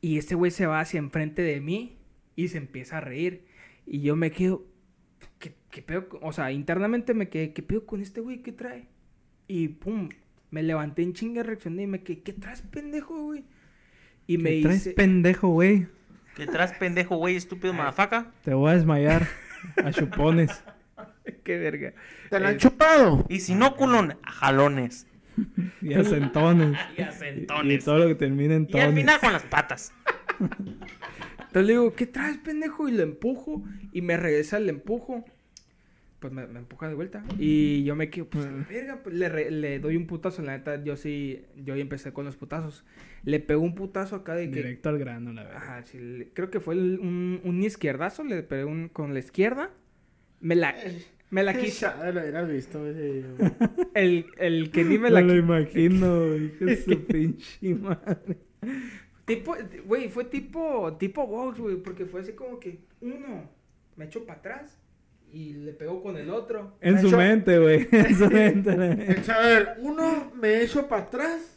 y 0.00 0.18
este 0.18 0.34
güey 0.34 0.50
se 0.50 0.66
va 0.66 0.80
hacia 0.80 0.98
enfrente 0.98 1.42
de 1.42 1.60
mí 1.60 1.98
y 2.36 2.48
se 2.48 2.58
empieza 2.58 2.98
a 2.98 3.00
reír 3.00 3.44
y 3.86 4.00
yo 4.02 4.16
me 4.16 4.30
quedo, 4.30 4.64
¿qué, 5.38 5.54
qué 5.70 5.82
pedo? 5.82 6.08
con-?" 6.08 6.20
O 6.22 6.32
sea, 6.32 6.52
internamente 6.52 7.14
me 7.14 7.28
quedé, 7.28 7.52
¿qué 7.52 7.62
pedo 7.62 7.86
con 7.86 8.00
este 8.00 8.20
güey? 8.20 8.42
¿Qué 8.42 8.52
trae? 8.52 8.88
Y 9.48 9.68
pum, 9.68 10.08
me 10.50 10.62
levanté 10.62 11.02
en 11.02 11.12
chinga, 11.12 11.42
reaccioné 11.42 11.82
y 11.82 11.86
me 11.86 12.02
quedé, 12.02 12.22
¿qué 12.22 12.32
traes, 12.32 12.62
pendejo, 12.62 13.22
güey? 13.22 13.44
Y 14.26 14.38
me 14.38 14.50
¿Qué 14.50 14.62
traes 14.62 14.84
dice... 14.84 14.92
pendejo, 14.92 15.48
güey? 15.48 15.86
¿Qué 16.36 16.46
traes, 16.46 16.72
pendejo, 16.72 17.16
güey, 17.16 17.36
estúpido 17.36 17.72
madafaca? 17.74 18.32
Te 18.44 18.54
voy 18.54 18.70
a 18.70 18.74
desmayar 18.74 19.26
a 19.84 19.90
chupones. 19.92 20.62
Qué 21.44 21.58
verga. 21.58 21.92
¿Te 22.30 22.40
la 22.40 22.48
han 22.48 22.54
Eh, 22.54 22.58
chupado? 22.58 23.24
Y 23.28 23.40
si 23.40 23.54
no, 23.54 23.76
culón, 23.76 24.16
a 24.22 24.30
jalones. 24.32 25.06
Y 25.82 25.94
a 25.94 26.04
centones. 26.04 26.78
Y 26.98 27.02
a 27.02 27.10
Y, 27.64 27.72
y 27.72 27.78
todo 27.78 27.98
lo 27.98 28.06
que 28.08 28.14
termina 28.14 28.54
en 28.54 28.62
Y 28.68 28.78
al 28.78 28.86
tones. 28.88 28.94
final 29.00 29.20
con 29.20 29.32
las 29.32 29.42
patas. 29.44 29.92
Entonces 30.40 31.66
le 31.66 31.72
digo, 31.72 31.94
¿qué 31.94 32.06
traes, 32.06 32.38
pendejo? 32.38 32.88
Y 32.88 32.92
lo 32.92 33.02
empujo. 33.02 33.62
Y 33.92 34.02
me 34.02 34.16
regresa 34.16 34.58
el 34.58 34.68
empujo. 34.68 35.24
Pues 36.20 36.32
me, 36.34 36.46
me 36.46 36.58
empuja 36.58 36.86
de 36.88 36.94
vuelta. 36.94 37.24
Y 37.38 37.82
yo 37.84 37.96
me 37.96 38.10
quedo, 38.10 38.26
pues, 38.26 38.44
a 38.44 38.50
la 38.50 38.64
verga. 38.64 39.00
pues, 39.02 39.14
le, 39.16 39.28
re- 39.30 39.50
le 39.50 39.78
doy 39.78 39.96
un 39.96 40.06
putazo. 40.06 40.42
La 40.42 40.56
neta, 40.56 40.82
yo 40.84 40.96
sí, 40.96 41.42
yo 41.56 41.74
ya 41.74 41.82
empecé 41.82 42.12
con 42.12 42.26
los 42.26 42.36
putazos. 42.36 42.84
Le 43.24 43.40
pegó 43.40 43.62
un 43.62 43.74
putazo 43.74 44.16
acá 44.16 44.34
de 44.34 44.50
que... 44.50 44.56
Directo 44.56 44.90
al 44.90 44.98
grano, 44.98 45.32
la 45.32 45.44
verdad. 45.44 45.56
Ajá, 45.62 45.82
sí, 45.84 45.98
le- 45.98 46.28
creo 46.28 46.50
que 46.50 46.60
fue 46.60 46.74
el- 46.74 46.98
un, 47.00 47.40
un 47.42 47.62
izquierdazo. 47.62 48.22
Le 48.22 48.42
pegué 48.42 48.64
un, 48.64 48.88
con 48.88 49.14
la 49.14 49.20
izquierda. 49.20 49.70
Me 50.40 50.54
la, 50.54 50.74
me 51.30 51.42
la 51.42 51.54
quise. 51.54 51.80
Ya 51.86 52.10
lo 52.10 52.20
hubieras 52.20 52.48
visto, 52.48 52.80
güey. 52.80 53.24
El, 53.94 54.26
el 54.38 54.70
que 54.70 54.84
ni 54.84 54.98
me 54.98 55.10
Me 55.10 55.10
la 55.10 55.20
lo 55.20 55.28
quise. 55.28 55.38
imagino, 55.38 56.36
hijo 56.36 56.64
de 56.64 56.76
su 56.84 57.04
pinche 57.06 57.74
madre. 57.74 58.38
Tipo, 59.24 59.54
güey, 59.84 60.08
fue 60.08 60.24
tipo, 60.24 60.96
tipo 60.98 61.26
box, 61.26 61.58
güey, 61.60 61.76
porque 61.76 62.04
fue 62.06 62.20
así 62.22 62.32
como 62.32 62.58
que 62.58 62.80
uno, 63.00 63.48
me 63.96 64.06
echo 64.06 64.24
para 64.26 64.38
atrás, 64.40 64.76
y 65.32 65.52
le 65.52 65.72
pegó 65.72 66.02
con 66.02 66.16
el 66.16 66.30
otro. 66.30 66.76
En 66.80 67.00
su 67.00 67.16
mente, 67.16 67.58
güey. 67.58 67.86
En 67.92 68.16
su 68.18 68.28
mente. 68.28 68.72
El 69.12 69.22
chaval, 69.22 69.76
uno 69.80 70.32
me 70.34 70.62
echo 70.62 70.88
para 70.88 71.02
atrás, 71.02 71.56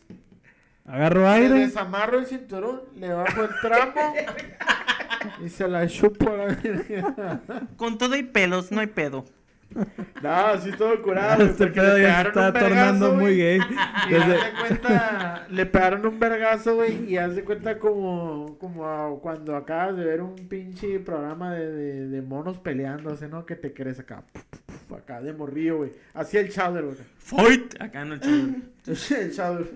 Agarro 0.86 1.21
le 1.21 1.27
aire. 1.29 1.53
desamarro 1.59 2.19
el 2.19 2.25
cinturón, 2.27 2.81
le 2.97 3.07
bajo 3.13 3.43
el 3.43 3.49
tramo 3.61 4.13
y 5.45 5.49
se 5.49 5.67
la 5.67 5.88
chupo 5.88 6.30
a 6.30 6.38
la 6.38 6.45
verga. 6.55 7.41
Con 7.78 7.97
todo 7.97 8.15
y 8.15 8.24
pelos, 8.24 8.71
no 8.71 8.80
hay 8.82 8.88
pedo. 8.88 9.26
No, 10.21 10.61
sí 10.61 10.69
estuvo 10.69 11.01
curado. 11.01 11.43
Este 11.43 11.65
pedo 11.67 11.97
le 11.97 12.03
ya 12.03 12.21
se 12.21 12.28
está 12.28 12.47
un 12.47 12.53
vergazo, 12.53 12.69
tornando 12.99 13.13
muy 13.15 13.36
gay. 13.38 13.59
Y 14.07 14.11
Desde- 14.13 14.36
haz 14.36 14.45
de 14.45 14.59
cuenta, 14.59 15.47
le 15.49 15.65
pegaron 15.65 16.05
un 16.05 16.19
vergazo, 16.19 16.76
güey, 16.76 17.11
y 17.11 17.17
haz 17.17 17.36
de 17.36 17.43
cuenta 17.43 17.80
como, 17.80 18.55
como 18.59 18.86
a- 18.88 19.19
cuando 19.19 19.55
acabas 19.55 19.97
de 19.97 20.05
ver 20.05 20.21
un 20.21 20.36
pinche 20.47 20.99
programa 20.99 21.53
de, 21.55 21.71
de, 21.71 22.07
de 22.07 22.21
monos 22.21 22.59
peleándose, 22.59 23.28
¿no? 23.28 23.47
Que 23.47 23.55
te 23.55 23.74
crees 23.74 23.99
acá, 23.99 24.24
acá 24.95 25.21
de 25.21 25.34
morrillo, 25.34 25.78
güey. 25.78 25.91
Así 26.13 26.38
el 26.38 26.51
Chowder, 26.51 26.84
güey. 26.84 26.97
Fight. 27.17 27.82
Acá 27.82 28.05
no 28.05 28.13
el 28.13 28.19
chido. 28.19 28.49
el 29.19 29.32
Chowder. 29.36 29.71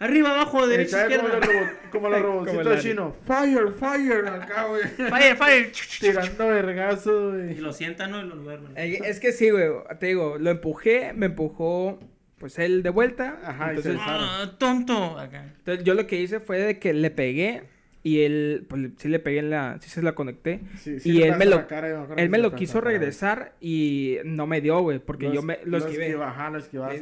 Arriba, 0.00 0.30
abajo, 0.30 0.64
El 0.64 0.70
derecha, 0.70 1.02
Chowder 1.02 1.20
como 1.20 1.28
izquierda. 1.34 1.60
robot- 1.60 1.90
como 1.92 2.08
los 2.08 2.22
robotcitos 2.22 2.66
la- 2.66 2.78
chinos. 2.80 3.14
Fire, 3.26 3.72
fire, 3.78 4.26
acá, 4.28 4.64
güey. 4.64 4.82
Fire, 4.82 5.36
fire. 5.36 5.72
Tirando 6.00 6.48
vergazo, 6.48 7.28
Y 7.38 7.42
güey. 7.42 7.54
lo 7.56 7.72
sientan, 7.72 8.10
¿no? 8.10 8.20
Y 8.22 8.26
lo 8.26 8.36
duermen. 8.36 8.72
Eh, 8.76 8.98
Es 9.04 9.20
que 9.20 9.32
sí, 9.32 9.50
güey. 9.50 9.68
Te 9.98 10.06
digo, 10.06 10.38
lo 10.38 10.50
empujé, 10.50 11.12
me 11.12 11.26
empujó, 11.26 12.00
pues 12.38 12.58
él 12.58 12.82
de 12.82 12.88
vuelta. 12.90 13.38
Ajá, 13.44 13.66
y 13.74 13.76
entonces, 13.76 13.92
se- 13.94 13.98
Ah, 14.02 14.50
tonto. 14.58 15.18
Acá. 15.18 15.44
entonces 15.58 15.84
yo 15.84 15.92
lo 15.94 16.06
que 16.06 16.16
hice 16.16 16.40
fue 16.40 16.58
de 16.58 16.78
que 16.78 16.94
le 16.94 17.10
pegué 17.10 17.64
y 18.02 18.22
él, 18.22 18.66
pues 18.68 18.92
sí 18.96 19.08
le 19.08 19.18
pegué 19.18 19.40
en 19.40 19.50
la, 19.50 19.78
sí 19.80 19.90
se 19.90 20.00
la 20.02 20.14
conecté. 20.14 20.60
Sí, 20.78 21.00
sí 21.00 21.10
y 21.12 21.22
él 21.22 21.36
me 21.36 21.44
lo, 21.44 21.66
cara, 21.66 22.06
me 22.14 22.22
él 22.22 22.30
me 22.30 22.38
lo 22.38 22.54
quiso 22.54 22.80
regresar 22.80 23.54
y 23.60 24.18
no 24.24 24.46
me 24.46 24.60
dio, 24.62 24.80
güey, 24.80 24.98
porque 25.00 25.26
Lo 25.28 25.34
yo 25.34 25.42
me 25.42 25.58
lo 25.64 25.76
esquivé. 25.78 26.16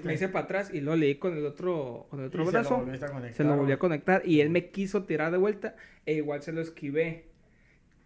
Me 0.03 0.15
hice 0.15 0.29
para 0.29 0.45
atrás 0.45 0.71
y 0.73 0.81
luego 0.81 0.97
le 0.99 1.07
di 1.07 1.15
con 1.17 1.37
el 1.37 1.47
otro, 1.47 2.07
con 2.11 2.21
el 2.21 2.27
otro 2.27 2.43
Y 2.43 2.47
se 2.47 2.53
lo 2.53 2.59
brazo. 2.61 2.75
a 2.77 2.79
conectar, 2.81 3.33
Se 3.35 3.45
lo 3.45 3.57
volví 3.57 3.73
a 3.73 3.79
conectar 3.79 4.23
y 4.25 4.41
él 4.41 4.51
me 4.51 4.71
quiso 4.71 5.05
tirar 5.05 5.31
de 5.31 5.39
vuelta 5.39 5.77
e 6.05 6.15
igual 6.15 6.43
se 6.43 6.53
lo 6.53 6.61
esquivé. 6.61 7.27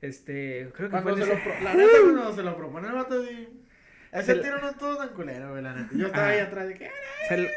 Este, 0.02 0.68
creo 0.74 0.88
que 0.88 0.90
Cuando 1.00 1.16
fue 1.16 1.24
se 1.26 1.32
lo 1.32 1.38
la 1.64 1.74
neta, 1.74 1.92
cuando 2.02 2.32
se 2.34 2.42
lo 2.42 2.56
propone 2.56 2.88
el 2.88 2.94
vato, 2.94 3.24
sí. 3.24 3.48
Ese 4.12 4.34
Se 4.34 4.40
tiro 4.42 4.60
no 4.60 4.68
estuvo 4.68 4.96
tan 4.98 5.08
culero, 5.10 5.50
güey, 5.52 5.62
la 5.62 5.74
neta. 5.74 5.88
Yo 5.96 6.06
estaba 6.08 6.26
Ah. 6.26 6.30
ahí 6.30 6.38
atrás 6.40 6.68
de 6.68 6.74
que. 6.74 6.90
se 7.28 7.38
lo, 7.38 7.48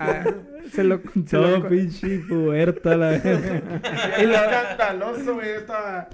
ah, 0.00 0.24
se 0.72 0.84
lo, 0.84 1.00
se 1.14 1.22
Todo 1.36 1.58
lo- 1.58 1.68
pinche 1.68 2.18
puerta, 2.20 2.96
la. 2.96 3.14
Y 4.22 4.26
lo 4.26 4.34
escandaloso, 4.34 5.34
güey. 5.34 5.48
Yo 5.48 5.54
estaba. 5.60 6.08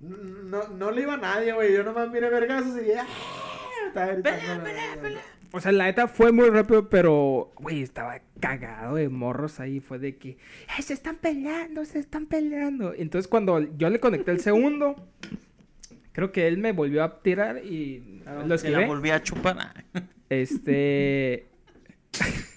No, 0.00 0.68
no 0.68 0.90
le 0.90 1.02
iba 1.02 1.14
a 1.14 1.18
nadie, 1.18 1.52
güey. 1.52 1.72
Yo 1.72 1.82
nomás 1.82 2.10
miré 2.10 2.28
vergazos 2.30 2.76
y. 2.86 2.92
¡ah! 2.92 3.06
Estaba 3.88 4.12
gritando. 4.12 4.64
la 4.64 5.02
verga. 5.02 5.20
O 5.52 5.60
sea, 5.60 5.72
la 5.72 5.84
neta 5.84 6.08
fue 6.08 6.32
muy 6.32 6.50
rápido, 6.50 6.88
pero, 6.90 7.52
güey, 7.56 7.80
estaba 7.82 8.20
cagado 8.40 8.96
de 8.96 9.08
morros 9.08 9.58
ahí. 9.60 9.80
Fue 9.80 9.98
de 9.98 10.16
que, 10.16 10.36
"Ay, 10.68 10.82
se 10.82 10.92
están 10.92 11.16
peleando, 11.16 11.84
se 11.84 11.98
están 11.98 12.26
peleando. 12.26 12.92
Entonces, 12.94 13.28
cuando 13.28 13.60
yo 13.76 13.88
le 13.88 13.98
conecté 14.00 14.32
el 14.32 14.40
segundo, 14.40 14.96
creo 16.12 16.32
que 16.32 16.46
él 16.48 16.58
me 16.58 16.72
volvió 16.72 17.04
a 17.04 17.20
tirar 17.20 17.64
y 17.64 18.22
lo 18.46 18.58
Se 18.58 18.70
la 18.70 18.86
volví 18.86 19.10
a 19.10 19.22
chupar. 19.22 19.56
Ah. 19.94 20.02
Este. 20.28 21.46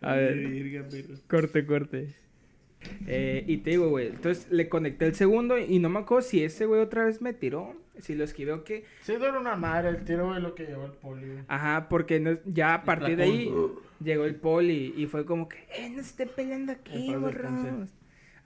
A 0.00 0.14
ver, 0.14 0.36
corte, 1.28 1.66
corte. 1.66 2.14
Eh, 3.06 3.44
y 3.46 3.58
te 3.58 3.70
digo, 3.70 3.88
güey, 3.88 4.08
entonces 4.08 4.46
le 4.50 4.68
conecté 4.68 5.06
el 5.06 5.14
segundo 5.14 5.58
y 5.58 5.78
no 5.80 5.88
me 5.88 5.98
acuerdo 6.00 6.22
si 6.28 6.42
ese 6.44 6.66
güey 6.66 6.80
otra 6.80 7.04
vez 7.06 7.20
me 7.20 7.32
tiró, 7.32 7.74
si 7.98 8.14
lo 8.14 8.22
esquivé 8.24 8.52
o 8.52 8.62
qué. 8.64 8.84
Sí, 9.02 9.12
era 9.12 9.38
una 9.38 9.56
madre 9.56 9.88
el 9.88 10.04
tiro, 10.04 10.28
güey, 10.28 10.40
lo 10.40 10.54
que 10.54 10.66
llevó 10.66 10.86
el 10.86 10.92
poli, 10.92 11.26
güey. 11.26 11.44
Ajá, 11.48 11.88
porque 11.88 12.20
no- 12.20 12.38
ya 12.44 12.74
a 12.74 12.84
partir 12.84 13.16
de 13.16 13.24
ahí 13.24 13.52
llegó 14.02 14.24
el 14.24 14.36
poli 14.36 14.94
y 14.96 15.06
fue 15.06 15.24
como 15.26 15.48
que, 15.48 15.58
eh, 15.76 15.88
no 15.90 15.96
se 15.96 16.10
estén 16.10 16.28
peleando 16.36 16.72
aquí, 16.72 17.10
morros. 17.16 17.90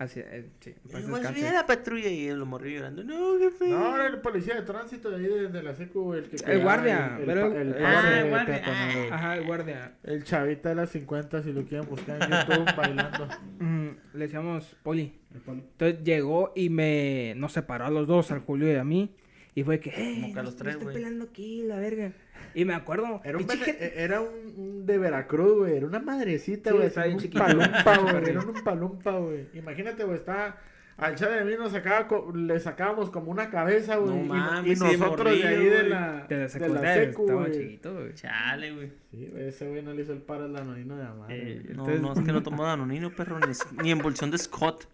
Así, 0.00 0.18
eh, 0.18 0.48
sí, 0.60 0.72
descanse. 0.84 1.32
viene 1.34 1.52
la 1.52 1.66
patrulla 1.66 2.08
y 2.08 2.26
él 2.26 2.38
lo 2.38 2.46
morrió 2.46 2.78
llorando. 2.78 3.04
No, 3.04 3.38
qué 3.38 3.50
feo. 3.50 3.78
No, 3.78 3.94
era 3.96 4.06
el 4.06 4.18
policía 4.22 4.54
de 4.54 4.62
tránsito 4.62 5.10
de 5.10 5.16
ahí 5.16 5.22
de, 5.30 5.48
de 5.48 5.62
la 5.62 5.74
secu. 5.74 6.14
El, 6.14 6.24
que 6.24 6.36
El 6.50 6.62
guardia, 6.62 7.18
El, 7.20 7.26
pero- 7.26 7.46
el, 7.48 7.68
el 7.68 7.74
el 7.74 7.84
Ah, 7.84 8.18
el 8.22 8.30
guardia, 8.30 8.62
güey. 8.94 9.10
Ajá, 9.10 9.36
el 9.36 9.44
guardia. 9.44 9.92
El 10.02 10.24
chavita 10.24 10.70
de 10.70 10.74
las 10.74 10.88
50, 10.88 11.42
si 11.42 11.52
lo 11.52 11.64
quieren 11.66 11.86
buscar 11.86 12.16
en 12.22 12.30
YouTube, 12.48 12.74
bailando. 12.76 13.28
Mm, 13.58 13.88
le 14.14 14.18
decíamos 14.24 14.74
poli. 14.82 15.12
El 15.34 15.40
poli. 15.42 15.60
Entonces 15.60 16.02
llegó 16.02 16.52
y 16.56 16.70
me 16.70 17.34
nos 17.36 17.52
separó 17.52 17.84
a 17.84 17.90
los 17.90 18.06
dos, 18.08 18.30
al 18.30 18.40
Julio 18.40 18.72
y 18.72 18.76
a 18.76 18.84
mí. 18.84 19.14
Y 19.54 19.64
fue 19.64 19.80
que, 19.80 19.92
hey, 19.94 20.20
Como 20.22 20.32
que 20.32 20.40
a 20.40 20.42
los 20.44 20.56
tres, 20.56 20.78
güey. 20.80 20.94
peleando 20.94 21.24
aquí, 21.26 21.62
la 21.64 21.76
verga. 21.78 22.12
Y 22.54 22.64
me 22.64 22.74
acuerdo. 22.74 23.20
Era 23.24 23.38
un, 23.38 23.48
gente- 23.48 24.02
era 24.02 24.20
un, 24.20 24.84
de 24.86 24.98
Veracruz, 24.98 25.58
güey. 25.58 25.76
Era 25.76 25.86
una 25.86 26.00
madrecita, 26.00 26.70
Sí, 26.70 26.76
güey. 26.76 26.88
bien 26.94 27.12
un 27.14 27.18
chiquito. 27.20 27.38
palumpa, 27.44 27.98
güey. 28.12 28.30
Era 28.30 28.40
un 28.40 28.64
palumpa, 28.64 29.18
güey. 29.18 29.46
Imagínate, 29.54 30.04
güey. 30.04 30.16
Está. 30.16 30.56
Al 30.96 31.14
chave 31.14 31.36
de 31.36 31.44
mí 31.46 31.52
nos 31.58 31.72
sacaba, 31.72 32.06
co- 32.06 32.30
le 32.36 32.60
sacábamos 32.60 33.08
como 33.08 33.30
una 33.30 33.48
cabeza, 33.48 33.96
güey. 33.96 34.22
No 34.28 34.66
y- 34.66 34.76
sí, 34.76 34.84
de 34.84 34.98
nosotros 34.98 35.38
de 35.40 35.46
ahí 35.48 35.64
de 35.64 35.82
la, 35.84 36.26
de 36.28 36.36
la 36.36 36.42
de 36.42 36.48
secundaria, 36.50 36.94
secu, 37.06 37.22
estaba 37.22 37.40
güey. 37.46 37.52
chiquito, 37.58 37.94
güey. 37.94 38.14
Chale, 38.14 38.72
güey. 38.74 38.92
Sí, 39.10 39.28
güey, 39.32 39.48
ese 39.48 39.66
güey 39.68 39.82
no 39.82 39.94
le 39.94 40.02
hizo 40.02 40.12
el 40.12 40.20
paro 40.20 40.44
al 40.44 40.54
anonino 40.56 40.96
de 40.96 41.06
amar. 41.06 41.32
Eh, 41.32 41.62
No, 41.64 41.70
entonces- 41.70 42.00
no, 42.02 42.12
es 42.12 42.20
que 42.20 42.32
no 42.32 42.42
tomó 42.42 42.64
danonino, 42.64 43.10
perro, 43.16 43.38
ni, 43.40 43.52
ni 43.82 43.90
emulsión 43.92 44.30
de 44.30 44.36
Scott. 44.36 44.88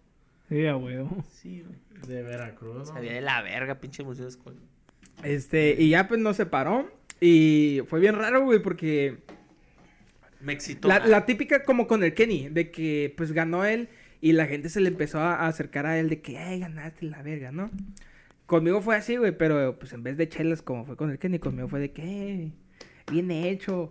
Sí, 0.47 0.65
a 0.65 0.77
huevo. 0.77 1.25
Sí, 1.29 1.65
güey. 1.67 1.77
De 2.07 2.23
Veracruz, 2.23 2.73
¿no? 2.77 2.85
Sabía 2.85 3.11
de 3.11 3.19
la 3.21 3.41
verga, 3.41 3.75
pinche 3.75 4.03
emulsión 4.03 4.27
de 4.29 4.31
Scott. 4.31 4.55
Este, 5.23 5.75
y 5.77 5.89
ya 5.89 6.07
pues 6.07 6.21
nos 6.21 6.37
separó. 6.37 6.89
Y 7.19 7.81
fue 7.87 7.99
bien 7.99 8.15
raro, 8.15 8.43
güey, 8.43 8.59
porque 8.59 9.17
Me 10.41 10.53
excitó. 10.53 10.87
la, 10.87 10.99
la 11.05 11.25
típica 11.25 11.63
como 11.63 11.87
con 11.87 12.03
el 12.03 12.13
Kenny, 12.13 12.49
de 12.49 12.69
que 12.71 13.13
pues 13.17 13.31
ganó 13.31 13.65
él 13.65 13.89
y 14.21 14.33
la 14.33 14.45
gente 14.47 14.69
se 14.69 14.81
le 14.81 14.89
empezó 14.89 15.19
a 15.19 15.35
a 15.35 15.47
acercar 15.47 15.85
a 15.85 15.99
él 15.99 16.09
de 16.09 16.21
que, 16.21 16.37
ay, 16.37 16.59
ganaste 16.59 17.05
la 17.05 17.21
verga, 17.23 17.51
¿no? 17.51 17.69
Conmigo 18.45 18.81
fue 18.81 18.95
así, 18.95 19.17
güey, 19.17 19.37
pero 19.37 19.77
pues 19.79 19.93
en 19.93 20.03
vez 20.03 20.15
de 20.17 20.29
chelas 20.29 20.61
como 20.61 20.85
fue 20.85 20.95
con 20.95 21.11
el 21.11 21.19
Kenny, 21.19 21.39
conmigo 21.39 21.67
fue 21.67 21.79
de 21.79 21.91
que, 21.91 22.03
"Eh, 22.03 22.51
bien 23.11 23.29
hecho, 23.31 23.89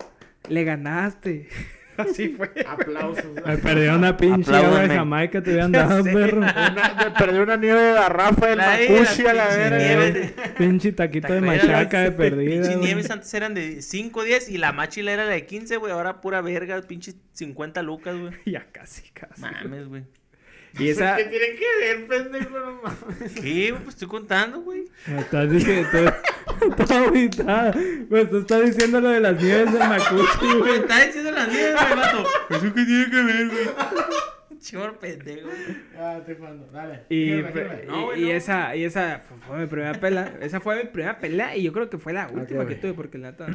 le 0.48 0.64
ganaste. 0.64 1.48
así 1.98 2.28
fue. 2.30 2.50
Aplausos. 2.66 3.24
Me 3.46 3.56
perdió 3.58 3.94
una 3.96 4.16
pinche 4.16 4.54
agua 4.54 4.80
de. 4.80 4.88
Jamaica, 4.94 5.42
te 5.42 5.50
hubieran 5.50 5.72
dado, 5.72 6.02
perro. 6.12 6.38
Una- 6.38 6.94
me 7.04 7.10
perdió 7.18 7.42
una 7.42 7.56
nieve 7.56 7.80
de 7.80 7.92
garrafa 7.94 8.46
del 8.46 8.58
La 8.58 8.66
Macushi 8.78 9.26
a 9.26 9.34
la 9.34 9.46
pinche 9.48 9.96
verga. 9.96 10.54
Pinche 10.58 10.92
taquito 10.92 11.32
de 11.32 11.40
machaca 11.40 12.00
de 12.00 12.12
Pinche 12.12 12.30
perdida. 12.30 12.66
güey. 12.74 12.76
nieves 12.86 13.10
antes 13.10 13.32
eran 13.34 13.54
de 13.54 13.82
5, 13.82 14.22
10 14.24 14.48
y 14.50 14.58
la 14.58 14.72
machila 14.72 15.12
era 15.12 15.26
de 15.26 15.46
15, 15.46 15.76
güey. 15.76 15.92
Ahora 15.92 16.20
pura 16.20 16.40
verga, 16.40 16.80
pinche 16.82 17.14
50 17.32 17.82
lucas, 17.82 18.16
güey. 18.18 18.32
ya 18.46 18.66
casi, 18.72 19.10
casi. 19.10 19.40
Mames, 19.40 19.88
güey. 19.88 20.04
Y 20.78 20.90
esa, 20.90 21.16
¿Qué 21.16 21.24
tiene 21.24 21.46
que 21.54 21.64
ver, 21.80 22.06
pendejo? 22.06 22.58
No 22.58 22.82
mames. 22.82 23.32
¿Qué? 23.40 23.74
Pues 23.82 23.88
estoy 23.94 24.08
contando, 24.08 24.60
güey. 24.60 24.84
Me 25.06 25.20
estás 25.20 25.50
diciendo, 25.50 25.88
agüitado. 26.90 27.72
Pues 28.08 28.30
tú 28.30 28.38
estás 28.38 28.64
diciendo 28.66 29.00
lo 29.00 29.08
de 29.08 29.20
las 29.20 29.42
nieves 29.42 29.72
del 29.72 29.88
Macuchi, 29.88 30.46
Me 30.46 30.54
güey. 30.58 30.74
está 30.80 31.06
diciendo 31.06 31.30
la 31.30 31.46
nieve, 31.46 31.72
güey, 31.72 31.96
vato. 31.96 32.24
¿Eso 32.50 32.74
qué 32.74 32.84
tiene 32.84 33.10
que 33.10 33.22
ver, 33.22 33.48
güey? 33.48 34.58
Chimor 34.58 34.98
pendejo, 34.98 35.46
güey. 35.48 35.76
Ah, 35.98 36.16
estoy 36.18 36.34
jugando. 36.36 36.66
Dale. 36.72 37.04
Y. 37.08 37.42
No, 37.86 38.06
no. 38.06 38.12
esa, 38.12 38.74
y 38.76 38.84
esa 38.84 39.20
fu- 39.20 39.36
fue 39.46 39.58
mi 39.60 39.66
primera 39.66 39.94
pelea. 40.00 40.36
Esa 40.40 40.60
fue 40.60 40.82
mi 40.82 40.90
primera 40.90 41.18
pelea 41.18 41.56
y 41.56 41.62
yo 41.62 41.72
creo 41.72 41.88
que 41.88 41.98
fue 41.98 42.12
la 42.12 42.28
última 42.28 42.66
que 42.66 42.74
tuve 42.74 42.92
porque 42.94 43.16
la 43.18 43.30
neta 43.30 43.46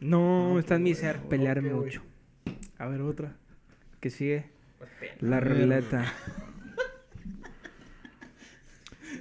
no, 0.00 0.50
no, 0.54 0.58
está 0.58 0.76
en 0.76 0.82
mi 0.82 0.94
ser 0.94 1.18
pelear 1.20 1.60
güey. 1.60 1.72
mucho. 1.72 2.02
A 2.78 2.86
ver 2.86 3.00
otra. 3.02 3.36
Que 4.00 4.10
sigue. 4.10 4.55
La 5.20 5.40
ruleta. 5.40 6.04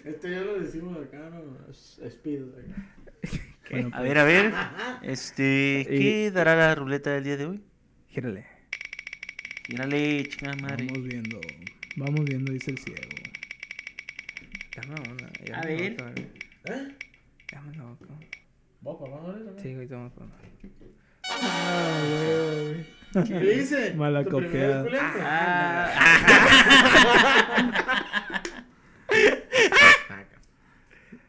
Este 0.04 0.30
ya 0.32 0.42
lo 0.42 0.60
decimos 0.60 0.98
acá, 1.04 1.30
¿no? 1.32 1.58
Es- 1.70 2.00
Speed. 2.04 2.44
acá. 2.44 2.90
Bueno, 3.72 3.90
A 3.94 4.02
ver, 4.04 4.18
a 4.20 4.24
ver. 4.24 4.54
Este, 5.02 5.86
¿qué 5.90 6.30
dará 6.32 6.56
la 6.56 6.76
ruleta 6.76 7.12
del 7.14 7.24
día 7.24 7.38
de 7.38 7.46
hoy? 7.48 7.64
Gírale. 8.10 8.46
Mírale, 9.70 10.28
chingada 10.30 10.56
madre. 10.62 10.86
Vamos 10.92 11.08
viendo. 11.08 11.42
Vamos 11.96 12.26
viendo, 12.26 12.52
dice 12.54 12.70
el 12.72 12.78
ciego. 12.78 13.02
Dame 14.76 14.96
una. 15.12 15.58
A 15.58 15.62
ver. 15.66 15.98
¿Eh? 16.66 16.96
Dame 17.52 17.82
otra. 17.82 18.08
¿Vos, 18.82 18.98
papá, 19.00 19.22
no 19.24 19.36
eres, 19.36 19.62
Sí, 19.64 19.74
güey, 19.74 19.88
toma 19.88 20.12
una. 20.18 20.32
Ah, 21.28 22.04
güey, 22.08 22.86
¿Qué 23.24 23.40
dice? 23.40 23.94
Mala 23.98 24.24
¿Tu 24.24 24.30
primer 24.30 24.46
copiada. 24.52 24.84
desculiante? 24.84 25.20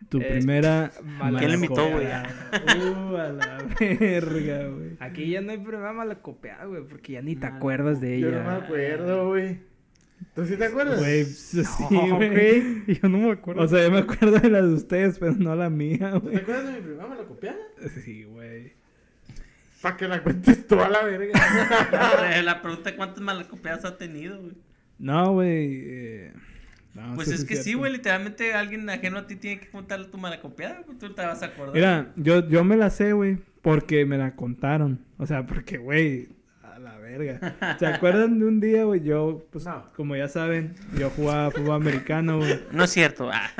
Tu 0.08 0.18
Eh, 0.20 0.24
primera. 0.38 0.92
mala 1.04 1.38
¿Quién 1.40 1.50
le 1.50 1.56
invitó, 1.56 1.90
güey? 1.90 2.06
Uh, 2.06 3.16
a 3.16 3.28
la 3.28 3.58
verga, 3.80 4.68
güey. 4.68 4.90
Aquí 5.00 5.30
ya 5.30 5.40
no 5.40 5.50
hay 5.50 5.58
problema 5.58 5.92
mala 5.92 6.16
copiada, 6.22 6.64
güey, 6.66 6.82
porque 6.88 7.14
ya 7.14 7.22
ni 7.22 7.34
te 7.34 7.46
acuerdas 7.46 8.00
de 8.00 8.20
Yo 8.20 8.28
ella. 8.28 8.42
no 8.44 8.50
me 8.50 8.56
acuerdo, 8.64 9.28
güey. 9.28 9.58
¿Tú 10.34 10.46
sí 10.46 10.56
te 10.56 10.66
acuerdas? 10.66 10.98
Güey, 11.00 11.24
sí, 11.24 11.60
No, 11.90 12.16
güey. 12.16 12.30
güey. 12.30 12.84
Yo 13.02 13.08
no 13.08 13.18
me 13.18 13.32
acuerdo. 13.32 13.62
O 13.62 13.68
sea, 13.68 13.82
yo 13.82 13.90
me 13.90 13.98
acuerdo 13.98 14.38
de 14.38 14.48
las 14.48 14.62
de 14.68 14.74
ustedes, 14.74 15.18
pero 15.18 15.32
no 15.32 15.56
la 15.56 15.68
mía, 15.70 16.12
¿Tú 16.12 16.20
güey. 16.20 16.36
te 16.36 16.40
acuerdas 16.42 16.66
de 16.66 16.72
mi 16.72 16.80
prima? 16.86 17.06
¿Me 17.08 17.16
la 17.16 17.24
copiaba? 17.24 17.58
Sí, 18.04 18.24
güey. 18.24 18.72
Para 19.86 19.96
que 19.96 20.08
la 20.08 20.20
cuentes 20.20 20.66
tú 20.66 20.80
a 20.80 20.88
la 20.88 21.04
verga. 21.04 21.30
La 22.42 22.60
pregunta 22.60 22.90
es 22.90 22.96
cuántas 22.96 23.20
malacopiadas 23.22 23.84
ha 23.84 23.96
tenido, 23.96 24.40
güey. 24.40 24.54
No, 24.98 25.34
güey. 25.34 25.82
eh, 25.86 26.32
no, 26.92 27.14
Pues 27.14 27.28
es 27.28 27.44
que 27.44 27.54
sí, 27.54 27.74
güey, 27.74 27.92
literalmente 27.92 28.52
alguien 28.54 28.90
ajeno 28.90 29.18
a 29.18 29.26
ti 29.26 29.36
tiene 29.36 29.60
que 29.60 29.68
contarle 29.70 30.06
tu 30.08 30.18
malacopiada, 30.18 30.82
pues 30.84 30.98
tú 30.98 31.14
te 31.14 31.22
vas 31.24 31.40
a 31.42 31.46
acordar. 31.46 31.74
Mira, 31.74 32.12
yo, 32.16 32.48
yo 32.48 32.64
me 32.64 32.76
la 32.76 32.90
sé, 32.90 33.12
güey, 33.12 33.38
porque 33.62 34.04
me 34.06 34.18
la 34.18 34.32
contaron. 34.32 35.04
O 35.18 35.26
sea, 35.26 35.46
porque, 35.46 35.78
güey, 35.78 36.30
a 36.64 36.80
la 36.80 36.96
verga. 36.98 37.76
¿Se 37.78 37.86
acuerdan 37.86 38.40
de 38.40 38.44
un 38.46 38.58
día, 38.58 38.82
güey? 38.82 39.04
Yo, 39.04 39.46
pues, 39.52 39.66
No. 39.66 39.92
como 39.94 40.16
ya 40.16 40.26
saben, 40.26 40.74
yo 40.98 41.10
jugaba 41.10 41.52
fútbol 41.52 41.76
americano, 41.76 42.38
güey. 42.38 42.58
No 42.72 42.82
es 42.82 42.90
cierto. 42.90 43.30
ah. 43.32 43.50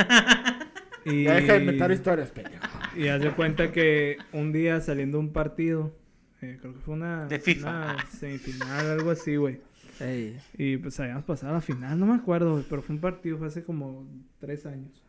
Y, 1.05 1.22
Ya 1.22 1.35
deja 1.35 1.53
de 1.53 1.61
inventar 1.61 1.93
historias, 1.93 2.31
pendejo. 2.33 2.66
y 2.97 3.07
haz 3.07 3.20
de 3.22 3.31
cuenta 3.31 3.70
que 3.70 4.16
un 4.33 4.51
día 4.53 4.81
saliendo 4.81 5.18
de 5.18 5.24
un 5.24 5.33
partido, 5.33 5.95
eh, 6.43 6.59
creo 6.61 6.74
que 6.74 6.80
fue 6.80 6.95
una, 6.95 7.26
De 7.26 7.39
FIFA. 7.39 7.68
una 7.68 8.07
semifinal, 8.11 8.87
algo 8.87 9.11
así, 9.11 9.37
güey. 9.37 9.61
Ey. 10.01 10.39
Y 10.59 10.76
pues 10.76 10.99
habíamos 11.01 11.24
pasado 11.24 11.53
a 11.53 11.57
la 11.57 11.61
final, 11.61 11.99
no 11.99 12.07
me 12.07 12.16
acuerdo, 12.16 12.53
güey, 12.53 12.64
pero 12.68 12.82
fue 12.82 12.95
un 12.95 13.01
partido, 13.01 13.39
fue 13.39 13.47
hace 13.47 13.64
como 13.64 14.07
tres 14.39 14.66
años. 14.66 15.03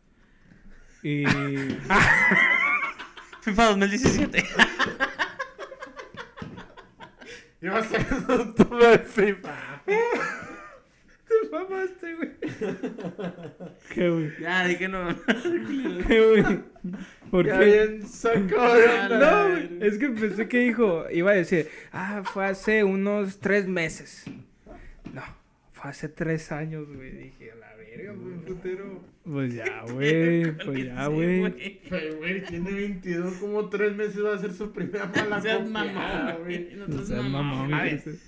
Y... 1.02 1.24
FIFA 3.42 3.64
2017. 3.66 4.44
Iba 7.60 7.78
a 7.78 7.84
ser 7.84 8.06
un 8.28 8.54
tubo 8.54 8.78
de 8.78 8.98
FIFA. 8.98 9.82
Te 11.28 11.48
mamaste, 11.50 12.14
güey. 12.14 12.30
¿Qué, 13.94 14.08
güey? 14.08 14.32
ya, 14.40 14.66
dije 14.66 14.88
no. 14.88 15.08
¿Qué, 16.06 16.26
güey? 16.42 16.60
¿Por 17.30 17.46
Ya 17.46 17.58
qué? 17.58 17.64
bien 17.64 18.06
sacó 18.08 18.74
de. 18.74 19.08
No, 19.18 19.48
güey. 19.50 19.78
Es 19.80 19.98
que 19.98 20.08
pensé 20.08 20.48
que 20.48 20.58
dijo, 20.60 21.04
iba 21.10 21.32
a 21.32 21.34
decir, 21.34 21.68
ah, 21.92 22.22
fue 22.24 22.46
hace 22.46 22.84
unos 22.84 23.38
tres 23.40 23.66
meses. 23.66 24.24
No, 25.12 25.22
fue 25.72 25.90
hace 25.90 26.08
tres 26.08 26.50
años, 26.52 26.86
güey. 26.88 27.10
Dije, 27.10 27.52
la 27.58 27.67
verga, 27.90 28.12
güey, 28.12 28.34
putero. 28.46 29.18
Pues 29.24 29.54
ya, 29.54 29.82
güey. 29.92 30.52
Pues 30.56 30.86
ya, 30.86 31.06
Sí, 31.06 31.12
güey. 31.12 31.80
Pero, 31.90 32.16
güey, 32.16 32.44
tiene 32.46 32.70
22, 32.72 33.34
como 33.34 33.68
3 33.68 33.94
meses 33.96 34.24
va 34.24 34.34
a 34.34 34.38
ser 34.38 34.52
su 34.54 34.72
primera 34.72 35.06
mala 35.06 35.36
No 35.36 35.42
seas 35.42 35.58
copia, 35.58 35.70
mamón, 35.70 36.34
güey. 36.44 36.68
No 36.76 36.84
O 36.86 36.92
seas 36.92 37.08
sea, 37.08 37.22
mamón. 37.22 37.70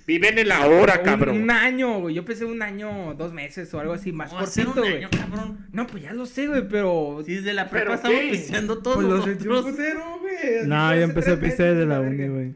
Viven 0.05 0.37
en 0.39 0.47
la 0.47 0.67
hora, 0.67 0.97
Un, 0.99 1.05
cabrón. 1.05 1.41
un 1.41 1.49
año, 1.51 1.99
güey. 2.01 2.15
Yo 2.15 2.23
pensé 2.23 2.45
un 2.45 2.61
año, 2.61 3.15
dos 3.15 3.33
meses 3.33 3.73
o 3.73 3.79
algo 3.79 3.93
así, 3.93 4.11
más 4.11 4.31
cortito, 4.31 4.69
un 4.69 4.77
güey. 4.77 4.97
año, 4.97 5.09
cabrón. 5.09 5.65
No, 5.71 5.87
pues 5.87 6.03
ya 6.03 6.13
lo 6.13 6.25
sé, 6.25 6.47
güey, 6.47 6.67
pero. 6.67 7.23
Si 7.25 7.33
desde 7.35 7.53
la 7.53 7.69
¿Pero 7.69 7.85
prepa 7.85 7.95
estamos 7.95 8.19
pisteando 8.29 8.77
todos 8.79 8.97
Pues 8.97 9.07
lo 9.07 9.15
nosotros. 9.17 9.37
sentí 9.39 9.47
un 9.57 9.71
putero, 9.71 10.19
güey. 10.19 10.67
No, 10.67 10.95
yo 10.95 11.01
empecé 11.01 11.31
a 11.31 11.39
pistear 11.39 11.73
desde 11.73 11.85
la 11.87 12.01
uni, 12.01 12.27
güey. 12.27 12.53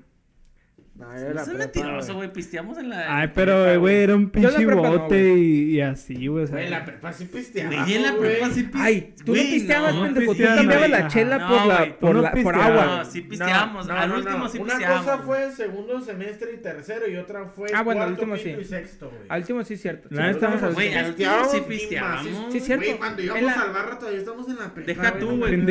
No, 1.06 1.14
No 1.14 1.20
yo 1.28 1.34
la 1.34 1.44
prepa, 1.46 1.58
mentiroso, 1.60 2.14
güey. 2.16 2.34
Pisteamos 2.34 2.78
en 2.78 2.90
la. 2.90 3.20
Ay, 3.20 3.32
pero, 3.34 3.80
güey, 3.80 3.96
era 3.98 4.16
un 4.16 4.30
pinche 4.30 4.66
no, 4.66 4.76
bote 4.78 5.30
güey. 5.30 5.42
y, 5.44 5.76
y 5.76 5.82
así, 5.82 6.28
güey. 6.28 6.46
Güey, 6.48 6.66
en 6.66 6.72
la 6.72 6.84
prepa 6.86 7.14
sí 7.14 7.26
pisteaba. 7.26 7.70
Güey, 7.84 7.94
en 7.96 8.04
la 8.04 8.18
prepa 8.18 8.50
sí 8.50 8.64
pisteamos. 8.64 8.86
Ay, 8.88 9.14
tú 9.26 9.36
no 9.36 9.42
pisteabas, 9.42 9.96
no, 9.96 10.02
pendejo. 10.04 10.26
Tú 10.26 10.32
pisteaba, 10.38 10.56
cambiabas 10.58 10.90
la 10.90 11.08
chela 11.08 11.36
Ajá. 11.36 11.48
por 11.48 11.58
No, 11.62 11.68
la, 11.68 11.86
tú 11.86 11.96
por 12.00 12.16
no 12.16 12.22
la, 12.22 12.32
por 12.32 12.56
agua. 12.56 12.86
No, 12.86 13.06
sí 13.06 13.22
pisteamos. 13.22 13.90
Al 13.90 14.12
último 14.12 14.50
sí 14.50 14.58
Una 14.58 14.74
pisteamos. 14.78 15.02
cosa 15.06 15.18
fue 15.20 15.52
segundo 15.52 16.02
semestre 16.02 16.54
y 16.54 16.58
tercero 16.62 17.08
y 17.08 17.16
otra 17.18 17.46
fue 17.46 17.70
Ah, 17.74 17.84
bueno, 17.84 18.02
al 18.04 18.12
último 18.12 18.36
sí. 18.38 18.56
y 18.60 18.64
sexto, 18.66 19.10
güey. 19.10 19.22
Al 19.30 19.42
último 19.42 19.64
sí 19.64 19.74
es 19.76 19.82
cierto. 19.82 20.08
La 20.12 20.24
neta, 20.28 20.36
Estamos 20.36 20.64
al- 20.64 20.74
Güey, 20.74 20.94
al 20.94 21.06
último 21.10 21.32
sí 21.52 21.62
pisteamos. 21.68 22.28
Sí, 22.52 22.58
es 22.58 22.66
cierto. 22.66 22.86
Güey, 22.86 22.98
cuando 22.98 23.22
íbamos 23.22 23.54
al 23.58 23.72
barra 23.74 24.00
todavía 24.00 24.20
estamos 24.20 24.50
en 24.50 24.56
la 24.58 24.74
prepa. 24.74 24.88
Deja 24.88 25.20
tú, 25.20 25.32
no 25.32 25.38
güey. 25.38 25.66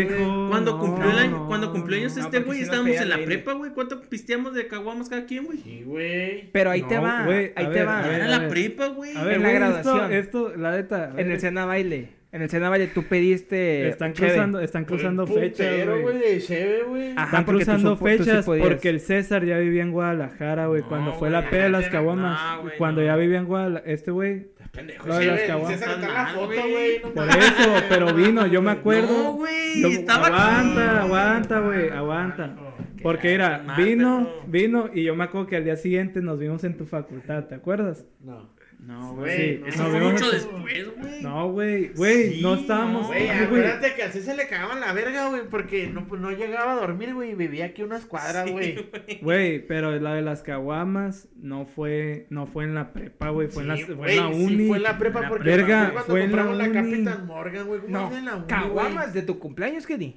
Cuando 0.48 0.72
No, 0.72 0.78
cumplió 0.78 1.10
el 1.10 1.18
año, 1.18 1.30
no, 1.38 1.46
cuando 1.48 1.72
cumplió 1.72 1.98
años 1.98 2.16
no, 2.16 2.22
este 2.24 2.40
güey, 2.40 2.58
no 2.60 2.64
estábamos 2.64 2.96
en 2.96 3.08
la 3.08 3.16
prepa, 3.24 3.52
güey. 3.52 3.72
¿Cuánto 3.72 4.00
pisteamos 4.00 4.54
de 4.54 4.66
caguamos 4.68 5.08
cada 5.08 5.23
quien, 5.26 5.44
güey? 5.44 5.58
Sí, 5.58 5.82
güey. 5.84 6.50
Pero 6.52 6.70
ahí 6.70 6.82
te 6.82 6.96
No, 6.96 7.02
va, 7.02 7.24
güey, 7.24 7.52
ahí 7.56 7.64
te 7.66 7.70
ver, 7.70 7.86
va. 7.86 7.98
a 8.00 8.06
ver, 8.06 8.14
Era 8.16 8.24
a 8.24 8.28
la 8.38 8.48
prepa, 8.48 8.86
güey. 8.88 9.16
A 9.16 9.24
ver, 9.24 9.34
En 9.36 9.42
la 9.42 9.48
güey, 9.48 9.58
graduación. 9.60 10.12
Esto, 10.12 10.48
esto, 10.48 10.56
la 10.60 10.70
neta. 10.72 11.12
En 11.16 11.30
el 11.30 11.40
Sena 11.40 11.64
Baile. 11.66 12.08
En 12.32 12.42
el 12.42 12.50
Sena 12.50 12.68
Baile 12.68 12.88
tú 12.88 13.04
pediste. 13.04 13.88
Están 13.88 14.12
cheve. 14.12 14.30
cruzando, 14.30 14.58
están 14.60 14.84
cruzando 14.84 15.24
fechas, 15.26 15.86
güey, 15.86 16.02
güey. 16.02 16.18
de 16.18 16.40
cheve, 16.40 16.82
güey. 16.82 17.10
Ajá, 17.12 17.24
Están 17.26 17.44
tú 17.46 17.52
cruzando 17.52 17.90
supo- 17.96 18.04
tú 18.06 18.10
sí 18.10 18.18
fechas 18.24 18.44
porque 18.44 18.88
el 18.88 18.98
César 19.00 19.44
ya 19.44 19.58
vivía 19.58 19.82
en 19.82 19.92
Guadalajara, 19.92 20.66
güey. 20.66 20.82
No, 20.82 20.88
cuando 20.88 21.10
fue 21.12 21.28
güey, 21.28 21.32
la 21.32 21.48
peda 21.48 21.62
de 21.64 21.68
las 21.70 21.88
caguamas. 21.88 22.40
cuando 22.76 23.02
no. 23.02 23.06
ya 23.06 23.14
vivía 23.16 23.38
en 23.38 23.44
Guadalajara. 23.44 23.92
Este 23.92 24.10
güey. 24.10 24.46
Pendejo, 24.74 25.06
Lo 25.08 25.16
de 25.18 25.26
las 25.26 25.36
cheve. 25.36 25.46
caguamas. 25.48 25.78
César 25.78 25.94
está 25.94 26.06
en 26.08 26.14
la 26.14 26.26
foto, 26.26 26.46
güey. 26.46 26.70
güey. 26.72 27.00
no 27.04 27.12
Por 27.12 27.28
eso, 27.28 27.70
pero 27.88 28.06
no 28.06 28.14
vino, 28.14 28.46
yo 28.46 28.62
me 28.62 28.70
acuerdo. 28.72 29.22
No, 29.22 29.32
güey. 29.34 29.80
Yo- 29.80 29.88
Estaba 29.88 30.26
aguanta, 30.26 30.90
aquí. 30.90 31.06
aguanta, 31.06 31.60
güey, 31.60 31.88
aguanta. 31.90 32.56
Porque 33.02 33.28
mira, 33.32 33.62
mal, 33.66 33.76
vino, 33.84 34.28
vino 34.46 34.90
y 34.92 35.04
yo 35.04 35.14
me 35.14 35.24
acuerdo 35.24 35.46
que 35.46 35.56
al 35.56 35.64
día 35.64 35.76
siguiente 35.76 36.22
nos 36.22 36.38
vimos 36.38 36.64
en 36.64 36.76
tu 36.76 36.86
facultad, 36.86 37.44
¿te 37.44 37.54
acuerdas? 37.54 38.06
No. 38.20 38.48
No, 38.86 39.14
Güey, 39.14 39.56
güey. 39.56 39.58
no, 39.60 39.66
Eso 39.66 39.90
fue 39.90 40.00
mucho 40.00 40.30
después, 40.30 40.96
güey. 40.98 41.22
No, 41.22 41.50
güey, 41.52 41.88
güey, 41.94 42.34
Sí, 42.34 42.42
no 42.42 42.54
estábamos. 42.54 43.06
Güey, 43.06 43.28
acuérdate 43.30 43.94
que 43.94 44.02
al 44.02 44.12
César 44.12 44.36
le 44.36 44.46
cagaban 44.46 44.80
la 44.80 44.92
verga, 44.92 45.28
güey, 45.28 45.42
porque 45.48 45.86
no, 45.88 46.06
pues, 46.06 46.20
no 46.20 46.30
llegaba 46.30 46.72
a 46.72 46.74
dormir, 46.76 47.14
güey, 47.14 47.30
y 47.30 47.34
vivía 47.34 47.66
aquí 47.66 47.82
unas 47.82 48.04
cuadras, 48.04 48.50
güey. 48.50 48.76
Güey, 49.22 49.66
pero 49.66 49.98
la 49.98 50.14
de 50.14 50.20
las 50.22 50.42
caguamas 50.42 51.28
no 51.36 51.64
fue, 51.64 52.26
no 52.28 52.46
fue 52.46 52.64
en 52.64 52.74
la 52.74 52.92
prepa, 52.92 53.30
güey, 53.30 53.48
fue, 53.48 53.62
en 53.62 53.68
la- 53.68 53.76
Sí, 53.76 53.84
fue 53.84 54.14
en 54.16 54.20
la 54.22 54.32
sí 54.34 54.44
uni. 54.44 54.68
fue 54.68 54.76
en 54.76 54.82
la 54.82 54.98
prepa 54.98 55.28
porque 55.28 55.48
Verga, 55.48 55.84
fue 55.84 55.92
cuando 55.92 56.10
fue 56.12 56.24
en 56.24 56.30
la 56.32 56.36
compramos 56.44 56.58
la. 56.58 56.72
Capitán 56.82 57.26
Morgan, 57.26 57.66
güey. 57.66 57.80
¿Cómo 57.80 58.16
en 58.16 58.24
la 58.26 58.36
uni, 58.36 58.46
caguamas 58.46 59.14
de 59.14 59.22
tu 59.22 59.38
cumpleaños, 59.38 59.86
¿qué 59.86 59.96
di? 59.96 60.16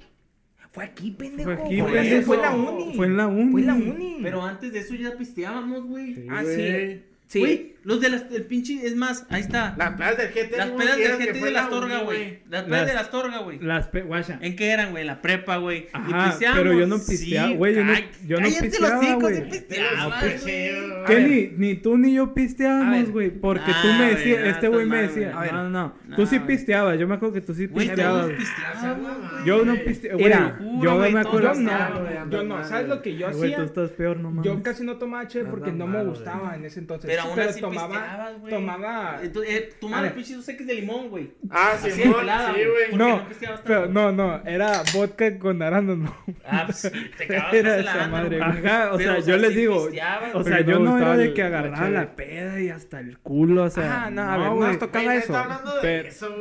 Fue 0.74 0.84
aquí, 0.84 1.12
pendejo. 1.12 1.52
Fue 1.56 1.64
aquí, 1.66 1.78
Por 1.82 1.92
pendejo. 1.94 2.16
eso 2.18 2.26
Fue 2.26 2.36
en 2.36 2.42
la 2.42 2.52
uni. 2.56 2.94
Fue 2.96 3.06
en 3.08 3.18
la 3.18 3.28
uni. 3.28 3.52
Fue 3.52 3.62
en 3.62 3.68
la 3.68 3.74
uni. 3.76 4.20
Pero 4.22 4.44
antes 4.44 4.74
de 4.74 4.80
eso 4.80 4.94
ya 4.96 5.16
pisteábamos, 5.18 5.86
güey. 5.86 6.14
Sí, 6.14 6.28
Ah, 6.30 6.44
sí. 6.44 7.04
Sí. 7.28 7.74
Los 7.88 8.02
de 8.02 8.10
las, 8.10 8.30
del 8.30 8.44
pinche, 8.44 8.86
es 8.86 8.98
más, 8.98 9.26
ahí 9.30 9.40
está. 9.40 9.74
Las 9.78 9.92
pedas 9.96 10.18
del 10.18 10.28
GT. 10.28 10.58
Las 10.58 10.70
pedas 10.72 10.98
del 10.98 11.36
fue 11.38 11.48
de 11.48 11.52
la 11.52 11.64
Astorga, 11.64 12.00
güey. 12.02 12.40
Las 12.50 12.64
pedas 12.64 12.86
de 12.88 12.94
la 12.94 13.00
Astorga, 13.00 13.38
güey. 13.40 13.60
Las 13.60 13.88
pe... 13.88 14.02
guacha. 14.02 14.40
¿En 14.42 14.58
qué 14.58 14.72
eran, 14.72 14.92
güey? 14.92 15.06
La 15.06 15.22
prepa, 15.22 15.56
güey. 15.56 15.88
Ajá, 15.94 16.06
y 16.10 16.30
pisteamos. 16.30 16.60
pero 16.60 16.74
yo 16.78 16.86
no 16.86 16.98
pisteaba, 17.00 17.50
güey, 17.54 17.76
yo 17.76 17.84
no- 17.86 17.94
yo 18.28 18.40
no 18.42 18.48
pisteaba, 18.50 19.16
güey. 19.16 19.44
Ah, 20.00 21.04
Que 21.08 21.20
ni, 21.22 21.48
ni 21.68 21.76
tú 21.76 21.98
ni 21.98 22.14
yo 22.14 22.34
pisteábamos, 22.34 23.10
güey. 23.12 23.30
Porque 23.30 23.72
Ah, 23.72 23.80
tú 23.82 23.88
me 23.88 23.98
güey, 23.98 24.16
decías, 24.16 24.42
no, 24.44 24.50
este 24.50 24.68
güey 24.68 24.86
me 24.86 25.02
decía, 25.04 25.32
güey. 25.38 25.52
no, 25.52 25.64
no, 25.64 25.70
no. 25.70 25.94
No, 26.08 26.16
Tú 26.18 26.26
sí 26.26 26.40
pisteabas, 26.40 27.00
yo 27.00 27.08
me 27.08 27.16
acuerdo 27.16 27.36
que 27.36 27.42
tú 27.42 27.54
sí 27.54 27.68
Güey, 27.68 27.88
pisteabas. 27.88 28.32
Yo 29.46 29.64
no 29.66 29.76
pisteaba, 29.76 30.18
Mira, 30.18 30.58
güey. 30.60 30.82
Yo 30.82 30.98
güey, 30.98 31.14
me 31.14 31.20
acuerdo. 31.20 31.54
Yo 31.54 32.44
no, 32.44 32.58
no. 32.58 32.64
¿Sabes 32.66 32.88
lo 32.90 33.02
que 33.02 33.16
yo 33.16 33.28
Güey, 33.32 33.52
tú 33.52 33.62
hacía? 33.62 33.64
estás 33.66 33.90
peor, 33.92 34.18
no 34.18 34.32
mames. 34.32 34.46
Yo 34.46 34.62
casi 34.64 34.84
no 34.84 34.98
tomaba 34.98 35.28
cheve 35.28 35.50
porque 35.50 35.72
no 35.72 35.88
me 35.88 36.04
gustaba 36.04 36.56
en 36.56 36.66
ese 36.66 36.80
entonces. 36.80 37.10
Pero 37.10 37.24
aún 37.24 37.40
así 37.40 37.62
tomaba, 37.80 38.32
tomaba. 38.50 39.20
Eh, 39.24 39.70
Tomaba 39.80 40.10
pinches 40.12 40.36
dos 40.38 40.46
seques 40.46 40.66
de 40.68 40.76
limón, 40.76 41.10
güey. 41.10 41.32
Ah, 41.50 41.74
sí, 41.82 41.90
Así 41.90 42.02
Simón, 42.02 42.20
pelada, 42.20 42.54
sí, 42.54 42.60
güey. 42.62 42.90
porque 42.92 42.98
No, 42.98 43.22
pero 43.64 43.86
no, 43.88 44.12
no, 44.12 44.42
era 44.46 44.84
vodka 44.94 45.38
con 45.40 45.62
arándano. 45.62 46.16
Ah, 46.46 46.64
pues 46.66 46.78
sí, 46.80 46.90
te 47.18 47.24
acabas 47.38 47.54
Era 47.54 47.74
de 47.74 47.82
esa 47.82 47.96
la 47.96 48.08
madre, 48.08 48.38
güey. 48.38 48.50
Ajá, 48.50 48.94
o 48.94 48.98
Pero, 48.98 49.22
sea, 49.22 49.34
yo 49.34 49.38
les 49.38 49.52
sí 49.52 49.56
digo, 49.60 49.90
o 50.34 50.44
sea, 50.44 50.62
yo 50.62 50.80
no 50.80 50.98
era 50.98 51.18
de 51.18 51.34
que 51.34 51.42
la 51.42 51.48
agarraba 51.48 51.90
la 51.90 52.16
peda 52.16 52.60
y 52.60 52.70
hasta 52.70 53.00
el 53.00 53.18
culo, 53.20 53.64
o 53.64 53.70
sea, 53.70 54.06
Ah, 54.06 54.10
no, 54.10 54.22
a 54.22 54.38
ver, 54.38 54.48
no 54.48 54.68
nos 54.68 54.80
tocaba 54.80 55.16
eso. 55.16 55.34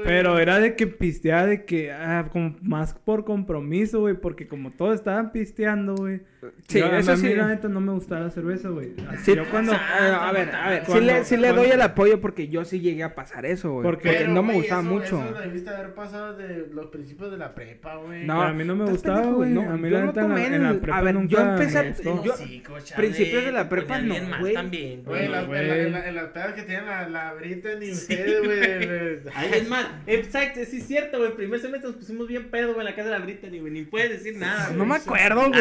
Pero, 0.04 0.38
era 0.38 0.58
de 0.58 0.76
que 0.76 0.86
pisteaba 0.86 1.46
de 1.46 1.64
que, 1.64 1.92
ah, 1.92 2.28
como 2.32 2.56
más 2.62 2.94
por 2.94 3.24
compromiso, 3.24 4.00
güey, 4.00 4.14
porque 4.14 4.46
como 4.46 4.70
todos 4.72 4.94
estaban 4.96 5.32
pisteando, 5.32 5.94
güey. 5.94 6.20
Sí, 6.68 6.78
yo- 6.80 6.86
a 6.86 6.98
eso 6.98 7.12
mí 7.16 7.28
sí. 7.28 7.34
la 7.34 7.46
neta 7.48 7.68
no 7.68 7.80
me 7.80 7.92
gustaba 7.92 8.22
la 8.22 8.30
cerveza, 8.30 8.68
güey. 8.70 8.94
Sí, 9.22 9.34
yo 9.34 9.48
cuando, 9.50 9.72
Ah, 9.72 10.28
a 10.28 10.32
ver, 10.32 10.50
a 10.54 10.70
ver, 10.70 10.80
sí 10.80 10.92
Cuando- 10.92 11.12
le, 11.12 11.24
sí 11.24 11.36
le 11.36 11.42
cuando- 11.48 11.62
doy 11.62 11.70
el 11.70 11.80
apoyo 11.82 12.20
porque 12.20 12.48
yo 12.48 12.64
sí 12.64 12.80
llegué 12.80 13.02
a 13.02 13.14
pasar 13.14 13.46
eso, 13.46 13.72
güey. 13.72 13.82
Porque- 13.84 13.96
Porque 14.08 14.18
Pero, 14.20 14.32
no 14.32 14.42
me 14.42 14.48
güey, 14.54 14.58
gustaba 14.60 14.82
eso- 14.82 14.90
mucho. 14.90 15.24
Eso 15.24 15.30
lo 15.32 15.40
debiste 15.40 15.70
haber 15.70 15.94
pasado 15.94 16.36
de 16.36 16.66
los 16.72 16.86
principios 16.86 17.30
de 17.30 17.38
la 17.38 17.54
prepa, 17.54 17.96
güey. 17.96 18.24
No, 18.26 18.42
a 18.42 18.52
mí 18.52 18.64
no 18.64 18.76
me 18.76 18.84
gustaba, 18.84 19.22
güey. 19.22 19.50
no, 19.50 19.62
a 19.70 19.76
mí 19.76 19.88
yo 19.90 19.96
la 19.96 20.00
no 20.00 20.06
neta 20.08 20.20
en 20.22 20.28
la- 20.28 20.34
tomé 20.34 20.46
en 20.56 20.62
la 20.62 20.70
el- 20.70 20.78
prepa 20.78 20.98
a 20.98 21.02
ver, 21.02 21.14
yo 21.14 21.20
nunca 21.20 21.42
empecé- 21.54 21.82
me 21.82 21.88
gustó. 21.90 22.24
yo- 22.24 22.36
Sí, 22.36 22.62
cocha, 22.66 22.96
principios 22.96 23.44
de 23.44 23.52
la 23.52 23.68
prepa, 23.68 23.98
no, 24.00 24.14
güey. 24.40 24.54
también, 24.54 25.02
Güey, 25.04 25.28
las- 25.28 25.44
en, 25.44 25.94
en 25.94 26.16
en 26.18 26.32
pedas 26.32 26.52
que 26.54 26.62
tienen 26.62 26.86
la, 26.86 27.08
la 27.08 27.34
Britney 27.34 27.88
y 27.88 27.92
ustedes, 27.92 28.44
güey. 28.44 28.60
es 29.62 29.68
más, 29.68 29.86
exacto, 30.06 30.60
sí 30.68 30.78
es 30.78 30.86
cierto, 30.86 31.18
güey. 31.18 31.34
Primer 31.34 31.60
semestre 31.60 31.88
nos 31.90 31.98
pusimos 31.98 32.26
bien 32.28 32.48
pedo, 32.50 32.68
güey, 32.74 32.80
en 32.80 32.84
la 32.86 32.94
casa 32.94 33.10
de 33.10 33.18
la 33.18 33.24
Britney, 33.24 33.60
güey. 33.60 33.72
Ni 33.72 33.82
puedes 33.84 34.10
decir 34.10 34.36
nada, 34.36 34.70
No 34.74 34.84
me 34.84 34.96
acuerdo, 34.96 35.48
güey. 35.48 35.60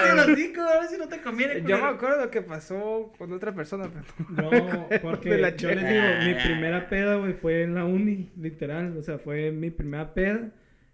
Ay, 0.00 0.08
Es- 0.08 0.14
cállate 0.14 0.30
los 0.30 0.38
hocico, 0.38 0.60
a 0.62 0.80
ver 0.80 0.88
si 0.88 0.98
no 0.98 1.08
te 1.08 1.20
conviene. 1.20 1.62
Yo 1.66 1.78
me 1.78 1.86
acuerdo 1.88 2.24
lo 2.24 2.30
que 2.30 2.42
pasó 2.42 3.12
con 3.18 3.32
otra 3.32 3.54
persona, 3.54 3.88
pero 3.92 4.04
No, 4.50 4.88
porque 5.02 5.36
la 5.38 5.54
yo 5.56 5.68
les 5.70 5.88
digo, 5.88 6.02
mi 6.26 6.34
primera 6.34 6.88
peda, 6.88 7.16
güey, 7.16 7.32
fue 7.34 7.62
en 7.62 7.74
la 7.74 7.84
uni, 7.84 8.30
literal. 8.36 8.96
O 8.96 9.02
sea, 9.02 9.18
fue 9.18 9.50
mi 9.52 9.70
primera 9.70 10.14
peda. 10.14 10.50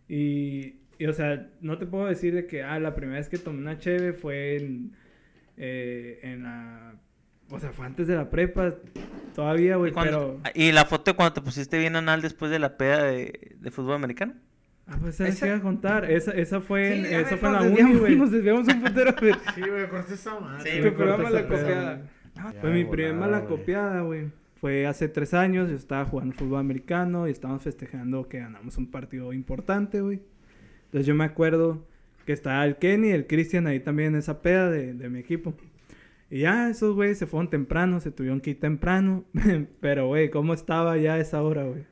Y, 0.09 0.77
y, 0.99 1.07
o 1.07 1.13
sea, 1.13 1.49
no 1.61 1.79
te 1.79 1.87
puedo 1.87 2.07
decir 2.07 2.35
de 2.35 2.47
que, 2.47 2.63
ah, 2.63 2.79
la 2.79 2.95
primera 2.95 3.19
vez 3.19 3.29
que 3.29 3.39
tomé 3.39 3.59
una 3.61 3.79
cheve 3.79 4.13
fue 4.13 4.57
en, 4.57 4.93
eh, 5.57 6.21
en 6.23 6.43
la 6.43 6.95
O 7.51 7.59
sea, 7.61 7.71
fue 7.73 7.87
antes 7.87 8.07
de 8.07 8.17
la 8.17 8.31
prepa. 8.31 8.75
Todavía, 9.35 9.77
güey, 9.77 9.91
¿Y, 9.91 9.95
cuando- 9.95 10.41
pero. 10.43 10.53
¿Y 10.55 10.73
la 10.73 10.85
foto 10.87 11.11
de 11.11 11.17
cuando 11.17 11.35
te 11.35 11.41
pusiste 11.43 11.79
bien 11.79 11.97
anal 11.97 12.23
después 12.23 12.51
de 12.51 12.59
la 12.59 12.77
peda 12.77 13.03
de, 13.05 13.57
de 13.59 13.71
fútbol 13.71 13.95
americano? 13.95 14.35
Ah, 14.87 14.99
pues 15.01 15.17
se 15.17 15.29
Esa- 15.29 15.47
iba 15.47 15.57
a 15.57 15.61
contar. 15.61 16.11
Esa, 16.11 16.33
esa 16.33 16.61
fue 16.61 16.95
en, 16.99 17.07
Sí, 17.07 17.15
a 17.15 17.21
esa 17.21 17.31
ver, 17.31 17.39
fue 17.39 17.49
en 17.49 17.55
la 17.55 17.63
uni, 17.63 17.95
güey. 17.99 18.17
Nos 18.17 18.31
desviamos 18.31 18.69
un 18.69 18.83
putero, 18.83 19.15
güey. 19.19 19.33
Sí, 19.55 19.61
güey, 19.63 19.89
corta 19.89 20.15
esa 20.15 20.39
madre. 20.41 20.71
Sí, 20.71 20.83
Tu 20.83 20.95
programa 20.95 21.31
la 21.31 21.43
copiada. 21.49 22.03
Ah, 22.37 22.53
Fue 22.61 22.71
mi 22.73 22.85
primera 22.85 23.27
la 23.27 23.41
güey. 23.41 23.49
copiada, 23.49 24.01
güey. 24.03 24.27
Fue 24.61 24.87
hace 24.87 25.09
tres 25.09 25.35
años, 25.35 25.69
yo 25.71 25.77
estaba 25.77 26.05
jugando 26.07 26.35
fútbol 26.35 26.59
americano 26.61 27.29
y 27.29 27.31
estábamos 27.31 27.63
festejando 27.63 28.29
que 28.29 28.39
ganamos 28.41 28.77
un 28.79 28.91
partido 28.91 29.33
importante, 29.33 30.01
güey. 30.01 30.21
Entonces 30.87 31.07
yo 31.07 31.15
me 31.15 31.25
acuerdo 31.25 31.87
que 32.27 32.33
estaba 32.33 32.65
el 32.65 32.77
Kenny 32.77 33.09
y 33.09 33.13
el 33.13 33.27
Cristian 33.27 33.67
ahí 33.67 33.81
también 33.81 34.15
en 34.15 34.19
esa 34.21 34.41
peda 34.43 34.71
de, 34.71 34.95
de 34.95 35.09
mi 35.11 35.19
equipo. 35.19 35.55
Y 36.31 36.41
ya 36.41 36.71
esos 36.71 36.95
güeyes 36.95 37.19
se 37.19 37.27
fueron 37.27 37.51
temprano, 37.51 38.01
se 38.01 38.11
tuvieron 38.11 38.41
que 38.41 38.51
ir 38.51 38.61
temprano. 38.61 39.25
Pero, 39.81 40.07
güey, 40.09 40.31
¿cómo 40.31 40.55
estaba 40.55 40.97
ya 40.97 41.19
esa 41.19 41.43
hora, 41.43 41.65
güey? 41.65 41.85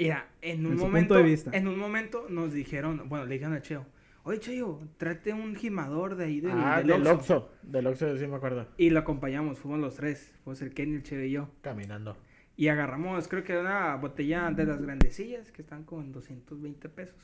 Mira, 0.00 0.28
en 0.42 0.66
un 0.66 0.72
En 0.72 0.78
momento, 0.78 1.14
punto 1.14 1.22
de 1.24 1.30
vista. 1.30 1.50
en 1.52 1.68
un 1.68 1.78
momento 1.78 2.26
nos 2.28 2.52
dijeron, 2.52 3.08
bueno, 3.08 3.26
le 3.26 3.34
dijeron 3.34 3.54
a 3.54 3.60
Cheo, 3.62 3.86
oye 4.22 4.40
Cheo, 4.40 4.80
tráete 4.96 5.32
un 5.32 5.54
gimador 5.54 6.16
de 6.16 6.24
ahí 6.24 6.40
del, 6.40 6.52
Ah, 6.54 6.78
del 6.78 6.86
del 6.88 7.06
Oxxo". 7.06 7.36
Oxxo. 7.36 7.52
Del 7.62 7.86
Oxxo, 7.86 8.16
sí 8.16 8.26
me 8.26 8.36
acuerdo. 8.36 8.66
Y 8.78 8.90
lo 8.90 9.00
acompañamos, 9.00 9.58
fuimos 9.58 9.78
los 9.80 9.94
tres, 9.96 10.32
fuimos 10.42 10.62
el 10.62 10.72
Kenny, 10.74 10.96
el 10.96 11.02
Cheo 11.02 11.22
y 11.22 11.30
yo. 11.32 11.50
Caminando. 11.60 12.16
Y 12.56 12.68
agarramos, 12.68 13.28
creo 13.28 13.44
que 13.44 13.56
una 13.58 13.94
botella 13.96 14.50
de 14.50 14.64
las 14.66 14.82
grandecillas 14.82 15.50
que 15.52 15.62
están 15.62 15.84
con 15.84 16.12
220 16.12 16.88
pesos. 16.88 17.16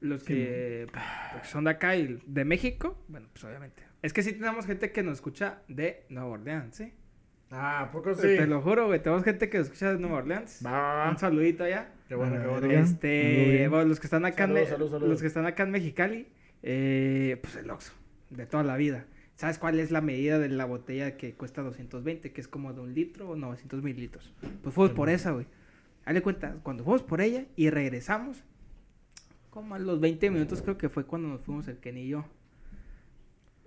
Los 0.00 0.22
que 0.22 0.86
pues, 0.92 1.48
son 1.48 1.64
de 1.64 1.70
acá 1.70 1.96
y 1.96 2.20
de 2.26 2.44
México, 2.44 3.02
bueno, 3.08 3.28
pues 3.32 3.44
obviamente. 3.44 3.82
Es 4.02 4.12
que 4.12 4.22
sí 4.22 4.32
tenemos 4.34 4.66
gente 4.66 4.92
que 4.92 5.02
nos 5.02 5.14
escucha 5.14 5.62
de 5.68 6.04
Nueva 6.10 6.28
Orleans, 6.28 6.76
¿sí? 6.76 6.92
Ah, 7.50 7.82
¿a 7.82 7.90
poco 7.90 8.14
sí? 8.14 8.22
Te 8.22 8.46
lo 8.46 8.60
juro, 8.60 8.86
güey, 8.86 9.00
tenemos 9.02 9.24
gente 9.24 9.48
que 9.48 9.58
nos 9.58 9.68
escucha 9.68 9.92
de 9.92 9.98
Nueva 9.98 10.18
Orleans. 10.18 10.60
Va. 10.64 11.08
Un 11.10 11.18
saludito 11.18 11.64
allá. 11.64 11.88
Qué 12.08 12.14
bueno, 12.14 12.40
qué 12.40 12.46
bueno. 12.48 12.70
Este, 12.70 13.68
bueno, 13.68 13.84
los 13.84 14.00
que 14.00 14.06
están 14.06 14.24
acá, 14.24 14.44
en 14.44 14.54
los 14.54 15.20
que 15.20 15.26
están 15.26 15.46
acá 15.46 15.62
en 15.62 15.70
Mexicali, 15.70 16.28
eh, 16.62 17.38
pues 17.42 17.56
el 17.56 17.70
Oxxo, 17.70 17.92
de 18.30 18.46
toda 18.46 18.62
la 18.64 18.76
vida. 18.76 19.06
¿Sabes 19.36 19.58
cuál 19.58 19.78
es 19.78 19.90
la 19.90 20.00
medida 20.00 20.38
de 20.38 20.48
la 20.48 20.64
botella 20.64 21.16
que 21.16 21.34
cuesta 21.34 21.62
220? 21.62 22.32
Que 22.32 22.40
es 22.40 22.48
como 22.48 22.72
de 22.72 22.80
un 22.80 22.94
litro 22.94 23.28
o 23.30 23.36
900 23.36 23.82
mililitros. 23.82 24.32
Pues 24.62 24.74
fuimos 24.74 24.94
por 24.94 25.10
esa, 25.10 25.32
güey. 25.32 25.46
Dale 26.06 26.22
cuenta, 26.22 26.56
cuando 26.62 26.84
fuimos 26.84 27.02
por 27.02 27.20
ella 27.20 27.44
y 27.54 27.68
regresamos, 27.68 28.44
como 29.50 29.74
a 29.74 29.78
los 29.78 30.00
20 30.00 30.30
minutos 30.30 30.62
creo 30.62 30.78
que 30.78 30.88
fue 30.88 31.04
cuando 31.04 31.28
nos 31.28 31.42
fuimos 31.42 31.68
el 31.68 31.78
Kenny 31.78 32.02
y 32.02 32.08
yo. 32.08 32.24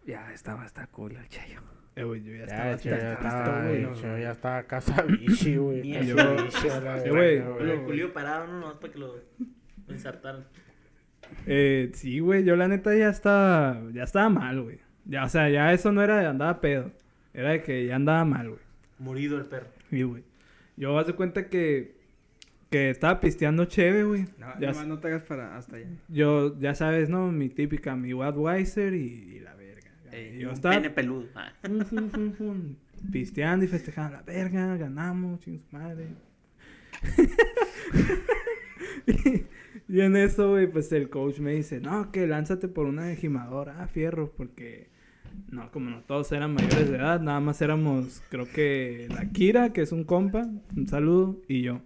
Ya 0.05 0.33
estaba 0.33 0.63
hasta 0.63 0.87
cool 0.87 1.15
el 1.15 1.27
chayo. 1.29 1.61
Eh, 1.99 2.03
güey, 2.05 2.23
yo 2.23 2.31
ya, 2.33 2.45
Ya, 2.45 2.71
estaba 2.71 3.01
ya 3.01 3.13
estaba, 3.13 3.67
güey. 3.67 4.67
casa 4.67 5.01
bichi, 5.07 5.57
güey. 5.57 5.91
Casa 5.91 6.33
bichi, 6.43 7.79
culillo 7.85 8.13
parado, 8.13 8.47
no, 8.47 8.59
no, 8.59 8.79
para 8.79 8.93
que 8.93 8.99
lo 8.99 9.15
ensartaran. 9.89 10.45
Eh, 11.45 11.91
sí, 11.93 12.19
güey, 12.19 12.43
yo 12.45 12.55
la 12.55 12.67
neta 12.67 12.95
ya 12.95 13.09
estaba, 13.09 13.81
ya 13.93 14.03
estaba 14.03 14.29
mal, 14.29 14.61
güey. 14.61 14.79
Ya, 15.05 15.25
o 15.25 15.29
sea, 15.29 15.49
ya 15.49 15.73
eso 15.73 15.91
no 15.91 16.01
era 16.01 16.19
de 16.19 16.27
andaba 16.27 16.61
pedo. 16.61 16.91
Era 17.33 17.51
de 17.51 17.63
que 17.63 17.85
ya 17.85 17.95
andaba 17.97 18.23
mal, 18.23 18.49
güey. 18.49 18.61
Morido 18.97 19.37
el 19.37 19.45
perro. 19.45 19.67
Sí, 19.89 20.03
güey. 20.03 20.23
Yo 20.77 20.97
haz 20.97 21.07
de 21.07 21.13
cuenta 21.13 21.47
que, 21.47 21.95
que 22.69 22.89
estaba 22.89 23.19
pisteando 23.19 23.65
chévere, 23.65 24.03
güey. 24.05 24.25
No, 24.37 24.57
ya, 24.59 24.71
no 24.85 24.99
te 24.99 25.07
hagas 25.07 25.23
para 25.23 25.57
hasta 25.57 25.75
allá. 25.75 25.87
yo, 26.07 26.57
ya 26.59 26.75
sabes, 26.75 27.09
¿no? 27.09 27.31
Mi 27.31 27.49
típica, 27.49 27.95
mi 27.95 28.13
Budweiser 28.13 28.93
y, 28.93 29.35
y 29.35 29.39
la 29.41 29.53
verga. 30.19 30.35
Y 30.35 30.39
yo 30.39 30.49
un 30.51 30.61
pene 30.61 30.89
peludo. 30.89 31.27
Ah. 31.35 31.53
fum, 31.61 31.85
fum, 31.85 32.09
fum, 32.09 32.33
fum, 32.33 32.75
pisteando 33.11 33.65
y 33.65 33.67
festejando 33.67 34.17
la 34.17 34.23
verga, 34.23 34.77
ganamos, 34.77 35.39
ching 35.41 35.59
su 35.59 35.75
madre. 35.75 36.07
y, 39.07 39.45
y 39.95 40.01
en 40.01 40.15
eso, 40.15 40.49
güey, 40.51 40.67
pues 40.67 40.91
el 40.91 41.09
coach 41.09 41.39
me 41.39 41.53
dice, 41.53 41.79
no, 41.79 42.11
que 42.11 42.27
lánzate 42.27 42.67
por 42.67 42.85
una 42.85 43.05
de 43.05 43.15
gimador, 43.15 43.69
ah, 43.69 43.87
fierro, 43.87 44.31
porque 44.35 44.89
no, 45.51 45.71
como 45.71 45.89
no 45.89 46.01
todos 46.01 46.31
eran 46.31 46.53
mayores 46.53 46.89
de 46.89 46.97
edad, 46.97 47.21
nada 47.21 47.39
más 47.39 47.61
éramos, 47.61 48.21
creo 48.29 48.47
que 48.51 49.07
la 49.09 49.29
Kira, 49.29 49.73
que 49.73 49.81
es 49.81 49.91
un 49.91 50.03
compa, 50.03 50.47
un 50.75 50.87
saludo, 50.87 51.41
y 51.47 51.61
yo. 51.61 51.81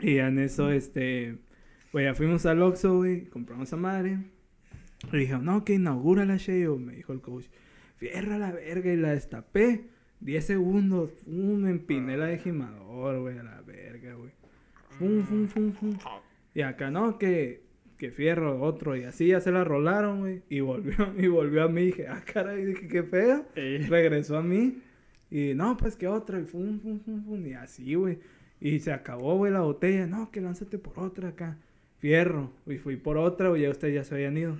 Y 0.00 0.18
en 0.18 0.38
eso, 0.38 0.70
este, 0.70 1.38
güey, 1.92 2.06
ya 2.06 2.14
fuimos 2.14 2.46
al 2.46 2.62
Oxxo, 2.62 2.98
güey, 2.98 3.26
compramos 3.26 3.72
a 3.72 3.76
madre. 3.76 4.18
Y 5.12 5.16
dije, 5.16 5.38
no, 5.38 5.64
que 5.64 5.74
inaugura 5.74 6.24
la 6.24 6.36
Sheo, 6.36 6.78
me 6.78 6.94
dijo 6.94 7.12
el 7.12 7.20
coach. 7.20 7.46
Fierra 7.96 8.38
la 8.38 8.52
verga 8.52 8.92
y 8.92 8.96
la 8.96 9.10
destapé. 9.10 9.84
10 10.20 10.44
segundos, 10.44 11.10
fum, 11.24 11.62
me 11.62 11.70
empiné 11.70 12.16
la 12.16 12.26
de 12.26 12.38
gimador, 12.38 13.20
güey, 13.20 13.38
a 13.38 13.42
la 13.42 13.62
verga, 13.62 14.14
güey. 14.14 14.30
Fum, 14.98 15.22
fum, 15.24 15.48
fum, 15.48 15.72
fum. 15.72 15.98
Y 16.54 16.60
acá 16.60 16.90
no, 16.90 17.18
que, 17.18 17.62
que 17.96 18.10
fierro 18.10 18.60
otro. 18.62 18.96
Y 18.96 19.04
así 19.04 19.28
ya 19.28 19.40
se 19.40 19.50
la 19.50 19.64
rolaron, 19.64 20.20
güey. 20.20 20.42
Y 20.50 20.60
volvió, 20.60 20.94
y 21.18 21.26
volvió 21.28 21.64
a 21.64 21.68
mí. 21.68 21.86
dije, 21.86 22.06
ah, 22.08 22.22
caray, 22.24 22.64
dije, 22.64 22.86
qué 22.88 23.02
pedo. 23.02 23.46
Regresó 23.54 24.36
a 24.36 24.42
mí. 24.42 24.82
Y 25.30 25.54
no, 25.54 25.76
pues 25.76 25.96
que 25.96 26.06
otra. 26.06 26.38
Y 26.38 26.44
fum, 26.44 26.80
fum, 26.80 27.00
fum, 27.00 27.24
fum. 27.24 27.46
Y 27.46 27.54
así, 27.54 27.94
güey. 27.94 28.18
Y 28.60 28.80
se 28.80 28.92
acabó, 28.92 29.36
güey, 29.38 29.52
la 29.52 29.60
botella. 29.60 30.06
No, 30.06 30.30
que 30.30 30.42
lánzate 30.42 30.78
por 30.78 30.98
otra 30.98 31.30
acá. 31.30 31.56
Fierro. 32.00 32.50
Y 32.66 32.78
fui 32.78 32.96
por 32.96 33.18
otra, 33.18 33.50
güey. 33.50 33.62
Ya 33.62 33.70
ustedes 33.70 33.94
ya 33.94 34.04
se 34.04 34.14
habían 34.14 34.36
ido. 34.36 34.56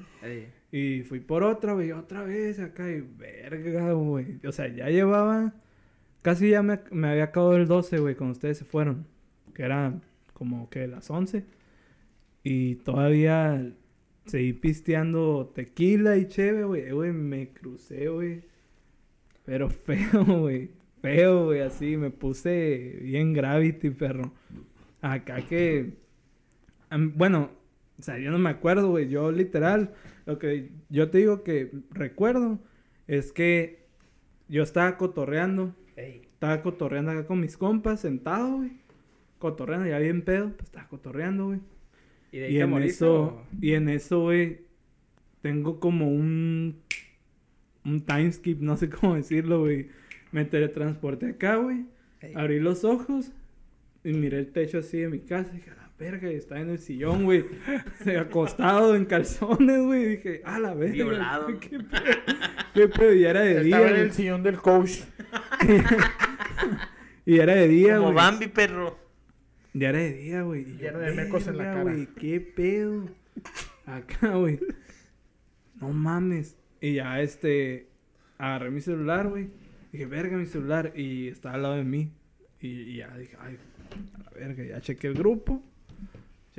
Y 0.70 1.02
fui 1.02 1.20
por 1.20 1.42
otra, 1.42 1.72
güey, 1.72 1.90
otra 1.90 2.22
vez 2.22 2.60
acá 2.60 2.88
y 2.88 3.00
verga, 3.00 3.92
güey. 3.92 4.38
O 4.46 4.52
sea, 4.52 4.68
ya 4.68 4.88
llevaba, 4.88 5.54
casi 6.22 6.50
ya 6.50 6.62
me, 6.62 6.78
me 6.92 7.08
había 7.08 7.24
acabado 7.24 7.56
el 7.56 7.66
12, 7.66 7.98
güey, 7.98 8.14
cuando 8.14 8.32
ustedes 8.32 8.58
se 8.58 8.64
fueron. 8.64 9.06
Que 9.54 9.62
era 9.62 10.00
como 10.34 10.68
que 10.70 10.86
las 10.86 11.10
11. 11.10 11.44
Y 12.44 12.76
todavía 12.76 13.72
seguí 14.26 14.52
pisteando 14.52 15.50
tequila 15.54 16.18
y 16.18 16.28
cheve, 16.28 16.64
güey. 16.64 16.82
Eh, 16.82 16.92
güey, 16.92 17.12
me 17.12 17.48
crucé, 17.48 18.08
güey. 18.08 18.42
Pero 19.44 19.70
feo, 19.70 20.24
güey. 20.24 20.70
Feo, 21.00 21.46
güey, 21.46 21.60
así. 21.62 21.96
Me 21.96 22.10
puse 22.10 22.98
bien 23.02 23.32
gravity, 23.32 23.90
perro. 23.90 24.30
Acá 25.00 25.40
que... 25.40 25.99
Bueno, 26.90 27.50
o 27.98 28.02
sea, 28.02 28.18
yo 28.18 28.30
no 28.30 28.38
me 28.38 28.50
acuerdo, 28.50 28.90
güey. 28.90 29.08
Yo 29.08 29.30
literal, 29.32 29.92
lo 30.26 30.38
que 30.38 30.70
yo 30.88 31.10
te 31.10 31.18
digo 31.18 31.42
que 31.44 31.70
recuerdo 31.90 32.58
es 33.06 33.32
que 33.32 33.84
yo 34.48 34.62
estaba 34.62 34.96
cotorreando. 34.96 35.74
Estaba 35.96 36.62
cotorreando 36.62 37.10
acá 37.12 37.26
con 37.26 37.40
mis 37.40 37.56
compas, 37.56 38.00
sentado, 38.00 38.56
güey. 38.56 38.72
Cotorreando, 39.38 39.86
ya 39.88 39.98
bien 39.98 40.22
pedo. 40.22 40.50
Pues 40.56 40.64
estaba 40.68 40.88
cotorreando, 40.88 41.46
güey. 41.48 41.60
¿Y 42.32 42.38
de 42.38 42.44
ahí 42.46 42.52
Y 42.54 42.56
te 42.56 42.62
en 42.64 42.70
moriste 42.70 42.94
eso, 43.04 43.22
o- 43.24 43.46
y 43.60 43.72
en 43.74 43.88
eso, 43.88 44.20
güey, 44.22 44.60
tengo 45.42 45.80
como 45.80 46.08
un, 46.10 46.76
un 47.84 48.00
time 48.04 48.30
skip, 48.32 48.60
no 48.60 48.76
sé 48.76 48.88
cómo 48.90 49.14
decirlo, 49.16 49.60
güey. 49.60 49.88
Me 50.32 50.44
teletransporté 50.44 51.26
acá, 51.30 51.56
güey. 51.56 51.84
Ey. 52.20 52.32
Abrí 52.36 52.60
los 52.60 52.84
ojos 52.84 53.32
y 54.04 54.12
miré 54.12 54.38
el 54.38 54.52
techo 54.52 54.78
así 54.78 54.98
de 54.98 55.08
mi 55.08 55.20
casa. 55.20 55.52
Dije, 55.52 55.70
la 55.70 55.79
verga, 56.00 56.32
y 56.32 56.34
estaba 56.34 56.60
en 56.60 56.70
el 56.70 56.78
sillón, 56.80 57.24
güey. 57.24 57.44
acostado 58.18 58.96
en 58.96 59.04
calzones, 59.04 59.82
güey. 59.82 60.06
Dije, 60.16 60.42
a 60.44 60.58
la 60.58 60.74
verga. 60.74 60.94
Violado. 60.94 61.60
¿Qué 61.60 61.78
pedo? 61.78 62.16
¿Qué 62.74 62.88
pedo? 62.88 63.14
Y 63.14 63.24
era 63.24 63.42
de 63.42 63.62
día. 63.62 63.76
Estaba 63.76 63.90
en 63.96 64.00
el 64.02 64.12
sillón 64.12 64.42
del 64.42 64.56
coach. 64.58 65.00
Y 67.26 67.38
era 67.38 67.54
de 67.54 67.68
día, 67.68 67.94
Como 67.96 68.06
güey. 68.12 68.16
Bambi, 68.16 68.48
perro. 68.48 68.98
Ya 69.72 69.90
era 69.90 69.98
de 69.98 70.12
día, 70.14 70.42
güey. 70.42 70.62
Y 70.62 70.78
Lleno 70.78 70.98
de 70.98 71.12
mecos 71.12 71.46
en 71.46 71.58
la 71.58 71.64
"Verga, 71.64 71.78
cara". 71.84 71.92
güey, 71.94 72.06
¿Qué 72.16 72.40
pedo? 72.40 73.08
Acá, 73.86 74.34
güey. 74.34 74.58
No 75.80 75.90
mames. 75.90 76.56
Y 76.80 76.94
ya, 76.94 77.20
este... 77.20 77.88
Agarré 78.38 78.70
mi 78.70 78.80
celular, 78.80 79.28
güey. 79.28 79.50
Dije, 79.92 80.06
verga, 80.06 80.36
mi 80.38 80.46
celular. 80.46 80.92
Y 80.96 81.28
estaba 81.28 81.54
al 81.54 81.62
lado 81.62 81.76
de 81.76 81.84
mí. 81.84 82.10
Y, 82.60 82.68
y 82.68 82.96
ya 82.96 83.16
dije, 83.16 83.36
ay, 83.38 83.58
a 84.14 84.18
la 84.24 84.30
verga. 84.30 84.64
Ya 84.64 84.80
chequé 84.80 85.06
el 85.06 85.14
grupo. 85.14 85.62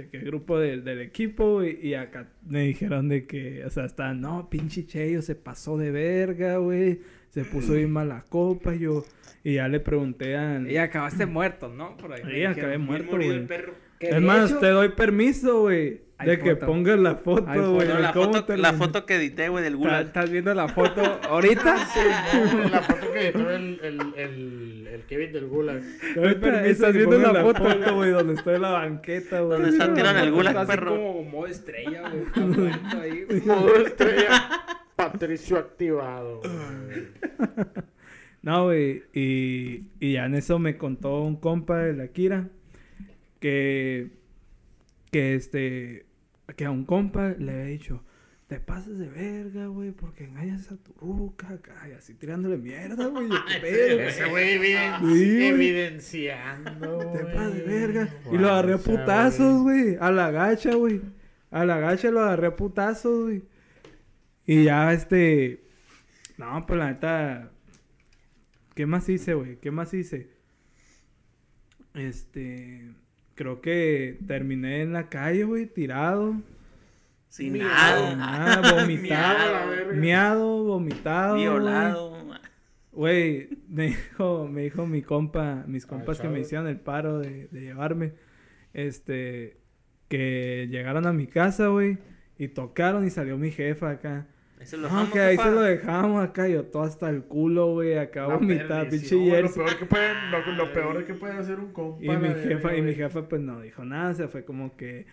Chequé 0.04 0.18
el 0.18 0.26
grupo 0.26 0.60
del, 0.60 0.84
del 0.84 1.02
equipo. 1.02 1.64
Y 1.64 1.94
acá 1.94 2.28
me 2.48 2.62
dijeron 2.64 3.10
de 3.10 3.26
que... 3.26 3.64
O 3.66 3.70
sea, 3.70 3.86
está... 3.86 4.14
No, 4.14 4.50
pinche 4.50 4.86
Cheyo 4.86 5.22
se 5.22 5.36
pasó 5.36 5.78
de 5.78 5.92
verga, 5.92 6.58
güey. 6.58 7.02
Se 7.30 7.44
puso 7.46 7.74
bien 7.74 7.92
mala 7.92 8.24
copa. 8.30 8.76
Y 8.76 8.80
yo... 8.80 9.04
Y 9.44 9.56
ya 9.56 9.68
le 9.68 9.80
pregunté 9.80 10.36
a... 10.38 10.62
Y 10.68 10.78
acabaste 10.78 11.26
muerto, 11.26 11.70
¿no? 11.70 11.98
Por 11.98 12.14
ahí. 12.14 12.22
Sí, 12.24 12.28
dijeron. 12.30 12.52
acabé 12.54 12.78
muerto, 12.78 13.16
güey. 13.16 13.30
el 13.30 13.46
perro. 13.48 13.74
Que 14.00 14.10
Es 14.10 14.22
más, 14.22 14.50
hecho- 14.50 14.60
te 14.60 14.68
doy 14.70 14.90
permiso, 14.90 15.62
güey, 15.62 16.02
de 16.26 16.40
que 16.40 16.56
pongas 16.56 16.98
la 17.00 17.16
foto, 17.16 17.74
güey. 17.76 17.88
No, 17.88 18.00
la 18.00 18.14
cómo 18.14 18.26
foto, 18.34 18.46
te 18.46 18.58
la 18.58 18.74
foto 18.74 19.06
que 19.06 19.16
edité, 19.16 19.50
güey, 19.50 19.64
del 19.64 19.74
¿Estás, 19.76 19.88
Gulag. 19.88 20.06
estás 20.08 20.30
viendo 20.32 20.54
la 20.56 20.68
foto 20.68 21.02
ahorita? 21.30 21.76
No, 22.64 22.70
la 22.70 22.82
foto 22.82 23.12
que 23.14 23.28
editó 23.28 23.52
el, 23.52 23.80
el, 23.84 24.00
el, 24.18 24.71
el 24.92 25.04
Kevin 25.04 25.32
del 25.32 25.48
Gulag. 25.48 25.82
Doy 26.16 26.26
Ahorita 26.28 26.42
permiso 26.42 26.92
viendo 26.94 27.18
la 27.20 27.32
la 27.34 27.42
foto. 27.44 27.64
foto, 27.64 27.96
güey, 27.96 28.12
donde 28.12 28.34
estoy 28.34 28.56
en 28.56 28.62
la 28.62 28.70
banqueta, 28.72 29.40
güey. 29.42 29.58
Donde 29.62 29.70
está 29.78 29.94
tirando 29.94 30.24
el 30.24 30.32
gulag, 30.32 30.68
perro. 30.68 30.96
como 30.96 31.24
modo 31.24 31.48
estrella, 31.48 32.10
güey. 32.10 32.24
está 32.24 32.40
muerto 32.42 33.00
ahí, 33.00 33.24
güey. 33.24 33.42
Modo 33.46 33.76
estrella. 33.78 34.66
Patricio 34.96 35.58
activado. 35.58 36.42
güey. 36.42 37.08
No, 38.44 38.64
güey, 38.66 39.04
y, 39.14 39.84
y 40.00 40.14
ya 40.14 40.26
en 40.26 40.34
eso 40.34 40.58
me 40.58 40.76
contó 40.76 41.22
un 41.22 41.36
compa 41.36 41.78
de 41.78 41.94
la 41.94 42.08
Kira 42.08 42.50
que, 43.40 44.10
que 45.12 45.36
este, 45.36 46.08
que 46.56 46.66
a 46.66 46.72
un 46.72 46.86
compa 46.86 47.36
le 47.38 47.52
había 47.52 47.66
dicho, 47.66 48.04
te 48.52 48.60
pases 48.60 49.00
de 49.00 49.08
verga, 49.08 49.68
güey, 49.68 49.92
porque 49.92 50.26
engañas 50.26 50.70
a 50.74 50.76
tu 50.76 50.92
ruca 51.00 51.58
y 51.88 51.94
así 51.94 52.16
tirándole 52.16 52.58
mierda, 52.58 53.08
güey. 53.08 53.30
Ese 53.64 54.26
güey 54.26 54.56
evidenciando, 55.46 56.98
Te 57.14 57.24
pasas 57.28 57.54
de 57.54 57.62
verga. 57.62 58.10
Y 58.30 58.38
lo 58.38 58.50
agarré 58.50 58.74
a 58.74 58.78
putazos, 58.78 59.62
güey. 59.62 59.96
A 60.02 60.12
la 60.12 60.32
gacha, 60.32 60.76
güey. 60.76 61.00
A 61.50 61.64
la 61.64 61.80
gacha 61.80 62.12
lo 62.12 62.20
agarré 62.20 62.48
a 62.48 62.56
putazos, 62.58 63.24
güey. 63.24 63.44
Y 64.46 64.66
ya, 64.66 64.92
este. 64.92 65.64
No, 66.38 66.66
pues 66.66 66.78
la 66.78 66.92
neta. 66.92 67.54
¿Qué 68.76 68.86
más 68.86 69.08
hice, 69.08 69.34
güey? 69.34 69.62
¿Qué 69.62 69.72
más 69.72 69.94
hice? 69.94 70.30
Este. 71.94 72.92
Creo 73.36 73.62
que 73.62 74.20
terminé 74.28 74.82
en 74.82 74.92
la 74.92 75.08
calle, 75.08 75.46
güey, 75.46 75.68
tirado. 75.68 76.36
Sin 77.32 77.54
Miado, 77.54 78.16
nada. 78.18 78.62
nada, 78.62 78.74
vomitado, 78.82 79.94
Miado, 79.94 80.64
vomitado. 80.66 81.36
Violado. 81.36 82.12
Güey, 82.92 83.48
me 83.70 83.88
dijo, 83.88 84.50
me 84.50 84.64
dijo 84.64 84.86
mi 84.86 85.02
compa, 85.02 85.64
mis 85.66 85.86
Ah, 85.86 85.88
compas 85.88 86.20
que 86.20 86.28
me 86.28 86.42
hicieron 86.42 86.68
el 86.68 86.78
paro 86.78 87.20
de, 87.20 87.48
de 87.48 87.62
llevarme, 87.62 88.12
este, 88.74 89.58
que 90.10 90.68
llegaron 90.70 91.08
a 91.08 91.14
mi 91.14 91.26
casa, 91.28 91.68
güey, 91.68 92.00
y 92.38 92.50
tocaron 92.50 93.08
y 93.08 93.10
salió 93.10 93.38
mi 93.38 93.50
jefa 93.52 93.92
acá. 93.92 94.28
Lo 94.74 94.78
No, 94.78 94.84
dejamos, 94.84 95.10
que 95.12 95.20
ahí 95.22 95.38
se 95.38 95.52
lo 95.52 95.62
dejamos 95.62 96.24
acá, 96.24 96.48
yo 96.50 96.66
todo 96.66 96.84
hasta 96.84 97.10
el 97.10 97.24
culo, 97.24 97.68
güey, 97.72 97.98
acá 97.98 98.28
La 98.28 98.36
vomitada, 98.36 98.90
pinche 98.90 99.16
güey, 99.16 99.42
Lo 99.44 99.54
peor 99.54 99.78
que 99.80 99.86
puede, 99.86 100.14
lo, 100.30 100.52
lo 100.52 100.74
peor 100.74 101.06
que 101.08 101.14
puede 101.14 101.34
hacer 101.34 101.60
un 101.62 101.72
compa. 101.72 102.04
Y 102.04 102.10
mi 102.10 102.28
jefa, 102.44 102.76
y 102.76 102.82
mi 102.82 102.94
jefa 102.94 103.28
pues 103.30 103.42
no 103.42 103.62
dijo 103.62 103.86
nada, 103.86 104.12
o 104.12 104.14
sea, 104.16 104.28
fue 104.28 104.44
como 104.44 104.76
que, 104.76 105.06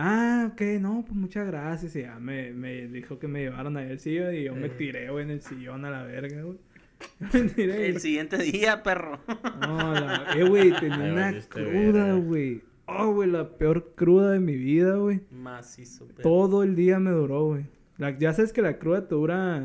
ah, 0.00 0.48
ok, 0.52 0.60
no, 0.80 1.02
pues 1.06 1.14
muchas 1.14 1.46
gracias, 1.46 1.94
y 1.96 2.02
ya 2.02 2.18
me, 2.18 2.52
me 2.52 2.86
dijo 2.88 3.18
que 3.18 3.28
me 3.28 3.40
llevaron 3.40 3.76
ahí 3.76 3.90
al 3.90 3.98
sillón 4.00 4.34
y 4.34 4.44
yo 4.44 4.54
me 4.54 4.66
Eh. 4.66 4.70
tiré, 4.70 5.10
güey, 5.10 5.24
en 5.24 5.30
el 5.30 5.42
sillón 5.42 5.84
a 5.84 5.90
la 5.90 6.02
verga, 6.04 6.42
güey. 6.42 6.58
Me 7.32 7.40
tiré, 7.48 7.74
güey. 7.76 7.86
El 7.90 8.00
siguiente 8.00 8.36
día, 8.38 8.82
perro. 8.82 9.18
No, 9.62 9.94
la... 9.94 10.26
Eh, 10.36 10.44
güey, 10.44 10.70
tenía 10.80 10.96
Ay, 11.04 11.10
una 11.12 11.40
cruda, 11.48 12.12
güey. 12.14 12.62
Oh, 12.86 13.12
güey, 13.14 13.30
la 13.30 13.48
peor 13.56 13.92
cruda 13.94 14.32
de 14.32 14.40
mi 14.40 14.54
vida, 14.56 14.96
güey. 14.96 15.20
Macizo, 15.30 16.06
perro. 16.08 16.22
Todo 16.22 16.62
el 16.62 16.74
día 16.76 16.98
me 16.98 17.10
duró, 17.10 17.44
güey. 17.46 17.64
La- 17.96 18.18
Ya 18.18 18.32
sabes 18.34 18.52
que 18.52 18.60
la 18.62 18.78
cruda 18.78 19.06
te 19.08 19.14
dura 19.14 19.60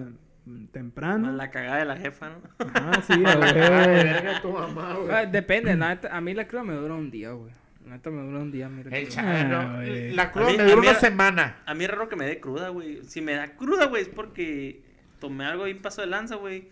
mm, 0.46 0.50
Más 0.62 0.72
temprano. 0.72 1.32
La 1.34 1.50
cagada 1.52 1.80
de 1.80 1.86
la 1.86 1.98
jefa, 1.98 2.30
¿no? 2.30 2.36
Ah, 2.60 3.02
sí, 3.06 3.14
a 3.26 3.36
de 3.36 3.38
huevo. 3.38 4.04
verga 4.04 4.42
tu 4.42 4.52
mamá, 4.52 4.94
güey. 4.94 5.10
Ah, 5.12 5.26
depende, 5.26 5.76
la 5.76 6.00
a 6.12 6.22
mí 6.22 6.34
la 6.34 6.48
cruda 6.48 6.64
me 6.64 6.74
dura 6.76 6.94
un 6.94 7.10
día, 7.12 7.32
güey. 7.32 7.52
La 7.96 8.00
neta 8.00 8.10
me 8.10 8.24
dura 8.24 8.40
un 8.40 8.52
día, 8.52 8.68
mira. 8.68 8.98
El 8.98 9.08
Ah, 9.18 9.76
güey. 9.78 10.12
La 10.12 10.30
cruda 10.32 10.50
mí- 10.52 10.58
me 10.58 10.64
dura 10.66 10.82
una 10.82 10.94
semana. 10.96 11.58
A 11.66 11.74
mí 11.74 11.86
es 11.86 11.90
raro 11.90 12.10
que 12.10 12.18
me 12.18 12.26
dé 12.26 12.42
cruda, 12.42 12.68
güey. 12.68 13.02
Si 13.06 13.22
me 13.22 13.34
da 13.36 13.56
cruda, 13.56 13.86
güey, 13.86 14.02
es 14.02 14.10
porque 14.10 14.82
tomé 15.20 15.46
algo 15.46 15.64
ahí 15.64 15.72
en 15.72 15.82
paso 15.82 16.02
de 16.02 16.08
lanza, 16.08 16.36
güey. 16.36 16.68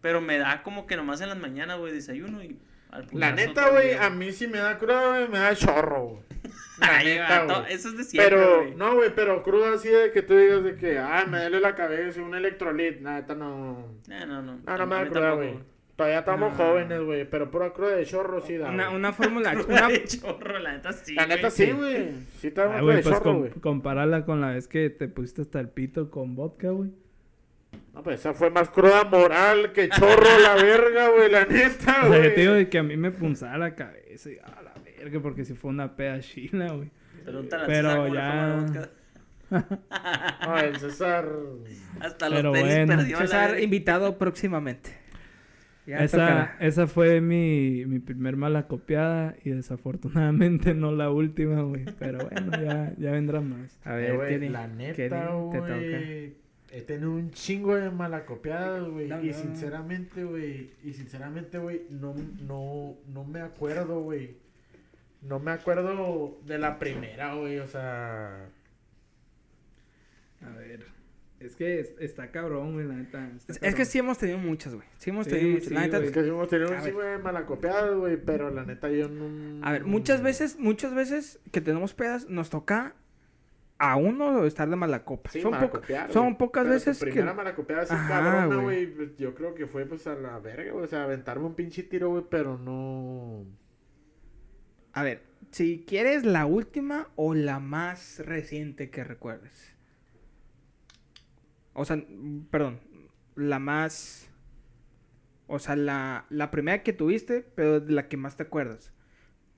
Pero 0.00 0.20
me 0.20 0.38
da 0.38 0.62
como 0.62 0.86
que 0.86 0.96
nomás 0.96 1.20
en 1.20 1.30
las 1.30 1.38
mañanas, 1.38 1.78
güey, 1.78 1.92
desayuno 1.92 2.44
y 2.44 2.56
al 2.92 3.08
La 3.12 3.32
neta, 3.32 3.70
güey, 3.70 3.94
a 3.94 4.08
mí 4.08 4.30
sí 4.30 4.46
me 4.46 4.58
da 4.58 4.78
cruda, 4.78 5.08
güey, 5.16 5.28
me 5.28 5.38
da 5.40 5.56
chorro, 5.56 6.04
güey. 6.04 6.22
La 6.80 6.96
Ay, 6.98 7.06
neta, 7.06 7.42
güey. 7.44 7.72
Eso 7.72 7.88
es 7.88 7.96
de 7.96 8.04
siempre, 8.04 8.36
Pero, 8.36 8.70
no, 8.76 8.94
güey, 8.94 9.12
pero 9.12 9.42
cruda 9.42 9.74
así 9.74 9.88
de 9.88 10.12
que 10.12 10.22
tú 10.22 10.36
digas 10.36 10.62
de 10.62 10.76
que, 10.76 10.96
ah, 11.00 11.26
me 11.28 11.40
duele 11.40 11.58
la 11.58 11.74
cabeza, 11.74 12.22
un 12.22 12.36
electrolit, 12.36 13.00
la 13.02 13.14
neta 13.14 13.34
no. 13.34 13.98
No, 14.06 14.26
no, 14.26 14.42
no. 14.42 14.58
No, 14.64 14.76
no 14.76 14.82
A 14.82 14.86
me 14.86 14.94
da 14.94 15.06
cruda, 15.08 15.32
güey. 15.32 15.58
Todavía 15.98 16.20
estamos 16.20 16.52
No. 16.52 16.56
jóvenes, 16.64 17.00
güey, 17.02 17.28
pero 17.28 17.50
pura 17.50 17.72
cruda 17.72 17.96
de 17.96 18.06
chorro 18.06 18.40
sí 18.40 18.56
da. 18.56 18.70
Una, 18.70 18.84
güey. 18.86 18.96
una 18.96 19.12
fórmula, 19.12 19.52
Cruda 19.54 19.66
una, 19.86 19.88
de 19.88 20.04
chorro, 20.04 20.58
la 20.60 20.72
neta 20.74 20.92
sí. 20.92 21.14
La 21.14 21.26
neta 21.26 21.48
güey. 21.48 21.50
sí, 21.50 21.70
güey. 21.72 22.10
Sí 22.38 22.50
güey, 22.54 22.96
de 22.96 23.02
pues 23.02 23.04
chorro, 23.04 23.22
com- 23.24 23.38
güey. 23.40 23.50
compárala 23.60 24.24
con 24.24 24.40
la 24.40 24.50
vez 24.52 24.68
que 24.68 24.90
te 24.90 25.08
pusiste 25.08 25.42
hasta 25.42 25.58
el 25.58 25.68
pito 25.70 26.08
con 26.08 26.36
vodka, 26.36 26.70
güey. 26.70 26.90
No, 27.92 28.02
pues 28.04 28.20
esa 28.20 28.32
fue 28.32 28.48
más 28.50 28.70
cruda 28.70 29.02
moral 29.04 29.72
que 29.72 29.88
chorro 29.88 30.38
la 30.40 30.54
verga, 30.62 31.08
güey, 31.08 31.30
la 31.32 31.44
neta, 31.46 32.06
O 32.06 32.12
sea, 32.12 32.22
yo 32.22 32.32
te 32.32 32.40
digo 32.42 32.52
güey. 32.52 32.64
de 32.64 32.70
que 32.70 32.78
a 32.78 32.82
mí 32.84 32.96
me 32.96 33.10
punzaba 33.10 33.58
la 33.58 33.74
cabeza 33.74 34.30
y 34.30 34.38
a 34.38 34.62
la 34.62 34.74
verga, 34.84 35.18
porque 35.20 35.44
si 35.44 35.54
fue 35.54 35.70
una 35.70 35.96
peda 35.96 36.20
chila, 36.20 36.74
güey. 36.74 36.90
Pregúntale 37.24 37.64
a 37.64 37.66
Pero 37.66 37.90
César 38.06 38.12
ya- 38.14 38.56
vodka. 38.60 38.90
No, 40.46 40.58
el 40.58 40.76
César. 40.78 41.28
Hasta 42.00 42.28
los 42.28 42.38
Pero 42.38 42.50
bueno. 42.50 42.96
perdió 42.96 43.18
César 43.18 43.58
invitado 43.60 44.16
próximamente. 44.16 44.96
Ya 45.88 46.04
Esa, 46.04 46.18
tocará. 46.18 46.56
esa 46.60 46.86
fue 46.86 47.20
mi, 47.22 47.84
mi 47.86 47.98
primer 47.98 48.36
mala 48.36 48.66
copiada 48.68 49.34
y 49.42 49.50
desafortunadamente 49.50 50.74
no 50.74 50.92
la 50.92 51.10
última, 51.10 51.62
güey. 51.62 51.86
Pero 51.98 52.28
bueno, 52.28 52.52
ya, 52.62 52.92
ya 52.98 53.10
vendrán 53.12 53.48
más. 53.48 53.78
A 53.84 53.94
Eh, 53.94 54.02
ver, 54.02 54.16
güey, 54.16 54.28
Kenny, 54.28 54.48
la 54.50 54.66
Kenny, 54.66 54.76
neta, 54.76 54.94
te 54.96 55.08
toca. 55.08 55.58
güey. 55.60 56.34
He 56.70 56.82
tenido 56.82 57.12
un 57.12 57.30
chingo 57.30 57.74
de 57.76 57.90
malacopiadas, 57.90 58.86
güey. 58.86 59.08
No, 59.08 59.22
y 59.22 59.28
no. 59.28 59.32
sinceramente, 59.32 60.24
güey. 60.24 60.70
Y 60.84 60.92
sinceramente, 60.92 61.56
güey, 61.56 61.80
no, 61.88 62.14
no, 62.46 62.94
no 63.10 63.24
me 63.24 63.40
acuerdo, 63.40 64.02
güey. 64.02 64.36
No 65.22 65.38
me 65.40 65.52
acuerdo 65.52 66.38
de 66.46 66.58
la 66.58 66.78
primera, 66.78 67.32
güey. 67.34 67.58
O 67.60 67.66
sea. 67.66 68.50
A 70.46 70.50
ver. 70.58 70.84
Es 71.40 71.54
que 71.54 71.78
es- 71.80 71.94
está 72.00 72.30
cabrón, 72.32 72.72
güey, 72.72 72.86
la 72.86 72.94
neta. 72.94 73.30
Es, 73.46 73.74
que 73.74 73.84
sí 73.84 73.98
hemos 73.98 74.18
tenido 74.18 74.38
muchas, 74.38 74.74
güey. 74.74 74.86
Sí 74.98 75.10
hemos 75.10 75.26
Sí, 75.26 75.32
tenido 75.32 75.50
muchas. 75.54 75.70
La 75.70 75.80
neta. 75.82 75.98
Es 75.98 76.10
que 76.10 76.22
sí 76.24 76.28
hemos 76.28 76.48
tenido 76.48 76.72
un 76.72 76.82
chingo 76.82 77.00
de 77.00 77.18
malacopiadas, 77.18 77.94
güey. 77.96 78.16
Pero 78.16 78.50
la 78.50 78.64
neta, 78.64 78.90
yo 78.90 79.08
no. 79.08 79.64
A 79.64 79.70
ver, 79.72 79.84
muchas 79.84 80.20
veces, 80.22 80.58
muchas 80.58 80.94
veces 80.94 81.38
que 81.52 81.60
tenemos 81.60 81.94
pedas, 81.94 82.28
nos 82.28 82.50
toca 82.50 82.94
a 83.78 83.94
uno 83.96 84.44
estar 84.46 84.68
de 84.68 84.74
mala 84.74 85.04
copa. 85.04 85.30
Sí, 85.30 85.40
son, 85.40 85.52
poca- 85.60 86.08
son 86.12 86.36
pocas 86.36 86.64
Pero 86.64 86.74
veces 86.74 86.98
tu 86.98 87.04
que... 87.04 87.12
primera 87.12 87.32
malacopiada 87.34 87.82
así 87.82 87.94
Ajá, 87.94 88.08
cabrona, 88.08 88.60
güey. 88.62 88.92
Yo 89.16 89.34
creo 89.36 89.54
que 89.54 89.68
fue, 89.68 89.86
pues, 89.86 90.08
a 90.08 90.16
la 90.16 90.40
verga, 90.40 90.72
güey. 90.72 90.84
O 90.84 90.88
sea, 90.88 91.04
aventarme 91.04 91.46
un 91.46 91.54
pinche 91.54 91.84
tiro, 91.84 92.10
güey. 92.10 92.24
Pero 92.28 92.58
no. 92.58 93.44
A 94.92 95.04
ver, 95.04 95.22
si 95.52 95.84
quieres 95.86 96.24
la 96.24 96.46
última 96.46 97.08
o 97.14 97.34
la 97.34 97.60
más 97.60 98.18
reciente 98.26 98.90
que 98.90 99.04
recuerdes. 99.04 99.76
O 101.78 101.84
sea, 101.84 102.02
perdón, 102.50 102.80
la 103.36 103.58
más... 103.58 104.30
O 105.46 105.58
sea, 105.58 105.76
la, 105.76 106.26
la 106.28 106.50
primera 106.50 106.82
que 106.82 106.92
tuviste, 106.92 107.40
pero 107.54 107.80
de 107.80 107.92
la 107.92 108.08
que 108.08 108.16
más 108.16 108.36
te 108.36 108.42
acuerdas. 108.42 108.92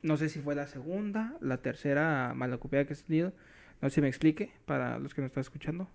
No 0.03 0.17
sé 0.17 0.29
si 0.29 0.41
fue 0.41 0.55
la 0.55 0.67
segunda, 0.67 1.37
la 1.41 1.59
tercera 1.59 2.33
malacopiada 2.35 2.85
que 2.85 2.93
has 2.93 3.05
tenido. 3.05 3.33
No 3.81 3.89
sé 3.89 3.97
si 3.97 4.01
me 4.01 4.09
explique 4.09 4.53
para 4.67 4.99
los 4.99 5.15
que 5.15 5.23
nos 5.23 5.31
están 5.31 5.41
escuchando. 5.41 5.89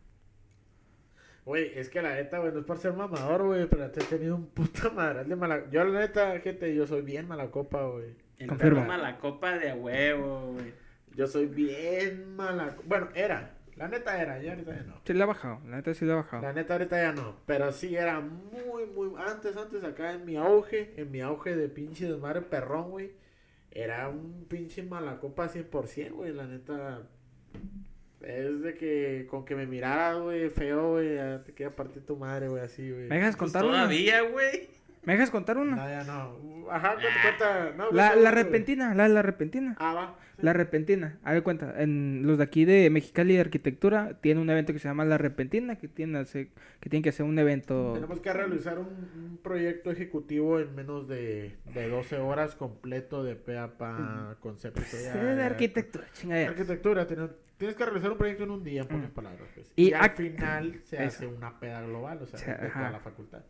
Güey, 1.46 1.72
es 1.76 1.90
que 1.90 2.02
la 2.02 2.16
neta, 2.16 2.40
güey, 2.40 2.52
no 2.52 2.60
es 2.60 2.66
por 2.66 2.80
ser 2.80 2.94
mamador, 2.94 3.44
güey, 3.44 3.68
pero 3.70 3.90
te 3.92 4.02
he 4.02 4.04
tenido 4.04 4.36
un 4.36 4.48
puta 4.48 4.90
madral 4.90 5.30
de 5.30 5.36
mala... 5.36 5.70
Yo, 5.70 5.84
la 5.84 6.00
neta, 6.00 6.40
gente, 6.40 6.74
yo 6.74 6.88
soy 6.88 7.04
bien 7.04 7.28
mala 7.28 7.52
copa, 7.52 7.84
güey. 7.84 8.16
El 8.40 8.48
Confirmo. 8.48 8.82
perro 8.82 8.98
la 8.98 9.18
copa 9.20 9.58
de 9.58 9.72
huevo, 9.72 10.54
güey. 10.54 10.74
Yo 11.16 11.28
soy 11.28 11.46
bien 11.46 12.36
mala... 12.36 12.76
Bueno, 12.86 13.10
era. 13.14 13.55
La 13.76 13.88
neta 13.90 14.22
era, 14.22 14.42
ya 14.42 14.52
ahorita 14.54 14.74
ya 14.76 14.84
no. 14.84 15.02
Sí 15.06 15.14
le 15.14 15.24
ha 15.24 15.26
bajado, 15.26 15.60
la 15.68 15.76
neta 15.78 15.94
sí 15.94 16.06
le 16.06 16.14
ha 16.14 16.16
bajado. 16.16 16.42
La 16.44 16.54
neta 16.54 16.74
ahorita 16.76 16.98
ya 17.02 17.12
no. 17.12 17.36
Pero 17.46 17.72
sí 17.74 17.96
era 17.96 18.22
muy, 18.22 18.86
muy... 18.86 19.12
Antes, 19.18 19.58
antes, 19.58 19.84
acá 19.84 20.14
en 20.14 20.26
mi 20.26 20.38
auge, 20.38 20.94
en 20.96 21.12
mi 21.12 21.20
auge 21.22 21.56
de 21.56 21.68
pinche 21.68 22.06
desmadre 22.08 22.42
perrón, 22.42 22.92
güey. 22.92 23.12
Era 23.72 24.08
un 24.08 24.46
pinche 24.48 24.82
mala 24.84 25.20
copa 25.20 25.50
100%, 25.50 26.12
güey. 26.12 26.32
La 26.34 26.46
neta... 26.48 27.02
Es 28.22 28.62
de 28.62 28.74
que 28.76 29.28
con 29.30 29.46
que 29.46 29.56
me 29.56 29.68
miraras, 29.68 30.18
güey, 30.20 30.50
feo, 30.50 30.94
güey, 30.94 31.16
ya 31.16 31.44
te 31.44 31.54
queda 31.54 31.70
partir 31.76 32.04
tu 32.06 32.16
madre, 32.16 32.48
güey, 32.48 32.64
así, 32.64 32.90
güey. 32.90 33.08
¿Me 33.08 33.16
dejas 33.18 33.36
Pues 33.36 33.52
contar 33.52 33.66
una? 33.66 33.74
todavía, 33.84 34.22
güey. 34.22 34.68
¿Me 35.06 35.14
dejas 35.14 35.30
contar 35.32 35.58
una? 35.58 35.76
No, 35.76 35.88
ya 35.90 36.04
no. 36.04 36.56
Ajá, 36.72 36.96
cuenta, 36.96 37.22
cuenta. 37.22 37.74
No, 37.78 37.84
La, 37.86 37.90
cuenta, 37.92 37.94
la 37.94 38.14
cuenta, 38.16 38.32
güey. 38.32 38.44
repentina, 38.44 38.96
la, 38.96 39.08
la 39.08 39.22
repentina. 39.22 39.76
Ah, 39.80 39.94
va. 39.94 40.20
La 40.38 40.52
repentina, 40.52 41.18
a 41.24 41.32
ver 41.32 41.44
cuenta, 41.44 41.82
en 41.82 42.24
los 42.26 42.38
de 42.40 42.44
aquí 42.44 42.66
de 42.66 42.90
Mexicali 42.90 43.36
de 43.36 43.40
Arquitectura 43.40 44.20
tienen 44.20 44.42
un 44.44 44.50
evento 44.50 44.74
que 44.74 44.80
se 44.80 44.88
llama 44.90 45.06
La 45.06 45.18
Repentina, 45.18 45.78
que 45.78 45.88
tienen, 45.88 46.18
hace- 46.18 46.50
que 46.82 46.90
tienen 46.90 47.04
que 47.04 47.10
hacer 47.10 47.26
un 47.26 47.40
evento... 47.40 47.94
Tenemos 47.94 48.20
que 48.20 48.34
realizar 48.34 48.78
un, 48.80 48.88
un 48.88 49.40
proyecto 49.42 49.92
ejecutivo 49.92 50.60
en 50.60 50.76
menos 50.76 51.08
de, 51.08 51.56
de 51.74 51.88
12 51.88 52.18
horas 52.18 52.54
completo 52.56 53.24
de 53.24 53.38
pe 53.38 53.58
a 53.58 53.78
pa 53.78 54.36
concepto. 54.42 54.82
Pues, 54.82 55.06
ya, 55.06 55.14
eh, 55.32 55.36
de 55.36 55.44
arquitectura, 55.44 56.06
chingadera. 56.12 56.50
Arquitectura, 56.50 57.08
tienes, 57.08 57.30
tienes 57.58 57.78
que 57.78 57.86
realizar 57.86 58.12
un 58.12 58.18
proyecto 58.18 58.44
en 58.44 58.52
un 58.52 58.64
día, 58.64 58.82
en 58.82 58.88
pocas 58.90 59.10
Mm. 59.12 59.14
palabras. 59.14 59.48
Pues. 59.56 59.72
Y 59.78 59.90
Y, 59.92 59.94
al 59.94 60.10
final 60.10 60.82
se 60.84 60.98
Eso. 60.98 61.06
hace 61.06 61.28
una 61.28 61.58
peda 61.62 61.82
global, 61.84 62.20
o 62.22 62.26
sea, 62.26 62.40
O 62.40 62.44
sea, 62.44 62.58
de 62.58 62.68
ajá. 62.68 62.80
toda 62.80 62.92
la 62.92 63.00
facultad. 63.00 63.42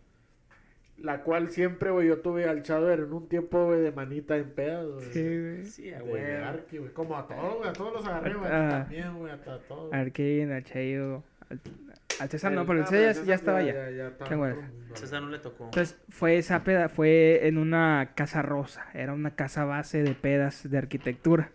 La 0.97 1.23
cual 1.23 1.49
siempre, 1.49 1.91
güey, 1.91 2.07
yo 2.07 2.19
tuve 2.21 2.45
al 2.47 2.63
Chadwer 2.63 2.99
en 2.99 3.11
un 3.13 3.27
tiempo, 3.27 3.65
güey, 3.65 3.81
de 3.81 3.91
manita 3.91 4.37
en 4.37 4.49
pedas, 4.51 4.87
güey. 4.87 5.05
Sí, 5.11 5.21
güey. 5.39 5.65
Sí, 5.65 5.93
a 5.93 5.99
De 6.01 6.37
arqui, 6.37 6.77
güey. 6.77 6.91
Como 6.93 7.17
a 7.17 7.27
todos, 7.27 7.57
güey. 7.57 7.69
A 7.69 7.73
todos 7.73 7.93
los 7.93 8.07
agarré, 8.07 8.33
güey. 8.33 8.49
Ah. 8.51 8.69
También, 8.69 9.17
güey. 9.17 9.31
Hasta 9.33 9.55
a 9.55 9.59
todos. 9.59 9.93
Arquín, 9.93 10.51
al 10.51 10.63
Chayo, 10.63 11.23
al- 11.49 12.29
César 12.29 12.53
no, 12.53 12.65
pero 12.65 12.79
el 12.79 12.87
César 12.87 13.23
ya, 13.23 13.27
ya 13.27 13.35
estaba 13.35 13.57
allá. 13.57 13.89
estaba 13.89 14.27
Qué 14.29 14.33
en 14.35 14.39
bueno. 14.39 14.55
otro 14.55 14.67
mundo. 14.69 14.95
César 14.95 15.21
no 15.21 15.29
le 15.29 15.39
tocó. 15.39 15.65
Entonces 15.65 15.97
fue 16.07 16.37
esa 16.37 16.63
peda, 16.63 16.87
fue 16.87 17.45
en 17.45 17.57
una 17.57 18.13
casa 18.15 18.41
rosa, 18.41 18.85
era 18.93 19.11
una 19.11 19.35
casa 19.35 19.65
base 19.65 20.01
de 20.01 20.13
pedas 20.15 20.69
de 20.69 20.77
arquitectura. 20.77 21.51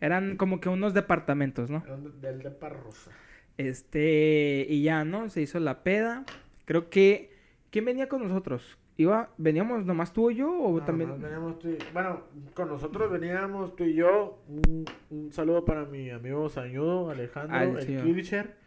Eran 0.00 0.36
como 0.36 0.60
que 0.60 0.68
unos 0.68 0.94
departamentos, 0.94 1.70
¿no? 1.70 1.82
Era 1.84 1.96
un- 1.96 2.20
Del 2.20 2.38
de 2.40 2.50
Parrosa. 2.52 3.10
Este, 3.58 4.64
y 4.68 4.84
ya, 4.84 5.04
¿no? 5.04 5.28
Se 5.28 5.42
hizo 5.42 5.58
la 5.58 5.82
peda. 5.82 6.24
Creo 6.64 6.88
que 6.88 7.30
¿quién 7.70 7.84
venía 7.84 8.08
con 8.08 8.22
nosotros? 8.22 8.78
Iba, 8.96 9.30
veníamos 9.38 9.86
nomás 9.86 10.12
tú 10.12 10.28
o 10.28 10.30
yo 10.30 10.50
o 10.52 10.78
No, 10.78 10.84
también 10.84 11.20
veníamos 11.20 11.58
tú 11.58 11.68
y- 11.70 11.78
Bueno, 11.92 12.22
con 12.54 12.68
nosotros 12.68 13.10
veníamos 13.10 13.74
tú 13.74 13.84
y 13.84 13.94
yo. 13.94 14.42
Un, 14.48 14.84
un 15.10 15.32
saludo 15.32 15.64
para 15.64 15.84
mi 15.86 16.10
amigo 16.10 16.48
Sañudo, 16.48 17.08
Alejandro, 17.10 17.56
Al 17.56 17.76
el 17.76 17.82
señor. 17.82 18.04
Kircher. 18.04 18.60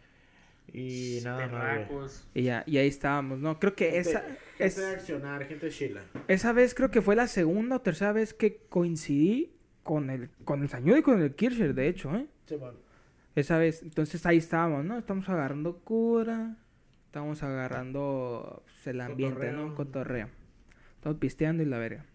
Y 0.72 1.20
nada 1.22 1.46
más, 1.48 2.26
y 2.34 2.42
ya, 2.44 2.64
y 2.66 2.78
ahí 2.78 2.88
estábamos, 2.88 3.38
¿no? 3.38 3.60
Creo 3.60 3.74
que 3.76 3.90
Gente- 3.92 4.10
esa 4.10 4.20
gente 4.22 4.38
es- 4.58 4.76
de 4.76 4.86
accionar, 4.86 5.44
gente 5.46 5.68
chila. 5.68 6.00
esa 6.26 6.52
vez 6.52 6.74
creo 6.74 6.90
que 6.90 7.00
fue 7.00 7.14
la 7.14 7.28
segunda 7.28 7.76
o 7.76 7.80
tercera 7.80 8.12
vez 8.12 8.34
que 8.34 8.56
coincidí 8.70 9.52
con 9.84 10.10
el 10.10 10.30
con 10.44 10.62
el 10.62 10.68
Sañudo 10.68 10.96
y 10.96 11.02
con 11.02 11.20
el 11.22 11.34
Kircher, 11.34 11.74
de 11.74 11.86
hecho, 11.88 12.12
¿eh? 12.16 12.26
Sí, 12.46 12.56
man. 12.56 12.74
Esa 13.36 13.58
vez, 13.58 13.82
entonces 13.82 14.24
ahí 14.26 14.38
estábamos, 14.38 14.84
¿no? 14.84 14.96
Estamos 14.98 15.28
agarrando 15.28 15.78
cura, 15.78 16.56
estamos 17.14 17.44
agarrando 17.44 18.64
pues, 18.64 18.88
el 18.88 19.00
ambiente, 19.00 19.52
¿no? 19.52 19.72
Cotorreo. 19.76 20.26
Cotorreo. 20.26 20.28
Estamos 20.96 21.18
pisteando 21.18 21.62
y 21.62 21.66
la 21.66 21.78
verga. 21.78 22.06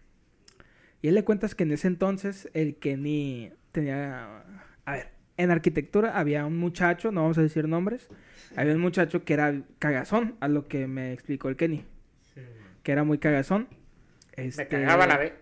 Y 1.00 1.08
él 1.08 1.14
le 1.14 1.24
cuentas 1.24 1.54
que 1.54 1.62
en 1.62 1.70
ese 1.70 1.88
entonces 1.88 2.50
el 2.52 2.76
Kenny 2.76 3.50
tenía... 3.72 4.44
A 4.84 4.92
ver, 4.92 5.12
en 5.38 5.50
arquitectura 5.50 6.18
había 6.18 6.44
un 6.44 6.58
muchacho, 6.58 7.12
no 7.12 7.22
vamos 7.22 7.38
a 7.38 7.42
decir 7.42 7.66
nombres, 7.66 8.10
había 8.56 8.74
un 8.74 8.82
muchacho 8.82 9.24
que 9.24 9.32
era 9.32 9.62
cagazón, 9.78 10.36
a 10.40 10.48
lo 10.48 10.68
que 10.68 10.86
me 10.86 11.14
explicó 11.14 11.48
el 11.48 11.56
Kenny, 11.56 11.86
Sí, 12.34 12.42
que 12.82 12.92
era 12.92 13.02
muy 13.02 13.16
cagazón. 13.16 13.68
Me 14.36 14.44
Este, 14.48 14.68
cagaba 14.68 15.06
la 15.06 15.16
vez. 15.16 15.32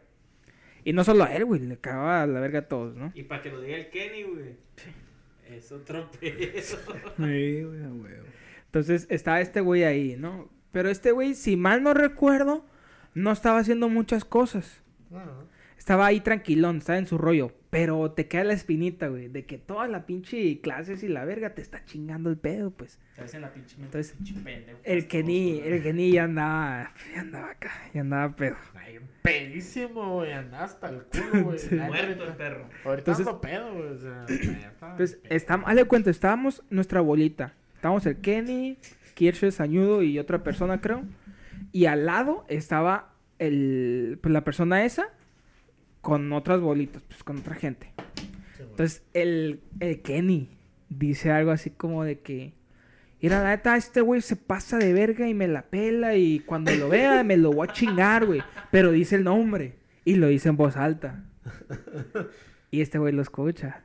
Y 0.85 0.93
no 0.93 1.03
solo 1.03 1.25
a 1.25 1.35
él, 1.35 1.45
güey, 1.45 1.63
le 1.63 1.79
cagaba 1.79 2.23
a 2.23 2.27
la 2.29 2.39
verga 2.39 2.61
a 2.61 2.69
todos, 2.69 2.95
¿no? 2.95 3.11
Y 3.13 3.25
para 3.25 3.43
que 3.43 3.51
lo 3.51 3.61
diga 3.61 3.77
el 3.77 3.91
Kenny, 3.91 4.23
güey. 4.23 4.57
Es 5.51 5.73
otro. 5.73 6.09
Sí, 6.21 6.23
güey, 7.17 7.65
huevo. 7.65 8.25
Entonces 8.69 9.07
estaba 9.11 9.41
este 9.41 9.61
güey 9.61 9.85
ahí, 9.85 10.17
¿no? 10.19 10.49
Pero 10.73 10.91
este 10.91 11.13
güey, 11.13 11.35
si 11.35 11.57
mal 11.57 11.83
no 11.83 11.95
recuerdo, 11.95 12.65
no 13.15 13.33
estaba 13.33 13.59
haciendo 13.59 13.89
muchas 13.89 14.25
cosas. 14.25 14.83
Estaba 15.79 16.07
ahí 16.07 16.21
tranquilón, 16.21 16.79
estaba 16.79 16.99
en 16.99 17.07
su 17.07 17.17
rollo. 17.17 17.53
Pero 17.71 18.11
te 18.13 18.29
queda 18.29 18.45
la 18.45 18.53
espinita, 18.55 19.09
güey, 19.09 19.29
de 19.29 19.45
que 19.45 19.59
toda 19.59 19.89
la 19.89 20.07
pinche 20.07 20.61
clases 20.61 21.03
y 21.03 21.09
la 21.09 21.25
verga 21.27 21.55
te 21.55 21.61
está 21.63 21.85
chingando 21.85 22.31
el 22.31 22.39
pedo, 22.39 22.71
pues. 22.71 22.99
En 23.35 23.41
la 23.43 23.53
pinche 23.53 23.77
Entonces, 23.79 24.13
pinche 24.17 24.35
pendejo. 24.41 24.79
El 24.85 25.07
Kenny, 25.07 25.61
el 25.61 25.83
Kenny 25.83 26.13
ya 26.13 26.25
andaba, 26.25 26.91
ya 27.15 27.21
andaba 27.21 27.51
acá, 27.51 27.71
ya 27.93 28.01
andaba 28.03 28.35
pedo. 28.37 28.57
Ay, 28.75 29.01
pedísimo, 29.23 30.15
güey. 30.17 30.33
Andaba 30.33 30.65
hasta 30.65 30.89
el 30.89 31.03
culo, 31.05 31.45
güey. 31.45 31.59
Sí. 31.59 31.75
Muerto 31.75 32.25
el 32.25 32.35
perro. 32.37 32.69
Ahorita 32.85 33.11
Entonces- 33.13 33.27
ando 33.27 33.41
pedo, 33.41 33.75
güey. 33.75 33.89
O 33.89 33.99
sea, 33.99 34.27
Entonces, 34.29 35.17
pedo. 35.17 35.35
estábamos, 35.35 35.69
hazle 35.71 35.85
cuenta, 35.85 36.11
estábamos 36.11 36.63
nuestra 36.71 37.01
bolita. 37.03 37.55
Estábamos 37.79 38.05
el 38.07 38.17
Kenny, 38.17 38.77
Kirche, 39.15 39.53
Sañudo 39.53 40.03
y 40.03 40.19
otra 40.19 40.43
persona, 40.43 40.81
creo. 40.81 41.05
Y 41.71 41.85
al 41.85 42.07
lado 42.07 42.45
estaba 42.49 43.15
el, 43.39 44.19
pues, 44.21 44.33
la 44.33 44.43
persona 44.43 44.85
esa 44.85 45.11
con 46.01 46.33
otras 46.33 46.61
bolitas, 46.61 47.05
pues 47.05 47.23
con 47.23 47.39
otra 47.39 47.55
gente. 47.55 47.93
Entonces, 48.59 49.05
el, 49.15 49.61
el 49.79 50.03
Kenny 50.03 50.59
dice 50.89 51.31
algo 51.31 51.53
así 51.53 51.71
como 51.71 52.03
de 52.03 52.19
que... 52.19 52.53
Mira, 53.23 53.45
la 53.45 53.51
neta, 53.51 53.77
este 53.77 54.01
güey 54.01 54.23
se 54.23 54.35
pasa 54.35 54.79
de 54.79 54.93
verga 54.93 55.29
y 55.29 55.35
me 55.35 55.47
la 55.47 55.63
pela 55.63 56.17
y 56.17 56.41
cuando 56.41 56.75
lo 56.75 56.89
vea 56.89 57.23
me 57.23 57.37
lo 57.37 57.53
voy 57.53 57.69
a 57.69 57.73
chingar, 57.73 58.27
güey. 58.27 58.43
Pero 58.73 58.91
dice 58.91 59.15
el 59.15 59.23
nombre 59.23 59.77
y 60.05 60.17
lo 60.17 60.27
dice 60.27 60.49
en 60.49 60.57
voz 60.57 60.77
alta. 60.77 61.25
Y 62.71 62.83
este 62.83 62.99
güey 62.99 63.15
lo 63.15 63.23
escucha. 63.23 63.83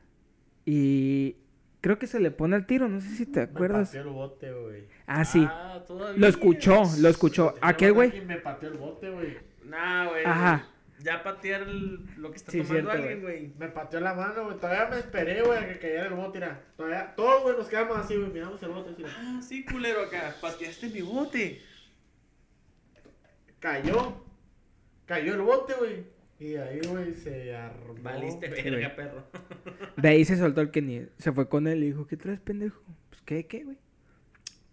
Y 0.66 1.38
creo 1.84 2.00
que 2.00 2.08
se 2.08 2.20
le 2.22 2.32
pone 2.32 2.56
al 2.56 2.66
tiro, 2.66 2.88
no 2.88 3.02
sé 3.02 3.10
si 3.10 3.26
te 3.26 3.42
Me 3.42 3.46
acuerdas. 3.52 3.90
pateó 3.90 4.02
el 4.04 4.08
bote, 4.08 4.52
güey. 4.54 4.88
Ah, 5.06 5.26
sí. 5.26 5.46
Ah, 5.48 5.84
todavía. 5.86 6.18
Lo 6.18 6.28
escuchó, 6.28 6.84
lo 7.00 7.10
escuchó. 7.10 7.54
Aquel 7.62 7.92
banda 7.94 8.08
güey. 8.16 8.26
Me 8.26 8.38
pateó 8.38 8.70
el 8.70 8.78
bote, 8.78 9.10
güey. 9.10 9.38
Nah, 9.66 10.08
güey. 10.08 10.24
Ajá. 10.26 10.68
Ya 11.00 11.22
patear 11.22 11.64
el- 11.64 12.00
lo 12.16 12.32
que 12.32 12.38
está 12.38 12.52
Sí, 12.54 12.60
tomando 12.62 12.90
cierto, 12.90 12.92
alguien, 12.92 13.22
güey. 13.22 13.54
Me 13.60 13.68
pateó 13.68 14.00
la 14.00 14.14
mano, 14.14 14.46
güey. 14.46 14.56
Todavía 14.56 14.86
me 14.90 15.00
esperé, 15.00 15.42
güey, 15.42 15.60
a 15.60 15.68
que 15.68 15.78
cayera 15.80 16.06
el 16.08 16.14
bote, 16.14 16.40
mira. 16.40 16.62
Todavía, 16.78 17.14
todos, 17.18 17.44
güey, 17.44 17.58
nos 17.58 17.68
quedamos 17.68 17.98
así, 17.98 18.16
güey. 18.16 18.30
Miramos 18.32 18.64
el 18.64 18.70
bote, 18.70 18.92
así. 18.92 19.04
Ah, 19.06 19.42
sí, 19.46 19.66
culero 19.66 20.04
acá. 20.04 20.34
Pateaste 20.40 20.88
mi 20.90 21.02
bote. 21.02 21.62
Cayó. 23.60 24.24
Cayó 25.06 25.34
el 25.34 25.42
bote, 25.42 25.74
güey. 25.78 26.06
Y 26.44 26.58
ahí, 26.58 26.82
güey, 26.86 27.14
se 27.14 27.56
armó. 27.56 27.96
Valiste 28.02 28.50
perro. 28.50 29.24
De 29.98 30.10
ahí 30.10 30.26
se 30.26 30.36
soltó 30.36 30.60
el 30.60 30.72
Kenny. 30.72 31.08
Se 31.18 31.32
fue 31.32 31.48
con 31.48 31.68
él 31.68 31.82
y 31.84 31.88
dijo, 31.88 32.06
¿qué 32.06 32.18
traes, 32.18 32.42
pendejo? 32.42 32.82
Pues, 33.10 33.22
¿qué, 33.22 33.46
qué, 33.46 33.64
güey? 33.64 33.78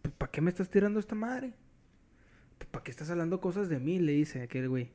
Pues, 0.03 0.13
¿para 0.19 0.33
qué 0.33 0.41
me 0.41 0.51
estás 0.51 0.69
tirando 0.69 0.99
esta 0.99 1.15
madre? 1.15 1.53
Pues, 2.59 2.69
¿para 2.71 2.83
qué 2.83 2.91
estás 2.91 3.09
hablando 3.11 3.41
cosas 3.41 3.69
de 3.69 3.79
mí? 3.79 4.01
Le 4.01 4.11
dice 4.11 4.43
aquel 4.43 4.69
güey. 4.69 4.91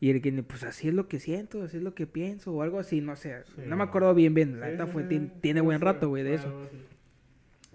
Y 0.00 0.10
el 0.10 0.20
Kenny, 0.20 0.42
pues, 0.42 0.64
así 0.64 0.88
es 0.88 0.94
lo 0.94 1.06
que 1.06 1.20
siento, 1.20 1.62
así 1.62 1.76
es 1.76 1.82
lo 1.84 1.94
que 1.94 2.08
pienso, 2.08 2.52
o 2.52 2.62
algo 2.62 2.80
así, 2.80 3.00
no 3.00 3.14
sé. 3.14 3.44
Sí, 3.44 3.62
no 3.66 3.76
me 3.76 3.84
acuerdo 3.84 4.12
bien, 4.12 4.34
bien. 4.34 4.58
La 4.58 4.66
neta 4.66 4.86
sí, 4.86 4.92
fue, 4.92 5.02
sí, 5.04 5.10
tiene, 5.10 5.26
sí, 5.26 5.32
tiene 5.40 5.60
sí, 5.60 5.64
buen 5.64 5.78
sí, 5.78 5.84
rato, 5.84 6.08
güey, 6.08 6.24
de 6.24 6.38
fue 6.38 6.48
eso. 6.48 6.70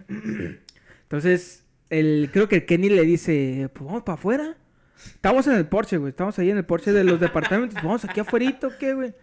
Entonces, 1.04 1.64
el, 1.90 2.30
creo 2.34 2.50
que 2.50 2.58
el 2.58 2.66
Kenny 2.66 2.90
le 2.90 3.04
dice, 3.04 3.70
pues 3.74 3.86
vamos 3.86 4.04
para 4.04 4.16
afuera. 4.16 4.58
Estamos 4.98 5.46
en 5.48 5.54
el 5.54 5.66
porche, 5.68 5.98
güey. 5.98 6.10
Estamos 6.10 6.38
ahí 6.40 6.50
en 6.50 6.58
el 6.58 6.66
porche 6.66 6.92
de 6.92 7.04
los 7.04 7.20
departamentos. 7.20 7.76
Vamos 7.84 8.06
aquí 8.06 8.20
afuera, 8.20 8.58
¿o 8.64 8.70
qué, 8.80 8.94
güey? 8.94 9.14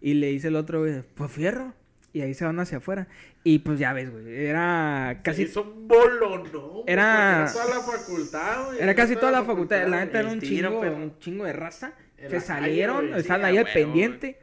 Y 0.00 0.14
le 0.14 0.28
dice 0.28 0.48
el 0.48 0.56
otro, 0.56 0.80
güey, 0.80 1.02
pues 1.14 1.30
fierro. 1.30 1.74
Y 2.14 2.20
ahí 2.20 2.34
se 2.34 2.44
van 2.44 2.60
hacia 2.60 2.78
afuera. 2.78 3.08
Y 3.42 3.60
pues 3.60 3.78
ya 3.78 3.92
ves, 3.94 4.10
güey. 4.10 4.44
Era 4.46 5.20
casi, 5.24 5.44
Se 5.44 5.50
hizo 5.50 5.62
un 5.62 5.88
bolo, 5.88 6.44
¿no? 6.52 6.82
Era- 6.86 7.46
Porque 7.46 7.58
toda 7.66 7.74
la 7.76 7.82
facultad, 7.82 8.66
güey. 8.66 8.78
era 8.80 8.94
casi 8.94 9.16
toda 9.16 9.32
la 9.32 9.44
facultad. 9.44 9.86
La 9.88 10.04
neta 10.04 10.20
era 10.20 10.28
un 10.28 10.38
tiro, 10.40 10.68
chingo, 10.68 10.80
pero- 10.82 10.96
un 10.96 11.18
chingo 11.18 11.44
de 11.44 11.52
raza. 11.54 11.94
Calle, 12.16 12.40
salieron, 12.40 13.14
estaban 13.14 13.40
sí, 13.42 13.46
ahí 13.46 13.56
al 13.58 13.66
pendiente. 13.72 14.38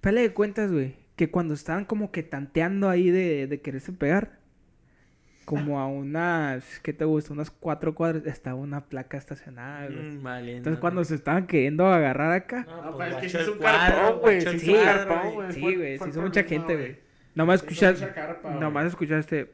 Pele 0.00 0.22
de 0.22 0.32
cuentas, 0.32 0.72
güey. 0.72 0.96
Que 1.14 1.30
cuando 1.30 1.52
estaban 1.54 1.84
como 1.84 2.10
que 2.10 2.22
tanteando 2.22 2.88
ahí 2.88 3.10
de, 3.10 3.46
de 3.46 3.60
quererse 3.60 3.92
pegar. 3.92 4.39
Como 5.50 5.80
a 5.80 5.86
unas, 5.88 6.80
¿qué 6.80 6.92
te 6.92 7.04
gusta? 7.04 7.32
Unas 7.32 7.50
cuatro 7.50 7.94
cuadras. 7.94 8.24
Estaba 8.26 8.56
una 8.56 8.84
placa 8.86 9.16
estacionada, 9.16 9.86
güey. 9.86 9.98
Mm, 10.12 10.22
vale. 10.22 10.56
Entonces 10.58 10.80
cuando 10.80 11.02
se 11.04 11.16
estaban 11.16 11.46
queriendo 11.46 11.86
agarrar 11.86 12.32
acá. 12.32 12.64
No, 12.68 12.82
No, 12.82 12.96
pues, 12.96 13.08
pero 13.08 13.16
es 13.16 13.22
que 13.22 13.28
se 13.28 13.42
hizo 13.42 13.52
un 13.52 13.58
carpón, 13.58 14.18
güey. 14.20 14.40
Sí, 14.60 14.74
carpón, 14.74 15.18
güey. 15.22 15.34
güey. 15.34 15.52
Sí, 15.52 15.76
güey, 15.76 15.98
se 15.98 16.08
hizo 16.08 16.20
mucha 16.22 16.42
gente, 16.44 16.76
güey. 16.76 16.98
Nomás 17.34 17.60
Se 17.60 17.66
hizo 17.66 17.86
escuchas, 17.86 18.00
mucha 18.00 18.14
carpa, 18.14 18.48
güey. 18.48 18.60
nomás 18.60 18.86
escuchaste 18.86 19.50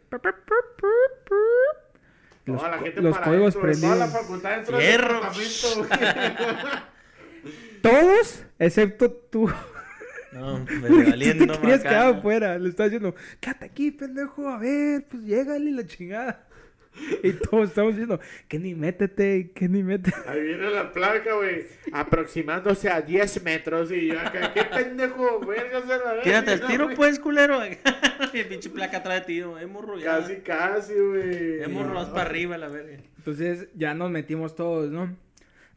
los, 2.47 2.59
Toda 2.59 2.71
la 2.71 2.79
gente 2.79 3.03
los 3.03 3.15
para 3.15 3.25
códigos 3.27 3.55
Toda 3.55 3.67
la 3.67 3.73
prendidos. 3.73 4.11
facultad 4.13 4.51
dentro 4.57 4.77
del 4.77 4.87
Fierro. 4.87 5.15
departamento, 5.15 5.67
güey. 5.77 5.91
Todos, 7.83 8.45
excepto 8.59 9.11
tú. 9.11 9.51
No, 10.37 10.59
me 10.59 10.67
tú 10.89 10.97
valiendo 11.11 11.55
te 11.55 11.61
querías 11.61 11.83
quedar 11.83 12.15
afuera. 12.17 12.59
Le 12.59 12.69
estás 12.69 12.91
diciendo, 12.91 13.15
quédate 13.41 13.65
aquí, 13.67 13.91
pendejo. 13.91 14.49
A 14.49 14.59
ver, 14.59 15.05
pues 15.11 15.23
llégale 15.25 15.71
la 15.73 15.87
chingada. 15.87 16.43
Y 17.23 17.33
todos 17.33 17.69
estamos 17.69 17.93
diciendo, 17.93 18.19
que 18.49 18.59
ni 18.59 18.75
métete, 18.75 19.51
que 19.55 19.69
ni 19.69 19.83
métete. 19.83 20.17
Ahí 20.27 20.41
viene 20.43 20.71
la 20.71 20.93
placa, 20.95 21.35
güey. 21.35 21.67
Aproximándose 21.93 22.89
a 22.89 23.03
10 23.03 23.43
metros. 23.45 23.93
Y 23.93 24.07
yo 24.07 24.19
acá, 24.19 24.55
¿qué 24.55 24.65
pendejo? 24.65 25.41
Verga, 25.41 25.83
se 25.83 25.89
la 25.89 25.99
verga, 25.99 26.23
Tírate 26.23 26.53
el 26.55 26.67
tiro, 26.67 26.85
güey. 26.85 26.97
pues, 26.97 27.19
culero. 27.19 27.61
Y 27.67 28.45
pinche 28.45 28.71
placa 28.71 28.97
atrás 28.97 29.21
de 29.21 29.27
ti, 29.27 29.39
es 29.41 29.69
morro. 29.69 29.97
Casi, 30.03 30.37
casi, 30.37 30.95
güey. 30.95 31.69
Más 31.69 32.09
No. 32.09 32.15
para 32.15 32.31
arriba, 32.31 32.57
la 32.57 32.69
verga. 32.69 32.97
Entonces 33.19 33.69
ya 33.75 33.93
nos 33.93 34.11
metimos 34.11 34.55
todos, 34.55 34.91
¿no? 34.91 35.15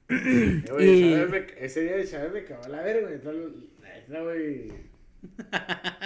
Eh, 0.10 0.64
Y- 0.80 1.30
me- 1.32 1.46
ese 1.60 1.82
día 1.82 1.98
de 1.98 2.06
Chávez 2.08 2.32
me 2.34 2.44
cagó 2.44 2.68
la 2.68 2.82
verga, 2.82 3.08
güey. 3.24 3.48
Neta, 3.82 4.22
güey. 4.22 4.90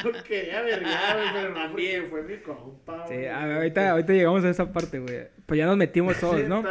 No 0.04 0.24
quería 0.24 0.62
vergar, 0.64 1.18
güey, 1.18 1.28
pero 1.34 1.50
no 1.54 1.72
porque 1.72 2.08
fue 2.10 2.24
mi 2.24 2.38
compa, 2.38 3.06
Sí, 3.08 3.14
güey. 3.14 3.28
a 3.28 3.46
ver, 3.46 3.56
ahorita, 3.58 3.92
ahorita 3.92 4.14
llegamos 4.14 4.44
a 4.44 4.50
esa 4.50 4.72
parte, 4.72 5.00
güey. 5.00 5.28
Pues 5.46 5.58
ya 5.58 5.66
nos 5.68 5.78
metimos 5.78 6.18
todos, 6.20 6.44
¿no? 6.48 6.64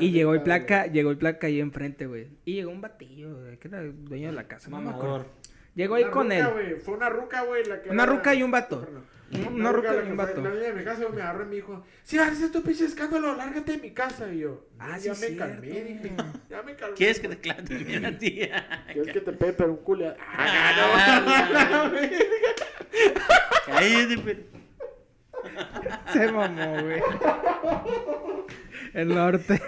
Y 0.00 0.10
llegó 0.12 0.34
el 0.34 0.42
placa, 0.42 0.86
llegó 0.86 1.10
el 1.10 1.16
placa 1.18 1.46
ahí 1.46 1.60
enfrente, 1.60 2.06
güey. 2.06 2.28
Y 2.44 2.54
llegó 2.54 2.70
un 2.70 2.80
batillo, 2.80 3.34
güey, 3.40 3.56
que 3.58 3.68
era 3.68 3.80
el 3.80 4.04
dueño 4.04 4.28
de 4.28 4.34
la 4.34 4.44
casa. 4.46 4.68
No. 4.70 4.80
Mamador. 4.80 5.26
Llegó 5.74 5.94
ahí 5.96 6.04
Una 6.04 6.12
con 6.12 6.24
ruca, 6.30 6.60
él. 6.60 6.76
Fue 6.80 6.94
una 6.94 7.08
ruca, 7.10 7.42
güey, 7.44 7.64
la 7.64 7.82
que 7.82 7.90
Una 7.90 8.04
era- 8.04 8.12
ruca 8.12 8.34
y 8.34 8.42
un 8.42 8.50
vato. 8.50 8.88
Una 9.32 9.48
Una 9.48 9.72
ruca 9.72 9.92
la 9.92 10.02
un 10.02 10.16
vato. 10.16 10.40
La 10.40 10.50
niña 10.50 10.62
de 10.68 10.72
mi 10.74 10.84
casa 10.84 11.08
me 11.12 11.20
agarró 11.20 11.42
y 11.44 11.46
me 11.46 11.54
dijo, 11.56 11.84
si 12.04 12.16
vas 12.16 12.28
a 12.28 12.32
hacer 12.32 12.52
tu 12.52 12.62
pinche 12.62 12.84
escándalo, 12.84 13.34
lárgate 13.34 13.72
de 13.72 13.78
mi 13.78 13.90
casa. 13.92 14.32
Y 14.32 14.38
yo, 14.40 14.66
Ah, 14.78 14.90
ah, 14.92 14.98
sí 14.98 15.06
ya 15.06 15.12
es 15.12 15.20
me 15.20 15.26
cierto. 15.26 15.44
calmé, 15.46 15.66
dije, 15.68 16.12
ya 16.50 16.62
me 16.62 16.76
calmé. 16.76 16.94
¿Quieres 16.96 17.18
que 17.20 17.28
te 17.28 17.38
clave 17.38 17.62
también 17.62 18.06
a 18.06 18.16
ti? 18.18 18.40
¿Quieres 18.92 19.12
que 19.12 19.20
te 19.20 19.32
pegue 19.32 19.52
pero 19.54 19.70
un 19.72 19.78
culo? 19.78 20.14
Ah, 20.20 20.46
Ah, 20.48 21.90
no, 21.92 21.92
Cállate, 23.66 24.46
Se 26.12 26.32
mamó, 26.32 26.82
güey. 26.82 27.02
El 28.94 29.08
norte. 29.08 29.60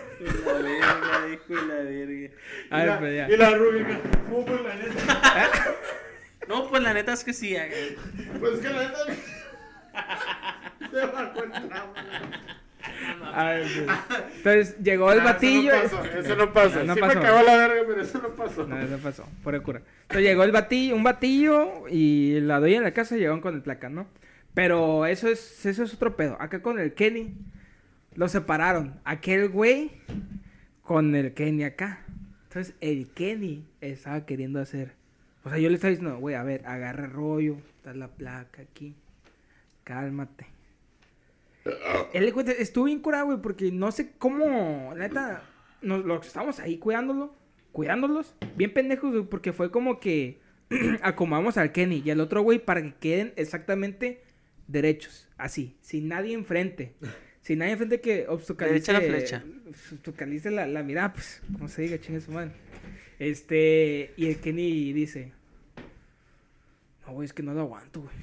La 0.46 0.52
verga, 0.52 1.28
hijo 1.32 1.54
de 1.54 1.66
la 1.66 1.74
verga. 1.74 2.30
A 2.70 2.76
y, 2.76 2.80
ver, 2.80 2.88
la, 2.88 2.98
pues 2.98 3.16
ya. 3.16 3.28
y 3.28 3.36
la 3.36 3.50
rúbrica. 3.50 4.00
No, 4.30 4.44
pues 4.44 4.60
la 4.62 4.74
neta. 4.76 5.74
No, 6.48 6.68
pues 6.70 6.82
la 6.82 6.94
neta 6.94 7.12
es 7.12 7.24
que 7.24 7.32
sí. 7.34 7.54
eh, 7.56 7.96
Pues 8.40 8.54
es 8.54 8.60
que 8.60 8.68
la 8.70 8.82
neta. 8.82 8.98
Se 10.90 11.06
bajó 11.06 11.42
el 11.44 11.50
tramo. 11.50 11.92
A 13.34 13.44
ver, 13.50 13.62
pues. 13.62 14.36
Entonces 14.36 14.78
llegó 14.82 15.12
el 15.12 15.20
Ah, 15.20 15.24
batillo. 15.24 15.72
Eso 15.74 15.96
no 15.96 16.02
pasó. 16.02 16.18
Eso 16.18 16.36
no 16.36 16.52
pasó. 16.52 16.84
No, 16.84 16.94
sí 16.94 17.00
pasó. 17.00 17.14
me 17.14 17.20
cagó 17.26 17.42
la 17.42 17.56
verga, 17.56 17.82
pero 17.86 18.02
eso 18.02 18.18
no 18.22 18.28
pasó. 18.30 18.66
No, 18.66 18.78
eso 18.78 18.98
pasó, 18.98 19.28
por 19.44 19.60
cura. 19.62 19.82
Entonces 20.02 20.24
llegó 20.24 20.42
el 20.44 20.52
batillo, 20.52 20.96
un 20.96 21.02
batillo 21.04 21.86
y 21.88 22.40
la 22.40 22.60
doy 22.60 22.74
en 22.74 22.82
la 22.82 22.92
casa 22.92 23.16
llegaron 23.16 23.40
con 23.40 23.54
el 23.54 23.62
placa, 23.62 23.88
¿no? 23.88 24.06
Pero 24.54 25.06
eso 25.06 25.28
es, 25.28 25.64
eso 25.66 25.84
es 25.84 25.94
otro 25.94 26.16
pedo. 26.16 26.36
Acá 26.40 26.62
con 26.62 26.78
el 26.78 26.94
Kenny 26.94 27.34
lo 28.14 28.28
separaron. 28.28 28.98
Aquel 29.04 29.48
güey 29.50 29.92
con 30.82 31.14
el 31.14 31.34
Kenny 31.34 31.64
acá. 31.64 32.00
Entonces 32.48 32.74
el 32.80 33.08
Kenny 33.10 33.64
estaba 33.80 34.24
queriendo 34.26 34.60
hacer. 34.60 34.92
O 35.44 35.50
sea, 35.50 35.58
yo 35.58 35.68
le 35.68 35.76
estaba 35.76 35.90
diciendo, 35.90 36.18
güey, 36.18 36.34
a 36.34 36.42
ver, 36.42 36.66
agarra 36.66 37.06
rollo, 37.06 37.58
está 37.76 37.92
la 37.94 38.08
placa 38.08 38.62
aquí. 38.62 38.94
Cálmate. 39.88 40.46
Él 42.12 42.26
le 42.26 42.32
cuenta, 42.32 42.52
estuvo 42.52 42.84
bien 42.84 43.00
curado, 43.00 43.26
güey, 43.26 43.38
porque 43.40 43.72
no 43.72 43.90
sé 43.90 44.12
cómo, 44.18 44.92
la 44.94 45.08
neta, 45.08 45.42
nos, 45.80 46.04
los 46.04 46.20
que 46.20 46.26
estábamos 46.26 46.60
ahí 46.60 46.76
cuidándolo, 46.76 47.34
cuidándolos, 47.72 48.34
bien 48.54 48.74
pendejos, 48.74 49.12
güey, 49.12 49.24
porque 49.24 49.54
fue 49.54 49.70
como 49.70 49.98
que 49.98 50.40
acomodamos 51.02 51.56
al 51.56 51.72
Kenny 51.72 52.02
y 52.04 52.10
al 52.10 52.20
otro 52.20 52.42
güey 52.42 52.58
para 52.58 52.82
que 52.82 52.92
queden 52.96 53.32
exactamente 53.36 54.20
derechos, 54.66 55.30
así, 55.38 55.78
sin 55.80 56.08
nadie 56.08 56.34
enfrente. 56.34 56.92
Sin 57.40 57.60
nadie 57.60 57.72
enfrente 57.72 58.02
que 58.02 58.26
obstaculice, 58.28 58.92
la 58.92 59.00
flecha. 59.00 59.42
obstaculice 59.68 60.50
la, 60.50 60.66
la 60.66 60.82
mirada, 60.82 61.14
pues, 61.14 61.40
como 61.50 61.66
se 61.68 61.80
diga, 61.80 61.98
chingue 61.98 62.20
su 62.20 62.30
madre. 62.30 62.52
Este, 63.18 64.12
y 64.18 64.26
el 64.26 64.36
Kenny 64.36 64.92
dice, 64.92 65.32
no, 67.06 67.14
güey, 67.14 67.24
es 67.24 67.32
que 67.32 67.42
no 67.42 67.54
lo 67.54 67.60
aguanto, 67.62 68.02
güey. 68.02 68.14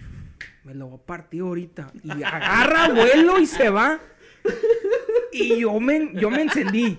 Me 0.65 0.73
lo 0.73 0.87
voy 0.87 0.99
a 1.01 1.05
partir 1.05 1.41
ahorita. 1.41 1.91
Y 2.03 2.11
agarra 2.23 2.89
vuelo 2.89 3.39
y 3.39 3.45
se 3.45 3.69
va. 3.69 3.99
Y 5.31 5.59
yo 5.59 5.79
me, 5.79 6.11
yo 6.15 6.29
me 6.29 6.41
encendí. 6.41 6.97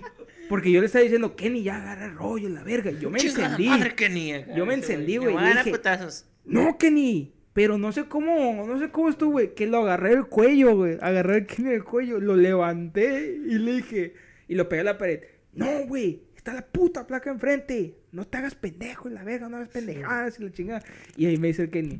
Porque 0.49 0.71
yo 0.71 0.79
le 0.79 0.85
estaba 0.85 1.03
diciendo, 1.03 1.35
Kenny, 1.35 1.63
ya 1.63 1.75
agarra 1.75 2.05
el 2.05 2.15
rollo, 2.15 2.47
la 2.49 2.63
verga. 2.63 2.91
Y 2.91 2.99
yo 2.99 3.09
me 3.09 3.19
encendí. 3.19 3.67
madre 3.67 3.93
ni. 4.09 4.31
Yo 4.55 4.65
me 4.65 4.75
encendí, 4.75 5.17
güey, 5.17 5.33
Me 5.35 5.41
y 5.41 5.43
van 5.43 5.57
a 5.57 5.63
dije- 5.63 5.71
putazos. 5.71 6.25
No, 6.45 6.77
Kenny. 6.77 7.33
Pero 7.51 7.77
no 7.77 7.91
sé 7.91 8.05
cómo, 8.05 8.65
no 8.65 8.79
sé 8.79 8.89
cómo 8.89 9.09
estuvo, 9.09 9.31
güey. 9.31 9.53
Que 9.55 9.65
lo 9.67 9.79
agarré 9.79 10.11
del 10.11 10.27
cuello, 10.27 10.75
güey. 10.75 10.97
Agarré 11.01 11.39
el 11.39 11.45
Kenny 11.47 11.71
del 11.71 11.83
cuello. 11.83 12.19
Lo 12.21 12.35
levanté 12.37 13.35
y 13.45 13.55
le 13.55 13.73
dije. 13.73 14.13
Y 14.47 14.55
lo 14.55 14.69
pegué 14.69 14.81
a 14.81 14.85
la 14.85 14.97
pared. 14.97 15.21
No, 15.53 15.65
güey. 15.87 16.21
Está 16.37 16.53
la 16.53 16.61
puta 16.65 17.05
placa 17.05 17.29
enfrente. 17.29 17.95
No 18.13 18.25
te 18.25 18.37
hagas 18.37 18.55
pendejo, 18.55 19.09
la 19.09 19.23
verga. 19.23 19.49
No 19.49 19.57
hagas 19.57 19.69
pendejadas 19.69 20.39
y 20.39 20.43
la 20.43 20.51
chingada. 20.53 20.83
Y 21.17 21.25
ahí 21.25 21.37
me 21.37 21.47
dice 21.47 21.63
el 21.63 21.69
Kenny. 21.71 21.99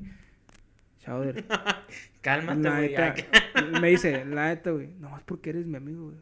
Chowder. 1.08 1.46
Cálmate, 2.22 2.70
güey. 2.70 3.82
me 3.82 3.88
dice, 3.88 4.26
la 4.26 4.50
neta, 4.50 4.72
güey, 4.72 4.90
no 5.00 5.16
es 5.16 5.24
porque 5.24 5.52
eres 5.52 5.66
mi 5.66 5.78
amigo, 5.78 6.08
güey. 6.08 6.18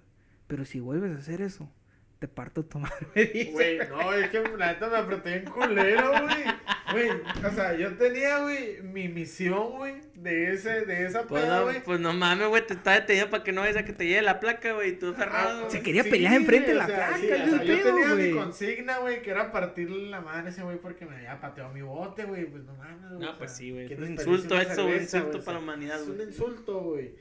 Pero 0.47 0.63
si 0.63 0.79
vuelves 0.79 1.15
a 1.15 1.19
hacer 1.19 1.41
eso, 1.41 1.71
te 2.19 2.27
parto 2.27 2.63
tu 2.65 2.79
madre. 2.79 2.95
Güey, 3.53 3.77
no, 3.89 4.13
es 4.13 4.29
que 4.29 4.41
la 4.57 4.67
neta 4.73 4.87
me 4.89 4.97
apreté 4.97 5.35
en 5.35 5.45
culero, 5.45 6.11
güey. 6.11 6.43
Güey, 6.91 7.09
o 7.45 7.51
sea, 7.53 7.75
yo 7.75 7.93
tenía, 7.97 8.39
güey, 8.39 8.81
mi 8.83 9.09
misión, 9.09 9.71
güey, 9.71 9.95
de 10.15 10.53
ese, 10.53 10.85
de 10.85 11.05
esa 11.05 11.23
Pues 11.27 11.43
peda, 11.43 11.57
no, 11.57 11.63
güey. 11.63 11.83
pues 11.83 11.99
no 11.99 12.13
mames, 12.13 12.47
güey, 12.47 12.65
te 12.65 12.73
está 12.73 12.93
detenido 12.93 13.29
para 13.29 13.43
que 13.43 13.51
no 13.51 13.61
vayas 13.61 13.77
a 13.77 13.83
que 13.85 13.91
te 13.93 14.07
lleve 14.07 14.21
la 14.21 14.39
placa, 14.39 14.71
güey, 14.73 14.91
y 14.91 14.95
tú 14.95 15.09
aferrado. 15.09 15.63
Se 15.69 15.77
güey. 15.77 15.83
quería 15.83 16.03
pelear 16.03 16.35
enfrente 16.35 16.69
de 16.69 16.75
la 16.75 16.87
placa, 16.87 17.17
sí, 17.17 17.25
o 17.25 17.35
sea, 17.35 17.63
yo 17.63 17.81
tenía 17.83 18.13
güey. 18.13 18.31
mi 18.31 18.37
consigna, 18.39 18.97
güey, 18.99 19.21
que 19.21 19.31
era 19.31 19.51
partirle 19.51 20.09
la 20.09 20.21
madre 20.21 20.47
a 20.47 20.49
ese 20.51 20.63
güey 20.63 20.77
porque 20.77 21.05
me 21.05 21.15
había 21.17 21.39
pateado 21.41 21.73
mi 21.73 21.81
bote, 21.81 22.23
güey. 22.23 22.45
Pues 22.45 22.63
no 22.63 22.73
mames, 22.75 23.09
güey. 23.11 23.19
No, 23.19 23.37
pues 23.37 23.51
sea, 23.51 23.57
sí, 23.57 23.71
güey, 23.71 23.87
¿quién 23.87 24.01
es 24.01 24.07
un 24.07 24.13
insulto 24.13 24.59
eso, 24.59 24.83
güey, 24.87 25.01
insulto 25.01 25.31
güey? 25.31 25.43
para 25.43 25.57
la 25.57 25.63
humanidad, 25.63 26.01
Es 26.01 26.07
un 26.07 26.15
güey. 26.15 26.27
insulto, 26.27 26.79
güey. 26.79 27.15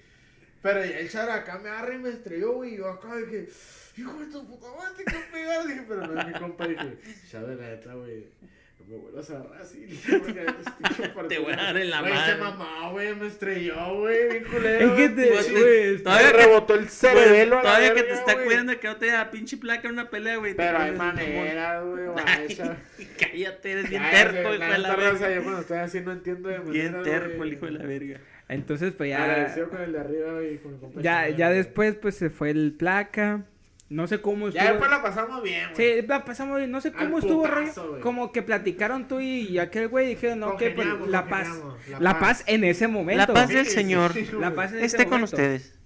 Pero 0.65 0.83
ya 0.85 0.99
el 0.99 1.11
char 1.11 1.29
acá 1.31 1.59
me 1.63 1.69
agarra 1.69 1.95
y 1.95 1.99
me 1.99 2.09
estrelló, 2.09 2.53
güey. 2.55 2.75
Y 2.75 2.77
yo 2.79 2.89
acá 2.89 3.15
de 3.17 3.27
que, 3.27 3.49
hijo 3.99 4.13
de 4.19 4.27
tu 4.33 4.47
puta 4.47 4.67
madre, 4.77 5.05
que 5.05 5.19
pegar. 5.31 5.67
Dije, 5.67 5.83
pero 5.87 6.07
no 6.07 6.19
es 6.21 6.27
mi 6.27 6.33
compa. 6.33 6.67
Dije, 6.67 6.97
char 7.31 7.47
de 7.47 7.55
la 7.57 7.69
neta, 7.69 7.93
güey. 7.95 8.25
No 8.79 8.87
me 8.87 8.97
vuelvas 8.97 9.31
a 9.31 9.37
agarrar 9.37 9.61
así. 9.63 9.79
Dije, 9.81 10.21
Te 11.29 11.39
voy 11.39 11.53
a 11.53 11.57
dar 11.57 11.77
en 11.77 11.91
la 11.91 12.01
Güey, 12.01 12.13
madre. 12.15 12.33
se 12.33 12.39
mamó, 12.39 12.93
güey. 12.93 13.15
Me 13.15 13.27
estrelló, 13.27 13.99
güey. 14.01 14.29
Bien 14.31 14.45
culero. 14.45 14.87
Es 14.87 14.97
que 14.97 15.09
te, 15.11 15.31
güey, 15.53 16.03
todavía 16.03 16.33
rebotó 16.33 16.75
el 16.77 16.87
Güey, 16.87 17.47
la 17.47 17.61
Todavía 17.63 17.89
que 17.95 18.01
te 18.03 18.07
verga, 18.09 18.19
está 18.21 18.33
güey. 18.35 18.47
cuidando 18.47 18.73
de 18.73 18.79
que 18.81 18.89
no 18.89 18.97
te 18.97 19.07
dé 19.07 19.13
la 19.13 19.31
pinche 19.31 19.57
placa 19.59 19.89
en 19.89 19.95
una 19.95 20.09
pelea, 20.11 20.37
güey. 20.37 20.55
Pero 20.55 20.79
hay 20.79 20.93
maneras, 20.93 21.85
güey. 21.85 22.07
Cállate, 23.19 23.71
eres 23.71 23.91
bien 23.91 24.03
terco, 24.11 24.39
hijo 24.55 24.59
la 24.59 24.71
de 24.73 24.79
la 24.79 24.97
verga. 24.97 25.35
Yo 25.35 25.43
cuando 25.43 25.61
estoy 25.61 25.79
así 25.79 26.01
no 26.01 26.13
entiendo 26.13 26.49
de 26.49 26.59
Bien 26.61 26.93
maneras, 26.93 27.21
terco 27.23 27.45
el 27.45 27.53
hijo 27.53 27.67
de 27.67 27.73
la 27.73 27.85
verga. 27.85 28.21
Entonces, 28.49 28.93
pues 28.97 29.11
ya. 29.11 29.55
Con 29.71 29.81
el 29.81 29.93
de 29.93 29.99
arriba 30.01 30.43
y 30.45 30.59
con 30.59 30.79
compa. 30.79 31.01
Ya, 31.01 31.29
ya 31.31 31.51
después, 31.51 31.95
pues 31.95 32.15
se 32.17 32.31
fue 32.31 32.51
el 32.51 32.73
placa. 32.73 33.45
No 33.91 34.07
sé 34.07 34.21
cómo 34.21 34.49
estuvo. 34.49 34.63
Ya 34.65 34.71
después 34.71 34.91
la 34.91 35.03
pasamos 35.03 35.43
bien, 35.43 35.71
güey. 35.75 36.01
Sí, 36.01 36.07
la 36.07 36.25
pasamos 36.25 36.57
bien. 36.59 36.71
No 36.71 36.81
sé 36.81 36.89
Al 36.89 36.95
cómo 36.95 37.19
estuvo, 37.19 37.43
putazo. 37.45 38.01
Como 38.01 38.33
que 38.33 38.43
platicaron 38.43 39.07
tú 39.09 39.21
y, 39.21 39.43
y 39.49 39.59
aquel 39.59 39.89
güey 39.89 40.09
dijeron, 40.09 40.41
no, 40.41 40.57
que 40.57 40.71
pues, 40.71 40.89
la 41.09 41.27
paz. 41.29 41.49
La, 41.91 42.01
la 42.01 42.13
paz. 42.19 42.39
paz. 42.41 42.45
en 42.49 42.65
ese 42.65 42.89
momento. 42.89 43.27
La 43.27 43.33
paz 43.33 43.49
del 43.51 43.67
Señor 43.67 44.13
La 44.41 44.55
paz 44.55 44.73
en 44.73 44.79
ese 44.79 44.87
esté 44.87 45.05
con 45.05 45.21
momento. 45.21 45.37
ustedes. 45.37 45.79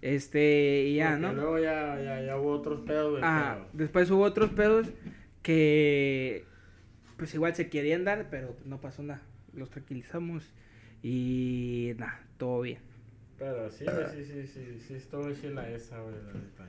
Este, 0.00 0.84
y 0.88 0.96
ya, 0.96 1.10
Porque 1.10 1.20
¿no? 1.26 1.32
Luego 1.34 1.58
ya, 1.60 2.00
ya, 2.02 2.20
ya 2.22 2.36
hubo 2.36 2.50
otros 2.52 2.80
pedos, 2.80 3.10
güey. 3.12 3.22
Ah, 3.24 3.54
pero- 3.58 3.68
después 3.74 4.10
hubo 4.10 4.22
otros 4.24 4.50
pedos 4.50 4.88
que 5.42 6.44
pues 7.16 7.34
igual 7.34 7.54
se 7.54 7.68
querían 7.68 8.04
dar, 8.04 8.26
pero 8.30 8.56
no 8.64 8.80
pasó 8.80 9.02
nada. 9.02 9.22
Los 9.54 9.70
tranquilizamos 9.70 10.50
y 11.02 11.92
nada, 11.98 12.20
todo 12.38 12.60
bien. 12.62 12.80
Pero 13.38 13.70
sí, 13.70 13.84
güey, 13.84 14.06
sí, 14.10 14.24
sí, 14.24 14.46
sí, 14.46 14.80
sí, 14.86 14.94
estuvo 14.94 15.32
chila 15.32 15.68
esa, 15.68 16.00
güey, 16.00 16.14
la 16.14 16.32
neta. 16.32 16.68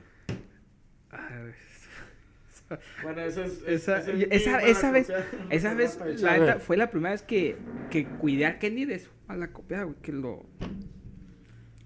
Ah, 1.10 2.78
Bueno, 3.02 3.20
esa 3.20 3.44
es... 3.44 3.62
Esa, 3.66 3.98
esa 3.98 4.12
es 4.12 4.76
esa, 4.76 4.90
vez, 4.90 5.10
esa 5.50 5.74
vez, 5.74 5.98
la 6.20 6.38
neta, 6.38 6.58
fue 6.58 6.76
la 6.76 6.90
primera 6.90 7.12
vez 7.12 7.22
que, 7.22 7.56
que 7.90 8.06
cuidé 8.06 8.46
a 8.46 8.58
Kenny 8.58 8.86
de 8.86 8.94
eso, 8.96 9.10
a 9.28 9.36
la 9.36 9.52
copiada, 9.52 9.84
güey, 9.84 9.96
que 10.02 10.12
lo, 10.12 10.46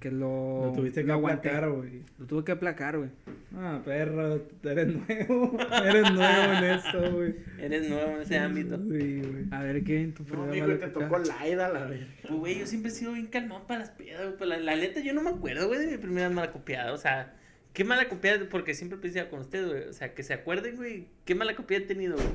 que 0.00 0.10
lo, 0.12 0.66
Lo 0.66 0.72
tuviste 0.74 1.04
que 1.04 1.10
aplacar, 1.10 1.68
güey. 1.70 2.02
Lo 2.18 2.26
tuve 2.26 2.44
que 2.44 2.52
aplacar, 2.52 2.98
güey. 2.98 3.10
Ah, 3.56 3.82
perro, 3.84 4.46
eres 4.62 4.86
nuevo. 4.94 5.58
eres 5.84 6.12
nuevo 6.12 6.52
en 6.52 6.64
esto, 6.64 7.12
güey. 7.12 7.34
Eres 7.58 7.88
nuevo 7.88 8.10
en 8.12 8.22
ese 8.22 8.38
ámbito. 8.38 8.76
Sí, 8.76 9.20
güey. 9.22 9.44
A 9.50 9.62
ver, 9.62 9.82
¿qué? 9.82 10.12
Tu 10.16 10.22
No, 10.36 10.46
mala 10.46 10.78
te 10.78 10.86
tocó 10.88 11.18
Laida, 11.18 11.68
la 11.68 11.84
verga. 11.86 12.06
Pues, 12.22 12.34
güey, 12.34 12.58
yo 12.60 12.66
siempre 12.66 12.92
he 12.92 12.94
sido 12.94 13.12
bien 13.12 13.26
calmado 13.26 13.66
para 13.66 13.80
las 13.80 13.90
pedas, 13.90 14.22
güey. 14.22 14.36
Pues, 14.36 14.48
la, 14.48 14.58
la 14.58 14.76
neta, 14.76 15.00
yo 15.00 15.12
no 15.14 15.22
me 15.22 15.30
acuerdo, 15.30 15.66
güey, 15.66 15.80
de 15.80 15.86
mi 15.88 15.98
primera 15.98 16.30
mala 16.30 16.52
copiada. 16.52 16.92
O 16.92 16.98
sea, 16.98 17.34
qué 17.72 17.82
mala 17.82 18.08
copiada, 18.08 18.48
porque 18.48 18.74
siempre 18.74 18.98
pensaba 18.98 19.28
con 19.28 19.40
ustedes, 19.40 19.66
güey. 19.66 19.82
O 19.88 19.92
sea, 19.92 20.14
que 20.14 20.22
se 20.22 20.32
acuerden, 20.34 20.76
güey, 20.76 21.06
qué 21.24 21.34
mala 21.34 21.56
copiada 21.56 21.82
he 21.84 21.86
tenido, 21.88 22.14
güey. 22.14 22.28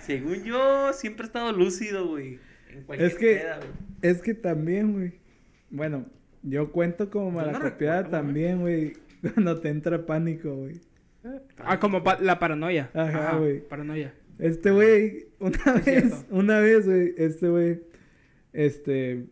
Según 0.00 0.44
yo, 0.44 0.92
siempre 0.92 1.24
he 1.24 1.26
estado 1.26 1.52
lúcido, 1.52 2.06
güey. 2.08 2.38
En 2.70 2.82
cualquier 2.84 3.10
Es 3.10 3.16
que- 3.18 3.34
peda, 3.36 3.56
güey. 3.58 3.70
Es 4.02 4.22
que 4.22 4.34
también, 4.34 4.92
güey. 4.92 5.25
Bueno, 5.70 6.06
yo 6.42 6.70
cuento 6.72 7.10
como 7.10 7.30
no 7.30 7.36
malacopiada 7.46 8.08
también, 8.08 8.60
güey. 8.60 8.92
Cuando 9.34 9.58
te 9.60 9.68
entra 9.70 10.04
pánico, 10.06 10.54
güey. 10.54 10.80
Ah, 11.58 11.80
como 11.80 12.04
pa- 12.04 12.20
la 12.20 12.38
paranoia. 12.38 12.90
Ajá, 12.94 13.36
güey. 13.36 13.60
Paranoia. 13.66 14.14
Este 14.38 14.70
güey, 14.70 15.26
una 15.40 15.56
Es 15.56 15.74
vez, 15.74 15.84
cierto. 15.84 16.16
una 16.30 16.60
vez, 16.60 16.86
güey, 16.86 17.14
este 17.16 17.48
güey, 17.48 17.80
este, 18.52 19.24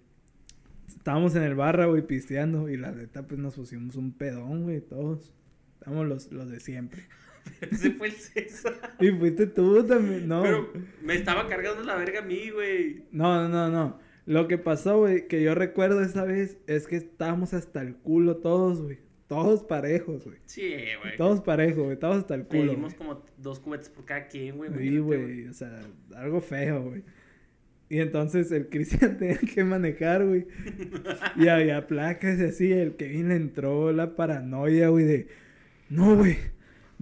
estábamos 0.89 1.37
en 1.37 1.43
el 1.43 1.55
barra, 1.55 1.87
güey, 1.87 2.03
pisteando 2.07 2.69
y 2.69 2.77
la 2.79 2.91
neta, 2.91 3.27
pues 3.27 3.39
nos 3.39 3.55
pusimos 3.55 3.97
un 3.97 4.13
pedón, 4.13 4.63
güey, 4.65 4.81
todos. 4.81 5.33
Estamos 5.75 6.07
los, 6.09 6.33
los 6.33 6.51
de 6.51 6.59
siempre. 6.61 7.03
Ese 7.71 7.91
fue 7.93 8.09
el 8.09 8.15
César. 8.15 8.73
Y 8.99 9.11
fuiste 9.11 9.47
tú 9.47 9.85
también, 9.87 10.27
no. 10.27 10.43
Pero 10.43 10.73
me 11.03 11.15
estaba 11.15 11.47
cargando 11.47 11.85
la 11.85 11.97
verga 11.97 12.21
a 12.21 12.25
mí, 12.25 12.49
güey. 12.51 13.05
No, 13.13 13.47
no, 13.47 13.49
no, 13.49 13.71
no. 13.71 13.99
Lo 14.27 14.49
que 14.49 14.59
pasó, 14.59 14.99
güey, 14.99 15.29
que 15.29 15.43
yo 15.43 15.55
recuerdo 15.55 16.01
esa 16.03 16.25
vez 16.25 16.59
es 16.67 16.87
que 16.87 16.97
estábamos 16.97 17.53
hasta 17.55 17.83
el 17.83 17.97
culo 17.97 18.37
todos, 18.39 18.83
güey. 18.83 18.99
Todos 19.27 19.63
parejos, 19.65 20.25
güey. 20.25 20.39
Sí, 20.47 20.75
güey. 21.03 21.17
Todos 21.17 21.41
parejos, 21.41 21.85
güey. 21.85 21.93
Estábamos 21.93 22.23
hasta 22.23 22.35
el 22.35 22.45
culo. 22.45 22.73
Pedimos 22.73 22.95
güey. 22.95 23.09
como 23.09 23.25
dos 23.39 23.61
cubetas 23.61 23.89
por 23.89 24.05
cada 24.05 24.29
quien, 24.29 24.57
güey. 24.57 24.71
Sí, 24.77 24.99
güey, 24.99 25.49
o 25.49 25.53
sea, 25.53 25.81
algo 26.15 26.41
feo, 26.41 26.83
güey. 26.83 27.03
Y 27.89 28.01
entonces 28.01 28.51
el 28.51 28.69
Cristian 28.69 29.19
tenía 29.19 29.39
que 29.39 29.65
manejar, 29.65 30.27
güey. 30.27 30.47
Y 31.37 31.49
había 31.49 31.87
placas 31.87 32.39
y 32.39 32.45
así, 32.45 32.73
el 32.73 32.97
Kevin 32.97 33.29
le 33.29 33.37
entró 33.37 33.93
la 33.93 34.17
paranoia, 34.17 34.89
güey, 34.89 35.05
de... 35.05 35.29
No, 35.91 36.17
güey, 36.17 36.37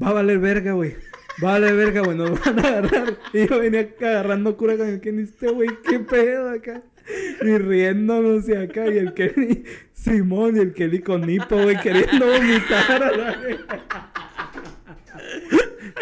va 0.02 0.08
a 0.08 0.12
valer 0.12 0.38
verga, 0.38 0.72
güey. 0.72 0.94
Va 1.42 1.50
a 1.50 1.60
valer 1.60 1.76
verga, 1.76 2.02
güey, 2.02 2.16
nos 2.16 2.38
van 2.44 2.58
a 2.58 2.68
agarrar. 2.68 3.18
Y 3.32 3.48
yo 3.48 3.60
venía 3.60 3.88
agarrando 4.00 4.56
cura 4.56 4.76
con 4.76 4.88
el 4.88 5.00
Kenny, 5.00 5.22
este 5.22 5.50
güey, 5.50 5.70
qué 5.88 5.98
pedo 6.00 6.50
acá. 6.50 6.82
Y 7.42 7.58
riéndonos 7.58 8.48
y 8.48 8.54
acá, 8.54 8.86
y 8.86 8.98
el 8.98 9.14
Kenny 9.14 9.64
Simón 9.92 10.56
y 10.56 10.60
el 10.60 10.72
Kelly 10.74 11.00
con 11.00 11.28
hipo, 11.28 11.56
güey, 11.60 11.76
queriendo 11.80 12.26
vomitar 12.26 13.02
a 13.02 13.16
la 13.16 13.36
verga. 13.36 14.12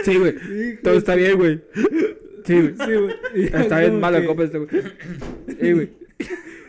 Sí, 0.04 0.16
güey. 0.16 0.34
Todo 0.82 0.94
está 0.94 1.14
bien, 1.14 1.36
güey. 1.36 1.60
Sí, 2.44 2.54
güey. 2.60 2.74
Sí, 2.76 2.94
güey. 2.94 3.16
Está 3.62 3.80
bien 3.80 4.00
mala 4.00 4.20
que- 4.20 4.26
copa 4.26 4.44
este, 4.44 4.58
güey. 4.58 4.68
Sí, 5.60 5.72
güey. 5.72 5.90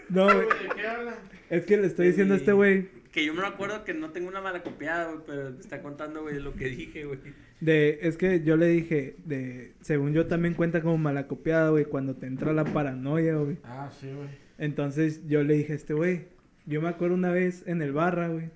No, 0.10 0.26
güey. 0.26 0.38
¿De 0.40 0.76
qué 0.76 0.88
hablan? 0.88 1.16
Es 1.50 1.66
que 1.66 1.78
le 1.78 1.88
estoy 1.88 2.08
diciendo 2.08 2.34
a 2.34 2.38
este 2.38 2.52
güey 2.54 2.88
Que 3.12 3.26
yo 3.26 3.34
me 3.34 3.46
acuerdo 3.46 3.84
que 3.84 3.94
no 3.94 4.12
tengo 4.12 4.30
una 4.30 4.42
mala 4.42 4.64
copiada, 4.64 5.12
güey, 5.12 5.24
pero 5.26 5.52
me 5.52 5.60
está 5.60 5.82
contando, 5.82 6.22
güey, 6.22 6.40
lo 6.40 6.54
que 6.54 6.66
dije, 6.66 7.06
güey. 7.06 7.20
de... 7.60 8.00
Es 8.04 8.18
que 8.18 8.42
yo 8.42 8.56
le 8.56 8.68
dije 8.68 9.16
de... 9.26 9.74
Según 9.82 10.14
yo 10.14 10.28
también 10.28 10.54
cuenta 10.54 10.82
como 10.82 10.98
malacopiada, 10.98 11.70
güey, 11.70 11.86
cuando 11.86 12.16
te 12.16 12.28
entra 12.28 12.54
la 12.54 12.64
paranoia, 12.64 13.36
güey. 13.36 13.58
Ah, 13.64 13.90
sí, 13.92 14.08
güey. 14.08 14.30
Entonces 14.58 15.28
yo 15.28 15.44
le 15.44 15.56
dije 15.56 15.74
a 15.74 15.76
este 15.76 15.94
güey, 15.94 16.28
yo 16.66 16.82
me 16.82 16.88
acuerdo 16.88 17.16
una 17.16 17.32
vez 17.32 17.64
en 17.68 17.82
el 17.82 17.92
barra, 17.92 18.28
güey, 18.28 18.50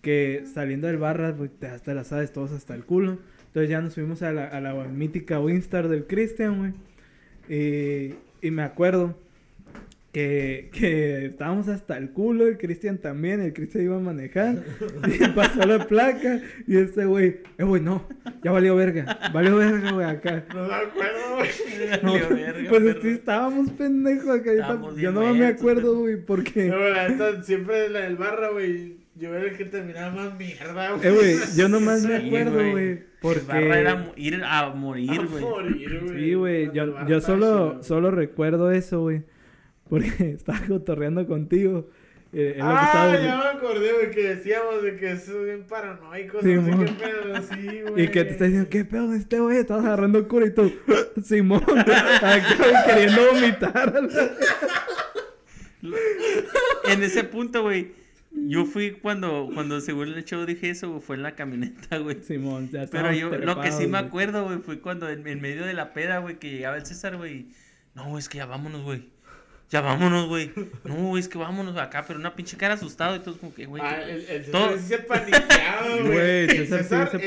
que 0.00 0.44
saliendo 0.52 0.86
del 0.86 0.96
barra, 0.96 1.32
güey, 1.32 1.50
te 1.50 1.66
hasta 1.66 1.94
la 1.94 2.04
sabes 2.04 2.32
todos 2.32 2.52
hasta 2.52 2.74
el 2.74 2.84
culo. 2.84 3.18
Entonces 3.48 3.70
ya 3.70 3.80
nos 3.80 3.94
fuimos 3.94 4.22
a 4.22 4.32
la, 4.32 4.46
a 4.46 4.60
la 4.60 4.72
mítica 4.84 5.38
Winstar 5.38 5.88
del 5.88 6.06
Christian, 6.06 6.58
güey. 6.58 6.72
Y, 7.48 8.14
y 8.40 8.50
me 8.50 8.62
acuerdo 8.62 9.18
que, 10.12 10.70
que 10.72 11.26
estábamos 11.26 11.68
hasta 11.68 11.98
el 11.98 12.10
culo, 12.10 12.46
el 12.46 12.56
Cristian 12.56 12.96
también, 12.98 13.40
el 13.40 13.52
Cristian 13.52 13.84
iba 13.84 13.96
a 13.96 14.00
manejar 14.00 14.56
y 15.06 15.28
pasó 15.34 15.66
la 15.66 15.86
placa 15.86 16.40
y 16.66 16.76
este 16.78 17.04
güey, 17.04 17.40
eh 17.58 17.64
güey, 17.64 17.82
no, 17.82 18.08
ya 18.42 18.50
valió 18.50 18.74
verga, 18.76 19.18
valió 19.34 19.56
verga, 19.56 19.92
güey, 19.92 20.06
acá. 20.06 20.44
No 20.54 20.66
me 20.68 20.74
acuerdo, 20.74 21.36
güey. 21.36 21.48
No, 22.02 22.12
Valió 22.12 22.28
verga, 22.30 22.68
pues 22.70 22.96
sí, 23.02 23.08
estábamos 23.08 23.70
pendejos 23.72 24.28
acá. 24.28 24.46
Yo, 24.46 24.60
Estábamos 24.60 24.96
no 24.96 25.34
me 25.34 25.46
acuerdo, 25.46 25.98
güey, 25.98 26.16
porque. 26.16 26.66
No, 26.68 26.78
la 26.88 27.08
neta, 27.08 27.42
siempre 27.42 27.88
la 27.90 28.00
del 28.00 28.16
barra, 28.16 28.50
güey. 28.50 28.96
Yo 29.16 29.34
era 29.34 29.50
el 29.50 29.56
que 29.56 29.64
terminaba 29.66 30.12
más 30.14 30.38
mierda, 30.38 30.92
güey. 30.92 31.06
Eh, 31.06 31.10
güey, 31.10 31.36
yo 31.56 31.68
nomás 31.68 32.02
me 32.04 32.20
Sí, 32.20 32.26
acuerdo, 32.26 32.52
güey. 32.54 32.70
güey. 32.72 32.88
El 32.88 33.06
Porque. 33.20 33.46
barra 33.46 33.80
era 33.80 34.12
ir 34.16 34.42
a 34.44 34.68
morir, 34.70 35.10
A 35.10 35.24
güey. 35.24 35.42
morir, 35.44 36.00
güey. 36.04 36.18
Sí, 36.24 36.34
güey. 36.34 36.70
Yo, 36.72 37.06
yo 37.06 37.20
solo, 37.20 37.82
solo 37.82 38.10
recuerdo 38.10 38.70
eso, 38.70 39.00
güey. 39.00 39.22
Porque 39.88 40.08
estaba 40.36 40.60
cotorreando 40.66 41.26
contigo. 41.26 41.88
Eh, 42.32 42.54
es 42.56 42.58
lo 42.58 42.64
que 42.64 42.76
Ah, 42.76 42.84
estaba- 43.12 43.22
ya 43.22 43.36
me 43.52 43.58
acordé, 43.58 43.92
güey, 43.92 44.10
que 44.10 44.22
decíamos 44.34 44.82
de 44.82 44.96
que 44.96 45.16
son 45.16 45.44
bien 45.44 45.64
paranoicos, 45.68 46.42
Sí, 46.42 46.54
no 46.54 46.64
sé 46.78 46.84
qué 46.84 46.92
pedo, 46.92 47.42
sí, 47.42 47.80
güey. 47.82 48.04
Y 48.04 48.08
que 48.08 48.24
te 48.24 48.30
está 48.32 48.44
diciendo, 48.44 48.68
¿qué 48.68 48.84
pedo 48.84 49.08
de 49.10 49.18
este 49.18 49.38
güey? 49.40 49.58
Estás 49.58 49.84
agarrando 49.84 50.26
cura 50.28 50.46
y 50.46 50.50
tú, 50.50 50.72
Simón, 51.24 51.62
acá 51.78 52.42
güey, 52.58 52.74
queriendo 52.86 53.32
vomitar. 53.32 54.00
En 56.88 57.02
ese 57.02 57.24
punto, 57.24 57.62
güey, 57.62 57.92
yo 58.32 58.64
fui 58.66 58.92
cuando, 58.92 59.48
cuando 59.54 59.80
según 59.80 60.08
el 60.08 60.24
show 60.24 60.44
dije 60.44 60.70
eso, 60.70 60.90
güey, 60.90 61.00
fue 61.02 61.16
en 61.16 61.22
la 61.22 61.34
camioneta, 61.34 61.98
güey. 61.98 62.22
Simón, 62.22 62.68
ya 62.70 62.86
Pero 62.90 63.12
yo, 63.12 63.30
lo 63.30 63.60
que 63.60 63.72
sí 63.72 63.86
me 63.86 63.98
acuerdo, 63.98 64.44
güey, 64.44 64.58
fue 64.58 64.80
cuando 64.80 65.08
en, 65.08 65.26
en 65.26 65.40
medio 65.40 65.64
de 65.64 65.74
la 65.74 65.92
peda, 65.92 66.18
güey, 66.18 66.38
que 66.38 66.50
llegaba 66.50 66.76
el 66.76 66.84
César, 66.86 67.16
güey. 67.16 67.46
No, 67.94 68.18
es 68.18 68.28
que 68.28 68.38
ya 68.38 68.46
vámonos, 68.46 68.82
güey. 68.82 69.08
Ya 69.68 69.80
vámonos, 69.80 70.28
güey. 70.28 70.52
No, 70.84 71.18
es 71.18 71.26
que 71.28 71.38
vámonos 71.38 71.76
acá, 71.76 72.04
pero 72.06 72.20
una 72.20 72.36
pinche 72.36 72.56
cara 72.56 72.74
asustado 72.74 73.16
y 73.16 73.18
todo 73.18 73.36
como 73.36 73.52
que, 73.52 73.66
güey. 73.66 73.82
Ah, 73.84 74.00
¿qué- 74.04 74.12
el, 74.12 74.24
el 74.44 74.50
todo- 74.52 74.76
sí 74.78 74.84
se 74.86 74.98
paniqueaba, 74.98 75.88
güey. 76.04 76.66
César 76.68 77.10
se 77.10 77.26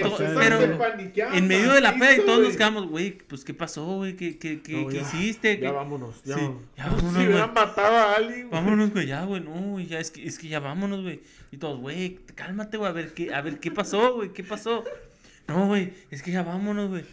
en 1.33 1.47
medio 1.47 1.73
de 1.73 1.81
la 1.81 1.93
peda 1.93 2.15
y 2.15 2.21
todos 2.25 2.39
nos 2.39 2.55
quedamos, 2.55 2.87
güey, 2.87 3.17
pues 3.17 3.43
¿qué 3.43 3.53
pasó, 3.53 3.85
güey? 3.97 4.15
¿Qué, 4.15 4.37
qué, 4.37 4.61
qué, 4.61 4.73
No, 4.81 4.87
qué 4.87 4.95
ya, 4.95 5.01
hiciste? 5.01 5.55
Ya 5.55 5.59
¿Qué- 5.69 5.71
vámonos, 5.75 6.23
ya. 6.23 6.35
Sí, 6.35 6.41
vámonos. 6.41 6.63
ya 6.77 6.85
vámonos, 6.89 7.11
Si 7.13 7.17
hubieran 7.27 7.51
güey. 7.53 7.65
matado 7.65 7.97
a 7.97 8.13
alguien, 8.15 8.49
güey. 8.49 8.51
Vámonos, 8.63 8.91
güey, 8.91 9.05
ya, 9.07 9.23
güey, 9.25 9.41
no, 9.41 9.51
güey, 9.51 9.85
ya, 9.87 9.99
es 9.99 10.11
que, 10.11 10.25
es 10.25 10.39
que 10.39 10.47
ya 10.47 10.59
vámonos, 10.59 11.01
güey. 11.01 11.19
Y 11.51 11.57
todos, 11.57 11.79
güey, 11.79 12.19
cálmate, 12.35 12.77
güey, 12.77 12.89
a 12.89 12.93
ver 12.93 13.13
qué, 13.13 13.33
a 13.33 13.41
ver 13.41 13.59
qué 13.59 13.71
pasó, 13.71 14.15
güey, 14.15 14.29
qué 14.31 14.43
pasó. 14.45 14.83
No, 15.47 15.67
güey, 15.67 15.93
es 16.11 16.21
que 16.21 16.31
ya 16.31 16.43
vámonos, 16.43 16.89
güey. 16.89 17.03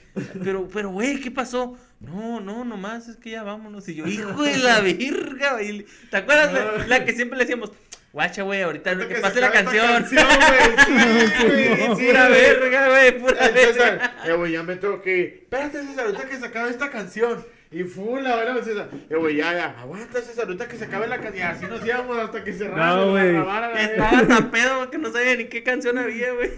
Pero, 0.44 0.69
pero, 0.73 0.90
güey, 0.90 1.20
¿qué 1.20 1.31
pasó? 1.31 1.77
No, 2.01 2.40
no, 2.40 2.64
nomás 2.64 3.09
es 3.09 3.16
que 3.16 3.31
ya 3.31 3.43
vámonos. 3.43 3.89
Y 3.89 3.94
yo, 3.94 4.06
hijo 4.06 4.43
de 4.43 4.59
la 4.59 4.81
virga, 4.81 5.55
güey. 5.55 5.86
¿Te 6.10 6.16
acuerdas 6.18 6.52
la, 6.52 6.86
la 6.86 7.05
que 7.05 7.12
siempre 7.12 7.39
le 7.39 7.44
decíamos, 7.44 7.73
guacha, 8.12 8.43
güey, 8.43 8.62
ahorita 8.62 8.97
que 9.09 9.16
se 9.16 9.20
pase 9.20 9.40
la 9.40 9.51
canción? 9.51 10.06
sí, 10.09 10.16
sí, 10.16 12.06
Pura 12.06 12.28
verga, 12.28 12.89
güey, 12.89 13.18
pura 13.18 13.51
verga. 13.51 14.14
Eh, 14.27 14.32
güey, 14.35 14.52
ya 14.52 14.62
me 14.62 14.77
tengo 14.77 15.01
que 15.02 15.18
ir. 15.18 15.40
Espérate, 15.43 15.82
César, 15.82 16.06
ahorita 16.06 16.28
que 16.28 16.36
se 16.36 16.47
acabe 16.47 16.70
esta 16.70 16.90
canción. 16.90 17.44
Y 17.70 17.82
fue 17.82 18.23
la 18.23 18.36
hora, 18.36 18.62
César. 18.62 18.89
Eh, 19.10 19.16
güey, 19.16 19.36
ya, 19.36 19.52
ya. 19.52 19.81
Aguanta, 19.81 20.20
César, 20.20 20.44
ahorita 20.44 20.68
que 20.68 20.77
se 20.77 20.85
acabe 20.85 21.09
la 21.09 21.18
canción. 21.18 21.39
Y 21.39 21.43
así 21.43 21.66
nos 21.66 21.85
íbamos 21.85 22.16
hasta 22.18 22.44
que 22.44 22.52
cerrara. 22.52 22.94
No, 22.94 23.10
güey. 23.10 23.36
Estaba 23.36 24.27
tan 24.27 24.51
pedo 24.51 24.77
güey, 24.78 24.90
que 24.90 24.98
no 24.98 25.12
sabía 25.12 25.36
ni 25.36 25.47
qué 25.47 25.62
canción 25.62 25.98
había, 25.98 26.32
güey. 26.32 26.52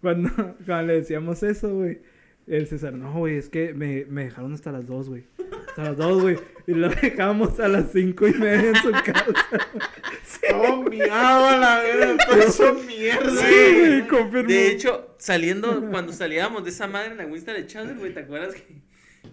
Cuando, 0.00 0.30
cuando 0.64 0.82
le 0.84 0.94
decíamos 0.94 1.42
eso, 1.42 1.74
güey. 1.74 2.00
El 2.46 2.66
César, 2.66 2.92
no, 2.92 3.12
güey, 3.12 3.36
es 3.36 3.48
que 3.48 3.72
me, 3.72 4.04
me 4.06 4.24
dejaron 4.24 4.52
hasta 4.52 4.72
las 4.72 4.86
dos, 4.86 5.08
güey. 5.08 5.24
Hasta 5.68 5.84
las 5.84 5.96
dos, 5.96 6.22
güey. 6.22 6.38
Y 6.66 6.72
lo 6.72 6.88
dejamos 6.88 7.58
a 7.60 7.68
las 7.68 7.92
cinco 7.92 8.26
y 8.26 8.34
media 8.34 8.70
en 8.70 8.76
su 8.76 8.90
casa. 8.90 9.24
Todo 10.50 10.82
miado 10.82 11.46
a 11.46 11.56
la 11.56 11.80
verga, 11.80 12.16
todo 12.28 12.42
hecho 12.42 12.74
mierda. 12.84 13.30
Sí, 13.30 14.02
güey. 14.10 14.42
De 14.44 14.72
hecho, 14.72 15.14
saliendo, 15.18 15.88
cuando 15.90 16.12
salíamos 16.12 16.64
de 16.64 16.70
esa 16.70 16.88
madre 16.88 17.12
en 17.12 17.16
la 17.18 17.26
Winston 17.26 17.54
de 17.54 17.66
Chávez, 17.66 17.96
güey, 17.96 18.12
¿te 18.12 18.20
acuerdas 18.20 18.54
que, 18.54 18.82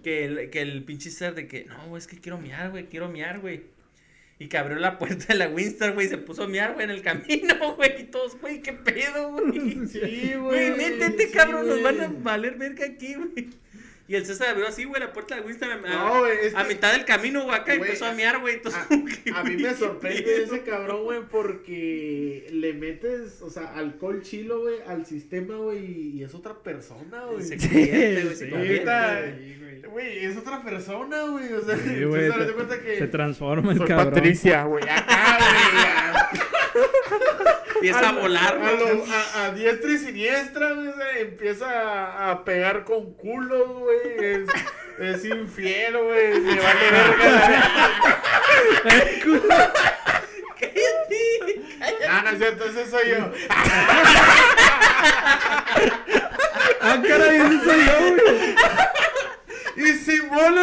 que, 0.03 0.25
el, 0.25 0.49
que 0.51 0.61
el 0.61 0.83
pinche 0.83 1.09
César 1.09 1.33
de 1.33 1.47
que, 1.47 1.65
no, 1.65 1.87
güey, 1.87 1.99
es 1.99 2.07
que 2.07 2.19
quiero 2.19 2.37
miar, 2.37 2.69
güey, 2.69 2.85
quiero 2.85 3.09
miar, 3.09 3.39
güey? 3.39 3.63
Y 4.41 4.47
que 4.47 4.57
abrió 4.57 4.77
la 4.79 4.97
puerta 4.97 5.25
de 5.27 5.35
la 5.35 5.49
Winston, 5.49 5.93
güey, 5.95 6.07
se 6.07 6.17
puso 6.17 6.43
a 6.43 6.47
miar, 6.47 6.73
güey, 6.73 6.85
en 6.85 6.91
el 6.91 7.01
camino, 7.01 7.53
güey, 7.75 8.01
y 8.01 8.03
todos, 8.05 8.39
güey, 8.39 8.61
qué 8.61 8.71
pedo, 8.73 9.33
güey. 9.33 9.85
Sí, 9.87 10.33
Güey, 10.33 10.37
güey. 10.37 10.71
métete, 10.71 11.27
sí, 11.27 11.33
cabrón, 11.33 11.67
nos 11.67 11.83
van 11.83 11.99
a 11.99 12.07
valer 12.07 12.55
verga 12.55 12.85
aquí, 12.85 13.15
güey. 13.15 13.49
Y 14.09 14.15
el 14.15 14.25
César 14.25 14.49
abrió 14.49 14.67
así, 14.67 14.85
güey, 14.85 14.99
la 14.99 15.13
puerta 15.13 15.35
de 15.35 15.41
la 15.41 15.47
Winston 15.47 15.69
a, 15.69 15.75
No, 15.77 16.19
güey, 16.21 16.31
es 16.41 16.55
a 16.55 16.63
que- 16.63 16.69
mitad 16.73 16.91
del 16.93 17.05
camino, 17.05 17.43
güey, 17.43 17.55
acá 17.55 17.75
Güey, 17.77 17.91
empezó 17.91 18.05
a 18.07 18.11
miar, 18.13 18.39
güey. 18.39 18.55
entonces, 18.55 18.81
A, 18.81 19.39
a 19.39 19.43
mí 19.43 19.55
me 19.55 19.73
sorprende 19.75 20.43
ese 20.43 20.63
cabrón, 20.63 21.03
güey, 21.03 21.19
porque 21.29 22.47
le 22.51 22.73
metes, 22.73 23.39
o 23.43 23.51
sea, 23.51 23.75
alcohol 23.75 24.23
chilo, 24.23 24.61
güey, 24.61 24.77
al 24.87 25.05
sistema, 25.05 25.57
güey, 25.57 26.17
y 26.17 26.23
es 26.23 26.33
otra 26.33 26.55
persona, 26.55 27.25
güey. 27.25 27.43
Se 27.43 27.57
convierte, 27.57 28.23
güey, 28.23 28.35
se 28.35 28.49
convierte, 28.49 28.83
güey. 28.83 29.59
Güey, 29.89 30.25
es 30.25 30.37
otra 30.37 30.61
persona, 30.63 31.21
güey, 31.25 31.53
o 31.53 31.61
sea, 31.63 31.77
Sí, 31.77 32.03
güey, 32.03 32.23
César, 32.23 32.39
se- 32.41 32.45
te 32.47 32.53
cuenta 32.53 32.79
que... 32.81 32.97
Se 32.97 33.07
transforma 33.07 33.71
el 33.73 33.85
cabrón. 33.85 34.13
Patricia, 34.13 34.63
güey, 34.63 34.83
acá, 34.89 35.37
güey, 35.39 36.39
Empieza 37.81 38.09
a 38.09 38.11
volar, 38.11 38.57
a, 38.61 38.71
lo- 38.71 39.05
a, 39.05 39.45
a 39.45 39.51
diestra 39.51 39.91
y 39.91 39.97
siniestra, 39.99 40.71
güey, 40.73 40.89
empieza 41.21 41.65
a, 41.69 42.31
a 42.31 42.43
pegar 42.43 42.83
con 42.83 43.13
culos, 43.13 43.67
güey, 43.69 43.99
es, 44.19 44.49
es 44.99 45.23
infiel, 45.25 45.97
güey, 45.97 46.39
le 46.41 46.55
vale 46.61 46.91
verga. 46.91 47.63
Ah, 52.09 52.21
no 52.25 52.29
es 52.31 52.37
cierto, 52.37 52.65
ese 52.65 52.89
soy 52.89 53.09
yo. 53.11 53.31
Ah, 56.81 57.01
caray, 57.07 57.37
ese 57.37 57.63
soy 57.63 57.85
yo, 57.85 58.15
güey. 58.15 58.55
Y 59.77 59.93
Simón 59.99 60.55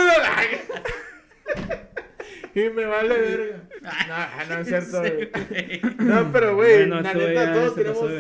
Y 2.57 2.71
me 2.71 2.87
vale 2.87 3.19
verga. 3.19 3.69
No, 4.09 4.55
no 4.55 4.61
es 4.63 4.69
cierto, 4.69 5.01
güey. 5.01 5.29
No, 5.99 6.33
pero, 6.33 6.57
güey, 6.57 6.87
la 6.87 7.03
neta, 7.13 7.53
todos 7.53 7.75
tenemos. 7.75 8.11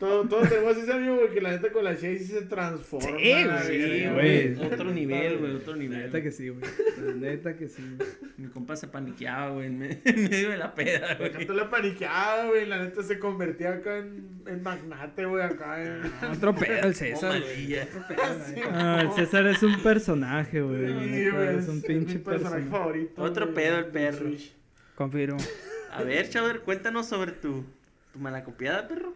Todos, 0.00 0.28
todos 0.28 0.48
tenemos 0.48 0.76
ese 0.78 0.92
amigo, 0.92 1.14
güey, 1.16 1.28
que 1.28 1.40
la 1.40 1.50
neta 1.50 1.70
con 1.70 1.84
la 1.84 1.94
sí 1.94 2.18
se 2.18 2.42
transforma. 2.42 3.06
Sí, 3.06 3.12
güey, 3.12 3.44
la 3.44 3.62
Sí. 3.62 4.54
Otro 4.64 4.90
nivel, 4.90 5.38
güey, 5.38 5.54
otro 5.56 5.74
La 5.74 5.78
nivel. 5.78 5.98
neta 6.00 6.22
que 6.22 6.30
sí, 6.32 6.48
güey. 6.48 6.62
La 6.98 7.12
neta 7.12 7.54
que 7.56 7.68
sí. 7.68 7.82
güey. 7.96 8.08
Mi 8.38 8.48
compa 8.48 8.74
se 8.76 8.88
paniqueaba, 8.88 9.50
güey, 9.50 9.66
en, 9.66 9.78
me- 9.78 10.00
en 10.04 10.24
medio 10.30 10.50
de 10.50 10.56
la 10.56 10.74
peda, 10.74 11.14
güey. 11.16 11.46
la 11.46 11.68
paniqueada, 11.70 12.46
güey. 12.48 12.66
La 12.66 12.78
neta 12.82 13.02
se 13.02 13.18
convertía 13.18 13.74
acá 13.74 13.98
en, 13.98 14.40
en 14.46 14.62
magnate, 14.62 15.26
güey, 15.26 15.44
acá 15.44 15.82
en... 15.82 16.00
Otro 16.32 16.54
pedo 16.54 16.78
el 16.88 16.90
Oh, 16.90 16.94
César. 16.94 17.42
Ah, 18.72 19.02
el 19.02 19.12
César 19.12 19.46
es 19.46 19.62
un 19.62 19.82
personaje, 19.82 20.60
güey. 20.62 20.88
la 20.88 21.02
Sí, 21.04 21.30
güey, 21.30 21.58
es 21.58 21.68
un 21.68 21.76
mi 21.76 21.82
pinche 21.82 22.18
personaje 22.18 22.56
personaje. 22.64 22.70
favorito. 22.70 23.22
Otro 23.22 23.44
güey, 23.46 23.54
pedo 23.54 23.78
el 23.78 23.86
perro. 23.86 24.30
Confirmo. 24.94 25.38
A 25.92 26.02
ver, 26.02 26.28
Chowder, 26.30 26.60
cuéntanos 26.60 27.06
sobre 27.06 27.32
tu, 27.32 27.64
tu 28.12 28.18
malacopiada, 28.18 28.88
perro. 28.88 29.12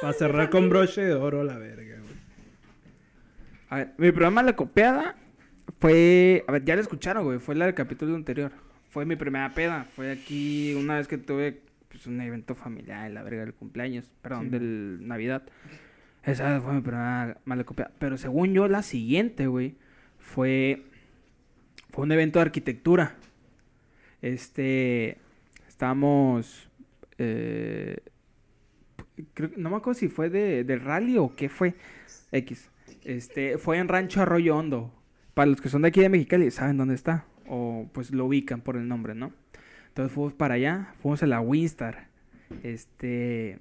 Para 0.00 0.12
cerrar 0.12 0.50
con 0.50 0.68
broche 0.68 1.00
de 1.02 1.14
oro 1.14 1.42
la 1.44 1.58
verga, 1.58 1.96
güey. 2.00 2.18
A 3.70 3.76
ver, 3.76 3.94
mi 3.98 4.10
programa 4.12 4.42
La 4.42 4.54
Copiada 4.56 5.16
fue. 5.80 6.44
A 6.46 6.52
ver, 6.52 6.64
ya 6.64 6.74
lo 6.74 6.80
escucharon, 6.82 7.24
güey. 7.24 7.38
Fue 7.38 7.54
la 7.54 7.66
del 7.66 7.74
capítulo 7.74 8.14
anterior. 8.14 8.52
Fue 8.90 9.04
mi 9.04 9.16
primera 9.16 9.52
peda. 9.54 9.86
Fue 9.94 10.10
aquí 10.10 10.74
una 10.74 10.96
vez 10.96 11.08
que 11.08 11.18
tuve 11.18 11.60
pues, 11.88 12.06
un 12.06 12.20
evento 12.20 12.54
familiar 12.54 13.06
en 13.06 13.14
la 13.14 13.22
verga 13.22 13.40
del 13.42 13.54
cumpleaños. 13.54 14.04
Perdón, 14.22 14.44
Sí. 14.44 14.48
del 14.50 15.06
Navidad. 15.06 15.42
Esa 16.24 16.60
fue 16.60 16.72
mi 16.74 16.80
primera 16.80 17.38
mala 17.44 17.64
copiada. 17.64 17.90
Pero 17.98 18.16
según 18.18 18.52
yo, 18.54 18.68
la 18.68 18.82
siguiente, 18.82 19.46
güey, 19.46 19.74
fue. 20.18 20.82
Fue 21.90 22.04
un 22.04 22.12
evento 22.12 22.38
de 22.38 22.42
arquitectura. 22.44 23.14
Este. 24.22 25.18
Estábamos. 25.68 26.68
eh, 27.18 27.98
creo, 29.34 29.50
no 29.56 29.70
me 29.70 29.76
acuerdo 29.76 29.98
si 29.98 30.08
fue 30.08 30.30
de, 30.30 30.64
del 30.64 30.80
rally 30.80 31.18
o 31.18 31.34
qué 31.34 31.48
fue. 31.48 31.74
X. 32.32 32.70
Este, 33.04 33.58
fue 33.58 33.78
en 33.78 33.88
Rancho 33.88 34.20
Arroyo 34.20 34.56
Hondo. 34.56 34.92
Para 35.34 35.50
los 35.50 35.60
que 35.60 35.68
son 35.68 35.82
de 35.82 35.88
aquí 35.88 36.00
de 36.00 36.08
Mexicali, 36.08 36.50
saben 36.50 36.76
dónde 36.76 36.94
está. 36.94 37.24
O 37.46 37.88
pues 37.92 38.10
lo 38.10 38.26
ubican 38.26 38.60
por 38.60 38.76
el 38.76 38.88
nombre, 38.88 39.14
¿no? 39.14 39.32
Entonces 39.88 40.12
fuimos 40.12 40.34
para 40.34 40.54
allá, 40.54 40.94
fuimos 41.00 41.22
a 41.22 41.26
la 41.26 41.40
Winstar. 41.40 42.08
Este. 42.62 43.58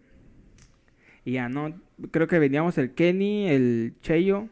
Y 1.23 1.33
ya, 1.33 1.49
¿no? 1.49 1.79
Creo 2.11 2.27
que 2.27 2.39
veníamos 2.39 2.77
el 2.77 2.93
Kenny, 2.93 3.49
el 3.49 3.95
Cheyo, 4.01 4.47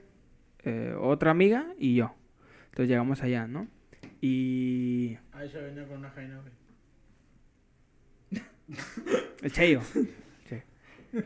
eh, 0.63 0.95
otra 0.99 1.31
amiga 1.31 1.67
y 1.77 1.95
yo. 1.95 2.15
Entonces 2.65 2.89
llegamos 2.89 3.21
allá, 3.23 3.47
¿no? 3.47 3.67
Y. 4.21 5.17
Ahí 5.33 5.49
se 5.49 5.61
venía 5.61 5.87
con 5.87 5.99
una 5.99 6.09
jaina. 6.09 6.41
El 9.41 9.51
Cheyo. 9.51 9.81
Sí. 11.15 11.23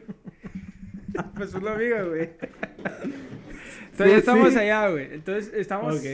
pues 1.35 1.53
una 1.53 1.73
amiga, 1.73 2.03
güey. 2.03 2.29
Entonces 3.91 4.11
ya 4.11 4.17
estamos 4.17 4.53
sí. 4.53 4.59
allá, 4.59 4.89
güey. 4.89 5.13
Entonces 5.13 5.53
estamos. 5.55 5.95
Ok. 5.97 6.05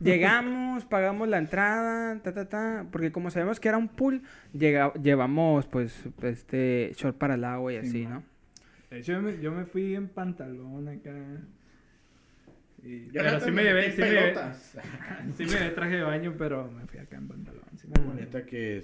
Llegamos, 0.00 0.86
pagamos 0.86 1.28
la 1.28 1.36
entrada, 1.38 2.18
ta, 2.22 2.32
ta, 2.32 2.48
ta. 2.48 2.86
Porque 2.90 3.12
como 3.12 3.30
sabemos 3.30 3.60
que 3.60 3.68
era 3.68 3.76
un 3.76 3.88
pool, 3.88 4.22
llega- 4.54 4.94
llevamos, 4.94 5.66
pues, 5.66 5.94
este, 6.22 6.92
short 6.96 7.18
para 7.18 7.34
el 7.34 7.44
agua 7.44 7.72
y 7.74 7.76
así, 7.76 7.90
Sí, 7.90 8.06
¿no? 8.06 8.22
De 8.88 9.00
hecho, 9.00 9.12
yo 9.12 9.20
me, 9.20 9.38
yo 9.40 9.52
me 9.52 9.66
fui 9.66 9.94
en 9.94 10.08
pantalón 10.08 10.88
acá. 10.88 11.14
Y- 12.82 13.06
Yo 13.10 13.22
pero 13.22 13.40
sí 13.40 13.50
me 13.50 13.62
llevé, 13.62 13.92
sí 13.92 14.00
en 14.00 14.08
me 14.08 14.14
llevé, 14.14 14.22
pelotas. 14.32 14.74
sí 15.36 15.44
me 15.44 15.50
llevé 15.50 15.70
traje 15.70 15.96
de 15.96 16.02
baño, 16.02 16.34
pero 16.38 16.70
me 16.70 16.86
fui 16.86 16.98
acá 16.98 17.16
en 17.18 17.28
pantalón. 17.28 17.64
Sí 17.76 17.86
me. 17.86 18.20
Neta 18.20 18.46
que 18.46 18.82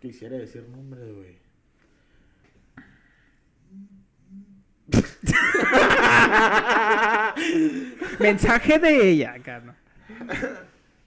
quisiera 0.00 0.36
decir 0.36 0.64
nombres, 0.70 1.12
güey. 1.12 1.36
Mensaje 8.20 8.78
de 8.78 9.08
ella, 9.10 9.34
¿no? 9.64 9.74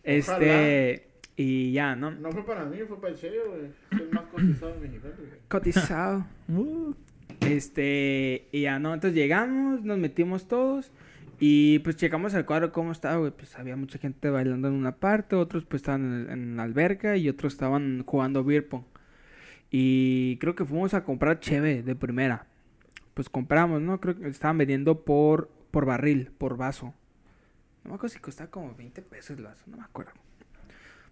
Este, 0.03 1.07
y 1.35 1.71
ya, 1.71 1.95
¿no? 1.95 2.11
No 2.11 2.31
fue 2.31 2.45
para 2.45 2.65
mí, 2.65 2.77
fue 2.87 2.99
para 2.99 3.13
el 3.13 3.19
sello, 3.19 3.41
güey. 3.49 3.65
Es 3.91 3.99
el 3.99 4.09
más 4.11 4.25
cotizado 4.25 4.73
de 4.73 4.79
Mexicali, 4.87 5.13
güey. 5.17 5.39
Cotizado. 5.47 6.25
Uh, 6.49 6.93
Este, 7.41 8.47
y 8.51 8.61
ya, 8.63 8.79
¿no? 8.79 8.93
Entonces 8.93 9.15
llegamos, 9.15 9.83
nos 9.83 9.97
metimos 9.97 10.47
todos. 10.47 10.91
Y 11.39 11.79
pues 11.79 11.95
checamos 11.95 12.33
el 12.33 12.45
cuadro 12.45 12.71
cómo 12.73 12.91
estaba, 12.91 13.17
güey. 13.17 13.31
Pues 13.31 13.57
había 13.57 13.75
mucha 13.77 13.97
gente 13.99 14.29
bailando 14.29 14.67
en 14.67 14.73
una 14.73 14.95
parte, 14.97 15.35
otros 15.35 15.63
pues 15.65 15.81
estaban 15.81 16.25
en, 16.27 16.31
en 16.31 16.57
la 16.57 16.63
alberca 16.63 17.15
y 17.17 17.29
otros 17.29 17.53
estaban 17.53 18.03
jugando 18.05 18.43
beer 18.43 18.67
pong. 18.67 18.83
Y 19.71 20.37
creo 20.37 20.55
que 20.55 20.65
fuimos 20.65 20.93
a 20.93 21.03
comprar 21.03 21.39
cheve 21.39 21.83
de 21.83 21.95
primera. 21.95 22.47
Pues 23.19 23.27
compramos, 23.27 23.81
¿no? 23.81 23.99
Creo 23.99 24.17
que 24.17 24.29
estaban 24.29 24.57
vendiendo 24.57 25.03
por, 25.03 25.49
por 25.71 25.85
barril, 25.85 26.31
por 26.37 26.55
vaso. 26.55 26.93
No 27.83 27.89
me 27.89 27.95
acuerdo 27.95 28.13
si 28.13 28.19
costaba 28.21 28.49
como 28.49 28.73
20 28.73 29.01
pesos 29.01 29.37
el 29.37 29.43
vaso, 29.43 29.61
no 29.67 29.75
me 29.75 29.83
acuerdo. 29.83 30.13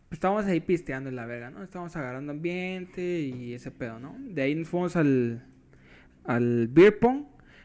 Pues 0.08 0.14
estábamos 0.14 0.46
ahí 0.46 0.62
pisteando 0.62 1.10
en 1.10 1.18
la 1.18 1.26
verga, 1.26 1.50
¿no? 1.50 1.62
Estábamos 1.62 1.94
agarrando 1.98 2.32
ambiente 2.32 3.02
y 3.20 3.54
ese 3.54 3.72
pedo, 3.72 4.00
¿no? 4.00 4.16
De 4.22 4.42
ahí 4.42 4.56
nos 4.56 4.70
fuimos 4.70 4.96
al, 4.96 5.44
al 6.24 6.70
beer. 6.70 6.98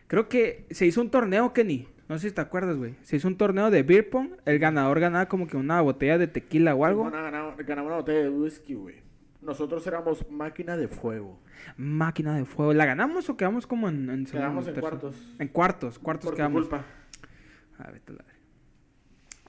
Creo 0.08 0.28
que 0.28 0.66
se 0.72 0.86
hizo 0.86 1.00
un 1.00 1.12
torneo, 1.12 1.52
Kenny. 1.52 1.86
No 2.08 2.18
sé 2.18 2.30
si 2.30 2.34
te 2.34 2.40
acuerdas, 2.40 2.76
güey. 2.76 2.96
Se 3.02 3.14
hizo 3.14 3.28
un 3.28 3.36
torneo 3.36 3.70
de 3.70 3.84
beer 3.84 4.10
pong. 4.10 4.30
El 4.44 4.58
ganador 4.58 4.98
ganaba 4.98 5.26
como 5.26 5.46
que 5.46 5.56
una 5.56 5.80
botella 5.82 6.18
de 6.18 6.26
tequila 6.26 6.74
o 6.74 6.84
algo. 6.84 7.04
Ganaba 7.04 7.54
una 7.54 7.94
botella 7.94 8.22
de 8.22 8.30
whisky, 8.30 8.74
güey. 8.74 8.96
Nosotros 9.42 9.86
éramos 9.86 10.28
máquina 10.30 10.76
de 10.76 10.88
fuego. 10.88 11.38
Máquina 11.76 12.36
de 12.36 12.44
fuego. 12.44 12.72
¿La 12.74 12.86
ganamos 12.86 13.28
o 13.28 13.36
quedamos 13.36 13.66
como 13.66 13.88
en, 13.88 14.08
en 14.08 14.24
Quedamos 14.26 14.66
en 14.68 14.74
tercero? 14.74 14.80
cuartos. 15.00 15.34
En 15.38 15.48
cuartos, 15.48 15.98
cuartos 15.98 16.24
Por 16.26 16.34
tu 16.34 16.36
quedamos. 16.36 16.62
culpa. 16.62 16.84
A 17.78 17.90
ver, 17.90 18.00
te 18.00 18.12
la. 18.12 18.24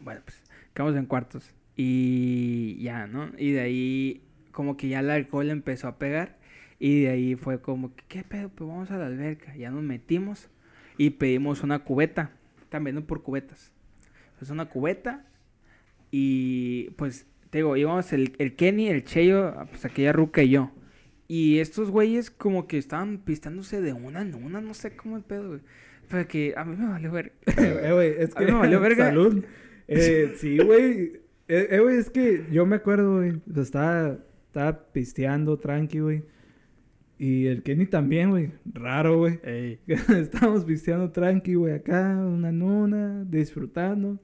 Bueno, 0.02 0.22
pues 0.26 0.42
quedamos 0.74 0.96
en 0.96 1.06
cuartos. 1.06 1.54
Y 1.76 2.82
ya, 2.82 3.08
¿no? 3.08 3.32
Y 3.38 3.52
de 3.52 3.62
ahí 3.62 4.24
como 4.52 4.78
que 4.78 4.88
ya 4.90 5.00
el 5.00 5.10
alcohol 5.10 5.50
empezó 5.50 5.88
a 5.88 5.98
pegar. 5.98 6.38
Y 6.80 7.04
de 7.04 7.10
ahí 7.10 7.36
fue 7.36 7.62
como 7.62 7.96
que, 7.96 8.04
¿qué 8.08 8.24
pedo? 8.24 8.50
Pues 8.50 8.68
vamos 8.68 8.92
a 8.92 8.98
la 8.98 9.06
alberca. 9.06 9.56
Ya 9.56 9.70
nos 9.70 9.84
metimos 9.84 10.50
y 10.98 11.12
pedimos 11.12 11.62
una 11.64 11.80
cubeta. 11.84 12.32
También 12.70 13.04
por 13.04 13.22
cubetas. 13.22 13.72
Pues 14.40 14.50
una 14.50 14.66
cubeta. 14.66 15.26
Y 16.12 16.90
pues, 16.98 17.26
te 17.54 17.60
digo, 17.60 17.78
íbamos 17.78 18.12
el, 18.14 18.34
el 18.40 18.56
Kenny, 18.56 18.88
el 18.88 19.04
Cheyo, 19.04 19.54
pues 19.70 19.86
aquella 19.86 20.12
ruca 20.12 20.42
y 20.42 20.50
yo. 20.50 20.72
Y 21.28 21.60
estos 21.60 21.92
güeyes 21.92 22.32
como 22.32 22.66
que 22.66 22.80
estaban 22.80 23.20
pistándose 23.20 23.80
de 23.80 23.94
una 23.94 24.24
en 24.24 24.34
una, 24.34 24.60
no 24.60 24.74
sé 24.74 24.96
cómo 24.96 25.18
el 25.18 25.24
pedo, 25.24 25.50
güey. 25.50 25.60
Pero 26.10 26.28
que 26.28 26.56
a 26.58 26.66
mí 26.66 26.76
me 26.76 26.88
valió 26.88 27.12
ver. 27.12 27.34
eh, 27.46 27.92
güey, 27.94 28.16
es 28.18 28.36
A 28.36 28.40
mí 28.40 28.48
que. 28.48 28.52
me 28.54 28.58
valió 28.58 28.80
verga. 28.80 29.06
Salud. 29.06 29.46
Eh, 29.88 30.34
sí, 30.38 30.58
güey. 30.58 31.22
Eh, 31.48 31.68
eh, 31.70 31.80
güey, 31.80 31.98
es 31.98 32.10
que 32.10 32.46
yo 32.52 32.66
me 32.66 32.78
acuerdo, 32.78 33.18
güey. 33.18 33.34
Estaba, 33.56 34.18
estaba 34.48 34.92
pisteando 34.92 35.60
tranqui, 35.60 36.00
güey. 36.00 36.24
Y 37.20 37.46
el 37.46 37.62
Kenny 37.62 37.86
también, 37.86 38.32
güey. 38.32 38.52
Raro, 38.66 39.18
güey. 39.18 39.40
Estábamos 39.88 40.66
pisteando 40.66 41.12
tranqui, 41.12 41.54
güey, 41.54 41.74
acá, 41.74 42.18
una 42.18 42.52
nuna, 42.52 43.26
disfrutando. 43.26 44.20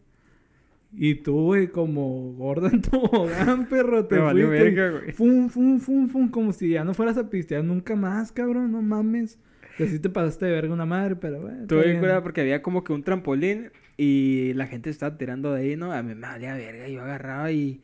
Y 0.92 1.16
tú, 1.16 1.46
güey, 1.46 1.68
como 1.70 2.34
gordo 2.34 2.68
en 2.68 2.82
tobogán, 2.82 3.68
perro, 3.68 4.06
te 4.08 4.18
valió 4.18 4.48
fuiste. 4.48 4.72
verga, 4.72 4.90
güey. 5.00 5.12
Fum, 5.14 5.50
fum, 5.50 5.80
fum, 5.80 6.08
fum, 6.10 6.30
como 6.30 6.52
si 6.52 6.70
ya 6.70 6.84
no 6.84 6.94
fueras 6.94 7.18
a 7.18 7.30
pistear 7.30 7.64
nunca 7.64 7.96
más, 7.96 8.32
cabrón, 8.32 8.72
no 8.72 8.82
mames. 8.82 9.38
Que 9.78 9.88
sí 9.88 10.00
te 10.00 10.10
pasaste 10.10 10.46
de 10.48 10.52
verga 10.52 10.74
una 10.74 10.86
madre, 10.86 11.16
pero 11.16 11.42
bueno. 11.42 11.62
Estuve 11.62 11.86
bien 11.86 12.00
curado 12.00 12.24
porque 12.24 12.42
había 12.42 12.62
como 12.62 12.84
que 12.84 12.92
un 12.92 13.04
trampolín 13.04 13.72
y 13.98 14.54
la 14.56 14.68
gente 14.68 14.90
estaba 14.90 15.18
tirando 15.18 15.54
de 15.54 15.62
ahí, 15.62 15.76
¿no? 15.78 15.92
A 15.94 16.02
mí 16.04 16.16
me 16.16 16.22
valía 16.28 16.54
verga, 16.56 16.88
yo 16.88 17.02
agarraba 17.02 17.52
y, 17.52 17.82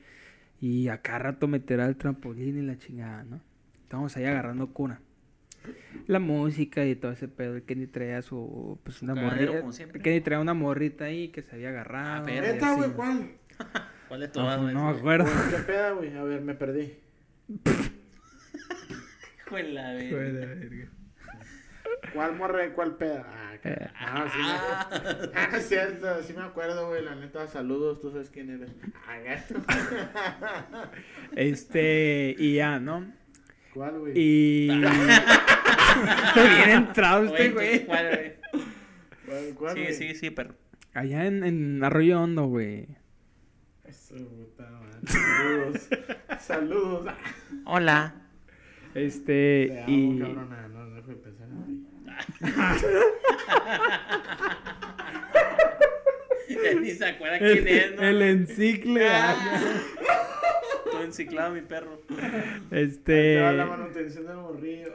y 0.60 0.88
a 0.90 1.02
cada 1.02 1.20
rato 1.20 1.48
me 1.48 1.60
tiraba 1.60 1.88
el 1.88 1.96
trampolín 1.98 2.58
y 2.58 2.62
la 2.64 2.78
chingada, 2.78 3.24
¿no? 3.24 3.40
Estábamos 3.84 4.18
ahí 4.18 4.26
agarrando 4.26 4.68
cuna. 4.74 5.00
La 6.08 6.20
música 6.20 6.86
y 6.86 6.96
todo 6.96 7.12
ese 7.14 7.28
pedo, 7.28 7.64
Kenny 7.66 7.88
traía 7.88 8.22
su, 8.22 8.80
pues 8.84 9.02
una 9.02 9.16
morrita, 9.16 9.60
como 9.62 9.72
siempre. 9.72 9.98
el 10.00 10.04
Kenny 10.04 10.22
traía 10.22 10.40
una 10.40 10.54
morrita 10.54 11.06
ahí 11.06 11.30
que 11.30 11.42
se 11.42 11.56
había 11.56 11.70
agarrado. 11.70 12.26
Ah, 12.26 12.32
y 12.32 12.34
verga. 12.36 12.54
¿Neta, 12.54 12.68
así, 12.72 12.78
güey? 12.78 12.90
¿no? 12.90 12.96
¿Cuál? 12.96 13.32
¿Cuál 14.08 14.20
de 14.20 14.28
No, 14.28 14.34
todas, 14.34 14.62
güey? 14.62 14.74
no 14.74 14.92
me 14.92 14.98
acuerdo. 15.00 15.26
¿Qué 15.50 15.58
peda, 15.64 15.92
güey? 15.92 16.16
A 16.16 16.24
ver, 16.24 16.42
me 16.42 16.54
perdí. 16.54 16.94
Hijo 19.48 19.56
de 19.56 19.64
la 19.64 19.94
verga. 19.94 20.10
Fue 20.10 20.32
de 20.32 20.46
verga. 20.46 20.88
¿Cuál 22.14 22.36
morre? 22.36 22.74
¿Cuál 22.74 22.96
peda? 22.98 23.26
Ah, 23.28 23.56
Eh. 23.64 23.88
ah, 24.00 24.28
sí. 24.32 24.38
Me... 24.40 25.30
Ah, 25.36 25.50
es 25.58 25.68
cierto, 25.68 26.22
sí 26.24 26.34
me 26.34 26.44
acuerdo, 26.44 26.88
güey. 26.88 27.04
La 27.04 27.16
neta, 27.16 27.48
saludos, 27.48 28.00
tú 28.00 28.12
sabes 28.12 28.30
quién 28.30 28.50
eres. 28.52 28.70
Ah, 29.08 29.18
gato. 29.20 29.56
Este, 31.36 32.36
y 32.38 32.56
ya, 32.56 32.80
¿no? 32.80 33.12
¿Cuál, 33.76 34.00
güey? 34.00 34.14
Y... 34.16 34.68
Bien 34.70 34.90
entrado 36.70 37.26
este 37.26 37.50
Güey, 37.52 37.86
¿cuál, 37.86 38.08
güey? 38.10 38.34
¿Cuál, 39.26 39.54
cuál, 39.56 39.74
Sí, 39.76 39.82
güey? 39.84 39.94
sí, 39.94 40.16
sí, 40.16 40.30
perro. 40.32 40.56
Allá 40.94 41.26
en, 41.26 41.44
en 41.44 41.84
Arroyo 41.84 42.22
Hondo, 42.22 42.46
güey. 42.46 42.88
Eso, 43.84 44.16
puta 44.16 44.64
madre. 44.72 45.00
Saludos. 45.06 45.90
Saludos. 46.40 47.14
Hola. 47.66 48.16
Este, 48.94 49.68
Te 49.70 49.82
amo, 49.84 49.90
y... 49.90 50.20
cabrona. 50.20 50.68
No, 50.70 50.86
no 50.86 50.96
dejo 50.96 51.10
de 51.10 51.16
pensar 51.18 51.48
en 51.50 51.66
ti. 51.66 51.86
Ni 56.82 56.92
se 56.92 57.06
acuerda 57.06 57.38
El, 57.38 57.64
quién 57.64 57.78
es, 57.78 57.96
¿no? 57.96 58.02
el 58.04 58.22
encicle. 58.22 59.08
Ah. 59.10 59.36
Todo 60.96 61.04
enciclado, 61.06 61.54
mi 61.54 61.62
perro. 61.62 62.02
Este... 62.72 63.36
Te 63.36 63.42
va 63.42 63.52
la 63.52 63.66
manutención 63.66 64.26
del 64.26 64.38
morrillo. 64.38 64.94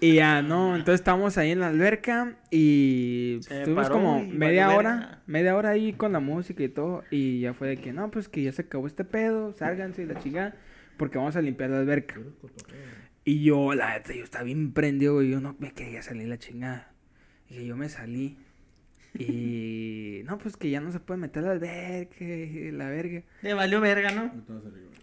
Y 0.00 0.14
ya, 0.14 0.42
¿no? 0.42 0.76
Entonces 0.76 1.00
estábamos 1.00 1.38
ahí 1.38 1.50
en 1.52 1.60
la 1.60 1.68
alberca 1.68 2.36
y 2.50 3.38
Se 3.42 3.58
estuvimos 3.58 3.84
paró 3.84 3.94
como 3.94 4.22
y 4.22 4.26
media 4.26 4.66
valió 4.66 4.78
hora, 4.78 4.96
verga. 4.96 5.22
media 5.26 5.56
hora 5.56 5.70
ahí 5.70 5.92
con 5.92 6.12
la 6.12 6.20
música 6.20 6.62
y 6.62 6.68
todo. 6.68 7.04
Y 7.10 7.40
ya 7.40 7.54
fue 7.54 7.68
de 7.68 7.76
que, 7.76 7.92
no, 7.92 8.10
pues 8.10 8.28
que 8.28 8.42
ya 8.42 8.52
se 8.52 8.62
acabó 8.62 8.86
este 8.86 9.04
pedo, 9.04 9.52
sálganse 9.52 10.02
y 10.02 10.06
la 10.06 10.18
chingada, 10.18 10.56
porque 10.96 11.18
vamos 11.18 11.36
a 11.36 11.42
limpiar 11.42 11.70
la 11.70 11.78
alberca. 11.78 12.16
Y 13.24 13.42
yo, 13.42 13.72
la 13.74 13.94
neta, 13.94 14.12
yo 14.14 14.24
estaba 14.24 14.44
bien 14.44 14.72
prendido, 14.72 15.14
güey, 15.14 15.30
yo 15.30 15.40
no 15.40 15.56
me 15.58 15.72
quería 15.72 16.02
salir 16.02 16.28
la 16.28 16.38
chingada. 16.38 16.92
Y 17.48 17.66
yo 17.66 17.76
me 17.76 17.88
salí. 17.88 18.36
Y 19.18 20.22
no, 20.24 20.38
pues 20.38 20.56
que 20.56 20.70
ya 20.70 20.80
no 20.80 20.90
se 20.92 21.00
puede 21.00 21.20
meter 21.20 21.44
a 21.44 21.46
la 21.48 21.52
alberca, 21.52 22.24
y 22.24 22.70
la 22.72 22.88
verga. 22.88 23.22
Le 23.42 23.54
valió 23.54 23.80
verga, 23.80 24.10
¿no? 24.10 24.32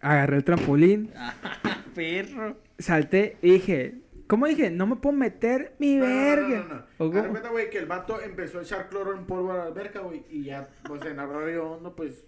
Agarré 0.01 0.38
el 0.38 0.43
trampolín, 0.43 1.11
Perro. 1.95 2.57
salté 2.79 3.38
y 3.41 3.51
dije, 3.51 3.95
¿cómo 4.27 4.47
dije? 4.47 4.71
No 4.71 4.88
me 4.88 4.95
puedo 4.95 5.15
meter 5.15 5.75
mi 5.79 5.95
No, 5.95 6.05
no, 6.07 6.11
no, 6.13 6.21
verga. 6.25 6.47
no, 6.47 6.63
no, 6.63 6.75
no. 6.75 6.83
¿O 6.97 7.05
Haz 7.07 7.13
de 7.13 7.19
cómo? 7.19 7.29
cuenta, 7.31 7.49
güey, 7.49 7.69
que 7.69 7.77
el 7.77 7.85
vato 7.85 8.21
empezó 8.21 8.59
a 8.59 8.63
echar 8.63 8.89
cloro 8.89 9.15
en 9.15 9.25
polvo 9.25 9.51
a 9.53 9.57
la 9.57 9.63
alberca, 9.65 9.99
güey. 9.99 10.23
Y 10.29 10.43
ya, 10.43 10.67
pues 10.85 11.05
en 11.05 11.19
arroyo 11.19 11.71
hondo, 11.71 11.95
pues. 11.95 12.25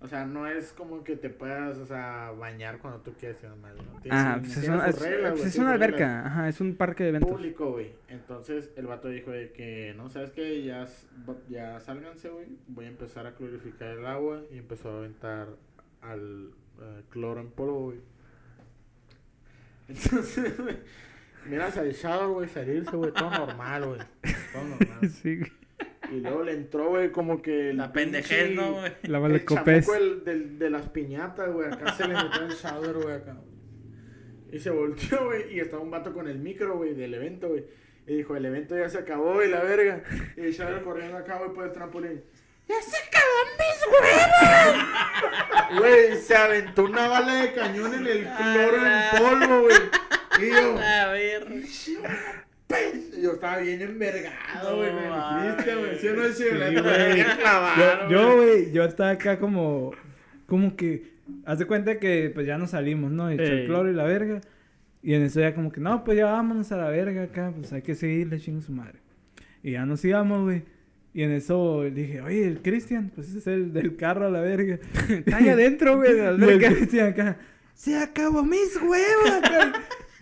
O 0.00 0.06
sea, 0.06 0.24
no 0.26 0.46
es 0.46 0.72
como 0.72 1.02
que 1.02 1.16
te 1.16 1.28
puedas, 1.28 1.76
o 1.78 1.84
sea, 1.86 2.30
bañar 2.38 2.78
cuando 2.78 3.00
tú 3.00 3.12
quieras, 3.14 3.42
¿no? 3.42 3.56
¿no? 3.56 4.00
Tiene 4.00 4.16
Ah, 4.16 4.34
su- 4.36 4.40
pues 4.42 4.56
es 4.58 4.68
una, 4.68 4.86
es- 4.88 5.00
reglas, 5.00 5.32
pues 5.32 5.46
es 5.46 5.56
una 5.56 5.72
reglas. 5.72 5.88
alberca, 5.88 6.26
ajá, 6.26 6.48
es 6.48 6.60
un 6.60 6.76
parque 6.76 7.02
de 7.02 7.08
eventos. 7.08 7.30
público, 7.32 7.72
güey. 7.72 7.92
Entonces 8.08 8.70
el 8.76 8.86
vato 8.86 9.08
dijo 9.08 9.32
de 9.32 9.50
que, 9.50 9.94
no, 9.96 10.08
¿sabes 10.08 10.30
qué? 10.30 10.62
Ya, 10.62 10.86
ya 11.48 11.80
sálganse, 11.80 12.28
güey. 12.28 12.46
Voy 12.68 12.84
a 12.84 12.88
empezar 12.88 13.26
a 13.26 13.34
clorificar 13.34 13.88
el 13.88 14.06
agua 14.06 14.42
y 14.52 14.58
empezó 14.58 14.88
a 14.90 14.98
aventar 14.98 15.48
al 16.00 16.50
eh, 16.80 17.02
cloro 17.10 17.40
en 17.40 17.50
polvo, 17.50 17.86
güey. 17.86 17.98
Entonces, 19.88 20.56
güey, 20.58 20.76
miras 21.48 21.76
al 21.76 21.90
Shadow, 21.92 22.34
güey, 22.34 22.48
salirse, 22.48 22.94
güey, 22.96 23.12
todo 23.12 23.30
normal, 23.30 23.84
güey. 23.86 24.00
Todo 24.52 24.64
normal. 24.64 25.08
Sí, 25.10 25.38
güey. 25.38 25.52
Y 26.10 26.20
luego 26.20 26.42
le 26.42 26.52
entró, 26.52 26.88
güey, 26.90 27.10
como 27.12 27.42
que... 27.42 27.70
el 27.70 27.76
La 27.76 27.92
pendejez, 27.92 28.54
¿no, 28.54 28.72
güey? 28.72 28.92
La 29.02 29.18
El 29.18 29.22
valecopés. 29.22 29.86
chamuco 29.86 30.24
del- 30.24 30.58
de 30.58 30.70
las 30.70 30.88
piñatas, 30.88 31.52
güey. 31.52 31.68
Acá 31.70 31.94
se 31.94 32.06
le 32.08 32.14
metió 32.14 32.42
el 32.46 32.52
shower, 32.54 32.94
güey, 32.94 33.14
acá. 33.16 33.36
Y 34.50 34.58
se 34.60 34.70
volteó, 34.70 35.26
güey. 35.26 35.54
Y 35.54 35.60
estaba 35.60 35.82
un 35.82 35.90
vato 35.90 36.12
con 36.14 36.28
el 36.28 36.38
micro, 36.38 36.76
güey, 36.76 36.94
del 36.94 37.14
evento, 37.14 37.48
güey. 37.48 37.64
Y 38.06 38.16
dijo, 38.16 38.34
el 38.36 38.46
evento 38.46 38.76
ya 38.78 38.88
se 38.88 38.98
acabó, 38.98 39.34
güey, 39.34 39.50
la 39.50 39.62
verga. 39.62 40.02
Y 40.36 40.40
el 40.40 40.52
shower 40.52 40.82
corriendo 40.82 41.18
acá, 41.18 41.36
güey, 41.38 41.52
por 41.52 41.64
el 41.66 41.72
trampolín. 41.72 42.22
¡Ya 42.66 42.74
se 42.82 42.96
acabó 42.96 43.38
mis 43.58 43.78
huevos! 45.72 45.78
Güey, 45.78 46.16
se 46.20 46.34
aventó 46.36 46.84
una 46.84 47.08
bala 47.08 47.34
de 47.42 47.52
cañón 47.52 47.94
en 47.94 48.06
el 48.06 48.24
cloro 48.24 48.76
en 48.86 49.18
polvo, 49.18 49.60
güey. 49.62 49.76
Y 50.40 50.50
yo... 50.50 50.78
A 50.78 51.12
ver. 51.12 51.46
Yo 53.20 53.32
estaba 53.32 53.58
bien 53.58 53.80
envergado, 53.80 54.76
güey, 54.76 54.92
No 54.92 55.36
me 55.36 55.48
dijiste, 55.48 55.74
güey. 55.74 55.98
¿Sí 55.98 56.08
o 56.08 56.14
no, 56.14 57.36
clavado, 57.36 58.10
Yo, 58.10 58.36
güey, 58.36 58.72
yo 58.72 58.84
estaba 58.84 59.10
acá 59.10 59.38
como, 59.38 59.92
como 60.46 60.76
que, 60.76 61.14
haz 61.46 61.58
de 61.58 61.66
cuenta 61.66 61.98
que 61.98 62.30
pues 62.34 62.46
ya 62.46 62.58
nos 62.58 62.70
salimos, 62.70 63.10
¿no? 63.10 63.30
Echó 63.30 63.42
el 63.42 63.66
cloro 63.66 63.90
y 63.90 63.94
la 63.94 64.04
verga. 64.04 64.40
Y 65.02 65.14
en 65.14 65.22
eso 65.22 65.40
ya 65.40 65.54
como 65.54 65.72
que, 65.72 65.80
no, 65.80 66.04
pues 66.04 66.18
ya 66.18 66.26
vámonos 66.26 66.70
a 66.72 66.76
la 66.76 66.90
verga 66.90 67.22
acá, 67.22 67.52
pues 67.54 67.72
hay 67.72 67.82
que 67.82 67.94
seguirle 67.94 68.38
chingo 68.38 68.60
su 68.60 68.72
madre. 68.72 68.98
Y 69.62 69.72
ya 69.72 69.86
nos 69.86 70.04
íbamos, 70.04 70.42
güey. 70.42 70.62
Y 71.14 71.22
en 71.22 71.32
eso 71.32 71.84
dije, 71.84 72.20
oye, 72.20 72.46
el 72.46 72.60
Cristian, 72.60 73.10
pues 73.14 73.28
ese 73.28 73.38
es 73.38 73.46
el 73.46 73.72
del 73.72 73.96
carro 73.96 74.26
a 74.26 74.30
la 74.30 74.40
verga. 74.40 74.78
Está 75.08 75.38
ahí 75.38 75.48
adentro, 75.48 75.96
güey, 75.96 76.12
de 76.14 76.22
la 76.22 76.28
alberca. 76.28 76.68
Cristian 76.68 77.08
acá, 77.12 77.38
se 77.74 77.96
acabó 77.96 78.44
mis 78.44 78.76
huevos 78.76 79.30
acá. 79.30 79.72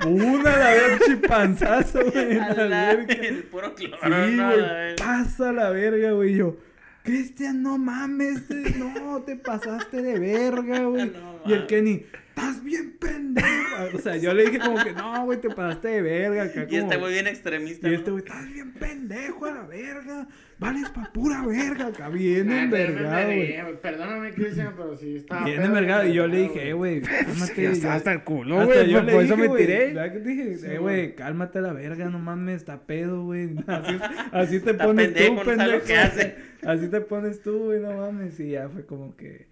Una 0.05 0.57
la 0.57 0.71
verga 0.71 0.99
chipanzazo, 1.07 2.01
güey, 2.13 2.35
la 2.35 2.53
la-. 2.67 2.91
El 2.91 3.45
puro 3.45 3.75
cloro, 3.75 3.97
Sí, 4.03 4.37
güey, 4.37 4.97
pasa 4.97 5.53
la 5.53 5.71
verga, 5.71 6.13
güey. 6.13 6.35
Yo, 6.37 6.57
Cristian, 7.03 7.63
no 7.63 7.79
mames, 7.79 8.43
no, 8.51 9.23
te 9.23 9.37
pasaste 9.37 10.03
de 10.03 10.19
verga, 10.19 10.81
güey. 10.85 11.11
No 11.15 11.41
y 11.47 11.53
el. 11.55 11.67
Kenny, 11.67 12.05
estás 12.37 12.63
bien 12.63 12.97
pendejo. 12.99 13.47
O 13.95 13.99
sea, 13.99 14.17
yo 14.17 14.35
le 14.35 14.45
dije 14.47 14.59
como 14.59 14.83
que, 14.83 14.93
no, 14.93 15.25
güey, 15.25 15.41
te 15.41 15.49
pasaste 15.49 15.89
de 15.89 16.03
verga. 16.03 16.45
Acá 16.45 16.67
Y 16.69 16.77
este 16.77 16.81
como- 16.81 17.01
güey 17.01 17.13
bien 17.15 17.27
extremista. 17.27 17.89
y 17.89 17.91
¿no? 17.93 17.97
este 17.97 18.11
güey, 18.11 18.25
estás 18.25 18.53
bien 18.53 18.73
pendejo 18.75 19.47
a 19.47 19.53
la 19.55 19.63
verga. 19.67 20.29
Vales 20.59 20.89
pa' 20.89 21.13
pura 21.13 21.45
verga, 21.47 21.89
acá 21.89 22.09
bien 22.09 22.49
me 22.49 22.63
envergado, 22.65 23.27
güey. 23.27 23.81
Perdóname, 23.83 24.33
Cristian, 24.33 24.73
pero 24.75 24.97
sí 24.97 25.17
estaba. 25.17 25.45
Bien 25.45 25.63
envergado. 25.63 26.07
Y 26.09 26.15
yo 26.15 26.27
le 26.27 26.39
dije, 26.39 26.71
eh, 26.71 26.73
güey, 26.73 27.01
cálmate. 27.03 27.63
Ya 27.63 27.71
está 27.71 27.89
yo- 27.89 27.93
hasta 27.93 28.13
el 28.13 28.25
culo, 28.25 28.65
güey. 28.65 28.91
yo 28.91 29.01
Por, 29.01 29.11
eso 29.11 29.21
dije, 29.21 29.37
me 29.37 29.47
güey, 29.49 29.67
tiré. 29.67 29.87
¿verdad 29.93 30.13
que 30.15 30.19
te 30.21 30.29
dije? 30.31 30.57
Sí, 30.57 30.67
eh, 30.67 30.79
güey. 30.79 31.15
cálmate 31.15 31.59
a 31.59 31.63
la 31.63 31.73
verga, 31.75 32.09
no 32.09 32.19
mames, 32.19 32.57
está 32.57 32.81
pedo, 32.87 33.25
güey. 33.25 33.51
Así, 33.67 33.99
así 34.33 34.61
te 34.61 34.71
Está 34.71 34.85
pones 34.87 35.09
pendejo, 35.09 35.41
tú, 35.43 35.47
pendejo. 35.47 35.79
Así 36.67 36.89
te 36.89 37.01
pones 37.03 37.43
tú, 37.43 37.59
güey, 37.67 37.81
no 37.81 37.93
mames. 37.95 38.41
Y 38.41 38.51
ya 38.53 38.69
fue 38.71 38.87
como 38.87 39.15
que, 39.15 39.47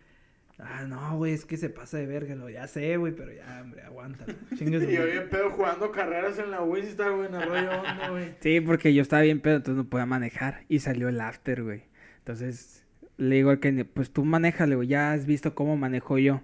ah, 0.58 0.84
no, 0.88 1.16
güey, 1.16 1.32
es 1.32 1.44
que 1.44 1.56
se 1.56 1.70
pasa 1.70 1.98
de 1.98 2.06
verga. 2.06 2.34
Lo, 2.34 2.48
ya 2.48 2.66
sé, 2.66 2.96
güey, 2.96 3.12
pero 3.14 3.32
ya, 3.32 3.62
hombre, 3.62 3.82
su 4.58 4.64
Y 4.64 4.70
yo 4.70 5.06
bien 5.06 5.28
pedo 5.30 5.50
jugando 5.50 5.90
carreras 5.90 6.38
en 6.38 6.50
la 6.50 6.62
Winstar, 6.62 7.12
güey, 7.12 7.28
en 7.28 7.34
Arroyo 7.34 7.70
Hondo, 7.70 8.12
güey. 8.12 8.34
Sí, 8.40 8.60
porque 8.60 8.94
yo 8.94 9.02
estaba 9.02 9.22
bien 9.22 9.40
pedo, 9.40 9.56
entonces 9.56 9.76
no 9.76 9.88
podía 9.88 10.06
manejar. 10.06 10.62
Y 10.68 10.80
salió 10.80 11.08
el 11.08 11.20
after, 11.20 11.62
güey. 11.62 11.84
Entonces 12.18 12.84
le 13.16 13.36
digo 13.36 13.50
al 13.50 13.60
Kenny, 13.60 13.84
pues 13.84 14.12
tú 14.12 14.24
manéjale, 14.24 14.74
güey. 14.76 14.88
Ya 14.88 15.12
has 15.12 15.26
visto 15.26 15.54
cómo 15.54 15.76
manejo 15.76 16.18
yo. 16.18 16.42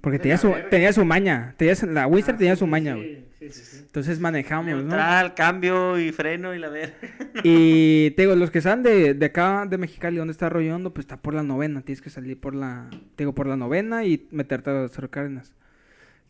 Porque 0.00 0.18
tenía 0.18 0.38
su, 0.38 0.54
tenía 0.70 0.92
su 0.92 1.04
maña. 1.04 1.54
Tenía 1.58 1.74
la 1.88 2.06
Winstar 2.06 2.36
Ah, 2.36 2.38
tenía 2.38 2.54
sí, 2.54 2.60
su 2.60 2.66
maña, 2.66 2.94
güey. 2.94 3.16
Sí, 3.16 3.24
sí, 3.40 3.50
sí. 3.50 3.78
Entonces 3.80 4.20
manejamos, 4.20 4.66
¿no? 4.66 4.80
Neutral, 4.82 5.34
cambio 5.34 5.98
y 5.98 6.12
freno 6.12 6.54
y 6.54 6.58
la 6.58 6.68
ver. 6.68 6.94
Y 7.44 8.10
te 8.12 8.22
digo, 8.22 8.34
los 8.36 8.50
que 8.50 8.58
están 8.58 8.82
de, 8.82 9.14
de 9.14 9.26
acá 9.26 9.66
de 9.66 9.78
Mexicali, 9.78 10.18
donde 10.18 10.32
está 10.32 10.46
Arroyo 10.46 10.74
Hondo, 10.74 10.92
pues 10.92 11.04
está 11.04 11.16
por 11.16 11.34
la 11.34 11.42
novena. 11.42 11.82
Tienes 11.82 12.02
que 12.02 12.10
salir 12.10 12.38
por 12.38 12.54
la, 12.54 12.90
te 12.90 13.24
digo, 13.24 13.34
por 13.34 13.46
la 13.46 13.56
novena 13.56 14.04
y 14.04 14.28
meterte 14.30 14.70
a 14.70 14.88
Cerro 14.88 15.10
Cárdenas. 15.10 15.54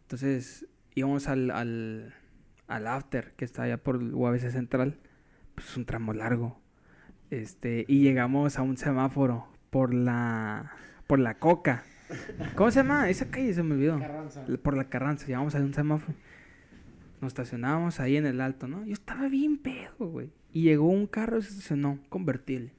Entonces 0.03 0.67
íbamos 0.95 1.27
al, 1.29 1.51
al, 1.51 2.15
al 2.69 2.87
after, 2.87 3.33
que 3.37 3.45
está 3.45 3.63
allá 3.63 3.79
por 3.79 3.97
el 3.97 4.15
UABC 4.15 4.51
Central. 4.51 4.99
Pues 5.55 5.69
es 5.69 5.77
un 5.77 5.87
tramo 5.87 6.13
largo. 6.13 6.61
Este, 7.31 7.85
y 7.89 8.01
llegamos 8.01 8.59
a 8.59 8.63
un 8.63 8.77
semáforo 8.77 9.49
por 9.71 9.95
la, 9.95 10.73
por 11.07 11.19
la 11.19 11.35
Coca. 11.39 11.85
¿Cómo 12.57 12.71
se 12.71 12.81
llama? 12.81 13.09
Esa 13.09 13.31
calle 13.31 13.55
se 13.55 13.63
me 13.63 13.75
olvidó. 13.75 13.99
Carranza. 13.99 14.45
Por 14.63 14.77
la 14.77 14.85
Carranza, 14.85 15.27
llegamos 15.27 15.55
a 15.55 15.59
un 15.59 15.73
semáforo. 15.73 16.15
Nos 17.21 17.29
estacionábamos 17.33 18.01
ahí 18.01 18.17
en 18.17 18.27
el 18.27 18.41
alto, 18.41 18.67
¿no? 18.67 18.85
Yo 18.87 18.93
estaba 18.93 19.29
bien 19.29 19.59
pedo, 19.59 20.09
güey. 20.09 20.31
Y 20.53 20.63
llegó 20.63 20.89
un 20.89 21.07
carro 21.07 21.39
y 21.39 21.43
se 21.43 21.51
estacionó, 21.51 22.01
convertible. 22.09 22.73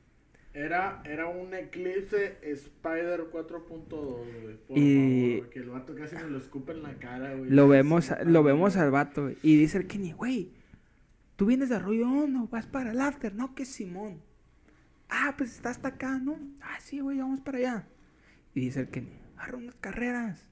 Era, 0.53 1.01
era 1.05 1.27
un 1.27 1.53
Eclipse 1.53 2.37
Spider 2.41 3.21
4.2, 3.31 4.41
güey. 4.43 4.57
Por 4.67 4.77
Y- 4.77 5.35
favor, 5.37 5.49
que 5.49 5.59
el 5.59 5.69
vato 5.69 5.95
casi 5.95 6.15
me 6.15 6.23
lo 6.29 6.37
escupe 6.39 6.73
en 6.73 6.83
la 6.83 6.95
cara, 6.95 7.35
güey. 7.35 7.49
Lo 7.49 7.67
vemos, 7.67 8.11
lo 8.25 8.43
vemos 8.43 8.75
al 8.75 8.91
vato, 8.91 9.23
güey. 9.23 9.37
Y 9.43 9.55
dice 9.57 9.77
el 9.77 9.87
Kenny, 9.87 10.11
güey, 10.11 10.51
tú 11.37 11.45
vienes 11.45 11.69
de 11.69 11.75
Arroyo 11.75 12.09
Hondo, 12.09 12.47
vas 12.51 12.65
para 12.67 12.91
el 12.91 12.99
after, 12.99 13.33
no, 13.33 13.55
que 13.55 13.63
Simón. 13.65 14.21
Ah, 15.09 15.35
pues 15.37 15.55
está 15.55 15.69
hasta 15.69 15.89
acá, 15.89 16.19
¿no? 16.19 16.37
Ah, 16.61 16.77
sí, 16.81 16.99
güey, 16.99 17.17
vamos 17.19 17.39
para 17.41 17.57
allá. 17.59 17.87
Y 18.53 18.59
dice 18.61 18.81
el 18.81 18.89
Kenny, 18.89 19.13
agarra 19.37 19.57
unas 19.57 19.75
carreras. 19.75 20.45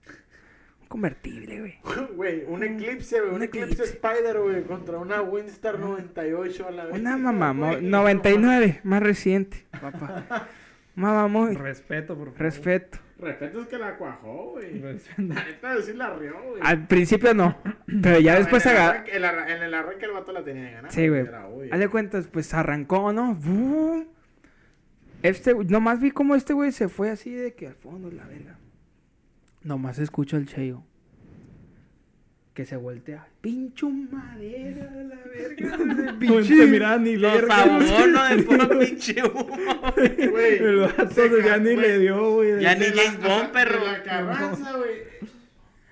Convertible, 0.90 1.60
güey. 1.60 1.76
Güey, 2.16 2.44
un 2.48 2.64
Eclipse, 2.64 3.20
güey. 3.22 3.30
Un, 3.30 3.36
Un 3.38 3.44
Eclipse. 3.44 3.74
Eclipse. 3.84 3.94
Spider, 3.94 4.40
güey. 4.40 4.64
Contra 4.64 4.98
una 4.98 5.22
Winstar 5.22 5.80
98 5.80 6.68
a 6.68 6.72
la 6.72 6.86
vez. 6.86 7.00
Una 7.00 7.16
mamá, 7.16 7.54
Güey, 7.74 7.84
99, 7.84 8.82
más 8.84 9.02
reciente, 9.02 9.66
papá. 9.80 10.48
Mamá, 10.96 11.28
muy 11.30 11.56
Respeto, 11.56 12.14
por 12.18 12.26
favor. 12.34 12.42
respeto. 12.42 12.98
Respeto 13.20 13.62
es 13.62 13.68
que 13.68 13.78
la 13.78 13.96
cuajó, 13.96 14.52
güey. 14.52 14.80
La 14.80 15.46
neta, 15.46 15.82
sí 15.82 15.94
la 15.94 16.14
rió, 16.14 16.34
güey. 16.44 16.62
Al 16.62 16.88
principio 16.88 17.34
no, 17.34 17.58
pero 18.02 18.20
ya 18.20 18.36
después 18.36 18.66
agarró. 18.66 19.08
en 19.08 19.64
el 19.64 19.74
arranque 19.74 20.06
el 20.06 20.12
vato 20.12 20.34
la 20.34 20.44
tenía 20.44 20.64
de 20.64 20.72
ganar. 20.72 20.92
Sí, 20.92 21.08
güey. 21.08 21.26
Haz 21.72 21.80
de 21.80 21.88
cuentas, 21.88 22.28
pues 22.28 22.54
arrancó, 22.54 23.14
¿no? 23.14 23.34
¡Bum! 23.36 24.08
Este, 25.24 25.54
nomás 25.54 26.02
vi 26.02 26.12
cómo 26.12 26.36
este 26.36 26.54
güey 26.54 26.74
se 26.74 26.90
fue 26.90 27.10
así 27.12 27.34
de 27.34 27.54
que 27.54 27.68
al 27.68 27.76
fondo, 27.76 28.12
la 28.12 28.26
verga. 28.26 28.58
Nomás 29.64 30.00
escucho 30.00 30.38
el 30.38 30.48
cheo. 30.48 30.86
Que 32.54 32.66
se 32.66 32.76
voltea. 32.76 33.28
Pincho 33.42 33.90
madera, 33.90 34.92
la 34.92 35.16
verga. 35.26 35.78
No 36.20 36.44
se 36.44 36.66
miraba 36.68 36.98
ni 36.98 37.16
verga. 37.16 37.64
abonos 37.64 38.30
de 38.36 38.44
puro 38.44 38.70
pinche 38.80 39.24
humo. 39.24 39.48
Güey, 40.32 40.58
El 40.58 40.78
vato 40.80 41.10
se 41.10 41.44
ya 41.44 41.58
ni 41.58 41.76
le 41.76 42.00
dio, 42.00 42.32
güey. 42.34 42.62
Ya 42.62 42.76
ni 42.76 42.86
de 42.86 42.92
James 42.92 43.22
Bond, 43.24 43.52
perro. 43.52 43.80
De 43.80 43.92
la 43.92 44.04
Carranza, 44.04 44.76
güey. 44.78 45.00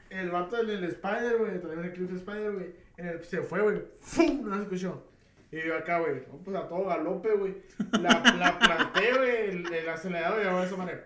El 0.10 0.30
vato 0.32 0.64
del 0.64 0.84
Spider, 0.84 1.38
güey. 1.38 1.62
Traía 1.62 1.78
un 1.80 1.86
Eclipse 1.86 2.16
Spider, 2.16 2.52
güey. 2.52 2.66
En 2.98 3.08
el, 3.08 3.24
se 3.24 3.42
fue, 3.44 3.62
güey. 3.62 3.82
¡Fum! 4.00 4.50
No 4.50 4.56
se 4.56 4.64
escuchó. 4.64 5.04
Y 5.52 5.66
yo 5.66 5.78
acá, 5.78 6.00
güey. 6.00 6.16
no, 6.28 6.38
Pues 6.44 6.58
a 6.58 6.68
todo 6.68 6.86
galope, 6.86 7.30
güey. 7.34 7.56
La, 8.02 8.36
la 8.38 8.60
planté, 8.60 9.14
güey. 9.16 9.50
El, 9.52 9.74
el 9.74 9.90
acelerador 9.90 10.44
y 10.44 10.48
ahora 10.48 10.66
esa 10.66 10.76
manera. 10.76 11.06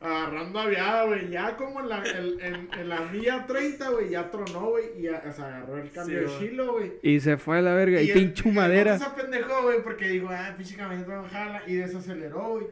Agarrando 0.00 0.60
aviada, 0.60 1.04
güey. 1.06 1.28
Ya 1.30 1.56
como 1.56 1.80
en 1.80 1.88
la, 1.88 2.02
el- 2.04 2.40
en, 2.40 2.68
en 2.78 2.88
la 2.88 3.00
milla 3.12 3.44
30, 3.46 3.88
güey. 3.90 4.10
Ya 4.10 4.30
tronó, 4.30 4.70
güey. 4.70 4.84
Y 4.96 5.02
ya, 5.02 5.20
se 5.32 5.42
agarró 5.42 5.76
el 5.78 5.90
cambio 5.90 6.28
Sí, 6.28 6.34
de 6.34 6.38
chilo, 6.50 6.72
güey. 6.74 6.92
Y 7.02 7.18
se 7.20 7.36
fue 7.36 7.58
a 7.58 7.62
la 7.62 7.74
verga. 7.74 8.00
Y, 8.00 8.10
el- 8.10 8.14
pincho 8.18 8.48
el 8.48 8.54
madera. 8.54 8.92
vato 8.92 9.04
se 9.04 9.10
apendejó, 9.10 9.62
güey, 9.62 9.82
porque 9.82 10.08
dijo, 10.08 10.28
ah, 10.30 10.54
pinche 10.56 10.76
camioneta 10.76 11.14
no 11.16 11.28
jala. 11.28 11.62
Y 11.66 11.74
desaceleró, 11.74 12.50
güey. 12.50 12.66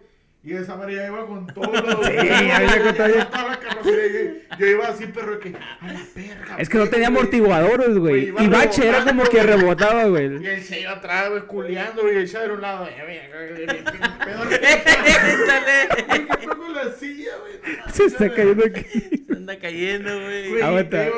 Y 0.46 0.54
esa 0.54 0.76
madre 0.76 0.94
ya 0.94 1.06
iba 1.08 1.26
con 1.26 1.44
todo. 1.48 1.72
Sí, 2.06 2.12
ya 2.14 2.62
iba 2.62 2.84
con 2.84 2.94
todo. 2.94 3.08
Toda 3.26 3.48
la 3.48 3.58
carrocería. 3.58 4.30
y 4.30 4.46
Yo 4.60 4.66
iba 4.66 4.86
así, 4.86 5.06
perro, 5.06 5.40
que, 5.40 5.48
a 5.80 5.92
la 5.92 6.00
perra. 6.14 6.56
Es 6.58 6.68
que 6.68 6.78
no 6.78 6.86
tenía 6.88 7.08
amortiguadores, 7.08 7.98
güey. 7.98 8.28
Y 8.28 8.46
bache 8.48 8.86
era 8.86 9.02
como 9.04 9.24
que 9.24 9.38
güey. 9.42 9.46
rebotaba, 9.46 10.06
Y 10.06 10.10
güey. 10.10 10.46
él 10.46 10.62
se 10.62 10.82
iba 10.82 10.92
atrás, 10.92 11.30
güey, 11.30 11.42
culeando, 11.46 12.02
güey. 12.02 12.14
Y 12.14 12.18
el 12.20 12.30
de 12.30 12.52
un 12.52 12.60
lado, 12.60 12.86
eh. 12.86 12.94
¿Qué 16.40 16.46
con 16.46 16.74
la 16.74 16.92
silla, 16.92 17.32
güey? 17.40 17.54
Se 17.92 18.04
está 18.04 18.32
cayendo 18.32 18.64
aquí. 18.66 19.24
Se 19.26 19.32
anda 19.34 19.58
cayendo, 19.58 20.14
güey. 20.22 20.62
Aguanta. 20.62 21.08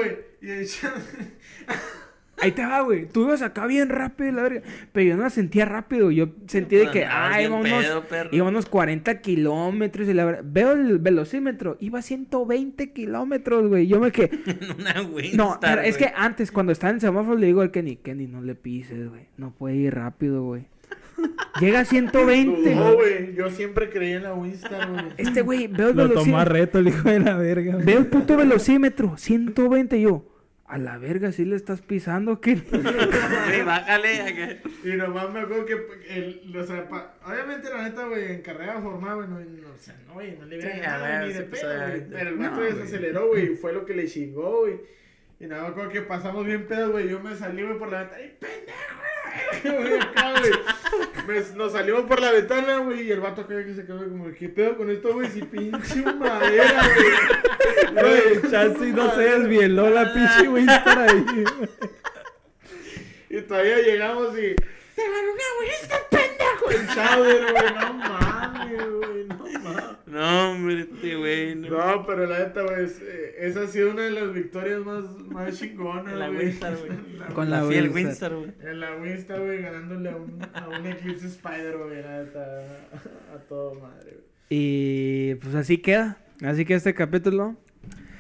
y, 0.40 0.50
y 0.50 0.64
Chad- 0.64 0.92
ahí 2.40 2.52
te 2.52 2.65
va, 2.65 2.81
güey. 2.82 3.06
Tú 3.09 3.24
ibas 3.24 3.43
acá 3.43 3.66
bien 3.66 3.89
rápido, 3.89 4.32
la 4.32 4.43
verga. 4.43 4.62
Pero 4.93 5.09
yo 5.10 5.16
no 5.16 5.23
la 5.24 5.31
sentía 5.31 5.65
rápido. 5.65 6.10
Yo 6.10 6.28
sentí 6.47 6.77
de 6.77 6.90
que, 6.90 7.01
bien 7.01 7.40
íbamos, 7.47 7.69
pedo, 7.69 8.05
perro. 8.05 8.31
íbamos 8.32 8.66
40 8.66 9.20
kilómetros. 9.20 10.09
Y 10.09 10.15
la 10.15 10.24
verga. 10.24 10.43
Veo 10.44 10.73
el 10.73 10.98
velocímetro. 10.98 11.77
Iba 11.81 11.98
a 12.01 12.02
120 12.02 12.93
kilómetros, 12.93 13.69
güey. 13.69 13.86
Yo 13.86 14.01
me 14.01 14.10
quedé. 14.12 14.31
En 14.47 14.81
una 14.81 15.02
Winstar, 15.02 15.36
No, 15.36 15.59
pero 15.60 15.82
es 15.82 15.97
que 15.97 16.12
antes, 16.15 16.51
cuando 16.52 16.73
estaba 16.73 16.90
en 16.90 16.97
el 16.97 17.01
semáforo, 17.01 17.36
le 17.36 17.47
digo 17.47 17.60
al 17.60 17.70
Kenny, 17.70 17.97
Kenny, 17.97 18.27
no 18.27 18.40
le 18.43 18.55
pises, 18.55 19.09
güey. 19.09 19.23
No 19.36 19.52
puede 19.52 19.77
ir 19.77 19.94
rápido, 19.94 20.43
güey. 20.44 20.66
Llega 21.60 21.81
a 21.81 21.85
120. 21.85 22.74
No, 22.77 22.94
güey. 22.94 23.35
Yo 23.35 23.51
siempre 23.51 23.90
creí 23.90 24.12
en 24.12 24.23
la 24.23 24.35
Winstar, 24.35 24.89
güey. 24.90 25.05
Este 25.16 25.43
güey, 25.43 25.66
veo 25.66 25.89
el 25.90 25.97
Lo 25.97 26.10
tomó 26.10 26.39
a 26.39 26.44
velocímetro. 26.44 26.52
reto 26.52 26.78
el 26.78 26.89
hijo 26.89 27.09
de 27.09 27.19
la 27.20 27.36
verga. 27.36 27.73
güey. 27.74 27.85
Veo 27.86 27.98
el 27.98 28.06
puto 28.06 28.36
velocímetro, 28.36 29.16
120. 29.16 29.98
Y 29.98 30.02
yo, 30.02 30.24
a 30.69 30.78
la 30.78 30.99
verga, 30.99 31.32
si 31.32 31.45
le 31.45 31.57
estás 31.57 31.81
pisando, 31.81 32.40
Kenny. 32.40 32.62
Güey, 32.70 33.62
bájale. 33.65 34.20
acá. 34.20 34.69
Y 34.85 34.89
nomás 34.97 35.32
me 35.32 35.40
acuerdo 35.40 35.65
que 35.65 35.77
el, 36.11 36.55
o 36.57 36.65
sea, 36.65 36.89
pa- 36.89 37.15
obviamente 37.24 37.70
la 37.70 37.82
neta, 37.85 38.07
güey, 38.07 38.32
en 38.32 38.43
carrera 38.43 38.81
formada, 38.81 39.15
güey, 39.15 39.28
no, 39.28 39.40
no, 39.40 39.69
o 39.74 39.78
sea, 39.78 39.97
no, 40.07 40.15
güey, 40.15 40.36
no 40.39 40.45
le 40.47 40.61
Sí, 40.61 40.69
veía 40.69 40.95
a 40.95 40.99
nada 40.99 41.19
ver, 41.20 41.28
ni 41.28 41.32
de 41.35 41.40
sí, 41.40 41.49
pedo, 41.51 41.89
güey. 41.89 42.09
Pero 42.11 42.31
el 42.31 42.36
No, 42.36 42.43
vato 42.43 42.57
güey. 42.61 42.73
desaceleró, 42.74 43.28
güey, 43.28 43.49
fue 43.57 43.73
lo 43.73 43.86
que 43.86 43.95
le 43.95 44.07
chingó, 44.07 44.61
güey. 44.61 44.81
Y 45.40 45.47
nada, 45.47 45.62
me 45.62 45.69
acuerdo 45.69 45.90
que 45.90 46.02
pasamos 46.02 46.44
bien 46.44 46.66
pedos, 46.66 46.90
güey, 46.90 47.09
yo 47.09 47.20
me 47.20 47.36
salí, 47.36 47.62
güey, 47.62 47.78
por 47.78 47.90
la 47.93 48.01
ventana, 48.01 48.23
¡ay, 48.23 48.36
pendejo! 48.40 49.78
güey, 49.82 50.01
acá, 50.01 50.32
güey. 50.40 50.51
Me- 51.28 51.56
Nos 51.56 51.73
salimos 51.73 52.02
por 52.02 52.20
la 52.20 52.32
ventana, 52.32 52.78
güey, 52.78 53.02
y 53.02 53.12
el 53.12 53.20
vato 53.20 53.43
acá 53.43 53.65
que 53.65 53.74
se 53.74 53.86
quedó 53.86 53.98
como, 54.09 54.32
¿qué 54.35 54.48
pedo 54.48 54.77
con 54.77 54.90
esto, 54.90 55.12
güey? 55.15 55.28
Si 55.31 55.43
pinche 55.43 56.02
madera, 56.02 56.82
güey. 56.94 58.02
Güey, 58.40 58.51
Chance 58.51 58.86
no 58.86 59.15
se 59.15 59.20
desvieló 59.20 59.90
la 59.90 60.12
pinche 60.12 60.48
Winstar 60.48 60.98
ahí. 60.98 61.24
Y 63.31 63.40
todavía 63.43 63.78
llegamos 63.78 64.36
y. 64.39 64.56
¡Te 64.99 65.05
ganó 65.05 65.33
una 65.33 65.49
Winstar, 65.61 66.01
pendejo! 66.11 66.70
El 66.70 66.87
Chowder, 66.95 67.53
güey, 67.53 67.75
no 67.75 67.93
mames, 67.95 68.91
güey, 68.91 69.25
no 69.29 69.61
mames. 69.61 69.85
No, 70.07 70.51
hombre, 70.51 70.81
este 70.81 71.16
güey. 71.16 71.55
No. 71.55 71.69
No, 71.97 72.07
pero 72.07 72.27
la 72.27 72.39
neta, 72.41 72.62
güey, 72.62 72.85
es- 72.85 73.01
eh, 73.01 73.35
esa 73.39 73.61
ha 73.62 73.66
sido 73.69 73.91
una 73.93 74.03
de 74.03 74.11
las 74.11 74.33
victorias 74.33 74.81
más, 74.81 75.05
más 75.29 75.57
chingonas, 75.59 76.12
En 76.12 76.19
la 76.19 76.29
güey. 76.29 76.47
Winstar, 76.47 76.77
güey. 76.77 76.91
La- 77.19 77.27
Con 77.29 77.51
la 77.51 77.65
Winstar. 77.65 77.93
Winstar, 77.95 78.35
güey. 78.35 78.53
En 78.62 78.81
la 78.81 78.97
Winstar, 78.97 79.41
güey, 79.41 79.62
ganándole 79.62 80.11
a 80.11 80.16
un, 80.16 80.41
a 80.55 80.69
un 80.69 80.87
Eclipse 80.87 81.27
Spider, 81.29 81.77
güey, 81.77 82.03
la 82.03 82.23
neta, 82.25 82.41
a 83.35 83.39
todo 83.49 83.75
madre, 83.77 84.11
güey. 84.12 84.25
Y 84.51 85.35
pues 85.37 85.55
así 85.55 85.79
queda. 85.79 86.19
Así 86.43 86.65
que 86.65 86.75
este 86.75 86.95
capítulo. 86.95 87.55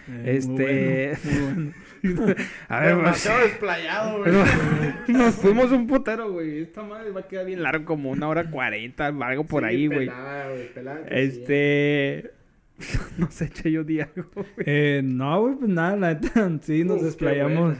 Eh, 0.08 0.36
Este- 0.38 0.48
Muy 0.48 0.64
bueno, 0.64 1.18
muy 1.24 1.54
bueno. 1.54 1.72
A 2.68 2.80
ver, 2.80 2.94
pues, 2.94 2.96
Demasiado 2.96 3.40
desplayado, 3.40 4.18
güey. 4.18 4.32
Nos 5.08 5.34
fuimos 5.34 5.72
un 5.72 5.86
putero, 5.86 6.30
güey. 6.32 6.62
Esta 6.62 6.82
madre 6.82 7.10
va 7.10 7.20
a 7.20 7.28
quedar 7.28 7.46
bien 7.46 7.62
largo, 7.62 7.84
como 7.84 8.10
una 8.10 8.28
hora 8.28 8.50
cuarenta, 8.50 9.06
algo 9.06 9.44
por 9.44 9.62
Sí, 9.64 9.68
ahí, 9.68 9.86
güey. 9.86 10.06
pelada, 10.06 10.48
güey, 10.50 10.74
pelada 10.74 11.04
que 11.04 11.08
sí, 11.08 11.14
Este. 11.38 12.30
No 13.18 13.28
sé, 13.30 13.48
che, 13.50 13.72
yo 13.72 13.82
di 13.84 14.00
algo, 14.00 14.24
güey. 14.34 14.46
Eh, 14.58 15.00
no, 15.04 15.40
güey, 15.40 15.54
pues 15.56 15.70
nada, 15.70 15.96
la 15.96 16.14
neta, 16.14 16.50
sí, 16.62 16.84
nos 16.84 16.98
Uf, 16.98 17.02
desplayamos. 17.04 17.76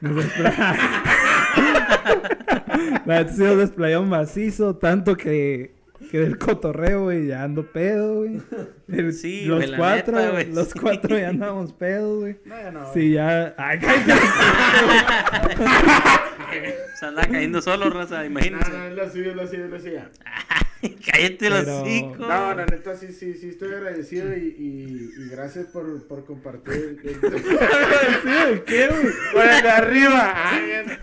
Nos 0.00 0.16
desplayamos. 0.16 0.78
la 3.06 3.18
neta, 3.18 3.32
sí 3.32 3.42
nos 3.42 3.56
desplayamos 3.58 4.08
macizo, 4.08 4.76
tanto 4.76 5.16
que, 5.16 5.74
que 6.10 6.18
del 6.20 6.38
cotorreo, 6.38 7.04
güey, 7.04 7.26
ya 7.28 7.42
ando 7.44 7.64
pedo, 7.72 8.16
güey. 8.18 8.40
El- 8.88 9.12
Sí, 9.12 9.44
los 9.46 9.58
güey, 9.58 9.70
la 9.70 9.76
cuatro, 9.78 10.16
neta, 10.16 10.30
güey, 10.30 10.52
los 10.52 10.68
sí. 10.68 10.78
cuatro 10.78 11.18
ya 11.18 11.28
andamos 11.28 11.72
pedos, 11.72 12.20
güey. 12.20 12.36
No, 12.44 12.56
ya 12.60 12.70
no. 12.70 12.92
Sí, 12.92 13.12
ya. 13.12 13.54
Ay. 13.58 13.78
Se 16.98 17.06
anda 17.06 17.26
cayendo 17.26 17.60
solo, 17.62 17.88
raza, 17.90 18.18
No, 18.18 18.24
imagínense. 18.26 18.70
no, 18.70 18.84
es 18.86 18.94
la 18.94 19.10
suya, 19.10 19.30
es 19.30 19.36
la 19.36 19.46
suya, 19.46 19.64
es 19.64 19.70
la 19.70 19.80
suya. 19.80 20.10
Cállate 21.12 21.50
los 21.50 21.60
Pero- 21.64 21.82
hocico. 21.82 22.16
No, 22.18 22.54
la 22.54 22.66
neta 22.66 22.96
sí, 22.96 23.12
sí, 23.12 23.34
sí 23.34 23.48
estoy 23.50 23.72
agradecido 23.74 24.34
y, 24.36 24.40
y, 24.58 25.10
y 25.24 25.28
gracias 25.30 25.66
por, 25.66 26.06
por 26.08 26.24
compartir. 26.24 26.98
el- 27.04 28.64
¿Qué, 28.64 28.88
güey? 28.88 29.06
Por 29.32 29.44
el 29.46 29.62
de 29.62 29.70
arriba. 29.70 30.34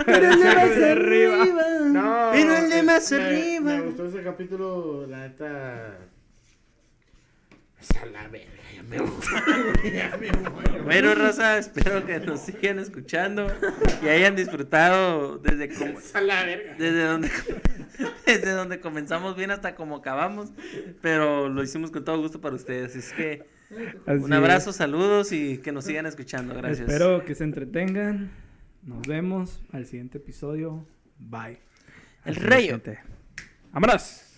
Pero 0.06 0.28
el 0.32 0.40
de 0.40 0.46
más 0.56 0.78
arriba. 0.92 1.46
No. 1.86 2.30
Pero 2.34 2.56
el 2.58 2.70
de 2.70 2.84
más 2.84 3.12
me- 3.12 3.18
arriba. 3.18 3.76
Me 3.78 3.82
gustó 3.82 4.06
ese 4.08 4.22
capítulo, 4.24 5.06
la 5.08 5.28
neta. 5.28 5.98
Es 7.94 8.02
a 8.02 8.06
la 8.08 8.28
verga, 8.28 8.48
ya 8.76 8.84
me 8.84 9.00
voy. 9.00 9.12
Ya 9.94 10.18
me 10.18 10.32
voy. 10.32 10.82
Bueno, 10.84 11.16
raza, 11.16 11.58
espero 11.58 12.06
que 12.06 12.20
nos 12.20 12.42
sigan 12.42 12.80
escuchando 12.80 13.48
y 14.04 14.08
hayan 14.08 14.36
disfrutado 14.36 15.38
desde 15.40 15.70
como, 15.74 16.00
Es 16.00 16.16
a 16.16 16.22
la 16.22 16.44
verga. 16.46 16.76
desde 16.78 17.04
donde 17.04 17.30
desde 18.26 18.52
donde 18.52 18.80
comenzamos 18.80 19.36
bien 19.36 19.52
hasta 19.52 19.76
como 19.76 19.98
acabamos, 19.98 20.52
pero 21.02 21.50
lo 21.50 21.64
hicimos 21.64 21.92
con 21.92 22.04
todo 22.06 22.20
gusto 22.20 22.40
para 22.42 22.56
ustedes. 22.56 22.96
Es 22.96 23.12
que 23.14 23.46
Así 24.08 24.24
un 24.24 24.34
abrazo, 24.34 24.74
saludos 24.74 25.32
y 25.32 25.60
que 25.60 25.72
nos 25.72 25.86
sigan 25.86 26.06
escuchando. 26.08 26.54
es. 26.56 26.62
Gracias. 26.62 26.90
Espero 26.90 27.24
que 27.26 27.36
se 27.36 27.44
entretengan. 27.44 28.32
Nos 28.84 29.06
vemos 29.06 29.62
al 29.72 29.86
siguiente 29.86 30.18
episodio. 30.18 30.86
Bye. 31.20 31.60
El 32.26 32.36
rayo. 32.36 32.80
¡Vámonos! 33.72 34.29